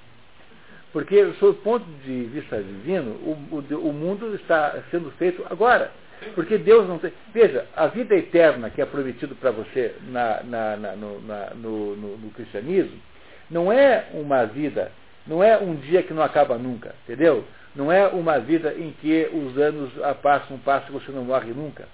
Porque, 0.92 1.32
sob 1.40 1.52
o 1.52 1.62
ponto 1.62 1.86
de 2.04 2.24
vista 2.26 2.58
divino, 2.62 3.12
o, 3.12 3.38
o, 3.52 3.90
o 3.90 3.94
mundo 3.94 4.36
está 4.36 4.76
sendo 4.92 5.10
feito 5.12 5.46
agora. 5.50 5.92
Porque 6.36 6.58
Deus 6.58 6.88
não 6.88 7.00
tem. 7.00 7.14
Veja, 7.34 7.66
a 7.76 7.88
vida 7.88 8.16
eterna 8.16 8.70
que 8.70 8.82
é 8.82 8.86
prometido 8.86 9.36
para 9.36 9.52
você 9.52 9.96
na, 10.10 10.44
na, 10.44 10.78
na, 10.78 10.96
no, 10.96 11.20
no, 11.20 11.96
no, 11.96 12.18
no, 12.18 12.32
cristianismo 12.32 13.00
não 13.50 13.72
é 13.72 14.08
uma 14.14 14.46
vida, 14.46 14.92
não 15.26 15.44
é 15.44 15.58
um 15.58 15.76
dia 15.76 16.04
que 16.04 16.14
não 16.14 16.22
acaba 16.22 16.58
nunca, 16.58 16.94
entendeu? 17.04 17.46
Não 17.76 17.92
é 17.92 18.08
uma 18.08 18.40
vida 18.40 18.74
em 18.74 18.92
que 19.00 19.30
os 19.34 19.58
anos 19.58 19.92
passam 20.22 20.58
passo 20.58 20.88
e 20.90 20.94
você 20.94 21.12
não 21.12 21.24
morre 21.24 21.52
nunca. 21.52 21.88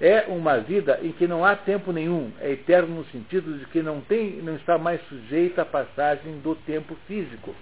É 0.00 0.26
uma 0.28 0.58
vida 0.58 1.00
em 1.02 1.10
que 1.12 1.26
não 1.26 1.42
há 1.42 1.56
tempo 1.56 1.90
nenhum, 1.90 2.30
é 2.40 2.50
eterno 2.50 2.96
no 2.96 3.04
sentido 3.06 3.58
de 3.58 3.64
que 3.66 3.82
não, 3.82 4.02
tem, 4.02 4.32
não 4.42 4.54
está 4.56 4.76
mais 4.76 5.00
sujeita 5.08 5.62
à 5.62 5.64
passagem 5.64 6.38
do 6.40 6.54
tempo 6.54 6.94
físico. 7.06 7.54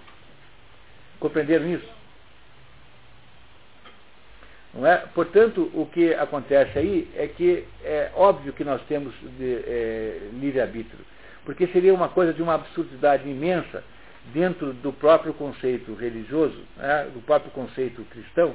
Compreenderam 1.21 1.69
isso? 1.69 2.04
Não 4.75 4.87
é? 4.87 4.97
Portanto, 5.15 5.71
o 5.73 5.87
que 5.87 6.13
acontece 6.15 6.79
aí 6.79 7.09
é 7.15 7.29
que 7.29 7.65
é 7.85 8.11
óbvio 8.15 8.53
que 8.53 8.65
nós 8.65 8.83
temos 8.89 9.15
é, 9.41 10.19
livre-arbítrio, 10.33 10.99
porque 11.45 11.67
seria 11.69 11.95
uma 11.95 12.09
coisa 12.09 12.33
de 12.33 12.43
uma 12.43 12.55
absurdidade 12.55 13.29
imensa 13.29 13.85
dentro 14.33 14.73
do 14.73 14.93
próprio 14.93 15.33
conceito 15.35 15.95
religioso, 15.95 16.59
né, 16.77 17.09
do 17.15 17.21
próprio 17.25 17.53
conceito 17.53 18.03
cristão, 18.11 18.55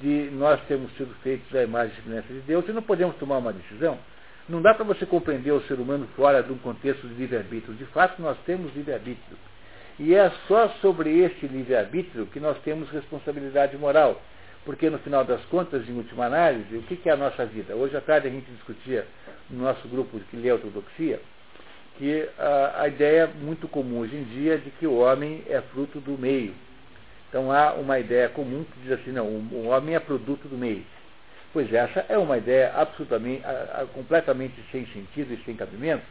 de 0.00 0.30
nós 0.32 0.60
termos 0.62 0.90
sido 0.96 1.14
feitos 1.22 1.54
à 1.54 1.62
imagem 1.62 1.94
e 1.96 2.02
semelhança 2.02 2.32
de 2.32 2.40
Deus 2.40 2.66
e 2.68 2.72
não 2.72 2.82
podemos 2.82 3.14
tomar 3.16 3.38
uma 3.38 3.52
decisão. 3.52 3.98
Não 4.48 4.60
dá 4.60 4.74
para 4.74 4.84
você 4.84 5.06
compreender 5.06 5.52
o 5.52 5.62
ser 5.62 5.74
humano 5.74 6.08
fora 6.16 6.42
de 6.42 6.52
um 6.52 6.58
contexto 6.58 7.06
de 7.06 7.14
livre-arbítrio. 7.14 7.74
De 7.74 7.84
fato, 7.86 8.20
nós 8.20 8.36
temos 8.44 8.74
livre-arbítrio. 8.74 9.38
E 9.98 10.14
é 10.14 10.30
só 10.48 10.68
sobre 10.80 11.18
este 11.20 11.46
livre-arbítrio 11.46 12.26
que 12.26 12.40
nós 12.40 12.58
temos 12.62 12.90
responsabilidade 12.90 13.76
moral. 13.76 14.20
Porque, 14.64 14.88
no 14.88 14.98
final 14.98 15.24
das 15.24 15.44
contas, 15.46 15.88
em 15.88 15.96
última 15.96 16.26
análise, 16.26 16.76
o 16.76 16.82
que 16.82 17.08
é 17.08 17.12
a 17.12 17.16
nossa 17.16 17.44
vida? 17.44 17.74
Hoje 17.74 17.96
à 17.96 18.00
tarde 18.00 18.28
a 18.28 18.30
gente 18.30 18.50
discutia 18.50 19.06
no 19.50 19.62
nosso 19.62 19.86
grupo 19.88 20.18
que 20.30 20.36
lê 20.36 20.50
ortodoxia 20.50 21.20
que 21.98 22.28
a, 22.38 22.82
a 22.82 22.88
ideia 22.88 23.26
muito 23.26 23.68
comum 23.68 23.98
hoje 24.00 24.16
em 24.16 24.24
dia 24.24 24.54
é 24.54 24.56
de 24.56 24.70
que 24.70 24.86
o 24.86 24.98
homem 24.98 25.42
é 25.48 25.60
fruto 25.60 26.00
do 26.00 26.18
meio. 26.18 26.54
Então 27.28 27.50
há 27.50 27.74
uma 27.74 27.98
ideia 27.98 28.28
comum 28.28 28.64
que 28.64 28.80
diz 28.80 28.92
assim, 28.92 29.12
não, 29.12 29.26
o 29.26 29.66
homem 29.66 29.94
é 29.94 30.00
produto 30.00 30.48
do 30.48 30.56
meio. 30.56 30.84
Pois 31.52 31.72
essa 31.72 32.04
é 32.08 32.18
uma 32.18 32.36
ideia 32.36 32.72
absolutamente, 32.74 33.42
completamente 33.92 34.54
sem 34.72 34.86
sentido 34.86 35.32
e 35.32 35.44
sem 35.44 35.54
cabimento. 35.54 36.04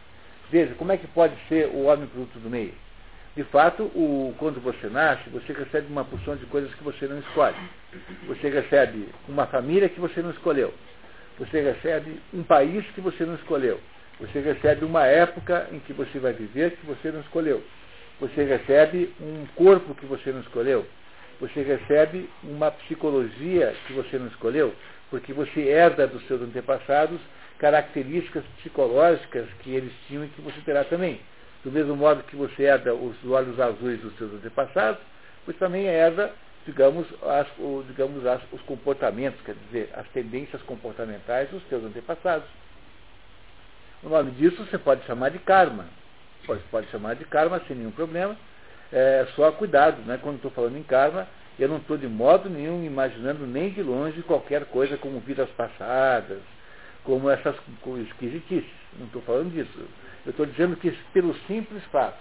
Veja, 0.49 0.73
como 0.75 0.91
é 0.91 0.97
que 0.97 1.07
pode 1.07 1.35
ser 1.49 1.67
o 1.67 1.84
homem 1.84 2.07
produto 2.07 2.39
do 2.39 2.49
meio? 2.49 2.73
De 3.35 3.43
fato, 3.45 3.84
o, 3.95 4.35
quando 4.38 4.61
você 4.61 4.88
nasce, 4.88 5.27
você 5.31 5.53
recebe 5.53 5.88
uma 5.88 6.05
porção 6.05 6.35
de 6.35 6.45
coisas 6.45 6.73
que 6.76 6.84
você 6.84 7.07
não 7.07 7.18
escolhe. 7.19 7.55
Você 8.27 8.47
recebe 8.47 9.10
uma 9.27 9.47
família 9.47 9.89
que 9.89 9.99
você 9.99 10.22
não 10.22 10.30
escolheu. 10.30 10.72
Você 11.39 11.61
recebe 11.61 12.19
um 12.31 12.43
país 12.43 12.85
que 12.91 13.01
você 13.01 13.26
não 13.26 13.34
escolheu. 13.35 13.80
Você 14.19 14.39
recebe 14.39 14.85
uma 14.85 15.07
época 15.07 15.68
em 15.72 15.80
que 15.80 15.93
você 15.93 16.19
vai 16.19 16.34
viver 16.34 16.77
que 16.77 16.85
você 16.85 17.11
não 17.11 17.22
escolheu. 17.22 17.64
Você 18.19 18.43
recebe 18.43 19.11
um 19.19 19.47
corpo 19.55 19.95
que 19.95 20.05
você 20.05 20.31
não 20.31 20.41
escolheu. 20.41 20.85
Você 21.39 21.64
recebe 21.64 22.30
uma 22.43 22.69
psicologia 22.69 23.73
que 23.88 23.93
você 23.93 24.19
não 24.19 24.27
escolheu, 24.27 24.73
porque 25.10 25.34
você 25.34 25.61
herda 25.61 26.05
dos 26.05 26.26
seus 26.27 26.41
antepassados 26.41 27.19
características 27.57 28.43
psicológicas 28.57 29.47
que 29.61 29.73
eles 29.73 29.91
tinham 30.07 30.26
e 30.26 30.27
que 30.27 30.41
você 30.41 30.61
terá 30.61 30.84
também. 30.84 31.19
Do 31.64 31.72
mesmo 31.72 31.95
modo 31.95 32.23
que 32.23 32.35
você 32.35 32.64
herda 32.64 32.94
os 32.94 33.15
olhos 33.26 33.60
azuis 33.60 34.02
dos 34.02 34.15
seus 34.18 34.34
antepassados, 34.34 34.99
você 35.45 35.57
também 35.57 35.85
herda, 35.85 36.31
digamos, 36.65 37.07
as, 37.23 37.48
o, 37.57 37.84
digamos 37.88 38.26
as, 38.26 38.41
os 38.52 38.61
comportamentos, 38.64 39.40
quer 39.41 39.56
dizer, 39.68 39.90
as 39.94 40.07
tendências 40.10 40.61
comportamentais 40.64 41.49
dos 41.49 41.64
seus 41.69 41.84
antepassados. 41.84 42.48
O 44.03 44.10
nome 44.10 44.31
disso 44.31 44.65
você 44.65 44.77
pode 44.77 45.06
chamar 45.06 45.30
de 45.30 45.40
karma. 45.40 45.85
Você 46.45 46.61
pode 46.69 46.88
chamar 46.88 47.15
de 47.15 47.23
karma 47.23 47.61
sem 47.68 47.77
nenhum 47.77 47.91
problema. 47.91 48.35
É, 48.91 49.26
só 49.35 49.49
cuidado, 49.53 50.02
né? 50.02 50.19
quando 50.22 50.35
estou 50.35 50.52
falando 50.52 50.77
em 50.77 50.84
karma, 50.84 51.26
eu 51.57 51.69
não 51.69 51.77
estou 51.77 51.98
de 51.98 52.07
modo 52.07 52.49
nenhum 52.49 52.84
imaginando 52.84 53.48
nem 53.48 53.69
de 53.69 53.81
longe 53.81 54.22
qualquer 54.23 54.65
coisa 54.65 54.98
como 54.98 55.22
vidas 55.22 55.49
passadas, 55.52 56.40
como 57.06 57.30
essas 57.30 57.56
esquisitices. 58.10 58.69
Não 58.99 59.06
estou 59.06 59.22
falando 59.22 59.53
disso. 59.53 59.88
Eu 60.25 60.31
estou 60.31 60.45
dizendo 60.45 60.75
que 60.77 60.91
pelo 61.13 61.35
simples 61.47 61.83
fato 61.85 62.19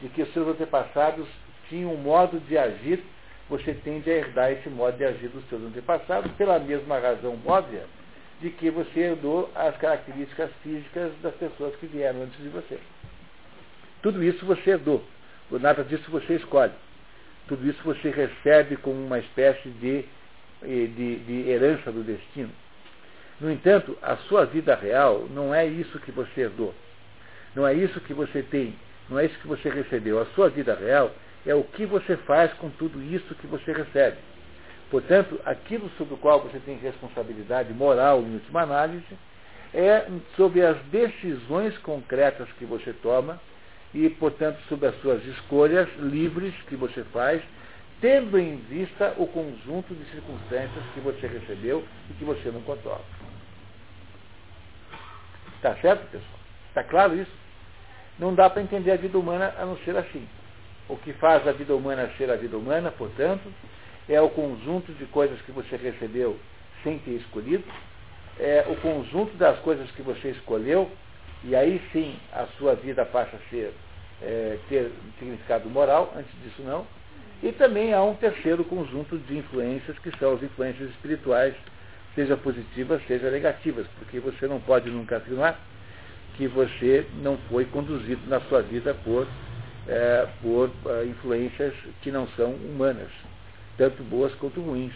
de 0.00 0.08
que 0.08 0.22
os 0.22 0.32
seus 0.32 0.48
antepassados 0.48 1.26
tinham 1.68 1.92
um 1.92 1.96
modo 1.96 2.38
de 2.40 2.58
agir, 2.58 3.02
você 3.48 3.74
tende 3.74 4.10
a 4.10 4.14
herdar 4.14 4.52
esse 4.52 4.68
modo 4.68 4.96
de 4.96 5.04
agir 5.04 5.28
dos 5.28 5.46
seus 5.48 5.62
antepassados 5.62 6.30
pela 6.32 6.58
mesma 6.58 6.98
razão 6.98 7.38
óbvia 7.44 7.84
de 8.40 8.50
que 8.50 8.70
você 8.70 9.00
herdou 9.00 9.50
as 9.54 9.76
características 9.76 10.50
físicas 10.62 11.12
das 11.22 11.34
pessoas 11.34 11.74
que 11.76 11.86
vieram 11.86 12.22
antes 12.22 12.36
de 12.42 12.48
você. 12.48 12.78
Tudo 14.02 14.22
isso 14.22 14.44
você 14.44 14.70
herdou. 14.70 15.02
Nada 15.50 15.84
disso 15.84 16.10
você 16.10 16.34
escolhe. 16.34 16.72
Tudo 17.46 17.66
isso 17.68 17.80
você 17.84 18.10
recebe 18.10 18.76
como 18.76 18.96
uma 18.96 19.18
espécie 19.18 19.68
de, 19.68 20.04
eh, 20.62 20.88
de, 20.96 21.16
de 21.16 21.48
herança 21.48 21.92
do 21.92 22.02
destino. 22.02 22.50
No 23.40 23.50
entanto, 23.50 23.96
a 24.02 24.16
sua 24.16 24.44
vida 24.46 24.74
real 24.74 25.26
não 25.30 25.54
é 25.54 25.66
isso 25.66 25.98
que 26.00 26.10
você 26.10 26.42
herdou. 26.42 26.74
Não 27.54 27.66
é 27.66 27.74
isso 27.74 28.00
que 28.00 28.12
você 28.12 28.42
tem, 28.42 28.74
não 29.08 29.18
é 29.18 29.26
isso 29.26 29.38
que 29.38 29.46
você 29.46 29.68
recebeu. 29.68 30.20
A 30.20 30.26
sua 30.26 30.48
vida 30.48 30.74
real 30.74 31.12
é 31.46 31.54
o 31.54 31.62
que 31.62 31.86
você 31.86 32.16
faz 32.18 32.52
com 32.54 32.70
tudo 32.70 33.02
isso 33.02 33.34
que 33.36 33.46
você 33.46 33.72
recebe. 33.72 34.16
Portanto, 34.90 35.40
aquilo 35.44 35.90
sobre 35.96 36.14
o 36.14 36.16
qual 36.16 36.40
você 36.40 36.58
tem 36.60 36.76
responsabilidade 36.78 37.72
moral, 37.72 38.20
em 38.20 38.34
última 38.34 38.62
análise, 38.62 39.04
é 39.72 40.06
sobre 40.36 40.64
as 40.64 40.78
decisões 40.86 41.76
concretas 41.78 42.48
que 42.58 42.64
você 42.64 42.92
toma 42.92 43.40
e, 43.92 44.08
portanto, 44.08 44.58
sobre 44.68 44.86
as 44.86 45.00
suas 45.00 45.24
escolhas 45.24 45.88
livres 45.98 46.54
que 46.68 46.76
você 46.76 47.02
faz, 47.04 47.42
tendo 48.00 48.38
em 48.38 48.56
vista 48.56 49.14
o 49.16 49.26
conjunto 49.26 49.94
de 49.94 50.04
circunstâncias 50.10 50.84
que 50.94 51.00
você 51.00 51.26
recebeu 51.26 51.84
e 52.10 52.14
que 52.14 52.24
você 52.24 52.50
não 52.50 52.60
controla. 52.62 53.04
Está 55.56 55.74
certo, 55.76 56.04
pessoal? 56.10 56.40
Está 56.68 56.84
claro 56.84 57.14
isso? 57.14 57.43
Não 58.18 58.34
dá 58.34 58.48
para 58.48 58.62
entender 58.62 58.92
a 58.92 58.96
vida 58.96 59.18
humana 59.18 59.54
a 59.58 59.64
não 59.64 59.76
ser 59.78 59.96
assim. 59.96 60.26
O 60.88 60.96
que 60.96 61.12
faz 61.14 61.46
a 61.48 61.52
vida 61.52 61.74
humana 61.74 62.10
ser 62.16 62.30
a 62.30 62.36
vida 62.36 62.56
humana, 62.56 62.90
portanto, 62.90 63.52
é 64.08 64.20
o 64.20 64.28
conjunto 64.28 64.92
de 64.92 65.06
coisas 65.06 65.40
que 65.42 65.50
você 65.50 65.76
recebeu 65.76 66.38
sem 66.82 66.98
ter 66.98 67.12
escolhido, 67.12 67.64
é 68.38 68.64
o 68.68 68.76
conjunto 68.76 69.34
das 69.36 69.58
coisas 69.60 69.90
que 69.92 70.02
você 70.02 70.30
escolheu, 70.30 70.90
e 71.42 71.56
aí 71.56 71.80
sim 71.92 72.16
a 72.32 72.46
sua 72.58 72.74
vida 72.74 73.04
passa 73.04 73.36
a 73.36 73.50
ser, 73.50 73.72
é, 74.22 74.58
ter 74.68 74.92
significado 75.18 75.68
moral, 75.70 76.12
antes 76.16 76.32
disso 76.42 76.62
não. 76.62 76.86
E 77.42 77.52
também 77.52 77.92
há 77.92 78.02
um 78.02 78.14
terceiro 78.14 78.64
conjunto 78.64 79.18
de 79.18 79.38
influências, 79.38 79.98
que 79.98 80.16
são 80.18 80.34
as 80.34 80.42
influências 80.42 80.90
espirituais, 80.90 81.54
seja 82.14 82.36
positivas, 82.36 83.02
seja 83.06 83.30
negativas, 83.30 83.86
porque 83.98 84.20
você 84.20 84.46
não 84.46 84.60
pode 84.60 84.90
nunca 84.90 85.16
afirmar 85.16 85.58
que 86.36 86.46
você 86.46 87.06
não 87.22 87.36
foi 87.48 87.64
conduzido 87.66 88.22
na 88.28 88.40
sua 88.42 88.62
vida 88.62 88.94
por, 89.04 89.26
é, 89.88 90.28
por 90.42 90.68
uh, 90.68 91.06
influências 91.06 91.74
que 92.02 92.10
não 92.10 92.26
são 92.28 92.52
humanas, 92.52 93.10
tanto 93.76 94.02
boas 94.04 94.34
quanto 94.34 94.60
ruins. 94.60 94.92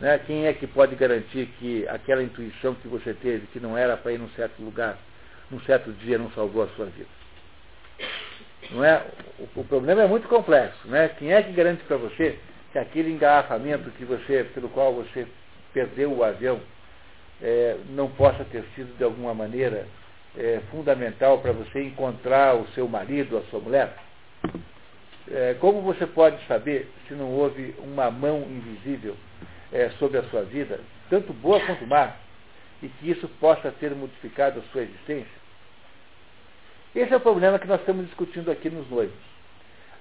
Né? 0.00 0.18
Quem 0.26 0.46
é 0.46 0.52
que 0.52 0.66
pode 0.66 0.94
garantir 0.94 1.46
que 1.58 1.86
aquela 1.88 2.22
intuição 2.22 2.74
que 2.74 2.88
você 2.88 3.12
teve, 3.14 3.46
que 3.48 3.60
não 3.60 3.76
era 3.76 3.96
para 3.96 4.12
ir 4.12 4.18
num 4.18 4.30
certo 4.30 4.62
lugar, 4.62 4.96
num 5.50 5.60
certo 5.62 5.90
dia, 5.92 6.18
não 6.18 6.30
salvou 6.32 6.62
a 6.62 6.68
sua 6.68 6.86
vida? 6.86 7.08
Não 8.70 8.84
é? 8.84 9.04
O, 9.38 9.60
o 9.60 9.64
problema 9.64 10.02
é 10.02 10.06
muito 10.06 10.28
complexo. 10.28 10.86
Né? 10.86 11.08
Quem 11.18 11.32
é 11.32 11.42
que 11.42 11.52
garante 11.52 11.82
para 11.84 11.96
você 11.96 12.38
que 12.72 12.78
aquele 12.78 13.10
engarrafamento 13.10 13.90
que 13.92 14.04
você, 14.04 14.44
pelo 14.54 14.68
qual 14.68 14.94
você 14.94 15.26
perdeu 15.72 16.12
o 16.12 16.22
avião 16.22 16.60
é, 17.40 17.76
não 17.90 18.08
possa 18.08 18.44
ter 18.44 18.64
sido 18.74 18.96
de 18.96 19.04
alguma 19.04 19.32
maneira 19.32 19.86
é, 20.36 20.60
fundamental 20.70 21.38
para 21.38 21.52
você 21.52 21.82
encontrar 21.82 22.56
o 22.56 22.66
seu 22.68 22.88
marido, 22.88 23.36
a 23.36 23.42
sua 23.50 23.60
mulher? 23.60 23.96
É, 25.30 25.54
como 25.60 25.82
você 25.82 26.06
pode 26.06 26.44
saber 26.46 26.90
se 27.06 27.14
não 27.14 27.30
houve 27.30 27.74
uma 27.78 28.10
mão 28.10 28.42
invisível 28.42 29.16
é, 29.72 29.90
sobre 29.98 30.18
a 30.18 30.22
sua 30.24 30.42
vida, 30.42 30.80
tanto 31.10 31.32
boa 31.32 31.60
quanto 31.60 31.86
má, 31.86 32.16
e 32.82 32.88
que 32.88 33.10
isso 33.10 33.28
possa 33.40 33.70
ter 33.72 33.94
modificado 33.94 34.60
a 34.60 34.72
sua 34.72 34.82
existência? 34.82 35.38
Esse 36.94 37.12
é 37.12 37.16
o 37.16 37.20
problema 37.20 37.58
que 37.58 37.66
nós 37.66 37.80
estamos 37.80 38.06
discutindo 38.06 38.50
aqui 38.50 38.70
nos 38.70 38.88
noivos. 38.88 39.28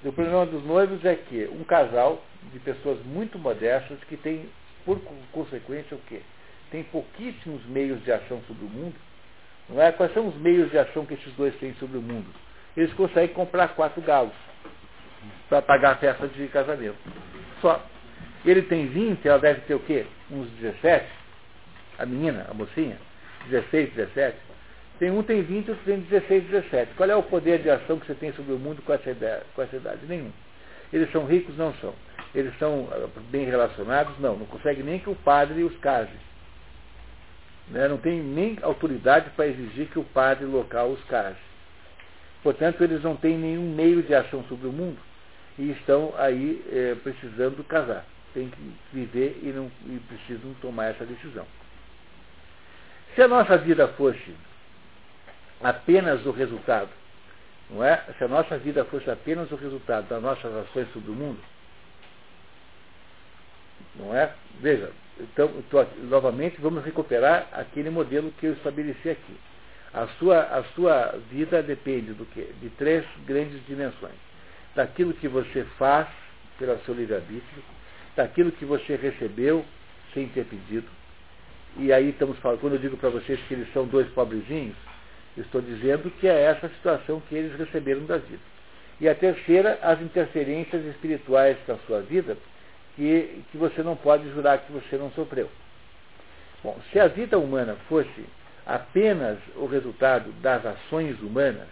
O 0.06 0.12
problema 0.14 0.46
dos 0.46 0.64
noivos 0.64 1.04
é 1.04 1.16
que 1.16 1.50
um 1.52 1.64
casal 1.64 2.24
de 2.54 2.60
pessoas 2.60 3.04
muito 3.04 3.38
modestas 3.38 3.98
que 4.08 4.16
tem, 4.16 4.50
por 4.86 5.00
consequência, 5.32 5.98
o 5.98 6.02
quê? 6.08 6.22
Tem 6.72 6.84
pouquíssimos 6.84 7.66
meios 7.66 8.02
de 8.04 8.12
ação 8.12 8.42
sobre 8.48 8.66
o 8.66 8.70
mundo. 8.70 8.96
Não 9.70 9.82
é? 9.82 9.92
Quais 9.92 10.14
são 10.14 10.28
os 10.28 10.36
meios 10.36 10.72
de 10.72 10.78
ação 10.78 11.06
que 11.06 11.14
esses 11.14 11.34
dois 11.34 11.56
têm 11.56 11.74
sobre 11.76 11.98
o 11.98 12.02
mundo? 12.02 12.28
Eles 12.76 12.94
conseguem 12.94 13.34
comprar 13.34 13.70
quatro 13.70 14.02
galos 14.02 14.34
para 15.50 15.62
pagar 15.62 15.92
a 15.92 15.96
festa 15.96 16.28
de 16.28 16.48
casamento. 16.48 16.98
Só. 17.62 17.84
Ele 18.46 18.62
tem 18.62 18.88
20, 18.88 19.28
ela 19.28 19.40
deve 19.40 19.62
ter 19.62 19.74
o 19.74 19.80
quê? 19.80 20.06
Uns 20.32 20.48
17? 20.62 21.06
A 21.98 22.06
menina, 22.06 22.46
a 22.50 22.54
mocinha? 22.54 22.98
16, 23.50 23.94
17? 23.94 24.38
Tem 25.00 25.12
um 25.12 25.22
tem 25.22 25.42
20, 25.42 25.70
outro 25.70 25.86
tem 25.86 26.00
16, 26.00 26.46
17. 26.46 26.94
Qual 26.96 27.10
é 27.10 27.16
o 27.16 27.24
poder 27.24 27.60
de 27.60 27.70
ação 27.70 28.00
que 28.00 28.08
você 28.08 28.16
tem 28.16 28.32
sobre 28.34 28.54
o 28.54 28.60
mundo 28.60 28.82
com 28.84 28.94
essa, 28.94 29.10
ideia, 29.10 29.44
com 29.54 29.62
essa 29.62 29.76
idade? 29.76 30.00
Nenhum. 30.08 30.32
Eles 30.92 31.12
são 31.12 31.26
ricos? 31.26 31.56
Não 31.58 31.74
são. 31.76 31.94
Eles 32.34 32.58
são 32.58 32.88
ah, 32.92 33.08
bem 33.30 33.46
relacionados? 33.46 34.18
Não. 34.20 34.36
Não 34.36 34.46
consegue 34.46 34.82
nem 34.82 35.00
que 35.00 35.10
o 35.10 35.16
padre 35.16 35.64
os 35.64 35.76
case. 35.78 36.12
Né? 37.70 37.88
Não 37.88 37.98
tem 37.98 38.22
nem 38.22 38.58
autoridade 38.62 39.30
para 39.32 39.48
exigir 39.48 39.88
que 39.88 40.00
o 40.00 40.04
padre 40.04 40.46
local 40.46 40.90
os 40.90 41.04
case. 41.06 41.38
Portanto, 42.44 42.84
eles 42.84 43.04
não 43.04 43.16
têm 43.16 43.38
nenhum 43.38 43.74
meio 43.74 44.02
de 44.04 44.14
ação 44.14 44.44
sobre 44.46 44.68
o 44.68 44.72
mundo 44.72 45.00
e 45.58 45.72
estão 45.72 46.14
aí 46.18 46.64
é, 46.72 46.96
precisando 46.96 47.64
casar. 47.64 48.06
Tem 48.34 48.50
que 48.50 48.74
viver 48.94 49.40
e, 49.42 49.48
não, 49.48 49.72
e 49.86 50.00
precisam 50.08 50.54
tomar 50.62 50.92
essa 50.92 51.06
decisão. 51.06 51.46
Se 53.16 53.22
a 53.22 53.28
nossa 53.28 53.58
vida 53.58 53.88
fosse 53.90 54.36
apenas 55.62 56.26
o 56.26 56.32
resultado, 56.32 56.90
não 57.70 57.84
é? 57.84 58.04
Se 58.18 58.24
a 58.24 58.28
nossa 58.28 58.58
vida 58.58 58.86
fosse 58.86 59.10
apenas 59.10 59.52
o 59.52 59.56
resultado 59.56 60.08
das 60.08 60.22
nossas 60.22 60.54
ações 60.56 60.88
sobre 60.94 61.12
o 61.12 61.16
mundo, 61.16 61.40
não 63.96 64.16
é? 64.16 64.32
Veja, 64.62 64.92
então, 65.20 65.50
novamente 66.04 66.60
vamos 66.60 66.84
recuperar 66.84 67.48
aquele 67.54 67.90
modelo 67.90 68.32
que 68.40 68.46
eu 68.46 68.54
estabeleci 68.54 69.10
aqui. 69.10 69.38
A 69.94 70.08
sua, 70.20 70.42
a 70.42 70.64
sua 70.76 71.20
vida 71.32 71.64
depende 71.64 72.14
do 72.14 72.26
quê? 72.26 72.50
De 72.62 72.70
três 72.72 73.04
grandes 73.26 73.66
dimensões. 73.66 74.16
Daquilo 74.76 75.14
que 75.14 75.28
você 75.28 75.64
faz 75.78 76.08
pelo 76.60 76.78
seu 76.80 76.94
livre-arbítrio, 76.94 77.64
daquilo 78.16 78.52
que 78.52 78.66
você 78.66 78.96
recebeu 78.96 79.66
sem 80.14 80.28
ter 80.28 80.46
pedido. 80.46 80.88
E 81.78 81.92
aí 81.92 82.10
estamos 82.10 82.38
falando, 82.40 82.60
quando 82.60 82.74
eu 82.74 82.80
digo 82.80 82.98
para 82.98 83.10
vocês 83.10 83.40
que 83.48 83.54
eles 83.54 83.72
são 83.74 83.86
dois 83.86 84.08
pobrezinhos, 84.10 84.76
Estou 85.38 85.62
dizendo 85.62 86.10
que 86.20 86.28
é 86.28 86.44
essa 86.44 86.68
situação 86.70 87.22
que 87.30 87.36
eles 87.36 87.58
receberam 87.58 88.06
da 88.06 88.18
vida. 88.18 88.42
E 89.00 89.08
a 89.08 89.14
terceira, 89.14 89.78
as 89.84 90.02
interferências 90.02 90.84
espirituais 90.86 91.56
da 91.68 91.78
sua 91.86 92.02
vida, 92.02 92.36
que, 92.98 93.44
que 93.52 93.58
você 93.58 93.84
não 93.84 93.96
pode 93.96 94.28
jurar 94.32 94.58
que 94.58 94.72
você 94.72 94.98
não 94.98 95.12
sofreu. 95.12 95.50
Bom, 96.64 96.76
se 96.92 97.00
a 97.00 97.08
vida 97.08 97.38
humana 97.38 97.78
fosse 97.88 98.26
apenas 98.66 99.38
o 99.56 99.68
resultado 99.68 100.32
das 100.42 100.66
ações 100.66 101.22
humanas, 101.22 101.68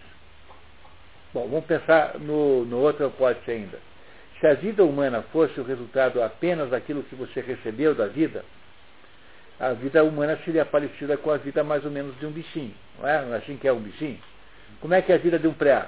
bom, 1.33 1.47
vamos 1.47 1.65
pensar 1.65 2.19
no, 2.19 2.63
no 2.63 2.77
outro 2.77 3.07
hipótese 3.07 3.51
ainda. 3.51 3.79
Se 4.39 4.45
a 4.45 4.53
vida 4.53 4.83
humana 4.83 5.23
fosse 5.33 5.59
o 5.59 5.63
resultado 5.63 6.21
apenas 6.21 6.69
daquilo 6.69 7.03
que 7.03 7.15
você 7.15 7.41
recebeu 7.41 7.95
da 7.95 8.05
vida, 8.05 8.45
a 9.59 9.71
vida 9.71 10.03
humana 10.03 10.37
seria 10.45 10.65
parecida 10.65 11.17
com 11.17 11.31
a 11.31 11.37
vida 11.37 11.63
mais 11.63 11.83
ou 11.83 11.91
menos 11.91 12.17
de 12.19 12.25
um 12.25 12.31
bichinho. 12.31 12.73
Não 12.99 13.07
é? 13.07 13.21
Não 13.25 13.33
é 13.33 13.37
assim 13.37 13.57
que 13.57 13.67
é 13.67 13.73
um 13.73 13.79
bichinho? 13.79 14.19
Como 14.79 14.93
é 14.93 15.01
que 15.01 15.11
é 15.11 15.15
a 15.15 15.17
vida 15.17 15.39
de 15.39 15.47
um 15.47 15.53
preá? 15.53 15.87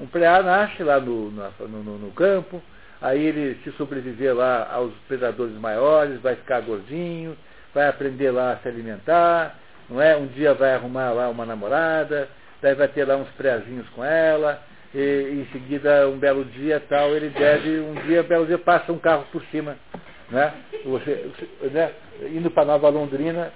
Um 0.00 0.06
preá 0.06 0.42
nasce 0.42 0.82
lá 0.82 1.00
no, 1.00 1.30
no, 1.30 1.68
no, 1.68 1.98
no 1.98 2.12
campo, 2.12 2.62
aí 3.00 3.24
ele 3.24 3.60
se 3.62 3.72
sobreviver 3.72 4.34
lá 4.34 4.68
aos 4.72 4.92
predadores 5.08 5.54
maiores, 5.56 6.20
vai 6.20 6.36
ficar 6.36 6.60
gordinho, 6.60 7.36
vai 7.74 7.88
aprender 7.88 8.30
lá 8.30 8.52
a 8.52 8.56
se 8.56 8.68
alimentar, 8.68 9.56
não 9.88 10.00
é? 10.00 10.16
Um 10.16 10.26
dia 10.26 10.54
vai 10.54 10.74
arrumar 10.74 11.10
lá 11.12 11.28
uma 11.28 11.46
namorada, 11.46 12.28
daí 12.62 12.74
vai 12.74 12.88
ter 12.88 13.04
lá 13.04 13.16
uns 13.16 13.28
preazinhos 13.30 13.88
com 13.90 14.04
ela, 14.04 14.62
e 14.94 15.42
em 15.42 15.52
seguida, 15.52 16.08
um 16.08 16.18
belo 16.18 16.44
dia 16.44 16.82
tal, 16.88 17.10
ele 17.10 17.28
deve, 17.28 17.80
um 17.80 17.94
dia, 18.06 18.22
um 18.22 18.26
belo 18.26 18.46
dia, 18.46 18.58
passa 18.58 18.92
um 18.92 18.98
carro 18.98 19.26
por 19.30 19.42
cima 19.50 19.76
né? 20.30 20.52
Você, 20.84 21.30
né? 21.72 21.92
Indo 22.32 22.50
para 22.50 22.64
Nova 22.64 22.88
Londrina, 22.88 23.52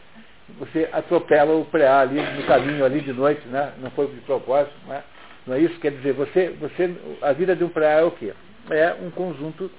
você 0.59 0.89
atropela 0.93 1.55
o 1.55 1.65
preá 1.65 2.01
ali 2.01 2.21
no 2.21 2.47
caminho 2.47 2.85
ali 2.85 3.01
de 3.01 3.13
noite, 3.13 3.47
né? 3.49 3.73
não 3.79 3.91
foi 3.93 4.09
de 4.09 4.21
propósito, 4.21 4.75
né? 4.87 5.03
não 5.47 5.55
é 5.55 5.61
isso? 5.61 5.79
Quer 5.81 5.93
dizer, 5.93 6.13
você, 6.13 6.51
você, 6.61 6.95
a 7.23 7.33
vida 7.33 7.55
de 7.55 7.65
um 7.65 7.69
preá 7.69 8.01
é 8.01 8.03
o 8.03 8.11
quê? 8.11 8.33
É 8.71 8.95
um 8.95 9.11
conjunto 9.11 9.71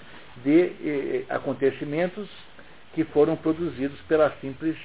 de 0.44 0.72
eh, 0.84 1.26
acontecimentos 1.30 2.30
que 2.94 3.04
foram 3.06 3.36
produzidos 3.36 4.00
pela 4.02 4.30
simples, 4.42 4.76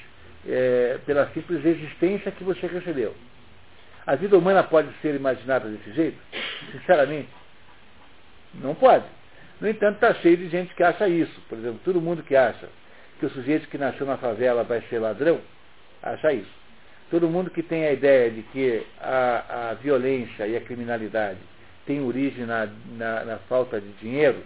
eh, 0.46 0.98
pela 1.04 1.28
simples 1.30 1.64
existência 1.64 2.30
que 2.30 2.44
você 2.44 2.66
recebeu. 2.66 3.14
A 4.06 4.14
vida 4.14 4.38
humana 4.38 4.62
pode 4.62 4.88
ser 5.02 5.14
imaginada 5.14 5.68
desse 5.68 5.92
jeito? 5.92 6.18
Sinceramente, 6.70 7.28
não 8.54 8.74
pode. 8.74 9.04
No 9.60 9.68
entanto, 9.68 9.94
está 9.94 10.14
cheio 10.14 10.36
de 10.36 10.48
gente 10.48 10.74
que 10.74 10.82
acha 10.82 11.08
isso. 11.08 11.40
Por 11.48 11.58
exemplo, 11.58 11.80
todo 11.84 12.00
mundo 12.00 12.22
que 12.22 12.36
acha 12.36 12.68
que 13.18 13.26
o 13.26 13.30
sujeito 13.30 13.68
que 13.68 13.78
nasceu 13.78 14.06
na 14.06 14.16
favela 14.18 14.62
vai 14.62 14.82
ser 14.82 14.98
ladrão, 14.98 15.40
acha 16.02 16.32
isso. 16.32 16.54
Todo 17.10 17.28
mundo 17.28 17.50
que 17.50 17.62
tem 17.62 17.86
a 17.86 17.92
ideia 17.92 18.30
de 18.30 18.42
que 18.42 18.86
a, 19.00 19.70
a 19.70 19.74
violência 19.74 20.46
e 20.46 20.56
a 20.56 20.60
criminalidade 20.60 21.38
têm 21.86 22.00
origem 22.02 22.44
na, 22.44 22.68
na, 22.96 23.24
na 23.24 23.36
falta 23.48 23.80
de 23.80 23.88
dinheiro, 24.00 24.42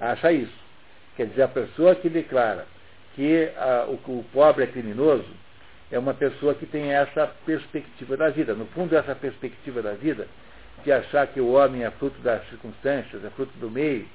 acha 0.00 0.32
isso. 0.32 0.68
Quer 1.16 1.26
dizer, 1.26 1.42
a 1.42 1.48
pessoa 1.48 1.94
que 1.94 2.08
declara 2.08 2.66
que 3.14 3.50
a, 3.56 3.86
o, 3.88 3.94
o 3.94 4.24
pobre 4.32 4.64
é 4.64 4.66
criminoso 4.66 5.28
é 5.90 5.98
uma 5.98 6.14
pessoa 6.14 6.54
que 6.54 6.66
tem 6.66 6.92
essa 6.92 7.26
perspectiva 7.44 8.16
da 8.16 8.28
vida. 8.28 8.54
No 8.54 8.66
fundo, 8.66 8.94
essa 8.96 9.14
perspectiva 9.14 9.82
da 9.82 9.92
vida, 9.92 10.26
de 10.84 10.92
achar 10.92 11.26
que 11.26 11.40
o 11.40 11.52
homem 11.52 11.84
é 11.84 11.90
fruto 11.90 12.20
das 12.20 12.46
circunstâncias, 12.48 13.24
é 13.24 13.30
fruto 13.30 13.52
do 13.58 13.70
meio, 13.70 14.06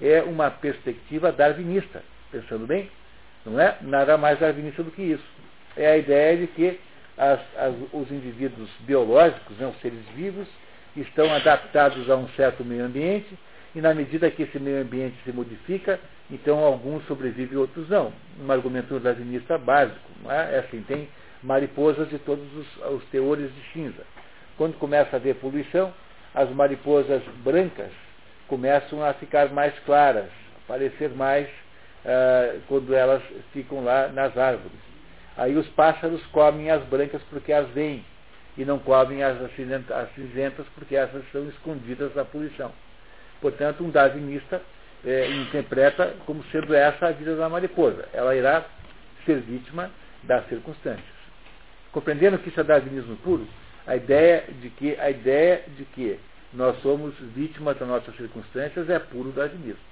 é 0.00 0.22
uma 0.22 0.50
perspectiva 0.50 1.32
darwinista, 1.32 2.02
pensando 2.30 2.66
bem, 2.66 2.90
não 3.44 3.58
é 3.60 3.76
nada 3.80 4.18
mais 4.18 4.38
darwinista 4.38 4.82
do 4.82 4.90
que 4.90 5.02
isso. 5.02 5.24
É 5.76 5.86
a 5.86 5.96
ideia 5.96 6.36
de 6.36 6.46
que 6.48 6.80
as, 7.16 7.40
as, 7.56 7.74
os 7.92 8.10
indivíduos 8.10 8.68
biológicos, 8.80 9.56
né, 9.58 9.66
os 9.66 9.80
seres 9.80 10.04
vivos, 10.14 10.48
estão 10.96 11.32
adaptados 11.32 12.08
a 12.10 12.16
um 12.16 12.28
certo 12.30 12.64
meio 12.64 12.84
ambiente 12.84 13.38
e 13.74 13.80
na 13.80 13.94
medida 13.94 14.30
que 14.30 14.42
esse 14.42 14.58
meio 14.58 14.82
ambiente 14.82 15.16
se 15.24 15.32
modifica, 15.32 16.00
então 16.30 16.58
alguns 16.58 17.04
sobrevivem 17.06 17.54
e 17.54 17.56
outros 17.56 17.88
não. 17.88 18.12
Um 18.40 18.50
argumento 18.50 18.98
darwinista 18.98 19.56
básico. 19.56 19.98
É? 20.28 20.56
é 20.56 20.58
assim, 20.60 20.82
tem 20.82 21.08
mariposas 21.42 22.08
de 22.08 22.18
todos 22.18 22.46
os, 22.54 22.76
os 22.94 23.04
teores 23.10 23.54
de 23.54 23.72
cinza. 23.72 24.02
Quando 24.56 24.76
começa 24.78 25.16
a 25.16 25.18
haver 25.18 25.36
poluição, 25.36 25.92
as 26.34 26.50
mariposas 26.50 27.22
brancas 27.44 27.92
começam 28.48 29.04
a 29.04 29.14
ficar 29.14 29.50
mais 29.50 29.72
claras, 29.80 30.28
aparecer 30.64 31.10
mais 31.10 31.48
uh, 31.48 32.60
quando 32.66 32.94
elas 32.94 33.22
ficam 33.52 33.84
lá 33.84 34.08
nas 34.08 34.36
árvores. 34.36 34.78
Aí 35.36 35.56
os 35.56 35.66
pássaros 35.68 36.24
comem 36.26 36.70
as 36.70 36.82
brancas 36.84 37.22
porque 37.30 37.52
as 37.52 37.68
veem 37.70 38.04
e 38.60 38.64
não 38.64 38.78
comem 38.78 39.22
as, 39.22 39.40
as 39.40 40.14
cinzentas 40.14 40.66
porque 40.74 40.94
essas 40.94 41.24
estão 41.24 41.48
escondidas 41.48 42.12
da 42.12 42.26
poluição. 42.26 42.70
Portanto, 43.40 43.82
um 43.82 43.88
darwinista 43.88 44.60
é, 45.02 45.30
interpreta 45.30 46.14
como 46.26 46.44
sendo 46.52 46.74
essa 46.74 47.06
a 47.06 47.10
vida 47.10 47.34
da 47.36 47.48
mariposa. 47.48 48.06
Ela 48.12 48.36
irá 48.36 48.66
ser 49.24 49.40
vítima 49.40 49.90
das 50.24 50.46
circunstâncias. 50.48 51.08
Compreendendo 51.90 52.38
que 52.38 52.50
isso 52.50 52.60
é 52.60 52.64
darwinismo 52.64 53.16
puro, 53.16 53.48
a 53.86 53.96
ideia 53.96 54.44
de 54.60 54.68
que 54.68 54.94
a 55.00 55.10
ideia 55.10 55.64
de 55.78 55.86
que 55.86 56.20
nós 56.52 56.78
somos 56.82 57.14
vítimas 57.34 57.78
das 57.78 57.88
nossas 57.88 58.14
circunstâncias, 58.16 58.90
é 58.90 58.98
puro 58.98 59.30
darwinismo. 59.30 59.90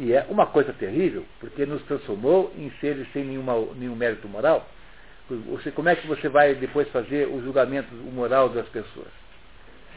E 0.00 0.12
é 0.12 0.26
uma 0.28 0.46
coisa 0.46 0.72
terrível, 0.72 1.24
porque 1.38 1.64
nos 1.66 1.82
transformou 1.82 2.52
em 2.56 2.68
seres 2.80 3.06
sem 3.12 3.24
nenhuma, 3.24 3.54
nenhum 3.76 3.94
mérito 3.94 4.28
moral. 4.28 4.68
Você, 5.28 5.70
como 5.70 5.90
é 5.90 5.96
que 5.96 6.06
você 6.06 6.26
vai 6.28 6.54
depois 6.54 6.88
fazer 6.88 7.28
o 7.28 7.42
julgamento 7.42 7.94
moral 7.94 8.48
das 8.48 8.66
pessoas? 8.68 9.08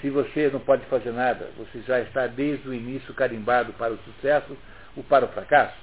Se 0.02 0.10
você 0.10 0.49
não 0.52 0.60
pode 0.60 0.86
fazer 0.88 1.12
nada, 1.12 1.48
você 1.58 1.80
já 1.88 2.02
está 2.02 2.28
desde 2.28 2.68
o 2.68 2.74
início 2.74 3.14
carimbado 3.14 3.72
para 3.74 3.94
o 3.94 3.99
sucesso 3.99 4.58
ou 4.95 5.03
para 5.03 5.26
o 5.26 5.30
fracasso. 5.30 5.78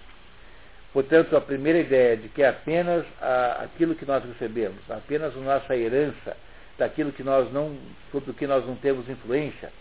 Portanto, 0.92 1.34
a 1.34 1.40
primeira 1.40 1.78
ideia 1.78 2.16
de 2.16 2.28
que 2.28 2.44
apenas 2.44 3.06
a, 3.22 3.62
aquilo 3.64 3.94
que 3.94 4.04
nós 4.04 4.22
recebemos, 4.24 4.78
apenas 4.90 5.34
a 5.34 5.40
nossa 5.40 5.74
herança, 5.74 6.36
daquilo 6.76 7.12
que 7.12 7.22
nós 7.22 7.50
não, 7.50 7.76
sobre 8.12 8.32
o 8.32 8.34
que 8.34 8.46
nós 8.46 8.66
não 8.66 8.76
temos 8.76 9.08
influência, 9.08 9.72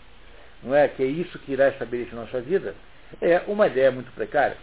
não 0.62 0.74
é? 0.74 0.88
Que 0.88 1.02
é 1.02 1.06
isso 1.06 1.38
que 1.40 1.52
irá 1.52 1.68
estabelecer 1.68 2.14
nossa 2.14 2.40
vida, 2.40 2.74
é 3.20 3.42
uma 3.46 3.66
ideia 3.66 3.90
muito 3.90 4.10
precária. 4.12 4.56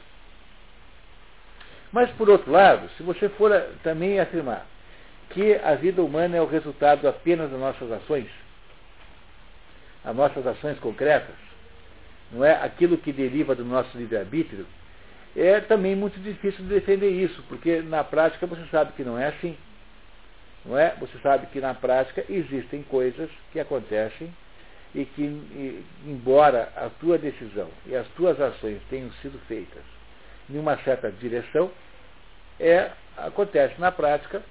Mas, 1.92 2.10
por 2.12 2.30
outro 2.30 2.52
lado, 2.52 2.90
se 2.98 3.04
você 3.04 3.30
for 3.30 3.52
também 3.84 4.20
afirmar 4.20 4.66
que 5.30 5.56
a 5.56 5.76
vida 5.76 6.02
humana 6.02 6.38
é 6.38 6.42
o 6.42 6.46
resultado 6.46 7.08
apenas 7.08 7.50
das 7.50 7.60
nossas 7.60 7.92
ações, 7.92 8.30
as 10.04 10.16
nossas 10.16 10.46
ações 10.46 10.78
concretas, 10.80 11.36
não 12.32 12.44
é 12.44 12.54
aquilo 12.54 12.98
que 12.98 13.12
deriva 13.12 13.56
do 13.56 13.64
nosso 13.64 13.98
livre-arbítrio, 13.98 14.66
é 15.36 15.60
também 15.60 15.96
muito 15.96 16.20
difícil 16.20 16.64
de 16.64 16.74
defender 16.74 17.10
isso, 17.10 17.44
porque 17.50 17.82
na 17.82 18.04
prática 18.04 18.48
você 18.48 18.66
sabe 18.72 18.94
que 18.94 19.04
não 19.04 19.20
é 19.20 19.28
assim. 19.28 19.58
Não 20.66 20.78
é? 20.78 20.96
Você 21.00 21.18
sabe 21.20 21.46
que 21.48 21.60
na 21.60 21.74
prática 21.74 22.24
existem 22.30 22.82
coisas 22.84 23.30
que 23.52 23.60
acontecem 23.60 24.34
e 24.96 25.06
que, 25.06 25.22
e, 25.22 25.86
embora 26.06 26.72
a 26.76 26.90
tua 26.90 27.18
decisão 27.18 27.70
e 27.86 27.96
as 27.96 28.08
tuas 28.10 28.40
ações 28.40 28.82
tenham 28.90 29.12
sido 29.22 29.38
feitas 29.48 29.84
em 30.50 30.58
uma 30.58 30.78
certa 30.84 31.12
direção, 31.12 31.70
é, 32.60 32.92
acontece 33.18 33.80
na 33.80 33.92
prática 33.92 34.42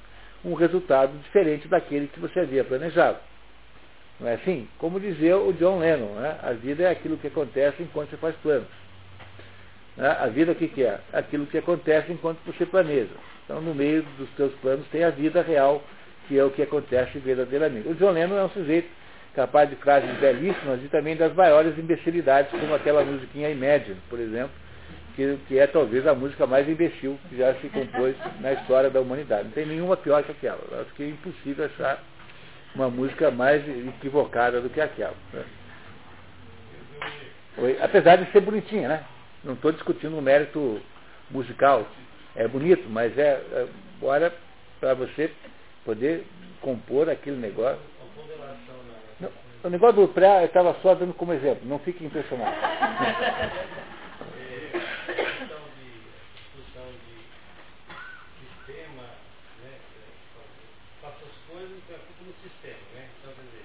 um 0.45 0.55
resultado 0.55 1.17
diferente 1.23 1.67
daquele 1.69 2.07
que 2.09 2.21
você 2.21 2.41
havia 2.41 2.65
planejado. 2.65 3.19
Não 4.21 4.29
é 4.29 4.35
assim? 4.35 4.69
Como 4.79 5.01
dizia 5.01 5.37
o 5.37 5.53
John 5.53 5.79
Lennon, 5.79 6.15
né? 6.15 6.39
a 6.43 6.53
vida 6.53 6.85
é 6.85 6.91
aquilo 6.91 7.17
que 7.17 7.27
acontece 7.27 7.83
enquanto 7.83 8.11
você 8.11 8.17
faz 8.17 8.35
planos. 8.37 8.69
Né? 9.97 10.09
A 10.09 10.27
vida 10.27 10.53
o 10.53 10.55
que, 10.55 10.69
que 10.69 10.85
é? 10.85 11.01
Aquilo 11.13 11.47
que 11.47 11.59
acontece 11.59 12.13
enquanto 12.13 12.39
você 12.45 12.65
planeja. 12.67 13.15
Então, 13.45 13.61
no 13.61 13.75
meio 13.75 14.03
dos 14.19 14.29
seus 14.37 14.53
planos 14.55 14.87
tem 14.89 15.05
a 15.05 15.11
vida 15.11 15.43
real, 15.43 15.83
que 16.29 16.39
é 16.39 16.45
o 16.45 16.51
que 16.51 16.63
acontece 16.63 17.19
verdadeiramente. 17.19 17.89
O 17.89 17.95
John 17.95 18.11
Lennon 18.11 18.37
é 18.39 18.45
um 18.45 18.51
sujeito 18.51 18.89
capaz 19.35 19.69
de 19.69 19.77
frases 19.77 20.11
belíssimas 20.19 20.83
e 20.83 20.89
também 20.89 21.17
das 21.17 21.35
maiores 21.35 21.77
imbecilidades, 21.77 22.51
como 22.53 22.75
aquela 22.75 23.05
musiquinha 23.05 23.51
Imagine, 23.51 23.97
por 24.09 24.21
exemplo, 24.21 24.53
que, 25.15 25.39
que, 25.49 25.59
é 25.59 25.67
talvez 25.67 26.07
a 26.07 26.15
música 26.15 26.47
mais 26.47 26.69
imbecil 26.69 27.19
que 27.29 27.37
já 27.37 27.55
se 27.55 27.69
compôs 27.69 28.17
na 28.41 28.53
história 28.53 28.91
da 28.91 29.01
humanidade. 29.01 29.45
Não 29.45 29.53
tem 29.53 29.67
nenhuma 29.67 29.97
pior 29.97 30.23
que 30.23 30.33
aquela. 30.33 30.61
Eu 30.71 30.81
acho 30.81 30.93
que 30.95 31.03
é 31.03 31.09
impossível 31.09 31.67
achar 31.67 32.03
uma 32.75 32.91
música 32.91 33.31
mais 33.31 33.63
equivocada 33.69 34.61
do 34.61 34.69
que 34.69 34.81
aquela. 34.81 35.15
Né? 35.33 35.45
Apesar 37.81 38.17
de 38.17 38.31
ser 38.33 38.41
bonitinha, 38.41 38.89
né? 38.89 39.05
Não 39.45 39.55
estou 39.55 39.71
discutindo 39.73 40.19
o 40.19 40.23
mérito 40.23 40.81
musical. 41.31 41.87
É 42.35 42.49
bonito, 42.49 42.89
mas 42.89 43.17
é, 43.17 43.41
é 44.03 44.33
para 44.81 44.95
você 44.95 45.31
poder 45.85 46.27
compor 46.61 47.09
aquele 47.09 47.37
negócio. 47.37 47.79
O 49.63 49.69
negócio 49.71 50.03
do 50.03 50.09
pré 50.09 50.43
eu 50.43 50.47
estava 50.47 50.75
só 50.83 50.95
dando 50.95 51.15
como 51.15 51.33
exemplo, 51.33 51.67
não 51.67 51.79
fique 51.79 52.05
impressionado. 52.05 52.55
sistema, 62.45 62.89
né? 62.93 63.11
Então, 63.19 63.33
quer 63.35 63.43
dizer, 63.45 63.64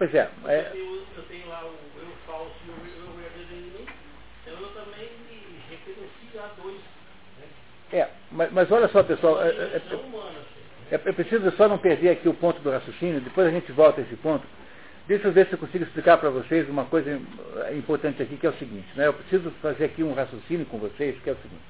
Pois 0.00 0.14
é. 0.14 0.30
é... 0.46 0.70
Eu, 0.72 1.02
eu, 1.14 1.22
tenho 1.28 1.46
lá 1.46 1.62
o 1.62 1.74
eu 2.00 2.08
falso 2.26 2.54
e 2.66 2.70
o 2.70 3.04
eu 3.04 3.12
verdadeiro 3.18 3.52
em 3.52 3.80
mim, 3.80 3.86
então 4.40 4.58
eu 4.58 4.68
também 4.68 5.10
me 5.28 5.60
referencio 5.68 6.40
a 6.40 6.62
dois. 6.62 6.80
Né? 7.38 7.46
É, 7.92 8.08
mas, 8.32 8.50
mas 8.50 8.72
olha 8.72 8.88
só, 8.88 9.02
pessoal. 9.02 9.42
É, 9.42 9.48
é, 9.48 9.82
é, 10.90 10.94
é, 10.94 10.94
é 10.94 11.12
preciso 11.12 11.50
só 11.54 11.68
não 11.68 11.76
perder 11.76 12.12
aqui 12.12 12.30
o 12.30 12.32
ponto 12.32 12.62
do 12.62 12.70
raciocínio, 12.70 13.20
depois 13.20 13.46
a 13.46 13.50
gente 13.50 13.70
volta 13.72 14.00
a 14.00 14.04
esse 14.04 14.16
ponto. 14.16 14.46
Deixa 15.06 15.28
eu 15.28 15.32
ver 15.32 15.46
se 15.48 15.52
eu 15.52 15.58
consigo 15.58 15.84
explicar 15.84 16.16
para 16.16 16.30
vocês 16.30 16.66
uma 16.70 16.86
coisa 16.86 17.20
importante 17.76 18.22
aqui, 18.22 18.38
que 18.38 18.46
é 18.46 18.50
o 18.50 18.54
seguinte. 18.54 18.88
Né? 18.96 19.06
Eu 19.06 19.12
preciso 19.12 19.50
fazer 19.60 19.84
aqui 19.84 20.02
um 20.02 20.14
raciocínio 20.14 20.64
com 20.64 20.78
vocês, 20.78 21.14
que 21.22 21.28
é 21.28 21.34
o 21.34 21.36
seguinte. 21.42 21.62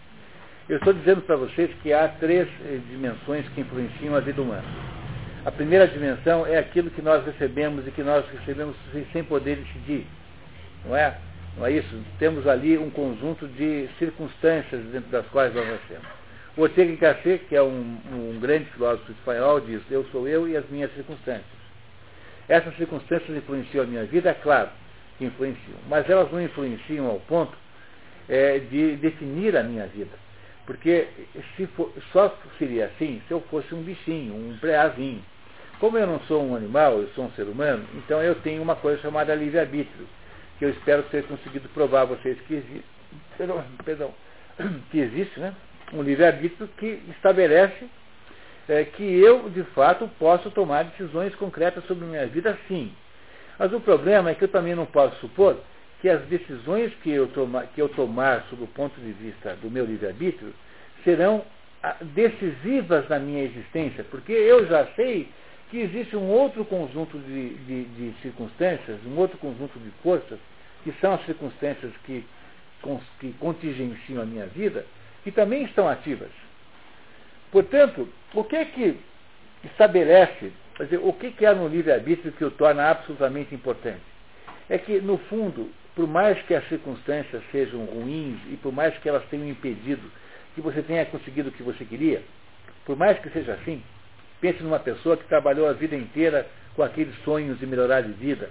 Eu 0.69 0.77
estou 0.77 0.93
dizendo 0.93 1.23
para 1.23 1.35
vocês 1.35 1.69
que 1.82 1.93
há 1.93 2.07
três 2.07 2.47
eh, 2.65 2.78
dimensões 2.90 3.48
que 3.48 3.61
influenciam 3.61 4.15
a 4.15 4.20
vida 4.20 4.40
humana. 4.40 4.89
A 5.44 5.50
primeira 5.50 5.88
dimensão 5.88 6.46
é 6.46 6.58
aquilo 6.58 6.90
que 6.90 7.00
nós 7.00 7.24
recebemos 7.24 7.86
e 7.86 7.90
que 7.90 8.02
nós 8.02 8.24
recebemos 8.30 8.76
sem 9.12 9.24
poder 9.24 9.56
decidir. 9.56 10.06
Não 10.84 10.94
é? 10.94 11.16
Não 11.56 11.66
é 11.66 11.72
isso? 11.72 11.98
Temos 12.18 12.46
ali 12.46 12.76
um 12.76 12.90
conjunto 12.90 13.48
de 13.48 13.88
circunstâncias 13.98 14.82
dentro 14.92 15.10
das 15.10 15.26
quais 15.28 15.54
nós 15.54 15.66
nascemos. 15.66 16.06
O 16.56 16.62
Ortega 16.62 16.92
y 16.92 16.96
Gasset, 16.96 17.44
que 17.46 17.56
é 17.56 17.62
um, 17.62 17.98
um 18.12 18.38
grande 18.40 18.66
filósofo 18.66 19.12
espanhol, 19.12 19.60
diz, 19.60 19.80
eu 19.90 20.04
sou 20.12 20.28
eu 20.28 20.46
e 20.46 20.56
as 20.56 20.68
minhas 20.68 20.92
circunstâncias. 20.94 21.60
Essas 22.48 22.76
circunstâncias 22.76 23.34
influenciam 23.36 23.84
a 23.84 23.86
minha 23.86 24.04
vida, 24.04 24.30
é 24.30 24.34
claro 24.34 24.68
que 25.16 25.24
influenciam, 25.24 25.78
mas 25.88 26.08
elas 26.10 26.30
não 26.30 26.42
influenciam 26.42 27.06
ao 27.06 27.20
ponto 27.20 27.56
é, 28.28 28.58
de 28.58 28.96
definir 28.96 29.56
a 29.56 29.62
minha 29.62 29.86
vida. 29.86 30.10
Porque 30.70 31.09
se 31.56 31.66
for, 31.66 31.92
só 32.12 32.32
seria 32.56 32.86
assim 32.86 33.20
se 33.26 33.34
eu 33.34 33.40
fosse 33.51 33.74
um 33.74 33.82
bichinho, 33.82 34.36
um 34.36 34.56
preazinho. 34.59 35.20
Como 35.80 35.98
eu 35.98 36.06
não 36.06 36.20
sou 36.28 36.44
um 36.44 36.55
animal, 36.55 36.92
eu 37.01 37.09
sou 37.09 37.24
um 37.24 37.30
ser 37.32 37.48
humano, 37.48 37.84
então 37.97 38.22
eu 38.22 38.36
tenho 38.36 38.62
uma 38.62 38.76
coisa 38.76 39.02
chamada 39.02 39.34
livre-arbítrio, 39.34 40.06
que 40.60 40.64
eu 40.64 40.70
espero 40.70 41.02
ter 41.10 41.24
conseguido 41.24 41.68
provar 41.70 42.02
a 42.02 42.05
vocês 42.05 42.38
que 42.42 42.55
existe, 42.55 42.84
perdão, 43.36 43.64
perdão, 43.84 44.14
que 44.92 45.01
existe 45.01 45.40
né, 45.40 45.52
um 45.92 46.02
livre-arbítrio 46.02 46.68
que 46.78 47.02
estabelece 47.16 47.88
é, 48.68 48.84
que 48.84 49.02
eu, 49.02 49.51
de 49.51 49.64
fato, 49.74 50.09
posso 50.20 50.52
tomar 50.52 50.84
decisões 50.84 51.34
concretas 51.34 51.84
sobre 51.86 52.05
minha 52.05 52.28
vida, 52.28 52.56
sim. 52.68 52.92
Mas 53.59 53.72
o 53.72 53.80
problema 53.80 54.30
é 54.30 54.36
que 54.36 54.44
eu 54.44 54.48
também 54.48 54.76
não 54.76 54.86
posso 54.86 55.16
supor 55.16 55.56
que 56.01 56.09
as 56.09 56.22
decisões 56.22 56.93
que 57.02 57.10
eu, 57.10 57.28
toma, 57.28 57.64
que 57.74 57.81
eu 57.81 57.89
tomar 57.89 58.44
sob 58.48 58.64
o 58.64 58.66
ponto 58.68 58.98
de 59.01 59.12
vista 59.12 59.55
do 59.56 59.70
meu 59.70 59.85
livre-arbítrio 59.85 60.52
serão 61.05 61.44
ah, 61.82 61.97
decisivas 62.01 63.09
na 63.09 63.18
minha 63.18 63.44
existência, 63.44 64.05
porque 64.10 64.32
eu 64.32 64.66
já 64.66 64.86
sei 64.97 65.28
que 65.70 65.78
existe 65.78 66.16
um 66.16 66.28
outro 66.28 66.64
conjunto 66.64 67.18
de, 67.18 67.51
de, 67.51 67.85
de 67.85 68.14
circunstâncias, 68.22 68.98
um 69.06 69.16
outro 69.16 69.39
conjunto 69.39 69.78
de 69.78 69.90
forças, 70.02 70.39
que 70.82 70.93
são 71.01 71.14
as 71.14 71.24
circunstâncias 71.24 71.93
que, 72.05 72.24
que 73.20 73.32
contingenciam 73.35 74.22
a 74.22 74.27
minha 74.27 74.47
vida, 74.47 74.85
que 75.22 75.31
também 75.31 75.64
estão 75.64 75.89
ativas. 75.89 76.31
Portanto, 77.52 78.09
o 78.35 78.44
que 78.44 78.56
é 78.56 78.64
que 78.64 78.97
estabelece, 79.64 80.52
dizer, 80.78 81.01
o 81.02 81.12
que, 81.12 81.44
é 81.44 81.55
no 81.55 81.68
livre-arbítrio 81.68 82.32
que 82.32 82.44
o 82.44 82.51
torna 82.51 82.90
absolutamente 82.90 83.55
importante? 83.55 84.01
É 84.68 84.78
que, 84.78 85.01
no 85.01 85.18
fundo, 85.18 85.70
por 86.01 86.09
mais 86.09 86.40
que 86.44 86.55
as 86.55 86.66
circunstâncias 86.70 87.43
sejam 87.52 87.85
ruins 87.85 88.39
e 88.51 88.56
por 88.56 88.72
mais 88.72 88.97
que 89.01 89.06
elas 89.06 89.22
tenham 89.28 89.47
impedido 89.47 90.01
que 90.55 90.60
você 90.62 90.81
tenha 90.81 91.05
conseguido 91.05 91.51
o 91.51 91.52
que 91.52 91.62
você 91.62 91.85
queria, 91.85 92.22
por 92.86 92.97
mais 92.97 93.18
que 93.18 93.28
seja 93.28 93.52
assim, 93.52 93.82
pense 94.40 94.62
numa 94.62 94.78
pessoa 94.78 95.14
que 95.14 95.24
trabalhou 95.24 95.68
a 95.68 95.74
vida 95.74 95.94
inteira 95.94 96.47
com 96.74 96.82
aqueles 96.82 97.14
sonhos 97.22 97.59
de 97.59 97.66
melhorar 97.66 98.01
de 98.01 98.12
vida. 98.12 98.48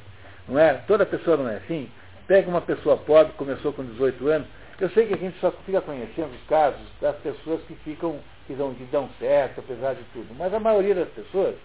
Não 0.48 0.60
é? 0.60 0.76
Toda 0.86 1.08
pessoa 1.08 1.38
não 1.38 1.50
é 1.50 1.56
assim. 1.56 1.90
Pega 2.28 2.48
uma 2.48 2.62
pessoa 2.62 2.98
pobre, 2.98 3.34
começou 3.34 3.74
com 3.74 3.84
18 3.84 4.28
anos, 4.28 4.48
Eu 4.80 4.90
sei 4.92 5.08
que 5.08 5.16
a 5.16 5.18
gente 5.18 5.40
só 5.40 5.52
fica 5.66 5.82
conhecendo 5.82 6.30
os 6.30 6.48
casos 6.48 6.86
das 7.02 7.16
pessoas 7.16 7.64
que 7.64 7.74
ficam, 7.84 8.20
que 8.46 8.54
dão, 8.54 8.76
que 8.76 8.84
dão 8.92 9.10
certo, 9.18 9.60
apesar 9.60 9.96
de 9.96 10.04
tudo. 10.14 10.36
Mas 10.38 10.54
a 10.54 10.60
maioria 10.60 10.94
das 10.94 11.10
pessoas, 11.10 11.56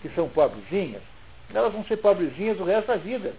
que 0.00 0.08
são 0.14 0.26
pobrezinhas, 0.26 1.02
elas 1.52 1.70
vão 1.70 1.84
ser 1.84 1.98
pobrezinhas 1.98 2.58
o 2.58 2.64
resto 2.64 2.86
da 2.86 2.96
vida. 2.96 3.34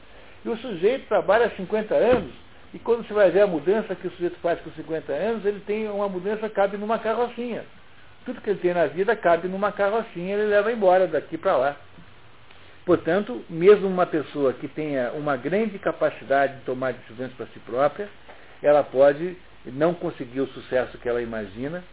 E 0.45 0.49
o 0.49 0.57
sujeito 0.57 1.07
trabalha 1.07 1.51
50 1.57 1.95
anos, 1.95 2.31
e 2.72 2.77
quando 2.77 3.05
você 3.05 3.13
vai 3.13 3.31
ver 3.31 3.41
a 3.41 3.47
mudança 3.47 3.95
que 3.95 4.05
o 4.05 4.11
sujeito 4.11 4.38
faz 4.41 4.59
com 4.61 4.69
50 4.69 5.11
anos, 5.11 5.43
ele 5.43 5.59
tem 5.61 5.89
uma 5.89 6.07
mudança 6.07 6.47
cabe 6.47 6.77
numa 6.77 6.99
carrocinha. 6.99 7.65
Tudo 8.26 8.39
que 8.41 8.51
ele 8.51 8.59
tem 8.59 8.73
na 8.73 8.85
vida 8.85 9.15
cabe 9.15 9.47
numa 9.47 9.72
carrocinha, 9.72 10.35
ele 10.35 10.47
leva 10.47 10.72
embora 10.72 11.07
daqui 11.07 11.35
para 11.35 11.57
lá. 11.57 11.76
Portanto, 12.85 13.43
mesmo 13.49 13.88
uma 13.88 14.05
pessoa 14.05 14.53
que 14.53 14.67
tenha 14.67 15.11
uma 15.13 15.35
grande 15.35 15.80
capacidade 15.80 16.57
de 16.57 16.61
tomar 16.61 16.93
decisões 16.93 17.31
para 17.34 17.47
si 17.47 17.59
própria, 17.59 18.07
ela 18.61 18.84
pode 18.84 19.35
não 19.65 19.95
conseguir 19.95 20.41
o 20.41 20.47
sucesso 20.47 20.97
que 20.99 21.09
ela 21.09 21.22
imagina, 21.22 21.84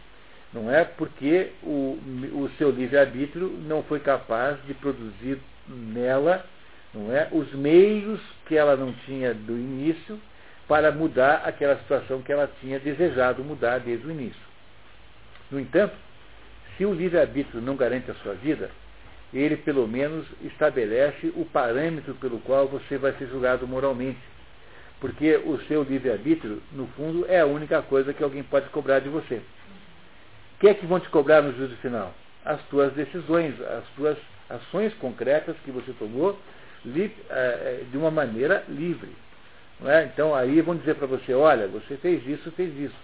não 0.53 0.71
é? 0.71 0.83
Porque 0.83 1.51
o, 1.63 1.97
o 2.33 2.49
seu 2.59 2.69
livre-arbítrio 2.69 3.49
não 3.65 3.81
foi 3.83 3.99
capaz 3.99 4.61
de 4.67 4.75
produzir 4.75 5.39
nela, 5.67 6.45
não 6.93 7.11
é? 7.11 7.27
Os 7.31 7.51
meios 7.53 8.19
que 8.45 8.55
ela 8.55 8.75
não 8.75 8.93
tinha 9.05 9.33
do 9.33 9.53
início 9.53 10.19
para 10.67 10.91
mudar 10.91 11.43
aquela 11.45 11.77
situação 11.77 12.21
que 12.21 12.31
ela 12.31 12.49
tinha 12.61 12.79
desejado 12.79 13.43
mudar 13.43 13.79
desde 13.79 14.05
o 14.05 14.11
início. 14.11 14.41
No 15.51 15.59
entanto, 15.59 15.95
se 16.77 16.85
o 16.85 16.93
livre-arbítrio 16.93 17.61
não 17.61 17.75
garante 17.75 18.09
a 18.09 18.15
sua 18.15 18.33
vida, 18.33 18.69
ele 19.33 19.57
pelo 19.57 19.87
menos 19.87 20.25
estabelece 20.43 21.27
o 21.35 21.45
parâmetro 21.45 22.13
pelo 22.15 22.39
qual 22.39 22.67
você 22.67 22.97
vai 22.97 23.13
ser 23.13 23.27
julgado 23.27 23.67
moralmente. 23.67 24.19
Porque 24.99 25.35
o 25.37 25.59
seu 25.67 25.83
livre-arbítrio, 25.83 26.61
no 26.71 26.87
fundo, 26.95 27.25
é 27.27 27.41
a 27.41 27.45
única 27.45 27.81
coisa 27.81 28.13
que 28.13 28.23
alguém 28.23 28.43
pode 28.43 28.69
cobrar 28.69 28.99
de 28.99 29.09
você. 29.09 29.35
O 29.35 30.59
que 30.59 30.69
é 30.69 30.73
que 30.73 30.85
vão 30.85 30.99
te 30.99 31.09
cobrar 31.09 31.41
no 31.41 31.51
juízo 31.51 31.75
final? 31.77 32.13
As 32.45 32.61
tuas 32.63 32.93
decisões, 32.93 33.59
as 33.59 33.83
tuas 33.95 34.17
ações 34.49 34.93
concretas 34.95 35.55
que 35.65 35.71
você 35.71 35.91
tomou 35.93 36.39
de 36.85 37.97
uma 37.97 38.11
maneira 38.11 38.63
livre. 38.67 39.09
É? 39.85 40.05
Então 40.05 40.33
aí 40.33 40.61
vão 40.61 40.77
dizer 40.77 40.95
para 40.95 41.07
você, 41.07 41.33
olha, 41.33 41.67
você 41.67 41.97
fez 41.97 42.25
isso, 42.27 42.51
fez 42.51 42.77
isso. 42.79 42.95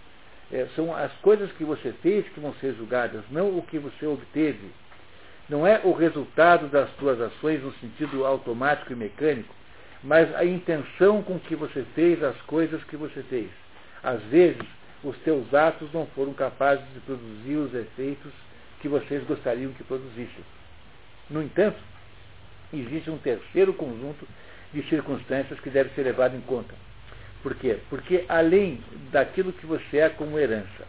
É, 0.52 0.68
são 0.76 0.96
as 0.96 1.12
coisas 1.22 1.52
que 1.54 1.64
você 1.64 1.94
fez 2.02 2.28
que 2.30 2.40
vão 2.40 2.54
ser 2.56 2.74
julgadas, 2.74 3.24
não 3.30 3.58
o 3.58 3.62
que 3.62 3.78
você 3.78 4.06
obteve. 4.06 4.72
Não 5.48 5.66
é 5.66 5.82
o 5.84 5.92
resultado 5.92 6.68
das 6.68 6.90
suas 6.98 7.20
ações 7.20 7.62
no 7.62 7.74
sentido 7.74 8.26
automático 8.26 8.94
e 8.94 8.96
mecânico, 8.96 9.54
mas 10.04 10.34
a 10.36 10.46
intenção 10.46 11.22
com 11.22 11.40
que 11.40 11.56
você 11.56 11.84
fez 11.94 12.24
as 12.24 12.40
coisas 12.42 12.84
que 12.86 12.96
você 12.96 13.22
fez. 13.24 13.50
Às 14.02 14.22
vezes, 14.24 14.62
os 15.04 15.16
seus 15.24 15.54
atos 15.54 15.92
não 15.92 16.06
foram 16.08 16.34
capazes 16.34 16.86
de 16.94 17.00
produzir 17.02 17.56
os 17.56 17.74
efeitos 17.74 18.32
que 18.80 18.88
vocês 18.88 19.24
gostariam 19.26 19.72
que 19.74 19.84
produzissem. 19.84 20.46
No 21.30 21.44
entanto, 21.44 21.78
existe 22.74 23.10
um 23.10 23.18
terceiro 23.18 23.74
conjunto 23.74 24.28
de 24.74 24.84
circunstâncias 24.90 25.60
que 25.60 25.70
deve 25.70 25.90
ser 25.96 26.04
levado 26.04 26.36
em 26.36 26.42
conta. 26.42 26.74
Por 27.42 27.56
quê? 27.56 27.80
Porque 27.90 28.26
além 28.28 28.84
daquilo 29.12 29.54
que 29.54 29.66
você 29.66 29.98
é 29.98 30.10
como 30.10 30.38
herança, 30.38 30.86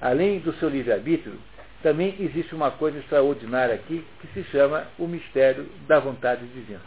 além 0.00 0.38
do 0.38 0.52
seu 0.54 0.68
livre-arbítrio, 0.68 1.38
também 1.82 2.16
existe 2.20 2.54
uma 2.54 2.70
coisa 2.70 2.98
extraordinária 2.98 3.74
aqui 3.74 4.04
que 4.20 4.26
se 4.28 4.44
chama 4.50 4.86
o 4.98 5.06
mistério 5.06 5.68
da 5.86 6.00
vontade 6.00 6.46
divina. 6.46 6.80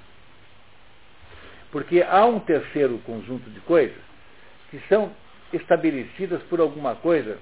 Porque 1.71 2.01
há 2.01 2.25
um 2.25 2.39
terceiro 2.39 2.97
conjunto 2.99 3.49
de 3.49 3.59
coisas 3.61 3.97
que 4.69 4.79
são 4.89 5.11
estabelecidas 5.53 6.41
por 6.43 6.59
alguma 6.59 6.95
coisa 6.95 7.37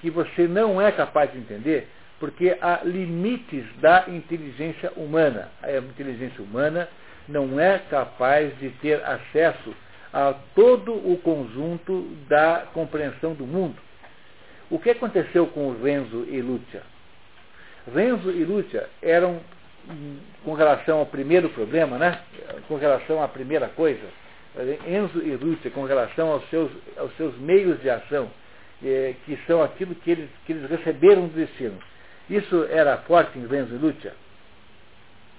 que 0.00 0.10
você 0.10 0.46
não 0.46 0.80
é 0.80 0.92
capaz 0.92 1.32
de 1.32 1.38
entender, 1.38 1.88
porque 2.24 2.56
há 2.58 2.80
limites 2.84 3.66
da 3.82 4.06
inteligência 4.08 4.90
humana. 4.96 5.50
A 5.62 5.76
inteligência 5.76 6.42
humana 6.42 6.88
não 7.28 7.60
é 7.60 7.78
capaz 7.90 8.58
de 8.58 8.70
ter 8.80 9.04
acesso 9.04 9.74
a 10.10 10.34
todo 10.54 10.94
o 10.94 11.18
conjunto 11.18 12.16
da 12.26 12.64
compreensão 12.72 13.34
do 13.34 13.44
mundo. 13.44 13.76
O 14.70 14.78
que 14.78 14.88
aconteceu 14.88 15.48
com 15.48 15.76
Renzo 15.82 16.24
e 16.30 16.40
Lúcia? 16.40 16.80
Renzo 17.94 18.30
e 18.30 18.42
Lúcia 18.42 18.88
eram, 19.02 19.38
com 20.46 20.54
relação 20.54 21.00
ao 21.00 21.06
primeiro 21.06 21.50
problema, 21.50 21.98
né? 21.98 22.20
com 22.66 22.76
relação 22.76 23.22
à 23.22 23.28
primeira 23.28 23.68
coisa, 23.68 24.00
Enzo 24.88 25.18
e 25.22 25.36
Lúcia, 25.36 25.70
com 25.70 25.84
relação 25.84 26.30
aos 26.30 26.48
seus, 26.48 26.72
aos 26.96 27.14
seus 27.18 27.36
meios 27.36 27.78
de 27.82 27.90
ação, 27.90 28.30
eh, 28.82 29.14
que 29.26 29.38
são 29.46 29.62
aquilo 29.62 29.94
que 29.96 30.10
eles, 30.10 30.30
que 30.46 30.54
eles 30.54 30.70
receberam 30.70 31.28
do 31.28 31.34
destino. 31.34 31.78
Isso 32.28 32.66
era 32.70 32.96
forte 32.98 33.38
em 33.38 33.46
Renzo 33.46 33.74
e 33.74 33.78
Lúcia? 33.78 34.12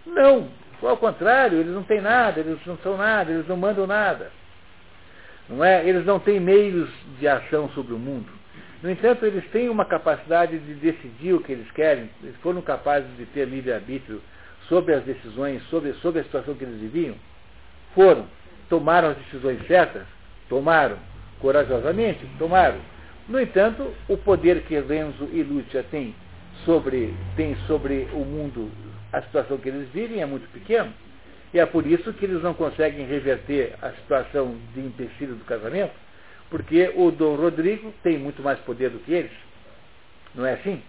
Não, 0.06 0.50
ao 0.84 0.98
contrário, 0.98 1.60
eles 1.60 1.74
não 1.74 1.84
têm 1.84 2.02
nada, 2.02 2.40
eles 2.40 2.60
não 2.66 2.78
são 2.78 2.98
nada, 2.98 3.32
eles 3.32 3.48
não 3.48 3.58
mandam 3.58 3.88
nada. 3.88 4.32
Não 5.50 5.64
é? 5.64 5.88
Eles 5.88 6.06
não 6.06 6.20
têm 6.20 6.40
meios 6.40 6.90
de 7.20 7.28
ação 7.28 7.70
sobre 7.70 7.94
o 7.94 8.00
mundo. 8.00 8.32
No 8.84 8.92
entanto, 8.92 9.26
eles 9.26 9.44
têm 9.52 9.70
uma 9.70 9.86
capacidade 9.86 10.60
de 10.60 10.74
decidir 10.76 11.34
o 11.34 11.42
que 11.42 11.52
eles 11.52 11.70
querem, 11.72 12.10
eles 12.22 12.36
foram 12.38 12.62
capazes 12.62 13.10
de 13.18 13.26
ter 13.28 13.48
livre-arbítrio 13.48 14.22
sobre 14.68 14.94
as 14.94 15.04
decisões, 15.04 15.64
sobre, 15.70 15.94
sobre 15.94 16.22
a 16.22 16.24
situação 16.24 16.54
que 16.56 16.64
eles 16.64 16.80
viviam. 16.80 17.16
Foram. 17.94 18.28
Tomaram 18.70 19.10
as 19.10 19.18
decisões 19.18 19.66
certas? 19.68 20.04
Tomaram. 20.50 20.98
Corajosamente? 21.40 22.28
Tomaram. 22.38 22.78
No 23.28 23.40
entanto, 23.40 23.92
o 24.08 24.18
poder 24.18 24.62
que 24.64 24.80
Renzo 24.80 25.30
e 25.32 25.42
Lúcia 25.42 25.84
têm 25.90 26.14
sobre, 26.64 27.14
têm 27.36 27.56
sobre 27.68 28.08
o 28.14 28.20
mundo 28.20 28.72
a 29.12 29.22
situação 29.22 29.58
que 29.58 29.70
eles 29.70 29.90
vivem 29.90 30.22
é 30.22 30.26
muito 30.26 30.48
pequena. 30.52 30.92
E 31.54 31.60
é 31.60 31.66
por 31.66 31.86
isso 31.88 32.12
que 32.14 32.26
eles 32.26 32.44
não 32.44 32.54
conseguem 32.54 33.06
reverter 33.06 33.76
a 33.82 33.92
situação 33.92 34.58
de 34.74 34.82
empecilho 34.82 35.36
do 35.36 35.46
casamento, 35.46 35.94
porque 36.50 36.92
o 36.96 37.12
Dom 37.12 37.36
Rodrigo 37.36 37.94
tem 38.04 38.18
muito 38.18 38.42
mais 38.42 38.60
poder 38.60 38.90
do 38.90 39.00
que 39.00 39.14
eles. 39.14 39.32
Não 40.34 40.46
é 40.46 40.54
assim? 40.54 40.82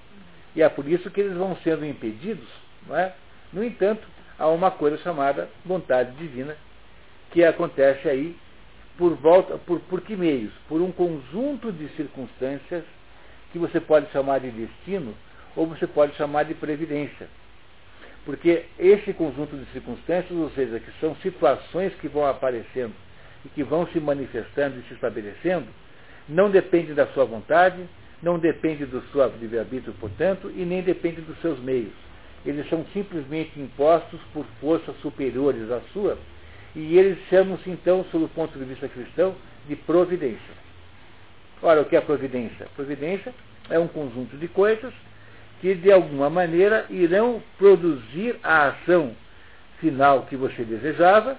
E 0.56 0.62
é 0.62 0.68
por 0.68 0.88
isso 0.88 1.10
que 1.10 1.20
eles 1.20 1.36
vão 1.36 1.56
sendo 1.62 1.86
impedidos. 1.86 2.48
Não 2.86 2.96
é? 2.96 3.14
No 3.52 3.62
entanto, 3.62 4.06
há 4.38 4.48
uma 4.48 4.72
coisa 4.72 4.98
chamada 4.98 5.48
vontade 5.64 6.16
divina, 6.16 6.56
que 7.30 7.44
acontece 7.44 8.08
aí 8.08 8.36
por 8.98 9.14
volta, 9.14 9.58
por, 9.58 9.78
por 9.80 10.00
que 10.00 10.16
meios? 10.16 10.52
Por 10.68 10.80
um 10.80 10.90
conjunto 10.90 11.70
de 11.70 11.88
circunstâncias 11.90 12.82
que 13.52 13.58
você 13.58 13.78
pode 13.78 14.10
chamar 14.10 14.40
de 14.40 14.50
destino 14.50 15.14
ou 15.56 15.66
você 15.66 15.86
pode 15.86 16.14
chamar 16.16 16.44
de 16.44 16.54
previdência. 16.54 17.26
Porque 18.24 18.64
esse 18.78 19.12
conjunto 19.12 19.56
de 19.56 19.64
circunstâncias, 19.72 20.36
ou 20.36 20.50
seja, 20.50 20.78
que 20.78 20.90
são 21.00 21.16
situações 21.16 21.94
que 21.94 22.08
vão 22.08 22.26
aparecendo 22.26 22.92
e 23.44 23.48
que 23.48 23.62
vão 23.62 23.86
se 23.88 23.98
manifestando 23.98 24.78
e 24.78 24.82
se 24.88 24.94
estabelecendo, 24.94 25.66
não 26.28 26.50
depende 26.50 26.92
da 26.92 27.06
sua 27.08 27.24
vontade, 27.24 27.88
não 28.22 28.38
depende 28.38 28.84
do 28.84 29.00
seu 29.12 29.26
livre-arbítrio, 29.40 29.94
portanto, 30.00 30.52
e 30.54 30.64
nem 30.64 30.82
depende 30.82 31.20
dos 31.20 31.40
seus 31.40 31.58
meios. 31.60 31.92
Eles 32.44 32.68
são 32.68 32.84
simplesmente 32.92 33.58
impostos 33.60 34.20
por 34.32 34.44
forças 34.60 34.96
superiores 35.00 35.70
à 35.70 35.80
sua, 35.92 36.18
e 36.74 36.98
eles 36.98 37.18
chamam-se, 37.30 37.70
então, 37.70 38.04
sob 38.10 38.24
o 38.24 38.28
ponto 38.28 38.58
de 38.58 38.64
vista 38.64 38.88
cristão, 38.88 39.34
de 39.68 39.76
providência. 39.76 40.66
Ora, 41.62 41.80
o 41.80 41.84
que 41.84 41.96
é 41.96 42.00
providência? 42.00 42.66
Providência 42.74 43.32
é 43.70 43.78
um 43.78 43.88
conjunto 43.88 44.36
de 44.36 44.48
coisas 44.48 44.92
que 45.60 45.74
de 45.74 45.90
alguma 45.90 46.28
maneira 46.28 46.86
irão 46.90 47.42
produzir 47.58 48.38
a 48.42 48.68
ação 48.68 49.14
final 49.80 50.22
que 50.22 50.36
você 50.36 50.64
desejava, 50.64 51.36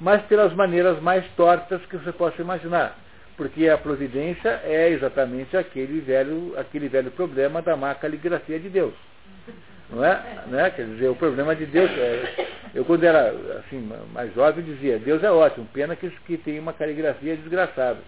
mas 0.00 0.22
pelas 0.22 0.52
maneiras 0.54 1.00
mais 1.00 1.24
tortas 1.36 1.80
que 1.86 1.96
você 1.96 2.12
possa 2.12 2.40
imaginar. 2.42 2.98
Porque 3.36 3.68
a 3.68 3.76
providência 3.76 4.60
é 4.64 4.90
exatamente 4.90 5.56
aquele 5.56 6.00
velho, 6.00 6.54
aquele 6.56 6.88
velho 6.88 7.10
problema 7.10 7.60
da 7.60 7.76
má 7.76 7.94
caligrafia 7.94 8.60
de 8.60 8.68
Deus. 8.68 8.94
Não 9.90 10.04
é? 10.04 10.20
Não 10.46 10.58
é? 10.58 10.70
Quer 10.70 10.86
dizer, 10.86 11.08
o 11.08 11.14
problema 11.14 11.54
de 11.54 11.66
Deus. 11.66 11.90
É, 11.90 12.46
eu, 12.74 12.84
quando 12.84 13.04
era 13.04 13.30
assim, 13.58 13.90
mais 14.12 14.32
jovem, 14.34 14.64
dizia: 14.64 14.98
Deus 14.98 15.22
é 15.22 15.30
ótimo, 15.30 15.66
pena 15.72 15.94
que, 15.96 16.08
que 16.26 16.36
tem 16.38 16.58
uma 16.58 16.72
caligrafia 16.72 17.36
desgraçada. 17.36 17.98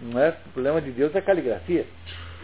Não 0.00 0.20
é? 0.20 0.36
O 0.46 0.50
problema 0.50 0.80
de 0.80 0.90
Deus 0.90 1.14
é 1.14 1.18
a 1.18 1.22
caligrafia. 1.22 1.86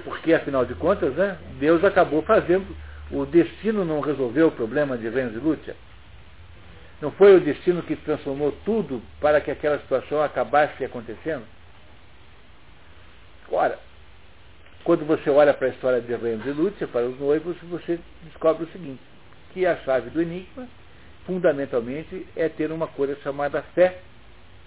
Porque, 0.04 0.32
afinal 0.32 0.64
de 0.64 0.74
contas, 0.74 1.14
né, 1.14 1.38
Deus 1.58 1.84
acabou 1.84 2.22
fazendo, 2.22 2.66
o 3.10 3.24
destino 3.26 3.84
não 3.84 4.00
resolveu 4.00 4.48
o 4.48 4.52
problema 4.52 4.96
de 4.96 5.08
Renzo 5.08 5.36
e 5.36 5.40
Lúcia. 5.40 5.76
Não 7.00 7.10
foi 7.10 7.36
o 7.36 7.40
destino 7.40 7.82
que 7.82 7.96
transformou 7.96 8.52
tudo 8.64 9.02
para 9.20 9.40
que 9.40 9.50
aquela 9.50 9.78
situação 9.80 10.22
acabasse 10.22 10.84
acontecendo? 10.84 11.44
Ora, 13.50 13.78
quando 14.84 15.04
você 15.04 15.28
olha 15.28 15.52
para 15.52 15.66
a 15.66 15.70
história 15.70 16.00
de 16.00 16.14
Renzo 16.14 16.48
e 16.48 16.52
Lúcia, 16.52 16.88
para 16.88 17.06
os 17.06 17.18
noivos, 17.18 17.56
você 17.62 17.98
descobre 18.24 18.64
o 18.64 18.72
seguinte, 18.72 19.02
que 19.52 19.66
a 19.66 19.76
chave 19.78 20.10
do 20.10 20.22
enigma, 20.22 20.66
fundamentalmente, 21.26 22.26
é 22.34 22.48
ter 22.48 22.72
uma 22.72 22.86
coisa 22.88 23.16
chamada 23.22 23.62
fé 23.74 23.98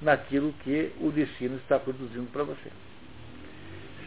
naquilo 0.02 0.54
que 0.64 0.94
o 1.02 1.10
destino 1.12 1.58
está 1.58 1.80
produzindo 1.80 2.30
para 2.32 2.44
você. 2.44 2.70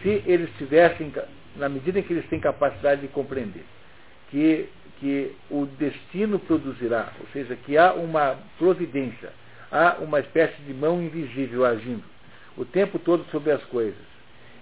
Se 0.02 0.22
eles 0.26 0.50
tivessem, 0.58 1.12
na 1.56 1.68
medida 1.68 1.98
em 1.98 2.02
que 2.02 2.12
eles 2.12 2.28
têm 2.28 2.40
capacidade 2.40 3.00
de 3.00 3.08
compreender 3.08 3.64
que, 4.30 4.68
que 5.00 5.36
o 5.50 5.66
destino 5.66 6.38
produzirá, 6.38 7.12
ou 7.20 7.26
seja, 7.32 7.56
que 7.56 7.76
há 7.76 7.92
uma 7.92 8.36
providência, 8.58 9.30
há 9.70 9.96
uma 10.00 10.20
espécie 10.20 10.60
de 10.62 10.74
mão 10.74 11.02
invisível 11.02 11.64
agindo 11.64 12.04
o 12.56 12.64
tempo 12.64 12.98
todo 12.98 13.24
sobre 13.30 13.52
as 13.52 13.62
coisas, 13.64 14.08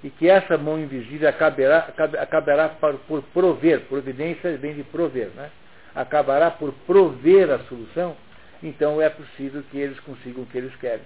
e 0.04 0.10
que 0.10 0.28
essa 0.28 0.58
mão 0.58 0.78
invisível 0.78 1.28
acabará, 1.28 1.88
acabará 2.20 2.68
por 2.68 3.22
prover, 3.32 3.80
providência 3.88 4.56
vem 4.58 4.74
de 4.74 4.82
prover, 4.84 5.28
né? 5.34 5.50
acabará 5.94 6.50
por 6.50 6.72
prover 6.86 7.50
a 7.50 7.58
solução, 7.60 8.14
então 8.62 9.00
é 9.00 9.08
possível 9.08 9.62
que 9.70 9.78
eles 9.78 9.98
consigam 10.00 10.42
o 10.42 10.46
que 10.46 10.58
eles 10.58 10.74
querem. 10.76 11.04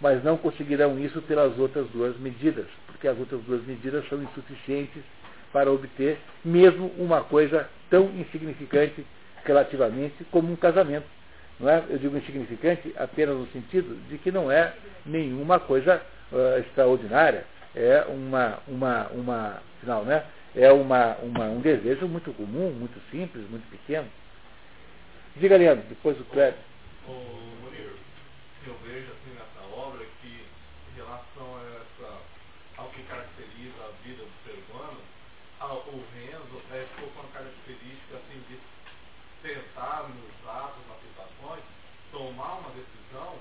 Mas 0.00 0.22
não 0.22 0.36
conseguirão 0.36 0.98
isso 0.98 1.20
pelas 1.22 1.58
outras 1.58 1.86
duas 1.88 2.16
medidas, 2.18 2.66
porque 3.00 3.08
as 3.08 3.18
outras 3.18 3.40
duas 3.44 3.64
medidas 3.64 4.06
são 4.10 4.22
insuficientes 4.22 5.02
para 5.50 5.72
obter 5.72 6.18
mesmo 6.44 6.92
uma 6.98 7.24
coisa 7.24 7.66
tão 7.88 8.10
insignificante 8.10 9.06
relativamente 9.42 10.22
como 10.30 10.52
um 10.52 10.56
casamento. 10.56 11.06
Não 11.58 11.70
é? 11.70 11.82
Eu 11.88 11.98
digo 11.98 12.16
insignificante 12.16 12.92
apenas 12.98 13.36
no 13.36 13.46
sentido 13.48 13.96
de 14.10 14.18
que 14.18 14.30
não 14.30 14.52
é 14.52 14.74
nenhuma 15.06 15.58
coisa 15.58 16.02
uh, 16.30 16.60
extraordinária, 16.60 17.46
é 17.74 18.04
uma, 18.06 18.58
uma, 18.68 19.06
uma, 19.08 19.62
não, 19.82 20.04
né? 20.04 20.24
é 20.54 20.70
uma, 20.70 21.16
uma, 21.22 21.44
um 21.46 21.60
desejo 21.60 22.06
muito 22.06 22.32
comum, 22.32 22.70
muito 22.72 23.00
simples, 23.10 23.48
muito 23.48 23.68
pequeno. 23.70 24.08
Diga, 25.36 25.56
Leandro, 25.56 25.86
depois 25.88 26.20
o 26.20 26.24
Cléber. 26.24 26.58
Ô, 27.08 27.12
Murilo, 27.62 27.96
eu 28.66 28.76
vejo 28.84 29.06
assim 29.12 29.34
nessa 29.34 29.74
obra 29.74 30.04
que, 30.20 30.44
em 30.92 30.96
relação 30.96 31.56
a 31.56 31.80
essa, 31.80 32.18
ao 32.78 32.88
que 32.88 33.02
caracteriza 33.04 33.76
a 33.84 33.92
vida 34.02 34.24
do 34.24 34.32
ser 34.44 34.58
humano, 34.68 35.00
a, 35.60 35.74
o 35.74 36.04
Renzo 36.14 36.62
é, 36.72 36.86
ficou 36.94 37.10
com 37.10 37.20
a 37.20 37.30
característica 37.32 38.16
assim, 38.16 38.42
de 38.48 38.58
tentar, 39.42 40.08
nos 40.08 40.48
atos, 40.48 40.82
nas 40.88 40.98
situações, 41.00 41.62
tomar 42.10 42.58
uma 42.58 42.70
decisão 42.70 43.38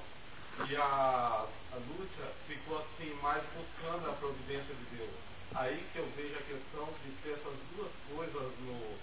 e 0.69 0.75
a, 0.75 1.47
a 1.73 1.75
Lúcia 1.75 2.31
ficou 2.47 2.77
assim 2.77 3.11
mais 3.23 3.43
buscando 3.57 4.07
a 4.07 4.13
providência 4.13 4.75
de 4.75 4.97
Deus. 4.97 5.09
Aí 5.55 5.83
que 5.91 5.97
eu 5.97 6.07
vejo 6.15 6.35
a 6.35 6.43
questão 6.43 6.85
de 7.03 7.11
ter 7.23 7.31
essas 7.31 7.57
duas 7.73 7.89
coisas 8.13 8.53
no, 8.59 8.93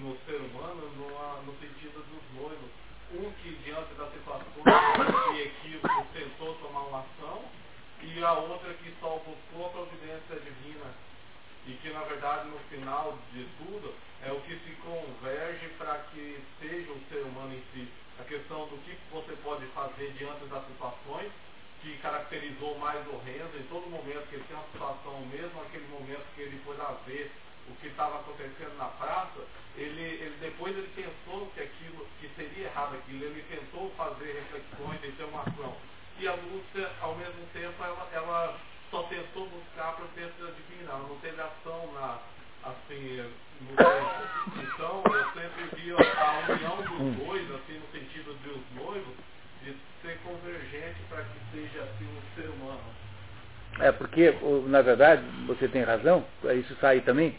no 0.00 0.18
ser 0.24 0.36
humano 0.36 0.88
no, 0.96 1.42
no 1.44 1.52
sentido 1.60 2.00
dos 2.08 2.40
noivos. 2.40 2.70
Um 3.12 3.30
que 3.42 3.50
diante 3.64 3.92
da 3.94 4.06
situação 4.06 5.34
de 5.34 5.42
equívoco 5.42 6.06
tentou 6.14 6.54
tomar 6.54 6.84
uma 6.84 7.00
ação 7.00 7.44
e 8.00 8.24
a 8.24 8.32
outra 8.32 8.72
que 8.74 8.94
só 8.98 9.18
buscou 9.18 9.66
a 9.66 9.70
providência 9.70 10.36
divina. 10.36 10.94
E 11.66 11.72
que 11.82 11.90
na 11.90 12.00
verdade 12.04 12.48
no 12.48 12.58
final 12.70 13.18
de 13.34 13.44
tudo 13.58 13.94
é 14.22 14.32
o 14.32 14.40
que 14.40 14.54
se 14.60 14.72
converge 14.76 15.68
para 15.76 15.98
que 16.12 16.40
seja 16.58 16.92
o 16.92 17.02
ser 17.10 17.24
humano 17.24 17.52
em 17.52 17.62
si. 17.74 17.88
A 18.20 18.24
questão 18.24 18.66
do 18.66 18.76
que 18.84 18.96
você 19.10 19.32
pode 19.42 19.64
fazer 19.68 20.12
diante 20.12 20.44
das 20.44 20.66
situações 20.66 21.32
que 21.80 21.96
caracterizou 21.98 22.78
mais 22.78 23.06
o 23.08 23.16
Renzo 23.18 23.56
em 23.56 23.62
todo 23.64 23.88
momento 23.88 24.28
que 24.28 24.36
ele 24.36 24.44
tem 24.44 24.56
uma 24.56 24.66
situação, 24.66 25.20
mesmo 25.32 25.60
aquele 25.62 25.88
momento 25.88 26.24
que 26.34 26.42
ele 26.42 26.60
foi 26.64 26.76
lá 26.76 26.94
ver 27.06 27.32
o 27.68 27.74
que 27.76 27.86
estava 27.86 28.20
acontecendo 28.20 28.76
na 28.76 28.86
praça, 28.86 29.40
ele, 29.76 30.02
ele, 30.02 30.36
depois 30.40 30.76
ele 30.76 30.90
pensou 30.94 31.46
que 31.54 31.60
aquilo, 31.60 32.06
que 32.20 32.28
seria 32.36 32.66
errado 32.66 32.96
aquilo, 32.96 33.24
ele 33.24 33.42
tentou 33.48 33.90
fazer 33.96 34.32
reflexões 34.32 35.00
e 35.02 35.12
ter 35.12 35.24
uma 35.24 35.40
ação. 35.40 35.74
E 36.18 36.28
a 36.28 36.34
Lúcia, 36.34 36.90
ao 37.00 37.14
mesmo 37.16 37.46
tempo, 37.54 37.82
ela, 37.82 38.08
ela 38.12 38.58
só 38.90 39.02
tentou 39.04 39.46
buscar 39.48 39.88
a 39.88 39.92
providência 39.92 40.52
divina, 40.52 40.90
ela 40.90 41.08
não 41.08 41.16
teve 41.20 41.40
ação 41.40 41.92
na, 41.94 42.18
assim, 42.64 43.32
no 43.60 43.76
tempo. 43.76 44.60
Então, 44.60 45.02
eu 45.06 45.24
sempre 45.32 45.80
vi 45.80 45.92
a 45.92 46.52
união 46.52 46.76
dos 46.76 47.26
dois, 47.26 47.50
assim, 47.52 47.78
no 47.78 47.86
sentido 48.30 48.54
dos 48.54 48.84
noivos, 48.84 49.14
de 49.64 49.74
ser 50.02 50.18
convergente 50.24 51.00
para 51.08 51.22
que 51.22 51.38
seja 51.52 51.82
assim 51.82 52.06
um 52.06 52.40
ser 52.40 52.48
humano. 52.48 52.80
É, 53.78 53.92
porque, 53.92 54.34
na 54.66 54.82
verdade, 54.82 55.22
você 55.46 55.68
tem 55.68 55.82
razão, 55.82 56.24
isso 56.58 56.76
sai 56.80 57.00
também. 57.00 57.34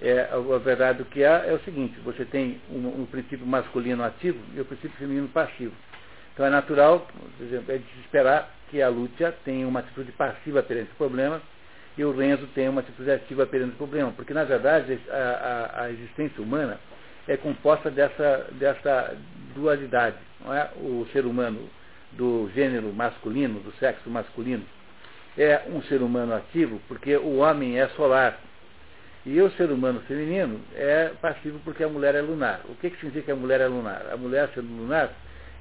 É, 0.00 0.28
a 0.32 0.58
verdade 0.58 0.98
do 0.98 1.04
que 1.04 1.24
há 1.24 1.44
é 1.46 1.52
o 1.52 1.60
seguinte, 1.60 1.98
você 2.00 2.24
tem 2.24 2.60
um, 2.70 3.02
um 3.02 3.06
princípio 3.06 3.46
masculino 3.46 4.02
ativo 4.02 4.38
e 4.54 4.60
o 4.60 4.64
princípio 4.64 4.96
feminino 4.98 5.28
passivo. 5.28 5.72
Então 6.32 6.44
é 6.44 6.50
natural, 6.50 7.06
por 7.38 7.46
exemplo, 7.46 7.72
é 7.72 7.78
de 7.78 7.84
se 7.84 8.00
esperar 8.00 8.52
que 8.70 8.82
a 8.82 8.88
Lúcia 8.88 9.32
tenha 9.44 9.66
uma 9.66 9.80
atitude 9.80 10.10
passiva 10.12 10.62
perante 10.62 10.90
o 10.90 10.96
problema 10.96 11.40
e 11.96 12.04
o 12.04 12.10
Renzo 12.10 12.46
tenha 12.48 12.70
uma 12.70 12.80
atitude 12.80 13.10
ativa 13.10 13.46
perante 13.46 13.74
o 13.74 13.78
problema. 13.78 14.10
Porque, 14.10 14.34
na 14.34 14.42
verdade, 14.42 14.98
a, 15.08 15.14
a, 15.14 15.82
a 15.84 15.90
existência 15.90 16.42
humana 16.42 16.78
é 17.26 17.36
composta 17.36 17.90
dessa, 17.90 18.46
dessa 18.52 19.16
dualidade. 19.54 20.16
É? 20.46 20.68
O 20.76 21.06
ser 21.12 21.24
humano 21.24 21.68
do 22.12 22.50
gênero 22.54 22.92
masculino, 22.92 23.60
do 23.60 23.72
sexo 23.78 24.08
masculino, 24.10 24.64
é 25.36 25.62
um 25.68 25.82
ser 25.82 26.02
humano 26.02 26.34
ativo 26.34 26.80
porque 26.86 27.16
o 27.16 27.36
homem 27.36 27.78
é 27.78 27.88
solar. 27.88 28.38
E 29.26 29.40
o 29.40 29.50
ser 29.52 29.70
humano 29.70 30.00
feminino 30.06 30.60
é 30.74 31.10
passivo 31.20 31.58
porque 31.64 31.82
a 31.82 31.88
mulher 31.88 32.14
é 32.14 32.20
lunar. 32.20 32.60
O 32.68 32.74
que, 32.74 32.90
que 32.90 32.96
significa 32.96 33.26
que 33.26 33.32
a 33.32 33.36
mulher 33.36 33.60
é 33.60 33.66
lunar? 33.66 34.06
A 34.12 34.16
mulher 34.18 34.50
sendo 34.54 34.68
lunar, 34.68 35.10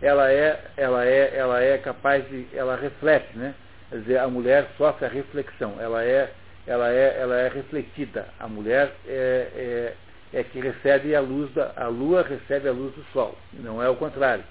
ela 0.02 0.30
é, 0.30 0.60
ela 0.76 1.06
é, 1.06 1.34
ela 1.34 1.62
é 1.64 1.78
capaz 1.78 2.28
de, 2.28 2.46
ela 2.54 2.76
reflete, 2.76 3.38
né? 3.38 3.56
Quer 3.90 4.00
dizer, 4.00 4.18
a 4.18 4.28
mulher 4.28 4.68
sofre 4.78 5.06
a 5.06 5.10
reflexão, 5.10 5.78
ela 5.80 6.04
é, 6.04 6.30
ela 6.68 6.92
é, 6.92 7.18
ela 7.18 7.40
é 7.40 7.48
refletida. 7.48 8.28
A 8.38 8.50
mulher 8.50 8.92
é, 9.08 9.94
é 10.34 10.44
que 10.44 10.60
recebe 10.60 11.16
a 11.16 11.22
luz 11.22 11.54
da. 11.54 11.74
A 11.76 11.88
lua 11.88 12.24
recebe 12.24 12.68
a 12.68 12.72
luz 12.72 12.94
do 12.96 13.04
sol, 13.14 13.38
não 13.54 13.82
é 13.82 13.88
o 13.88 13.96
contrário. 13.96 14.44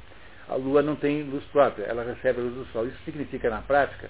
A 0.49 0.55
lua 0.55 0.83
não 0.83 0.97
tem 0.97 1.23
luz 1.23 1.45
própria, 1.47 1.85
ela 1.85 2.05
recebe 2.05 2.41
a 2.41 2.43
luz 2.43 2.55
do 2.55 2.65
sol. 2.73 2.87
Isso 2.87 2.99
significa, 3.05 3.51
na 3.51 3.63
prática, 3.63 4.09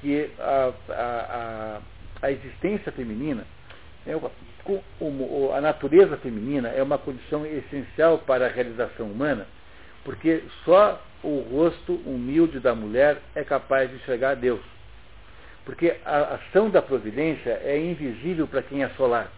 que 0.00 0.30
a, 0.38 0.72
a, 0.88 0.92
a, 0.92 2.26
a 2.26 2.30
existência 2.30 2.90
feminina, 2.92 3.44
é 4.06 4.16
uma, 4.16 4.30
a 5.56 5.60
natureza 5.60 6.16
feminina 6.16 6.68
é 6.68 6.82
uma 6.82 6.98
condição 6.98 7.46
essencial 7.46 8.18
para 8.18 8.46
a 8.46 8.48
realização 8.48 9.06
humana, 9.06 9.46
porque 10.04 10.42
só 10.64 11.00
o 11.22 11.40
rosto 11.40 11.94
humilde 12.06 12.58
da 12.58 12.74
mulher 12.74 13.18
é 13.34 13.44
capaz 13.44 13.90
de 13.90 13.98
chegar 14.00 14.30
a 14.30 14.34
Deus. 14.34 14.60
Porque 15.64 15.96
a 16.04 16.34
ação 16.34 16.70
da 16.70 16.82
providência 16.82 17.60
é 17.62 17.78
invisível 17.78 18.48
para 18.48 18.62
quem 18.62 18.82
é 18.82 18.88
solar. 18.90 19.30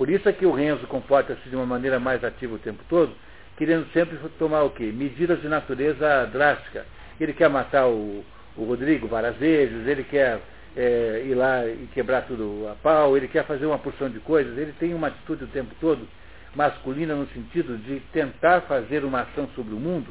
Por 0.00 0.08
isso 0.08 0.26
é 0.30 0.32
que 0.32 0.46
o 0.46 0.52
Renzo 0.52 0.86
comporta-se 0.86 1.46
de 1.46 1.54
uma 1.54 1.66
maneira 1.66 2.00
mais 2.00 2.24
ativa 2.24 2.54
o 2.54 2.58
tempo 2.58 2.82
todo, 2.88 3.12
querendo 3.58 3.86
sempre 3.92 4.16
tomar 4.38 4.62
o 4.62 4.70
quê? 4.70 4.84
Medidas 4.84 5.42
de 5.42 5.46
natureza 5.46 6.24
drástica. 6.32 6.86
Ele 7.20 7.34
quer 7.34 7.50
matar 7.50 7.86
o, 7.86 8.24
o 8.56 8.64
Rodrigo 8.64 9.06
várias 9.06 9.36
vezes, 9.36 9.86
ele 9.86 10.02
quer 10.04 10.40
é, 10.74 11.22
ir 11.26 11.34
lá 11.34 11.66
e 11.66 11.86
quebrar 11.92 12.22
tudo 12.22 12.66
a 12.72 12.76
pau, 12.76 13.14
ele 13.14 13.28
quer 13.28 13.44
fazer 13.44 13.66
uma 13.66 13.78
porção 13.78 14.08
de 14.08 14.20
coisas, 14.20 14.56
ele 14.56 14.72
tem 14.80 14.94
uma 14.94 15.08
atitude 15.08 15.44
o 15.44 15.48
tempo 15.48 15.74
todo 15.78 16.08
masculina 16.56 17.14
no 17.14 17.26
sentido 17.26 17.76
de 17.76 18.00
tentar 18.10 18.62
fazer 18.62 19.04
uma 19.04 19.20
ação 19.20 19.50
sobre 19.54 19.74
o 19.74 19.78
mundo 19.78 20.08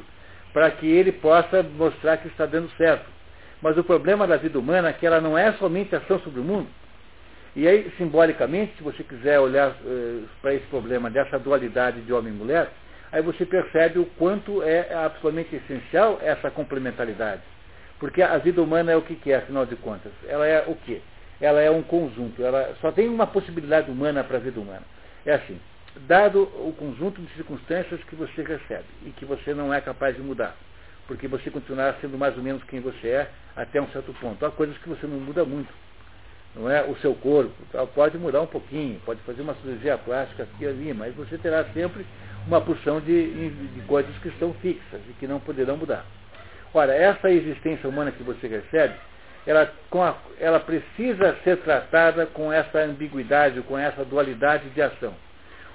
para 0.52 0.70
que 0.70 0.86
ele 0.86 1.10
possa 1.10 1.64
mostrar 1.64 2.18
que 2.18 2.28
está 2.28 2.46
dando 2.46 2.70
certo. 2.76 3.06
Mas 3.60 3.76
o 3.76 3.82
problema 3.82 4.24
da 4.24 4.36
vida 4.36 4.56
humana 4.56 4.90
é 4.90 4.92
que 4.92 5.04
ela 5.04 5.20
não 5.20 5.36
é 5.36 5.50
somente 5.54 5.96
ação 5.96 6.20
sobre 6.20 6.38
o 6.38 6.44
mundo, 6.44 6.68
e 7.56 7.66
aí, 7.66 7.92
simbolicamente, 7.98 8.76
se 8.76 8.82
você 8.82 9.02
quiser 9.02 9.40
olhar 9.40 9.70
uh, 9.70 10.28
para 10.40 10.54
esse 10.54 10.66
problema 10.66 11.10
dessa 11.10 11.38
dualidade 11.38 12.00
de 12.02 12.12
homem 12.12 12.32
e 12.32 12.36
mulher, 12.36 12.70
aí 13.10 13.20
você 13.22 13.44
percebe 13.44 13.98
o 13.98 14.06
quanto 14.16 14.62
é 14.62 14.94
absolutamente 14.94 15.56
essencial 15.56 16.20
essa 16.22 16.50
complementaridade. 16.50 17.42
Porque 17.98 18.22
a 18.22 18.38
vida 18.38 18.62
humana 18.62 18.92
é 18.92 18.96
o 18.96 19.02
que, 19.02 19.16
que 19.16 19.32
é, 19.32 19.36
afinal 19.36 19.66
de 19.66 19.74
contas? 19.76 20.12
Ela 20.28 20.46
é 20.46 20.64
o 20.66 20.76
quê? 20.76 21.00
Ela 21.40 21.60
é 21.60 21.70
um 21.70 21.82
conjunto. 21.82 22.42
Ela 22.42 22.74
só 22.80 22.92
tem 22.92 23.08
uma 23.08 23.26
possibilidade 23.26 23.90
humana 23.90 24.22
para 24.22 24.36
a 24.36 24.40
vida 24.40 24.60
humana. 24.60 24.84
É 25.26 25.34
assim, 25.34 25.60
dado 26.06 26.42
o 26.42 26.72
conjunto 26.78 27.20
de 27.20 27.32
circunstâncias 27.34 28.02
que 28.04 28.14
você 28.14 28.42
recebe 28.42 28.84
e 29.04 29.10
que 29.10 29.24
você 29.24 29.52
não 29.52 29.74
é 29.74 29.80
capaz 29.80 30.14
de 30.14 30.22
mudar, 30.22 30.56
porque 31.06 31.26
você 31.26 31.50
continuará 31.50 31.94
sendo 32.00 32.16
mais 32.16 32.36
ou 32.36 32.42
menos 32.42 32.62
quem 32.64 32.80
você 32.80 33.08
é 33.08 33.30
até 33.56 33.82
um 33.82 33.88
certo 33.88 34.14
ponto. 34.14 34.46
Há 34.46 34.50
coisas 34.52 34.78
que 34.78 34.88
você 34.88 35.06
não 35.06 35.18
muda 35.18 35.44
muito 35.44 35.70
não 36.54 36.70
é 36.70 36.82
o 36.82 36.96
seu 36.96 37.14
corpo, 37.14 37.52
tal, 37.70 37.86
pode 37.86 38.18
mudar 38.18 38.40
um 38.40 38.46
pouquinho, 38.46 39.00
pode 39.04 39.20
fazer 39.22 39.42
uma 39.42 39.54
cirurgia 39.56 39.96
plástica 39.98 40.42
aqui 40.42 40.64
e 40.64 40.66
ali, 40.66 40.92
mas 40.92 41.14
você 41.14 41.38
terá 41.38 41.64
sempre 41.72 42.04
uma 42.46 42.60
porção 42.60 43.00
de, 43.00 43.50
de 43.50 43.80
coisas 43.82 44.16
que 44.18 44.28
estão 44.28 44.52
fixas 44.54 45.00
e 45.08 45.12
que 45.14 45.26
não 45.26 45.38
poderão 45.38 45.76
mudar. 45.76 46.04
Ora, 46.74 46.94
essa 46.94 47.30
existência 47.30 47.88
humana 47.88 48.12
que 48.12 48.22
você 48.22 48.46
recebe, 48.46 48.94
ela, 49.46 49.72
a, 49.92 50.14
ela 50.38 50.60
precisa 50.60 51.36
ser 51.42 51.58
tratada 51.58 52.26
com 52.26 52.52
essa 52.52 52.78
ambiguidade, 52.80 53.60
com 53.62 53.78
essa 53.78 54.04
dualidade 54.04 54.68
de 54.70 54.82
ação. 54.82 55.14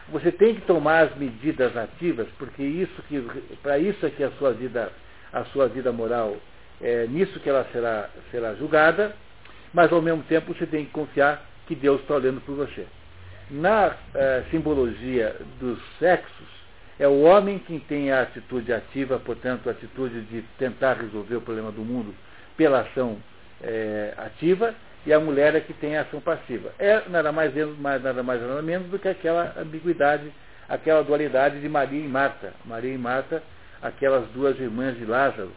Você 0.10 0.32
tem 0.32 0.56
que 0.56 0.62
tomar 0.62 1.06
as 1.06 1.16
medidas 1.16 1.76
ativas, 1.76 2.28
porque 2.38 2.62
isso 2.62 3.02
que 3.04 3.20
para 3.64 3.80
isso 3.80 4.06
é 4.06 4.10
que 4.10 4.24
a 4.24 4.32
sua 4.32 4.52
vida, 4.52 4.92
a 5.34 5.44
sua 5.46 5.68
vida 5.68 5.92
moral, 5.92 6.36
é 6.82 7.08
nisso 7.08 7.40
que 7.40 7.50
ela 7.50 7.66
será, 7.72 8.10
será 8.30 8.54
julgada, 8.54 9.16
mas 9.76 9.92
ao 9.92 10.02
mesmo 10.02 10.24
tempo 10.24 10.54
você 10.54 10.66
tem 10.66 10.86
que 10.86 10.92
confiar 10.92 11.46
que 11.68 11.76
Deus 11.76 12.00
está 12.00 12.16
olhando 12.16 12.40
por 12.40 12.56
você. 12.56 12.88
Na 13.52 13.94
eh, 14.16 14.44
simbologia 14.50 15.36
dos 15.60 15.78
sexos, 16.00 16.48
é 16.98 17.06
o 17.06 17.24
homem 17.24 17.60
quem 17.60 17.78
tem 17.80 18.10
a 18.10 18.22
atitude 18.22 18.72
ativa, 18.72 19.20
portanto, 19.20 19.68
a 19.68 19.74
atitude 19.74 20.22
de 20.22 20.42
tentar 20.58 20.94
resolver 20.94 21.36
o 21.36 21.42
problema 21.42 21.74
do 21.74 21.82
mundo 21.82 22.16
pela 22.56 22.82
ação 22.82 23.18
eh, 23.62 24.14
ativa, 24.18 24.74
e 25.06 25.12
a 25.12 25.20
mulher 25.20 25.54
é 25.54 25.60
que 25.60 25.74
tem 25.74 25.98
a 25.98 26.04
ação 26.04 26.22
passiva. 26.22 26.72
É 26.80 27.02
nada 27.10 27.34
mais, 27.34 27.54
nada 27.78 28.24
mais 28.24 28.42
nada 28.42 28.62
menos 28.62 28.88
do 28.90 28.98
que 28.98 29.10
aquela 29.10 29.54
ambiguidade, 29.58 30.32
aquela 30.70 31.04
dualidade 31.04 31.60
de 31.60 31.68
Maria 31.68 32.00
e 32.00 32.08
Marta. 32.08 32.54
Maria 32.64 32.94
e 32.94 32.98
Marta, 32.98 33.44
aquelas 33.82 34.26
duas 34.30 34.58
irmãs 34.58 34.98
de 34.98 35.06
Lázaro, 35.06 35.52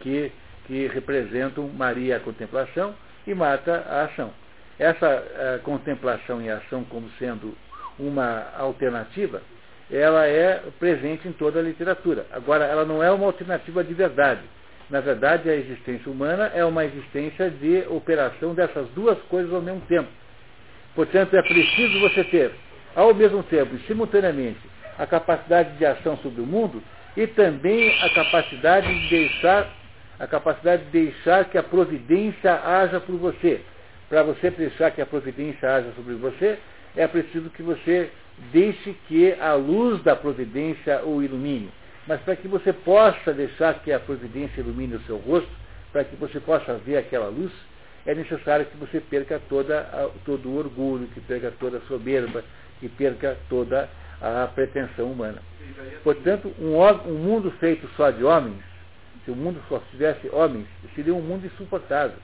que, 0.00 0.32
que 0.66 0.88
representam 0.88 1.68
Maria 1.68 2.16
a 2.16 2.20
contemplação 2.20 2.92
e 3.26 3.34
Marta 3.34 3.84
a 3.88 4.04
ação. 4.04 4.30
Essa 4.78 5.06
a, 5.06 5.58
contemplação 5.62 6.40
e 6.42 6.50
ação 6.50 6.84
como 6.84 7.08
sendo 7.18 7.56
uma 7.98 8.46
alternativa, 8.56 9.42
ela 9.90 10.26
é 10.26 10.62
presente 10.78 11.28
em 11.28 11.32
toda 11.32 11.58
a 11.58 11.62
literatura. 11.62 12.26
Agora, 12.32 12.64
ela 12.64 12.84
não 12.84 13.02
é 13.02 13.10
uma 13.10 13.26
alternativa 13.26 13.84
de 13.84 13.92
verdade 13.94 14.42
na 14.92 15.00
verdade, 15.00 15.48
a 15.48 15.56
existência 15.56 16.12
humana 16.12 16.52
é 16.54 16.62
uma 16.66 16.84
existência 16.84 17.48
de 17.48 17.82
operação 17.88 18.54
dessas 18.54 18.86
duas 18.90 19.18
coisas 19.22 19.50
ao 19.50 19.62
mesmo 19.62 19.80
tempo. 19.88 20.08
Portanto, 20.94 21.34
é 21.34 21.42
preciso 21.42 21.98
você 22.00 22.22
ter, 22.24 22.52
ao 22.94 23.14
mesmo 23.14 23.42
tempo 23.44 23.74
e 23.74 23.78
simultaneamente, 23.86 24.60
a 24.98 25.06
capacidade 25.06 25.78
de 25.78 25.86
ação 25.86 26.18
sobre 26.18 26.42
o 26.42 26.46
mundo 26.46 26.82
e 27.16 27.26
também 27.26 27.98
a 28.02 28.10
capacidade 28.10 28.86
de 28.86 29.08
deixar 29.08 29.66
a 30.18 30.26
capacidade 30.26 30.84
de 30.84 30.90
deixar 30.90 31.44
que 31.46 31.58
a 31.58 31.62
providência 31.62 32.54
haja 32.54 33.00
por 33.00 33.16
você. 33.16 33.60
Para 34.08 34.22
você 34.22 34.50
deixar 34.50 34.90
que 34.90 35.00
a 35.00 35.06
providência 35.06 35.74
haja 35.74 35.92
sobre 35.96 36.14
você, 36.14 36.58
é 36.96 37.06
preciso 37.06 37.48
que 37.50 37.62
você 37.62 38.10
deixe 38.52 38.94
que 39.08 39.34
a 39.40 39.54
luz 39.54 40.02
da 40.02 40.14
providência 40.14 41.02
o 41.04 41.22
ilumine 41.22 41.70
mas 42.06 42.20
para 42.22 42.36
que 42.36 42.48
você 42.48 42.72
possa 42.72 43.32
deixar 43.32 43.74
que 43.80 43.92
a 43.92 44.00
providência 44.00 44.60
ilumine 44.60 44.96
o 44.96 45.00
seu 45.02 45.16
rosto, 45.18 45.50
para 45.92 46.04
que 46.04 46.16
você 46.16 46.40
possa 46.40 46.74
ver 46.74 46.96
aquela 46.96 47.28
luz, 47.28 47.52
é 48.04 48.14
necessário 48.14 48.66
que 48.66 48.76
você 48.76 49.00
perca 49.00 49.40
toda, 49.48 50.10
todo 50.24 50.48
o 50.48 50.56
orgulho, 50.56 51.06
que 51.08 51.20
perca 51.20 51.52
toda 51.60 51.78
a 51.78 51.80
soberba, 51.82 52.42
que 52.80 52.88
perca 52.88 53.36
toda 53.48 53.88
a 54.20 54.48
pretensão 54.52 55.12
humana. 55.12 55.40
Portanto, 56.02 56.52
um, 56.58 56.76
um 57.08 57.18
mundo 57.18 57.52
feito 57.60 57.88
só 57.96 58.10
de 58.10 58.24
homens, 58.24 58.62
se 59.24 59.30
o 59.30 59.36
mundo 59.36 59.62
só 59.68 59.80
tivesse 59.90 60.28
homens, 60.30 60.66
seria 60.94 61.14
um 61.14 61.22
mundo 61.22 61.46
insuportável. 61.46 62.16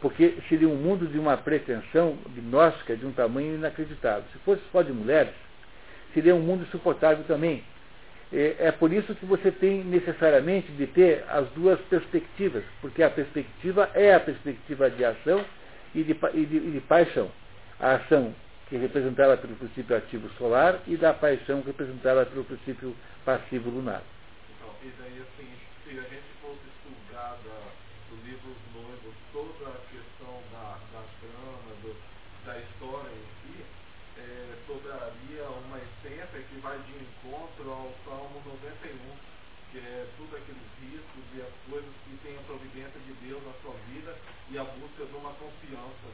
Porque 0.00 0.36
seria 0.48 0.68
um 0.68 0.76
mundo 0.76 1.06
de 1.06 1.18
uma 1.18 1.36
pretensão 1.36 2.18
gnóstica 2.34 2.96
de 2.96 3.06
um 3.06 3.12
tamanho 3.12 3.54
inacreditável. 3.54 4.24
Se 4.32 4.38
fosse 4.40 4.60
só 4.72 4.82
de 4.82 4.92
mulheres, 4.92 5.32
seria 6.12 6.34
um 6.34 6.40
mundo 6.40 6.64
insuportável 6.64 7.24
também. 7.24 7.62
É, 8.32 8.56
é 8.58 8.72
por 8.72 8.92
isso 8.92 9.14
que 9.14 9.26
você 9.26 9.50
tem 9.50 9.84
necessariamente 9.84 10.72
de 10.72 10.86
ter 10.86 11.24
as 11.28 11.46
duas 11.50 11.78
perspectivas, 11.82 12.64
porque 12.80 13.02
a 13.02 13.10
perspectiva 13.10 13.90
é 13.94 14.14
a 14.14 14.20
perspectiva 14.20 14.90
de 14.90 15.04
ação 15.04 15.44
e 15.94 16.02
de, 16.02 16.16
e 16.34 16.46
de, 16.46 16.56
e 16.56 16.70
de 16.72 16.80
paixão. 16.80 17.30
A 17.78 17.96
ação 17.96 18.34
que 18.68 18.76
é 18.76 18.78
representada 18.78 19.36
pelo 19.36 19.54
princípio 19.54 19.94
ativo 19.94 20.30
solar 20.38 20.80
e 20.86 20.96
da 20.96 21.12
paixão 21.12 21.60
representada 21.60 22.24
pelo 22.24 22.42
princípio 22.42 22.96
passivo 23.22 23.68
lunar. 23.68 24.02
Então, 24.56 24.70
se 25.92 25.98
a 25.98 26.08
gente 26.08 26.32
fosse 26.40 26.64
estudar 26.72 27.36
do 28.08 28.16
livro 28.24 28.56
Noivos 28.72 29.14
toda 29.30 29.68
a 29.68 29.80
questão 29.92 30.40
da, 30.50 30.80
da 30.88 31.04
trama, 31.20 31.68
do, 31.82 31.94
da 32.46 32.58
história 32.58 33.10
em 33.12 33.28
si, 33.44 33.64
é, 34.16 34.56
sobraria 34.66 35.44
uma 35.68 35.76
essência 35.76 36.40
que 36.48 36.60
vai 36.60 36.78
de 36.78 36.92
encontro 36.96 37.70
ao 37.70 37.92
que 39.70 39.78
é 39.78 40.06
tudo 40.16 40.36
aqueles 40.36 40.62
riscos 40.80 41.24
e 41.34 41.40
as 41.42 41.70
coisas 41.70 41.90
que 42.04 42.16
tem 42.26 42.36
a 42.36 42.42
providência 42.42 43.00
de 43.00 43.12
Deus 43.26 43.42
na 43.44 43.52
sua 43.62 43.74
vida 43.88 44.14
e 44.50 44.58
a 44.58 44.64
busca 44.64 45.04
de 45.04 45.14
uma 45.14 45.32
confiança. 45.34 46.08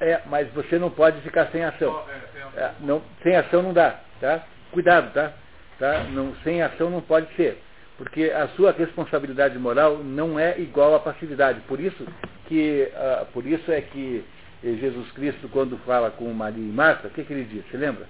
É, 0.00 0.22
mas 0.26 0.52
você 0.52 0.78
não 0.78 0.90
pode 0.90 1.20
ficar 1.22 1.46
sem 1.50 1.64
ação. 1.64 2.04
é, 2.10 2.28
sem, 2.32 2.42
ação. 2.42 2.60
É, 2.60 2.74
não, 2.80 3.02
sem 3.22 3.36
ação 3.36 3.62
não 3.62 3.72
dá, 3.72 4.00
tá? 4.20 4.46
Cuidado, 4.70 5.12
tá? 5.14 5.32
tá? 5.78 6.04
Não, 6.04 6.34
sem 6.44 6.62
ação 6.62 6.90
não 6.90 7.00
pode 7.00 7.34
ser. 7.36 7.62
Porque 7.98 8.24
a 8.24 8.48
sua 8.48 8.72
responsabilidade 8.72 9.58
moral 9.58 9.98
não 9.98 10.38
é 10.38 10.58
igual 10.58 10.94
à 10.94 11.00
passividade. 11.00 11.60
Por 11.62 11.80
isso 11.80 12.06
que, 12.46 12.90
uh, 12.92 13.26
por 13.32 13.46
isso 13.46 13.70
é 13.72 13.80
que 13.80 14.24
Jesus 14.62 15.10
Cristo, 15.12 15.48
quando 15.48 15.78
fala 15.78 16.10
com 16.10 16.32
Maria 16.32 16.62
e 16.62 16.72
Marta, 16.72 17.08
o 17.08 17.10
que, 17.10 17.24
que 17.24 17.32
ele 17.32 17.44
diz? 17.44 17.64
Você 17.70 17.76
lembra? 17.76 18.06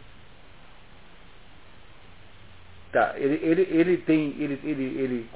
Tá, 2.92 3.14
ele, 3.16 3.38
ele, 3.42 3.68
ele, 3.70 3.96
tem, 3.98 4.34
ele, 4.38 4.60
ele, 4.64 4.84
ele 4.98 5.30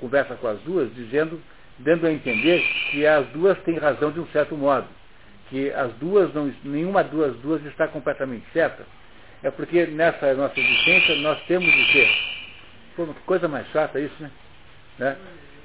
conversa 0.00 0.34
com 0.34 0.48
as 0.48 0.58
duas, 0.60 0.92
dizendo, 0.94 1.40
dando 1.78 2.06
a 2.06 2.12
entender 2.12 2.62
que 2.90 3.06
as 3.06 3.26
duas 3.28 3.58
têm 3.60 3.78
razão 3.78 4.10
de 4.10 4.20
um 4.20 4.26
certo 4.28 4.56
modo. 4.56 4.86
Que 5.48 5.70
as 5.70 5.92
duas, 5.94 6.32
não, 6.34 6.52
nenhuma 6.64 7.04
das 7.04 7.36
duas 7.36 7.64
está 7.66 7.86
completamente 7.86 8.44
certa. 8.52 8.84
É 9.42 9.50
porque 9.50 9.86
nessa 9.86 10.34
nossa 10.34 10.58
existência 10.58 11.16
nós 11.16 11.40
temos 11.46 11.70
de 11.70 11.92
ter. 11.92 12.08
Pô, 12.96 13.06
que 13.06 13.20
coisa 13.22 13.48
mais 13.48 13.66
chata 13.68 13.98
isso, 13.98 14.14
né? 14.22 14.30
né? 14.98 15.16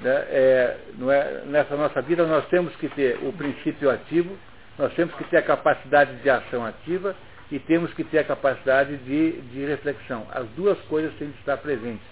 né? 0.01 0.11
É, 0.29 0.77
não 0.97 1.11
é, 1.11 1.43
nessa 1.45 1.75
nossa 1.75 2.01
vida 2.01 2.25
nós 2.25 2.47
temos 2.47 2.75
que 2.77 2.89
ter 2.89 3.19
o 3.23 3.31
princípio 3.33 3.89
ativo, 3.89 4.35
nós 4.77 4.93
temos 4.93 5.13
que 5.15 5.23
ter 5.25 5.37
a 5.37 5.41
capacidade 5.41 6.15
de 6.17 6.29
ação 6.29 6.65
ativa 6.65 7.15
e 7.51 7.59
temos 7.59 7.93
que 7.93 8.03
ter 8.03 8.19
a 8.19 8.23
capacidade 8.23 8.97
de, 8.97 9.41
de 9.41 9.65
reflexão. 9.65 10.25
As 10.31 10.47
duas 10.49 10.79
coisas 10.81 11.13
têm 11.15 11.31
que 11.31 11.39
estar 11.39 11.57
presentes. 11.57 12.07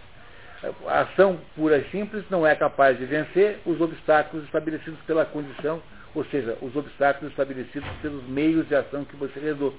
A 0.88 1.02
ação 1.02 1.40
pura 1.56 1.78
e 1.78 1.90
simples 1.92 2.24
não 2.30 2.46
é 2.46 2.56
capaz 2.56 2.98
de 2.98 3.06
vencer 3.06 3.60
os 3.66 3.80
obstáculos 3.80 4.44
estabelecidos 4.46 5.00
pela 5.02 5.24
condição, 5.24 5.82
ou 6.16 6.26
seja, 6.26 6.58
os 6.62 6.76
obstáculos 6.76 7.32
estabelecidos 7.32 7.88
pelos 8.02 8.24
meios 8.28 8.68
de 8.68 8.76
ação 8.76 9.06
que 9.06 9.16
você 9.16 9.40
herdou. 9.40 9.74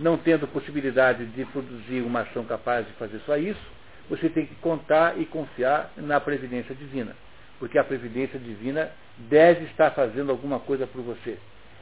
Não 0.00 0.16
tendo 0.16 0.48
possibilidade 0.48 1.26
de 1.26 1.44
produzir 1.46 2.00
uma 2.00 2.20
ação 2.20 2.44
capaz 2.44 2.86
de 2.86 2.92
fazer 2.94 3.20
só 3.26 3.36
isso, 3.36 3.77
você 4.08 4.28
tem 4.28 4.46
que 4.46 4.54
contar 4.56 5.18
e 5.18 5.26
confiar 5.26 5.92
na 5.96 6.20
previdência 6.20 6.74
divina. 6.74 7.14
Porque 7.58 7.78
a 7.78 7.84
previdência 7.84 8.38
divina 8.38 8.90
deve 9.16 9.64
estar 9.66 9.90
fazendo 9.90 10.30
alguma 10.30 10.60
coisa 10.60 10.86
por 10.86 11.02
você 11.02 11.38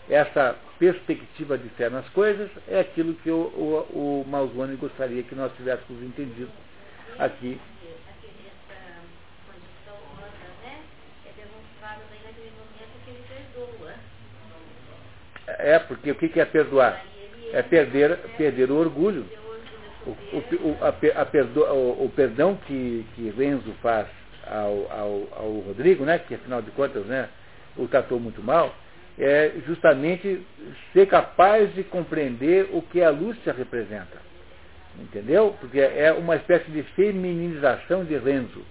essa 0.09 0.57
perspectiva 0.78 1.59
de 1.59 1.69
fé 1.70 1.90
nas 1.90 2.09
coisas 2.11 2.48
é 2.69 2.81
aquilo 2.81 3.15
que 3.15 3.31
o, 3.31 3.36
o, 3.36 4.23
o 4.23 4.28
Malzone 4.28 4.77
gostaria 4.77 5.23
que 5.23 5.35
nós 5.35 5.53
tivéssemos 5.57 6.03
entendido 6.03 6.51
aqui. 7.19 7.61
É, 15.48 15.78
porque 15.78 16.11
o 16.11 16.15
que 16.15 16.40
é 16.40 16.44
perdoar? 16.44 17.05
É 17.53 17.62
perder, 17.62 18.19
perder 18.36 18.70
o 18.70 18.77
orgulho. 18.77 19.27
O, 20.06 20.10
o, 20.10 20.78
a, 20.80 21.20
a 21.20 21.26
perdo, 21.26 21.62
o, 21.64 22.04
o, 22.04 22.12
perdão 22.14 22.56
que, 22.66 23.04
que 23.14 23.28
Renzo 23.30 23.72
faz 23.82 24.06
ao, 24.46 24.90
ao, 24.90 25.28
ao 25.32 25.52
Rodrigo, 25.66 26.04
né, 26.04 26.18
que 26.20 26.34
afinal 26.34 26.62
de 26.62 26.70
contas 26.70 27.04
né, 27.06 27.28
o 27.76 27.88
tratou 27.88 28.20
muito 28.20 28.40
mal, 28.42 28.72
é 29.18 29.52
justamente 29.66 30.46
ser 30.92 31.06
capaz 31.06 31.74
de 31.74 31.82
compreender 31.82 32.68
o 32.72 32.82
que 32.82 33.02
a 33.02 33.10
Lúcia 33.10 33.52
representa. 33.52 34.24
Entendeu? 34.98 35.54
Porque 35.60 35.80
é 35.80 36.12
uma 36.12 36.36
espécie 36.36 36.70
de 36.70 36.82
feminização 36.94 38.04
de 38.04 38.16
Renzo. 38.16 38.62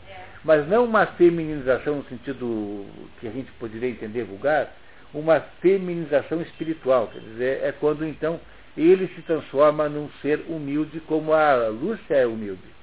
Mas 0.43 0.67
não 0.67 0.85
uma 0.85 1.05
feminização 1.05 1.97
no 1.97 2.05
sentido 2.05 2.85
que 3.19 3.27
a 3.27 3.31
gente 3.31 3.51
poderia 3.53 3.89
entender 3.89 4.23
vulgar, 4.23 4.71
uma 5.13 5.39
feminização 5.61 6.41
espiritual. 6.41 7.07
Quer 7.07 7.19
dizer, 7.19 7.63
é 7.63 7.71
quando 7.71 8.05
então 8.05 8.39
ele 8.77 9.07
se 9.15 9.21
transforma 9.21 9.87
num 9.87 10.09
ser 10.21 10.45
humilde 10.47 10.99
como 11.01 11.33
a 11.33 11.67
Lúcia 11.67 12.15
é 12.15 12.25
humilde. 12.25 12.75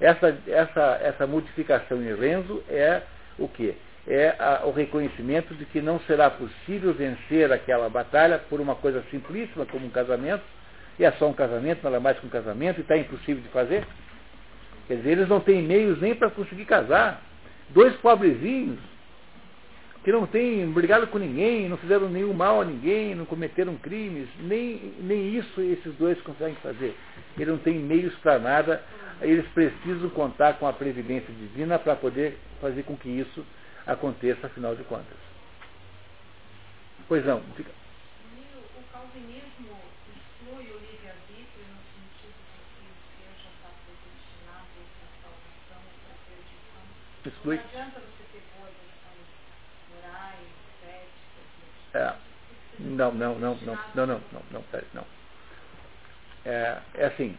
Essa, 0.00 0.36
essa, 0.46 1.00
essa 1.02 1.26
modificação 1.26 2.02
em 2.02 2.14
Renzo 2.14 2.62
é 2.68 3.02
o 3.38 3.48
quê? 3.48 3.74
é 4.08 4.34
a, 4.38 4.62
o 4.64 4.70
reconhecimento 4.70 5.54
de 5.54 5.66
que 5.66 5.82
não 5.82 6.00
será 6.00 6.30
possível 6.30 6.94
vencer 6.94 7.52
aquela 7.52 7.90
batalha 7.90 8.38
por 8.38 8.58
uma 8.58 8.74
coisa 8.74 9.04
simplíssima 9.10 9.66
como 9.66 9.86
um 9.86 9.90
casamento, 9.90 10.42
e 10.98 11.04
é 11.04 11.12
só 11.12 11.28
um 11.28 11.34
casamento, 11.34 11.84
nada 11.84 12.00
mais 12.00 12.18
que 12.18 12.26
um 12.26 12.30
casamento, 12.30 12.78
e 12.78 12.80
está 12.80 12.96
impossível 12.96 13.42
de 13.42 13.48
fazer. 13.50 13.86
Quer 14.88 14.96
dizer, 14.96 15.10
eles 15.10 15.28
não 15.28 15.40
têm 15.40 15.62
meios 15.62 16.00
nem 16.00 16.14
para 16.14 16.30
conseguir 16.30 16.64
casar. 16.64 17.20
Dois 17.68 17.94
pobrezinhos, 17.96 18.80
que 20.04 20.12
não 20.12 20.26
têm 20.26 20.70
brigado 20.70 21.06
com 21.08 21.18
ninguém, 21.18 21.68
não 21.68 21.76
fizeram 21.76 22.08
nenhum 22.08 22.32
mal 22.32 22.60
a 22.60 22.64
ninguém, 22.64 23.14
não 23.14 23.24
cometeram 23.24 23.76
crimes, 23.76 24.28
nem, 24.40 24.94
nem 25.00 25.36
isso 25.36 25.60
esses 25.60 25.94
dois 25.96 26.20
conseguem 26.22 26.56
fazer. 26.56 26.96
Eles 27.36 27.48
não 27.48 27.58
têm 27.58 27.78
meios 27.78 28.14
para 28.16 28.38
nada, 28.38 28.82
eles 29.20 29.46
precisam 29.48 30.08
contar 30.10 30.54
com 30.54 30.66
a 30.66 30.72
previdência 30.72 31.32
divina 31.34 31.78
para 31.78 31.96
poder 31.96 32.38
fazer 32.60 32.84
com 32.84 32.96
que 32.96 33.08
isso 33.08 33.44
aconteça, 33.86 34.46
afinal 34.46 34.74
de 34.74 34.84
contas. 34.84 35.16
Pois 37.08 37.24
não. 37.24 37.40
Fica... 37.56 37.70
O 37.70 38.82
calvinismo 38.92 39.80
exclui 40.12 40.64
o 40.70 40.78
livre-arbítrio 40.78 41.64
no 41.72 41.80
sentido 41.96 42.36
que 42.76 43.24
já 43.42 43.48
está? 43.48 43.70
Exclui. 47.24 47.56
Não 47.56 47.64
adianta 47.64 48.00
você 48.00 48.24
ter 48.32 48.42
boas 48.56 48.70
ações 48.70 49.26
morais, 49.88 50.48
éticas, 50.84 51.48
É. 51.94 52.12
Não, 52.78 53.12
não, 53.12 53.38
não, 53.38 53.56
não, 53.56 53.78
não, 53.94 54.06
não, 54.06 54.06
não, 54.06 54.42
não, 54.52 54.64
não. 54.94 55.04
É, 56.44 56.78
é 56.94 57.06
assim, 57.06 57.36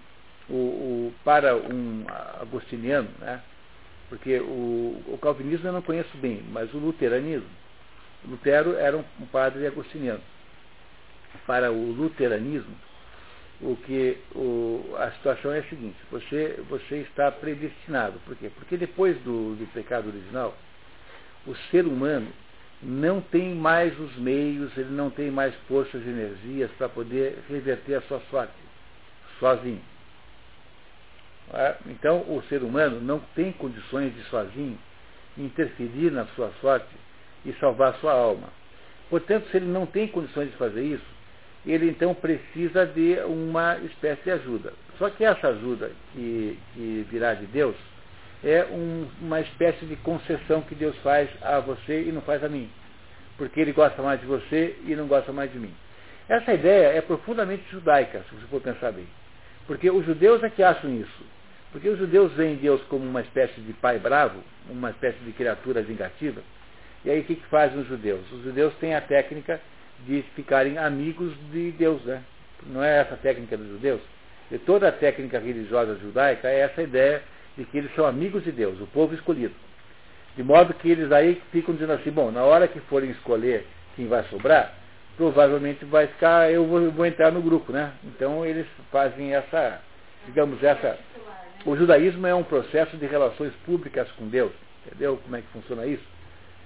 o, 0.49 0.53
o- 0.53 1.13
para 1.23 1.55
um 1.55 2.03
agostiniano, 2.41 3.09
né, 3.19 3.41
porque 4.09 4.39
o, 4.39 5.03
o 5.07 5.19
calvinismo 5.21 5.67
eu 5.67 5.73
não 5.73 5.81
conheço 5.81 6.15
bem, 6.17 6.43
mas 6.51 6.73
o 6.73 6.77
luteranismo, 6.77 7.47
Lutero 8.27 8.75
era 8.75 8.97
um, 8.97 9.03
um 9.19 9.25
padre 9.27 9.65
agostiniano. 9.65 10.21
Para 11.45 11.71
o 11.71 11.91
luteranismo, 11.91 12.75
o 13.61 13.75
que 13.75 14.17
o, 14.35 14.95
a 14.97 15.11
situação 15.11 15.51
é 15.51 15.59
a 15.59 15.63
seguinte, 15.63 15.97
você, 16.11 16.59
você 16.69 16.97
está 16.97 17.31
predestinado. 17.31 18.19
Por 18.25 18.35
quê? 18.35 18.49
Porque 18.55 18.77
depois 18.77 19.17
do, 19.21 19.55
do 19.55 19.67
pecado 19.73 20.09
original, 20.09 20.55
o 21.47 21.55
ser 21.71 21.85
humano 21.85 22.27
não 22.81 23.19
tem 23.19 23.53
mais 23.53 23.97
os 23.99 24.15
meios, 24.17 24.75
ele 24.77 24.91
não 24.91 25.09
tem 25.09 25.29
mais 25.29 25.53
forças 25.67 26.01
e 26.05 26.09
energias 26.09 26.71
para 26.77 26.87
poder 26.87 27.39
reverter 27.49 27.95
a 27.95 28.01
sua 28.03 28.21
sorte, 28.31 28.53
sozinho. 29.39 29.81
É? 31.53 31.75
Então, 31.87 32.19
o 32.21 32.43
ser 32.47 32.63
humano 32.63 33.01
não 33.01 33.19
tem 33.35 33.51
condições 33.51 34.13
de 34.13 34.21
sozinho 34.25 34.77
interferir 35.37 36.11
na 36.11 36.25
sua 36.27 36.51
sorte 36.61 36.95
e 37.45 37.53
salvar 37.53 37.95
sua 37.95 38.13
alma. 38.13 38.49
Portanto, 39.09 39.49
se 39.49 39.57
ele 39.57 39.65
não 39.65 39.85
tem 39.85 40.07
condições 40.07 40.51
de 40.51 40.57
fazer 40.57 40.83
isso, 40.83 41.19
ele 41.65 41.89
então 41.89 42.13
precisa 42.13 42.85
de 42.85 43.19
uma 43.25 43.77
espécie 43.79 44.23
de 44.23 44.31
ajuda. 44.31 44.73
Só 44.97 45.09
que 45.09 45.23
essa 45.23 45.47
ajuda 45.49 45.91
que, 46.13 46.57
que 46.73 47.05
virá 47.09 47.33
de 47.33 47.45
Deus 47.47 47.75
é 48.43 48.65
um- 48.71 49.07
uma 49.21 49.41
espécie 49.41 49.85
de 49.85 49.95
concessão 49.97 50.61
que 50.61 50.75
Deus 50.75 50.95
faz 50.97 51.29
a 51.41 51.59
você 51.59 52.03
e 52.03 52.11
não 52.11 52.21
faz 52.21 52.43
a 52.43 52.49
mim. 52.49 52.69
Porque 53.37 53.59
ele 53.59 53.71
gosta 53.71 54.01
mais 54.01 54.19
de 54.19 54.25
você 54.25 54.77
e 54.85 54.95
não 54.95 55.07
gosta 55.07 55.31
mais 55.31 55.51
de 55.51 55.59
mim. 55.59 55.73
Essa 56.27 56.53
ideia 56.53 56.87
é 56.95 57.01
profundamente 57.01 57.63
judaica, 57.71 58.23
se 58.29 58.35
você 58.35 58.47
for 58.47 58.61
pensar 58.61 58.91
bem. 58.91 59.07
Porque 59.65 59.89
os 59.89 60.05
judeus 60.05 60.43
é 60.43 60.49
que 60.49 60.63
acham 60.63 60.93
isso. 60.95 61.23
Porque 61.71 61.87
os 61.87 61.97
judeus 61.97 62.33
veem 62.33 62.55
Deus 62.55 62.81
como 62.83 63.05
uma 63.05 63.21
espécie 63.21 63.59
de 63.61 63.73
pai 63.73 63.99
bravo, 63.99 64.43
uma 64.69 64.89
espécie 64.89 65.19
de 65.19 65.31
criatura 65.31 65.81
vingativa. 65.81 66.41
E 67.05 67.09
aí 67.09 67.19
o 67.19 67.23
que, 67.23 67.35
que 67.35 67.45
fazem 67.47 67.79
os 67.79 67.87
judeus? 67.87 68.21
Os 68.31 68.43
judeus 68.43 68.73
têm 68.75 68.95
a 68.95 69.01
técnica 69.01 69.59
de 70.05 70.23
ficarem 70.35 70.77
amigos 70.77 71.33
de 71.51 71.71
Deus, 71.71 72.03
né? 72.03 72.21
Não 72.65 72.83
é 72.83 72.99
essa 72.99 73.13
a 73.13 73.17
técnica 73.17 73.55
dos 73.55 73.67
judeus? 73.67 74.01
E 74.51 74.57
toda 74.57 74.87
a 74.89 74.91
técnica 74.91 75.39
religiosa 75.39 75.95
judaica 75.95 76.47
é 76.49 76.59
essa 76.61 76.81
ideia 76.81 77.21
de 77.57 77.65
que 77.65 77.77
eles 77.77 77.93
são 77.95 78.05
amigos 78.05 78.43
de 78.43 78.51
Deus, 78.51 78.79
o 78.79 78.87
povo 78.87 79.13
escolhido. 79.13 79.53
De 80.35 80.43
modo 80.43 80.73
que 80.73 80.89
eles 80.89 81.11
aí 81.11 81.41
ficam 81.51 81.73
dizendo 81.73 81.93
assim, 81.93 82.11
bom, 82.11 82.31
na 82.31 82.43
hora 82.43 82.67
que 82.67 82.79
forem 82.81 83.09
escolher 83.11 83.65
quem 83.95 84.07
vai 84.07 84.23
sobrar, 84.25 84.73
provavelmente 85.17 85.83
vai 85.85 86.07
ficar, 86.07 86.49
eu 86.49 86.65
vou, 86.65 86.89
vou 86.91 87.05
entrar 87.05 87.31
no 87.31 87.41
grupo, 87.41 87.73
né? 87.73 87.91
Então 88.05 88.45
eles 88.45 88.65
fazem 88.89 89.35
essa, 89.35 89.81
digamos, 90.25 90.63
essa. 90.63 90.97
O 91.65 91.75
judaísmo 91.75 92.25
é 92.25 92.33
um 92.33 92.43
processo 92.43 92.95
de 92.95 93.05
relações 93.05 93.53
públicas 93.65 94.09
com 94.13 94.29
Deus. 94.29 94.51
Entendeu 94.85 95.17
como 95.17 95.35
é 95.35 95.41
que 95.41 95.47
funciona 95.47 95.85
isso? 95.85 96.05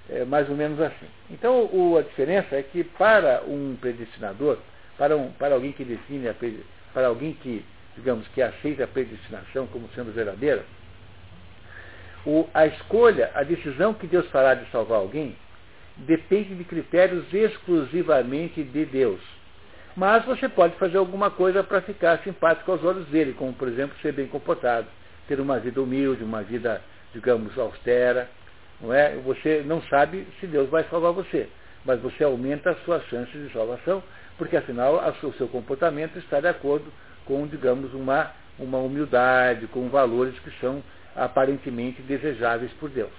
É 0.08 0.24
mais 0.24 0.48
ou 0.48 0.54
menos 0.54 0.80
assim. 0.80 1.06
Então 1.30 1.64
o- 1.72 1.96
a 1.98 2.02
diferença 2.02 2.54
é 2.54 2.62
que 2.62 2.84
para 2.84 3.42
um 3.46 3.76
predestinador, 3.80 4.58
para, 4.96 5.16
um, 5.16 5.32
para 5.32 5.54
alguém 5.56 5.72
que 5.72 5.84
define, 5.84 6.28
a, 6.28 6.34
para 6.92 7.08
alguém 7.08 7.32
que, 7.32 7.64
digamos, 7.96 8.26
que 8.28 8.42
aceita 8.42 8.84
a 8.84 8.88
predestinação 8.88 9.66
como 9.66 9.88
sendo 9.94 10.12
verdadeira, 10.12 10.64
o- 12.26 12.48
a 12.54 12.66
escolha, 12.66 13.30
a 13.34 13.42
decisão 13.42 13.94
que 13.94 14.06
Deus 14.06 14.26
fará 14.30 14.54
de 14.54 14.70
salvar 14.70 14.98
alguém, 14.98 15.36
depende 15.96 16.54
de 16.54 16.64
critérios 16.64 17.32
exclusivamente 17.32 18.62
de 18.62 18.84
Deus. 18.84 19.20
Mas 19.96 20.24
você 20.24 20.48
pode 20.48 20.74
fazer 20.76 20.96
alguma 20.96 21.30
coisa 21.30 21.62
para 21.62 21.80
ficar 21.82 22.18
simpático 22.24 22.72
aos 22.72 22.82
olhos 22.82 23.06
dele, 23.06 23.32
como 23.34 23.52
por 23.52 23.68
exemplo 23.68 23.96
ser 24.00 24.12
bem 24.12 24.26
comportado, 24.26 24.88
ter 25.28 25.38
uma 25.38 25.58
vida 25.60 25.80
humilde, 25.80 26.24
uma 26.24 26.42
vida, 26.42 26.82
digamos, 27.12 27.56
austera. 27.56 28.28
Não 28.80 28.92
é? 28.92 29.14
Você 29.24 29.62
não 29.64 29.80
sabe 29.82 30.26
se 30.40 30.46
Deus 30.48 30.68
vai 30.68 30.84
salvar 30.84 31.12
você, 31.12 31.48
mas 31.84 32.00
você 32.00 32.24
aumenta 32.24 32.70
as 32.70 32.82
suas 32.84 33.04
chances 33.04 33.32
de 33.32 33.52
salvação, 33.52 34.02
porque 34.36 34.56
afinal 34.56 34.96
o 35.22 35.32
seu 35.34 35.46
comportamento 35.46 36.18
está 36.18 36.40
de 36.40 36.48
acordo 36.48 36.92
com, 37.24 37.46
digamos, 37.46 37.92
uma, 37.94 38.32
uma 38.58 38.78
humildade, 38.78 39.66
com 39.68 39.88
valores 39.88 40.38
que 40.40 40.50
são 40.60 40.82
aparentemente 41.14 42.02
desejáveis 42.02 42.72
por 42.74 42.90
Deus. 42.90 43.12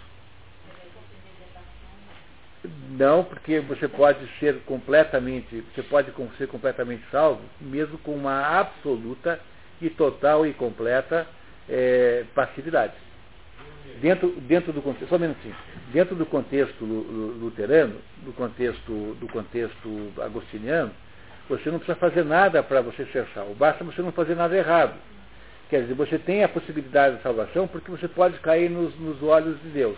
Não, 2.98 3.24
porque 3.24 3.60
você 3.60 3.88
pode 3.88 4.26
ser 4.40 4.62
completamente, 4.62 5.64
você 5.74 5.84
pode 5.84 6.12
ser 6.38 6.48
completamente 6.48 7.04
salvo, 7.12 7.42
mesmo 7.60 7.98
com 8.00 8.14
uma 8.16 8.60
absoluta 8.60 9.40
e 9.82 9.90
total 9.90 10.46
e 10.46 10.54
completa 10.54 11.28
eh, 11.70 12.26
passividade. 12.34 12.94
Dentro, 14.02 14.30
dentro 14.42 14.74
do 14.74 14.82
contexto, 14.82 15.10
só 15.10 15.16
um 15.16 15.20
minutinho, 15.20 15.56
dentro 15.92 16.16
do 16.16 16.26
contexto 16.26 16.84
lu- 16.84 17.04
lu- 17.04 17.38
luterano, 17.46 17.96
do 18.18 18.34
contexto, 18.34 19.16
do 19.20 19.28
contexto 19.28 20.12
agostiniano, 20.22 20.92
você 21.48 21.70
não 21.70 21.80
precisa 21.80 21.98
fazer 21.98 22.24
nada 22.24 22.64
para 22.64 22.82
você 22.82 23.06
ser 23.06 23.28
salvo, 23.34 23.54
basta 23.56 23.84
você 23.84 24.02
não 24.02 24.12
fazer 24.12 24.36
nada 24.36 24.56
errado. 24.56 24.94
Quer 25.70 25.82
dizer, 25.82 25.94
você 25.94 26.18
tem 26.20 26.44
a 26.44 26.50
possibilidade 26.50 27.18
de 27.18 27.24
salvação 27.24 27.68
porque 27.68 27.90
você 27.90 28.08
pode 28.08 28.40
cair 28.40 28.70
nos, 28.70 28.96
nos 29.00 29.22
olhos 29.24 29.60
de 29.62 29.70
Deus. 29.70 29.98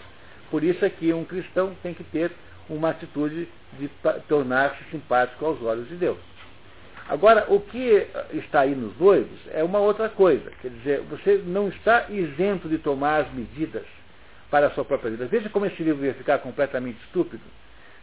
Por 0.50 0.64
isso 0.64 0.84
é 0.86 0.90
que 0.90 1.12
um 1.14 1.26
cristão 1.26 1.76
tem 1.84 1.94
que 1.94 2.04
ter 2.06 2.32
uma 2.70 2.90
atitude 2.90 3.50
de 3.78 3.90
tornar-se 4.28 4.84
simpático 4.92 5.46
aos 5.46 5.62
olhos 5.62 5.88
de 5.90 5.96
Deus. 5.96 6.18
Agora, 7.10 7.46
o 7.48 7.60
que 7.62 8.08
está 8.34 8.62
aí 8.62 8.76
nos 8.76 8.98
noivos 8.98 9.40
é 9.52 9.64
uma 9.64 9.80
outra 9.80 10.10
coisa. 10.10 10.52
Quer 10.62 10.70
dizer, 10.70 11.02
você 11.10 11.42
não 11.46 11.70
está 11.70 12.06
isento 12.10 12.68
de 12.68 12.78
tomar 12.78 13.22
as 13.22 13.34
medidas 13.34 13.84
para 14.50 14.68
a 14.68 14.72
sua 14.72 14.84
própria 14.84 15.12
vida. 15.12 15.26
Veja 15.26 15.50
como 15.50 15.66
esse 15.66 15.82
livro 15.84 16.06
ia 16.06 16.14
ficar 16.14 16.40
completamente 16.40 17.00
estúpido 17.06 17.44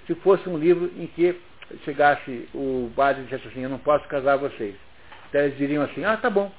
se 0.06 0.14
fosse 0.16 0.48
um 0.48 0.58
livro 0.58 0.90
em 0.96 1.06
que 1.06 1.40
chegasse 1.84 2.48
o 2.54 2.90
padre 2.94 3.22
e 3.22 3.24
dissesse 3.24 3.48
assim, 3.48 3.62
eu 3.62 3.70
não 3.70 3.78
posso 3.78 4.06
casar 4.08 4.36
vocês. 4.36 4.74
Então 5.28 5.40
eles 5.40 5.56
diriam 5.56 5.82
assim, 5.82 6.04
ah, 6.04 6.16
tá 6.16 6.30
bom. 6.30 6.50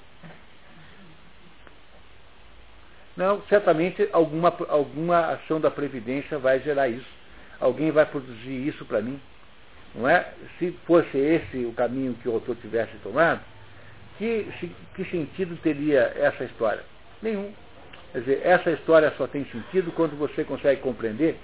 Não, 3.16 3.42
certamente 3.44 4.10
alguma, 4.12 4.54
alguma 4.68 5.34
ação 5.34 5.60
da 5.60 5.72
Previdência 5.72 6.38
vai 6.38 6.60
gerar 6.60 6.90
isso. 6.90 7.08
Alguém 7.60 7.92
vai 7.92 8.06
produzir 8.06 8.68
isso 8.68 8.84
para 8.86 9.02
mim. 9.02 9.20
Não 9.94 10.10
é? 10.10 10.34
Se 10.60 10.72
fosse 10.86 11.18
esse 11.18 11.66
o 11.66 11.72
caminho 11.72 12.14
que 12.16 12.28
o 12.28 12.34
autor 12.34 12.58
tivesse 12.58 12.98
tomado, 12.98 13.40
que, 14.18 14.48
que 14.96 15.06
sentido 15.06 15.58
teria 15.62 16.14
essa 16.18 16.44
história? 16.44 16.84
Nenhum. 17.22 17.54
Quer 18.12 18.20
dizer, 18.20 18.42
essa 18.44 18.72
história 18.72 19.14
só 19.18 19.28
tem 19.28 19.46
sentido 19.46 19.92
quando 19.94 20.18
você 20.18 20.44
consegue 20.44 20.82
compreender 20.82 21.38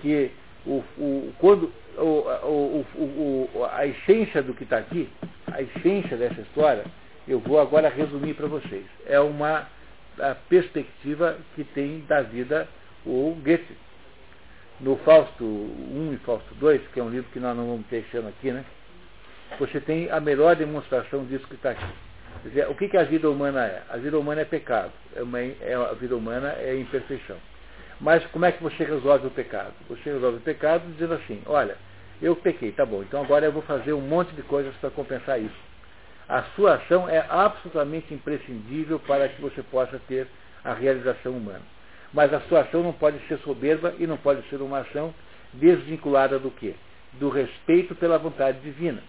que 0.00 0.30
o, 0.66 0.82
o, 0.98 1.32
quando, 1.38 1.72
o, 1.96 2.84
o, 2.96 3.68
a 3.72 3.86
essência 3.86 4.42
do 4.42 4.54
que 4.54 4.64
está 4.64 4.78
aqui, 4.78 5.08
a 5.52 5.62
essência 5.62 6.16
dessa 6.16 6.40
história, 6.40 6.84
eu 7.26 7.38
vou 7.40 7.60
agora 7.60 7.88
resumir 7.88 8.34
para 8.34 8.46
vocês. 8.46 8.84
É 9.06 9.20
uma 9.20 9.66
perspectiva 10.48 11.36
que 11.54 11.64
tem 11.64 12.00
da 12.08 12.22
vida 12.22 12.68
o 13.06 13.36
Goethe. 13.42 13.76
No 14.80 14.96
Fausto 14.98 15.44
1 15.44 16.12
e 16.14 16.16
Fausto 16.18 16.54
2, 16.54 16.80
que 16.92 17.00
é 17.00 17.02
um 17.02 17.10
livro 17.10 17.28
que 17.32 17.40
nós 17.40 17.56
não 17.56 17.66
vamos 17.66 17.86
ter 17.88 17.96
esse 17.96 18.16
ano 18.16 18.28
aqui, 18.28 18.52
né? 18.52 18.64
Você 19.58 19.80
tem 19.80 20.08
a 20.10 20.20
melhor 20.20 20.54
demonstração 20.54 21.24
disso 21.24 21.46
que 21.48 21.54
está 21.54 21.70
aqui. 21.70 21.84
Quer 22.42 22.48
dizer, 22.48 22.68
o 22.68 22.74
que, 22.74 22.88
que 22.88 22.96
a 22.96 23.02
vida 23.02 23.28
humana 23.28 23.66
é? 23.66 23.82
A 23.88 23.96
vida 23.96 24.18
humana 24.18 24.42
é 24.42 24.44
pecado. 24.44 24.92
É 25.16 25.22
uma, 25.22 25.40
é, 25.40 25.74
a 25.74 25.94
vida 25.94 26.16
humana 26.16 26.54
é 26.58 26.78
imperfeição. 26.78 27.36
Mas 28.00 28.24
como 28.26 28.44
é 28.44 28.52
que 28.52 28.62
você 28.62 28.84
resolve 28.84 29.26
o 29.26 29.30
pecado? 29.30 29.72
Você 29.88 30.12
resolve 30.12 30.38
o 30.38 30.40
pecado 30.40 30.84
dizendo 30.92 31.14
assim, 31.14 31.42
olha, 31.46 31.76
eu 32.22 32.36
pequei, 32.36 32.72
tá 32.72 32.86
bom, 32.86 33.02
então 33.02 33.22
agora 33.22 33.46
eu 33.46 33.52
vou 33.52 33.62
fazer 33.62 33.92
um 33.92 34.00
monte 34.00 34.34
de 34.34 34.42
coisas 34.42 34.74
para 34.76 34.90
compensar 34.90 35.40
isso. 35.40 35.68
A 36.28 36.42
sua 36.54 36.74
ação 36.74 37.08
é 37.08 37.24
absolutamente 37.28 38.12
imprescindível 38.12 38.98
para 39.00 39.28
que 39.28 39.40
você 39.40 39.62
possa 39.62 40.00
ter 40.06 40.28
a 40.62 40.74
realização 40.74 41.32
humana. 41.32 41.62
Mas 42.12 42.32
a 42.32 42.40
sua 42.42 42.60
ação 42.60 42.82
não 42.82 42.92
pode 42.92 43.18
ser 43.26 43.38
soberba 43.38 43.94
e 43.98 44.06
não 44.06 44.16
pode 44.16 44.46
ser 44.48 44.60
uma 44.60 44.80
ação 44.80 45.14
desvinculada 45.52 46.38
do 46.38 46.50
quê? 46.50 46.74
Do 47.14 47.28
respeito 47.28 47.94
pela 47.94 48.18
vontade 48.18 48.60
divina. 48.60 49.02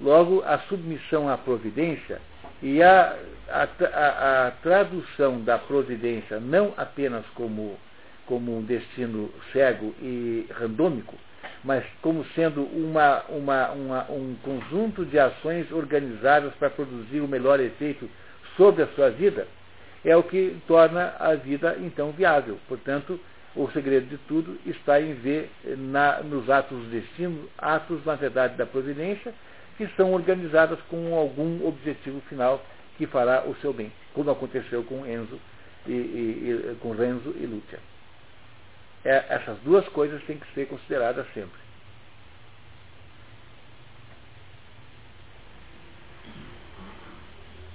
Logo, 0.00 0.42
a 0.44 0.58
submissão 0.60 1.28
à 1.28 1.38
providência 1.38 2.20
e 2.62 2.82
a, 2.82 3.16
a, 3.48 3.62
a, 3.62 4.46
a 4.46 4.50
tradução 4.62 5.40
da 5.42 5.58
providência 5.58 6.38
não 6.38 6.74
apenas 6.76 7.24
como, 7.34 7.78
como 8.26 8.58
um 8.58 8.62
destino 8.62 9.30
cego 9.52 9.94
e 10.00 10.46
randômico, 10.52 11.14
mas 11.64 11.84
como 12.02 12.24
sendo 12.34 12.62
uma, 12.62 13.22
uma, 13.28 13.70
uma, 13.70 14.10
um 14.10 14.36
conjunto 14.42 15.04
de 15.04 15.18
ações 15.18 15.70
organizadas 15.72 16.52
para 16.54 16.70
produzir 16.70 17.20
o 17.20 17.28
melhor 17.28 17.60
efeito 17.60 18.08
sobre 18.56 18.82
a 18.82 18.88
sua 18.88 19.10
vida, 19.10 19.46
é 20.04 20.16
o 20.16 20.22
que 20.22 20.56
torna 20.66 21.14
a 21.18 21.34
vida 21.34 21.76
então 21.80 22.12
viável. 22.12 22.58
Portanto, 22.68 23.18
o 23.54 23.68
segredo 23.70 24.06
de 24.06 24.18
tudo 24.18 24.58
está 24.66 25.00
em 25.00 25.14
ver 25.14 25.50
na, 25.78 26.20
nos 26.22 26.48
atos 26.50 26.78
do 26.78 26.90
destino, 26.90 27.48
atos, 27.56 28.04
na 28.04 28.14
verdade, 28.14 28.54
da 28.56 28.66
providência, 28.66 29.32
que 29.76 29.86
são 29.96 30.12
organizadas 30.12 30.78
com 30.88 31.14
algum 31.14 31.66
objetivo 31.66 32.20
final 32.28 32.64
que 32.96 33.06
fará 33.06 33.44
o 33.46 33.54
seu 33.56 33.72
bem, 33.72 33.92
como 34.14 34.30
aconteceu 34.30 34.82
com 34.84 35.06
Enzo 35.06 35.38
e, 35.86 35.92
e, 35.92 36.70
e 36.72 36.76
com 36.80 36.92
Renzo 36.92 37.34
e 37.38 37.46
Lúcia. 37.46 37.78
É, 39.06 39.24
essas 39.28 39.56
duas 39.60 39.88
coisas 39.90 40.20
têm 40.24 40.36
que 40.36 40.52
ser 40.52 40.66
consideradas 40.66 41.24
sempre. 41.32 41.60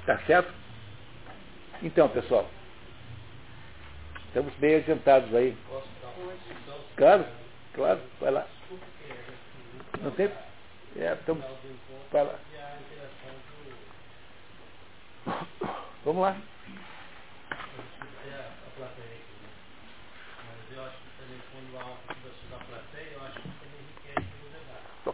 Tá 0.06 0.20
certo? 0.28 0.54
Então, 1.82 2.10
pessoal, 2.10 2.50
estamos 4.28 4.54
bem 4.56 4.76
adiantados 4.76 5.34
aí. 5.34 5.58
Claro, 6.98 7.26
claro, 7.76 8.02
vai 8.20 8.32
lá. 8.32 8.46
Não 10.02 10.12
tem? 10.12 10.30
É, 10.98 11.14
estamos. 11.14 11.46
Vai 12.12 12.26
lá. 12.26 12.40
Vamos 16.04 16.24
lá. 16.24 16.36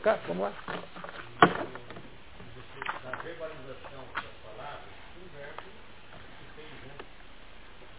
Tocar? 0.08 0.20
Vamos 0.28 0.44
lá. 0.44 0.54
Na 3.04 3.12
verbalização 3.24 4.04
das 4.16 4.36
palavras, 4.40 4.88
o 5.18 5.20
verbo 5.36 5.68
se 6.40 6.46
fez, 6.56 6.72
né? 6.88 6.96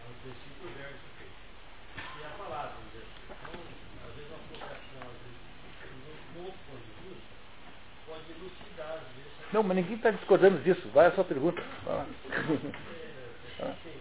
No 0.07 0.13
princípio, 0.21 0.65
o 0.65 0.67
verbo 0.73 0.97
se 0.97 1.09
fez. 1.19 1.33
E 2.19 2.21
a 2.25 2.29
palavra. 2.29 2.73
Então, 3.29 3.61
às 4.09 4.13
vezes, 4.15 4.31
uma 4.31 4.41
colocação, 4.49 5.01
às 5.05 5.17
vezes, 5.21 5.37
num 6.35 6.45
outro 6.45 6.59
ponto 6.65 6.81
de 6.81 6.93
vista, 7.09 7.33
pode 8.07 8.25
elucidar, 8.31 8.93
às 8.93 9.05
vezes. 9.15 9.33
Não, 9.53 9.61
mas 9.61 9.77
ninguém 9.77 9.95
está 9.95 10.09
discordando 10.09 10.57
disso. 10.63 10.89
Vai 10.89 11.05
a 11.07 11.11
sua 11.11 11.23
pergunta. 11.23 11.61
Vai 11.85 11.95
lá. 11.95 12.07
É, 13.59 13.75
assim, 13.75 13.91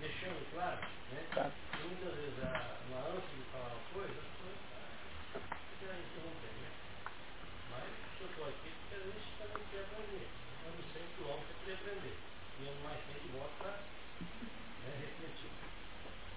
deixando 0.00 0.40
claro, 0.54 0.80
né? 1.12 1.20
Tá. 1.34 1.50
que 1.76 1.82
muitas 1.84 2.14
vezes 2.16 2.38
a, 2.44 2.48
na 2.88 2.96
ânsia 3.12 3.28
de 3.36 3.44
falar 3.52 3.76
uma 3.76 3.84
coisa, 3.92 4.08
as 4.08 4.24
pessoas 4.24 4.56
ah, 4.72 4.88
já 5.84 5.92
interrompem, 6.00 6.48
né? 6.64 6.70
Mas 7.68 7.92
eu 8.24 8.32
estou 8.32 8.48
aqui 8.48 8.72
porque 8.72 8.96
a 8.96 9.04
gente 9.04 9.28
também 9.36 9.60
quer 9.68 9.84
aprender. 9.84 10.24
Ando 10.64 10.80
100 10.80 11.12
quilômetros 11.12 11.44
para 11.44 11.60
querer 11.60 11.76
aprender. 11.76 12.16
E 12.16 12.60
ando 12.72 12.80
mais 12.88 13.00
100 13.04 13.20
de 13.20 13.28
volta 13.36 13.52
para 13.60 13.76
né, 13.76 14.90
refletir. 14.96 15.52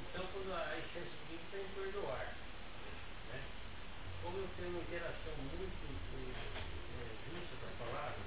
Então, 0.04 0.24
quando 0.36 0.52
a, 0.52 0.60
a 0.60 0.76
essência 0.76 1.16
do 1.16 1.24
livro 1.32 1.48
tem 1.56 1.64
que 1.64 1.72
perdoar. 1.80 2.28
Né? 3.32 3.40
Como 4.20 4.36
eu 4.36 4.52
tenho 4.60 4.76
uma 4.76 4.84
interação 4.84 5.32
muito 5.48 5.80
é, 5.80 7.08
justa 7.24 7.56
das 7.64 7.72
palavras, 7.80 8.20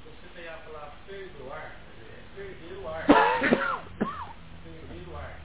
você 0.00 0.24
pegar 0.32 0.56
a 0.56 0.64
palavra 0.64 0.96
perdoar, 1.04 1.76
é 1.76 2.24
perder 2.36 2.78
o 2.78 2.86
ar. 2.88 3.04
perder 3.06 5.08
o 5.08 5.16
ar. 5.16 5.40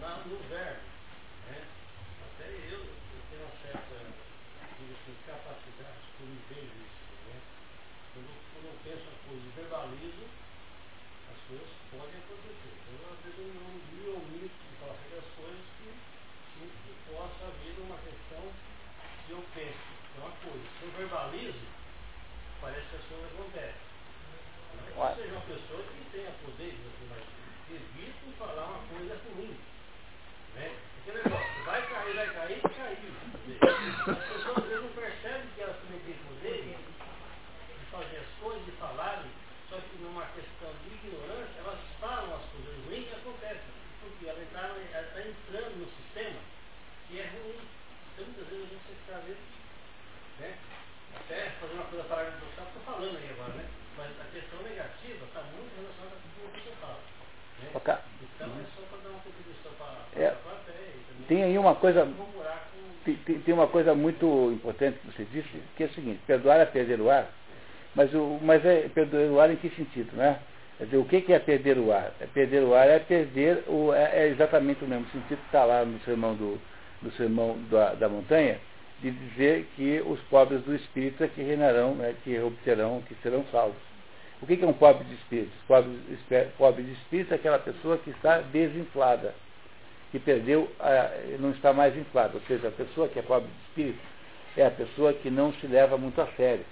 na, 0.00 0.18
no 0.26 0.38
verbo. 0.48 0.80
Né? 1.48 1.62
Até 2.22 2.48
eu, 2.70 2.78
eu 2.78 3.20
tenho 3.30 3.42
uma 3.42 3.52
certa 3.62 3.78
assim, 5.08 5.16
capacidade, 5.24 6.04
que 6.16 6.22
eu 6.22 6.36
vejo 6.52 6.76
isso. 6.84 7.08
Né? 7.24 7.40
Quando, 8.12 8.30
quando 8.52 8.66
eu 8.68 8.76
penso 8.84 9.04
uma 9.08 9.18
coisa 9.24 9.44
e 9.48 9.52
verbalizo, 9.56 10.26
as 11.32 11.38
coisas 11.48 11.70
podem 11.88 12.18
acontecer. 12.20 12.74
Então, 12.76 13.08
às 13.08 13.20
vezes, 13.24 13.38
eu 13.40 13.54
não 13.56 13.72
me 13.72 14.04
omito 14.12 14.52
de 14.52 14.74
falar 14.76 14.96
certas 15.08 15.28
coisas 15.32 15.64
que 15.80 15.88
sinto 16.52 16.76
que 16.84 16.92
possa 17.08 17.40
haver 17.48 17.74
uma 17.80 17.96
questão 18.04 18.44
se 19.24 19.32
eu 19.32 19.44
penso 19.54 19.98
é 20.18 20.20
uma 20.20 20.34
coisa. 20.42 20.64
Se 20.78 20.82
eu 20.82 20.90
verbalizo, 20.98 21.66
parece 22.60 22.86
que 22.88 22.96
as 22.96 23.04
coisas 23.04 23.32
acontecem. 23.32 23.88
Não 24.74 25.06
é 25.06 25.14
que 25.14 25.20
eu 25.20 25.24
seja 25.24 25.32
uma 25.32 25.46
pessoa 25.46 25.82
que 25.82 26.10
tenha 26.10 26.32
poder, 26.42 26.74
mas 27.08 27.24
evito 27.70 28.36
falar 28.38 28.64
uma 28.64 28.82
coisa 28.88 29.20
ruim. 29.36 29.56
Né? 30.54 30.76
Aquele 31.00 31.22
negócio, 31.22 31.64
vai 31.64 31.86
cair, 31.88 32.14
vai 32.14 32.26
cair, 32.34 32.62
caiu. 32.62 33.12
As 34.12 34.24
pessoas 34.28 34.58
às 34.58 34.64
vezes 34.64 34.82
não 34.82 34.92
percebem 34.92 35.48
que 35.54 35.60
elas 35.60 35.76
também 35.76 36.00
têm 36.00 36.14
poder 36.26 36.62
de 36.62 37.86
fazer 37.90 38.16
as 38.18 38.42
coisas, 38.42 38.64
de 38.64 38.72
falarem, 38.72 39.30
só 39.70 39.76
que 39.76 39.96
numa 40.02 40.26
questão 40.26 40.72
de 40.82 40.94
ignorância, 40.94 41.60
elas 41.60 41.78
falam 42.00 42.36
as 42.36 42.44
coisas 42.50 42.84
ruins 42.84 43.08
que 43.08 43.14
acontecem. 43.14 43.78
Porque 44.00 44.26
ela 44.26 44.42
está, 44.42 44.60
ela 44.60 45.06
está 45.06 45.20
entrando 45.20 45.76
no 45.78 45.86
sistema 45.86 46.40
que 47.08 47.20
é 47.20 47.26
ruim. 47.26 47.60
Então 48.12 48.26
muitas 48.26 48.48
que 49.08 50.42
né? 50.42 50.54
Até 51.16 51.50
fazer 51.60 51.74
uma 51.74 51.84
coisa 51.84 52.04
para 52.04 52.24
do 52.24 52.46
céu, 52.54 52.64
estou 52.66 52.82
falando 52.84 53.16
aí 53.16 53.30
agora, 53.30 53.54
né? 53.54 53.64
Mas 53.96 54.10
a 54.20 54.24
questão 54.32 54.62
negativa 54.62 55.24
está 55.24 55.42
muito 55.42 55.72
relacionada 55.74 56.16
com 56.20 56.46
o 56.46 56.50
que 56.52 56.68
eu 56.68 56.76
falo. 56.76 57.00
Né? 57.62 57.68
Tocar. 57.72 58.04
Então 58.22 58.48
é 58.48 58.64
só 58.76 58.82
para 58.90 58.98
dar 59.02 59.10
uma 59.10 59.20
contribuição 59.20 59.72
para 59.78 60.22
É. 60.22 60.28
a 60.28 61.26
Tem 61.26 61.42
aí 61.42 61.58
uma 61.58 61.74
coisa 61.74 62.06
tem, 63.44 63.54
uma 63.54 63.68
coisa 63.68 63.94
muito 63.94 64.52
importante 64.52 64.98
que 64.98 65.06
você 65.06 65.24
disse, 65.32 65.48
que 65.76 65.84
é 65.84 65.86
o 65.86 65.94
seguinte, 65.94 66.20
perdoar 66.26 66.60
é 66.60 66.66
perder 66.66 67.00
o 67.00 67.10
ar, 67.10 67.26
mas, 67.94 68.12
o, 68.12 68.38
mas 68.42 68.62
é 68.66 68.88
perder 68.88 69.30
o 69.30 69.40
ar 69.40 69.50
em 69.50 69.56
que 69.56 69.70
sentido, 69.70 70.14
né? 70.14 70.38
Quer 70.76 70.84
dizer, 70.84 70.96
o 70.98 71.04
que 71.06 71.22
que 71.22 71.32
é 71.32 71.38
perder 71.38 71.78
o 71.78 71.90
ar? 71.90 72.12
É 72.20 72.26
perder 72.26 72.62
o 72.62 72.74
ar 72.74 72.86
é 72.86 72.98
perder, 72.98 73.64
o, 73.66 73.94
é, 73.94 74.24
é 74.24 74.28
exatamente 74.28 74.84
o 74.84 74.86
mesmo 74.86 75.06
sentido 75.06 75.38
que 75.38 75.46
está 75.46 75.64
lá 75.64 75.84
no 75.86 75.98
sermão, 76.00 76.34
do, 76.34 76.60
no 77.02 77.10
sermão 77.12 77.58
da, 77.70 77.94
da 77.94 78.08
montanha, 78.08 78.58
de 79.00 79.10
dizer 79.10 79.66
que 79.76 80.02
os 80.06 80.20
pobres 80.22 80.62
do 80.62 80.74
espírito 80.74 81.22
é 81.24 81.28
que 81.28 81.42
reinarão, 81.42 81.94
né, 81.94 82.14
que 82.24 82.38
obterão, 82.40 83.02
que 83.02 83.14
serão 83.22 83.44
salvos. 83.52 83.76
O 84.40 84.46
que 84.46 84.62
é 84.62 84.66
um 84.66 84.72
pobre 84.72 85.04
de 85.04 85.14
espírito? 85.14 85.52
Pobre, 85.66 85.90
pobre 86.56 86.82
de 86.84 86.92
espírito 86.92 87.32
é 87.32 87.36
aquela 87.36 87.58
pessoa 87.58 87.98
que 87.98 88.10
está 88.10 88.38
desinflada 88.38 89.34
que 90.10 90.18
perdeu, 90.18 90.70
a, 90.80 91.10
não 91.38 91.50
está 91.50 91.72
mais 91.72 91.96
inflado. 91.96 92.38
Ou 92.38 92.42
seja, 92.46 92.68
a 92.68 92.72
pessoa 92.72 93.08
que 93.08 93.18
é 93.18 93.22
pobre 93.22 93.48
de 93.48 93.68
espírito 93.68 93.98
é 94.56 94.66
a 94.66 94.70
pessoa 94.70 95.12
que 95.12 95.30
não 95.30 95.52
se 95.54 95.66
leva 95.66 95.98
muito 95.98 96.20
a 96.20 96.26
sério. 96.28 96.64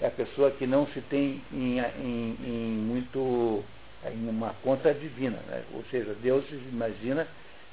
É 0.00 0.06
a 0.06 0.10
pessoa 0.10 0.50
que 0.50 0.66
não 0.66 0.86
se 0.88 1.00
tem 1.02 1.42
em, 1.52 1.78
em- 1.78 2.36
em 2.42 2.70
muito 2.86 3.62
em 4.06 4.28
uma 4.28 4.54
conta 4.62 4.92
divina. 4.94 5.38
né? 5.46 5.62
Ou 5.74 5.84
seja, 5.90 6.14
Deus 6.22 6.44
imagina 6.72 7.28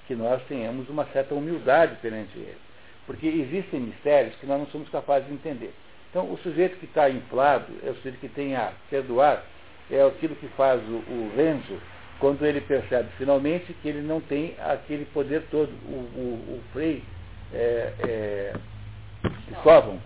que 0.07 0.13
nós 0.13 0.41
tenhamos 0.43 0.89
uma 0.89 1.05
certa 1.07 1.33
humildade 1.33 1.95
perante 2.01 2.37
Ele. 2.37 2.66
Porque 3.07 3.25
existem 3.25 3.79
mistérios 3.79 4.35
que 4.35 4.45
nós 4.45 4.59
não 4.59 4.67
somos 4.67 4.89
capazes 4.89 5.27
de 5.27 5.33
entender. 5.33 5.73
Então, 6.09 6.31
o 6.31 6.37
sujeito 6.39 6.77
que 6.77 6.85
está 6.85 7.09
inflado 7.09 7.73
é 7.83 7.89
o 7.89 7.95
sujeito 7.95 8.19
que 8.19 8.27
tem 8.27 8.55
a 8.55 8.71
perdoar, 8.89 9.43
é 9.89 10.01
aquilo 10.03 10.35
que 10.35 10.47
faz 10.49 10.81
o, 10.83 10.95
o 10.95 11.31
Renzo 11.35 11.79
quando 12.19 12.45
ele 12.45 12.61
percebe 12.61 13.09
finalmente 13.17 13.73
que 13.81 13.87
ele 13.87 14.01
não 14.01 14.19
tem 14.19 14.55
aquele 14.59 15.05
poder 15.05 15.43
todo. 15.49 15.69
O, 15.87 16.19
o, 16.19 16.57
o 16.57 16.61
Frei 16.73 17.03
é, 17.53 17.93
é, 17.99 18.53
Cristóvão 19.45 19.99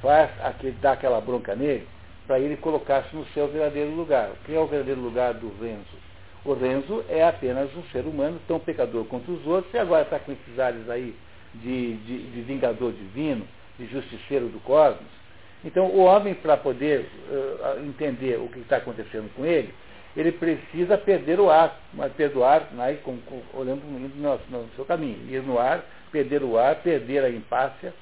faz 0.00 0.30
aquele, 0.42 0.76
dá 0.80 0.92
aquela 0.92 1.20
bronca 1.20 1.54
nele 1.54 1.86
para 2.26 2.38
ele 2.38 2.56
colocar-se 2.56 3.14
no 3.14 3.24
seu 3.26 3.48
verdadeiro 3.48 3.90
lugar. 3.90 4.30
O 4.30 4.44
que 4.44 4.54
é 4.54 4.58
o 4.58 4.66
verdadeiro 4.66 5.00
lugar 5.00 5.34
do 5.34 5.48
Renzo? 5.60 6.06
O 6.44 6.54
Renzo 6.54 7.04
é 7.08 7.26
apenas 7.26 7.74
um 7.76 7.82
ser 7.90 8.04
humano 8.04 8.40
tão 8.46 8.58
pecador 8.58 9.04
quanto 9.06 9.30
os 9.32 9.46
outros 9.46 9.72
e 9.74 9.78
agora 9.78 10.02
está 10.02 10.18
com 10.18 10.32
esses 10.32 10.58
ares 10.58 10.88
aí 10.88 11.14
de, 11.62 11.94
de, 11.94 12.30
de 12.30 12.40
vingador 12.42 12.92
divino, 12.92 13.46
de 13.78 13.86
justiceiro 13.86 14.46
do 14.48 14.60
cosmos. 14.60 15.16
Então, 15.64 15.86
o 15.86 16.00
homem, 16.00 16.34
para 16.34 16.56
poder 16.56 17.06
eh, 17.30 17.80
entender 17.84 18.38
o 18.38 18.48
que 18.48 18.60
está 18.60 18.76
acontecendo 18.76 19.32
com 19.34 19.44
ele, 19.44 19.72
ele 20.16 20.32
precisa 20.32 20.96
perder 20.96 21.40
o 21.40 21.50
ar, 21.50 21.78
mas 21.92 22.12
perdoar, 22.12 22.72
né, 22.72 22.98
com, 23.02 23.16
com, 23.18 23.42
olhando 23.52 23.82
no, 23.84 24.40
no 24.50 24.68
seu 24.76 24.84
caminho, 24.84 25.18
ir 25.28 25.42
no 25.42 25.58
ar 25.58 25.84
perder 26.16 26.42
o 26.42 26.56
ar, 26.58 26.76
perder 26.76 27.24
a 27.24 27.30
empácia, 27.30 27.92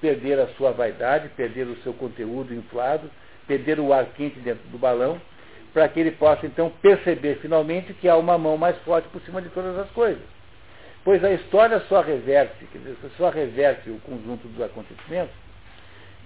perder 0.00 0.40
a 0.40 0.48
sua 0.54 0.72
vaidade, 0.72 1.28
perder 1.36 1.68
o 1.68 1.76
seu 1.82 1.92
conteúdo 1.92 2.54
inflado, 2.54 3.08
perder 3.46 3.78
o 3.78 3.92
ar 3.92 4.06
quente 4.06 4.38
dentro 4.40 4.66
do 4.68 4.78
balão, 4.78 5.20
para 5.72 5.88
que 5.88 6.00
ele 6.00 6.10
possa 6.10 6.46
então 6.46 6.70
perceber 6.82 7.36
finalmente 7.36 7.94
que 7.94 8.08
há 8.08 8.16
uma 8.16 8.36
mão 8.36 8.56
mais 8.56 8.76
forte 8.78 9.08
por 9.10 9.20
cima 9.22 9.40
de 9.40 9.48
todas 9.50 9.78
as 9.78 9.88
coisas. 9.90 10.22
Pois 11.04 11.24
a 11.24 11.32
história 11.32 11.80
só 11.88 12.00
reverte, 12.00 12.64
quer 12.66 12.78
dizer, 12.78 12.96
só 13.16 13.30
reverte 13.30 13.90
o 13.90 13.98
conjunto 14.00 14.46
dos 14.48 14.62
acontecimentos 14.62 15.34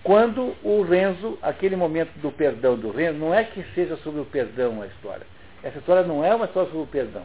quando 0.05 0.55
o 0.63 0.83
Renzo, 0.83 1.39
aquele 1.41 1.75
momento 1.75 2.13
do 2.19 2.31
perdão 2.31 2.77
do 2.77 2.91
Renzo, 2.91 3.19
não 3.19 3.33
é 3.35 3.43
que 3.43 3.65
seja 3.75 3.97
sobre 3.97 4.21
o 4.21 4.27
perdão 4.27 4.83
a 4.83 4.87
história. 4.87 5.27
Essa 5.63 5.79
história 5.79 6.03
não 6.03 6.23
é 6.23 6.35
uma 6.35 6.45
história 6.45 6.69
sobre 6.69 6.85
o 6.85 6.87
perdão. 6.87 7.23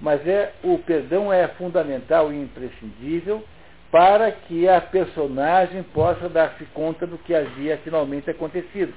Mas 0.00 0.26
é 0.26 0.54
o 0.64 0.78
perdão 0.78 1.30
é 1.30 1.46
fundamental 1.48 2.32
e 2.32 2.40
imprescindível 2.40 3.44
para 3.90 4.32
que 4.32 4.66
a 4.66 4.80
personagem 4.80 5.82
possa 5.82 6.26
dar-se 6.26 6.64
conta 6.72 7.06
do 7.06 7.18
que 7.18 7.34
havia 7.34 7.76
finalmente 7.84 8.30
acontecido. 8.30 8.94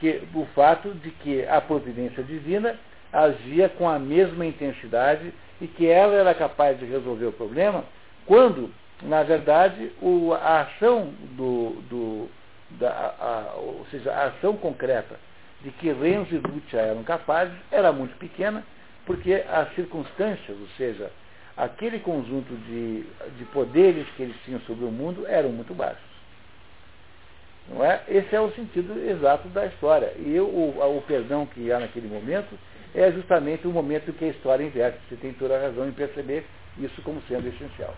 Que, 0.00 0.20
o 0.34 0.44
fato 0.46 0.92
de 0.92 1.10
que 1.10 1.46
a 1.46 1.60
providência 1.60 2.22
divina 2.24 2.76
agia 3.12 3.68
com 3.68 3.88
a 3.88 3.98
mesma 3.98 4.46
intensidade 4.46 5.32
e 5.60 5.66
que 5.66 5.86
ela 5.86 6.14
era 6.14 6.34
capaz 6.34 6.78
de 6.78 6.84
resolver 6.84 7.26
o 7.26 7.32
problema 7.32 7.84
quando, 8.26 8.70
na 9.02 9.22
verdade, 9.22 9.92
o, 10.00 10.32
a 10.34 10.62
ação 10.62 11.12
do, 11.36 11.70
do 11.88 12.28
da, 12.78 12.90
a, 13.18 13.54
ou 13.56 13.86
seja, 13.90 14.12
a 14.12 14.26
ação 14.26 14.56
concreta 14.56 15.18
de 15.62 15.70
que 15.72 15.92
Renzo 15.92 16.34
e 16.34 16.38
Lucia 16.38 16.80
eram 16.80 17.02
capazes 17.02 17.54
era 17.70 17.92
muito 17.92 18.16
pequena, 18.16 18.62
porque 19.04 19.44
as 19.50 19.74
circunstâncias, 19.74 20.56
ou 20.58 20.68
seja, 20.76 21.10
aquele 21.56 21.98
conjunto 21.98 22.54
de, 22.54 23.02
de 23.36 23.44
poderes 23.52 24.06
que 24.16 24.22
eles 24.22 24.36
tinham 24.44 24.60
sobre 24.60 24.84
o 24.84 24.90
mundo 24.90 25.26
eram 25.26 25.50
muito 25.50 25.74
baixos. 25.74 26.10
Não 27.68 27.84
é? 27.84 28.02
Esse 28.08 28.34
é 28.34 28.40
o 28.40 28.50
sentido 28.52 28.98
exato 29.08 29.48
da 29.48 29.66
história. 29.66 30.12
E 30.18 30.34
eu, 30.34 30.46
o, 30.46 30.98
o 30.98 31.02
perdão 31.02 31.46
que 31.46 31.70
há 31.70 31.78
naquele 31.78 32.08
momento 32.08 32.58
é 32.94 33.12
justamente 33.12 33.66
o 33.66 33.72
momento 33.72 34.10
em 34.10 34.14
que 34.14 34.24
a 34.24 34.28
história 34.28 34.64
inverte. 34.64 34.98
Você 35.08 35.16
tem 35.16 35.32
toda 35.34 35.56
a 35.56 35.60
razão 35.60 35.88
em 35.88 35.92
perceber 35.92 36.44
isso 36.78 37.00
como 37.02 37.20
sendo 37.22 37.48
essencial. 37.48 37.94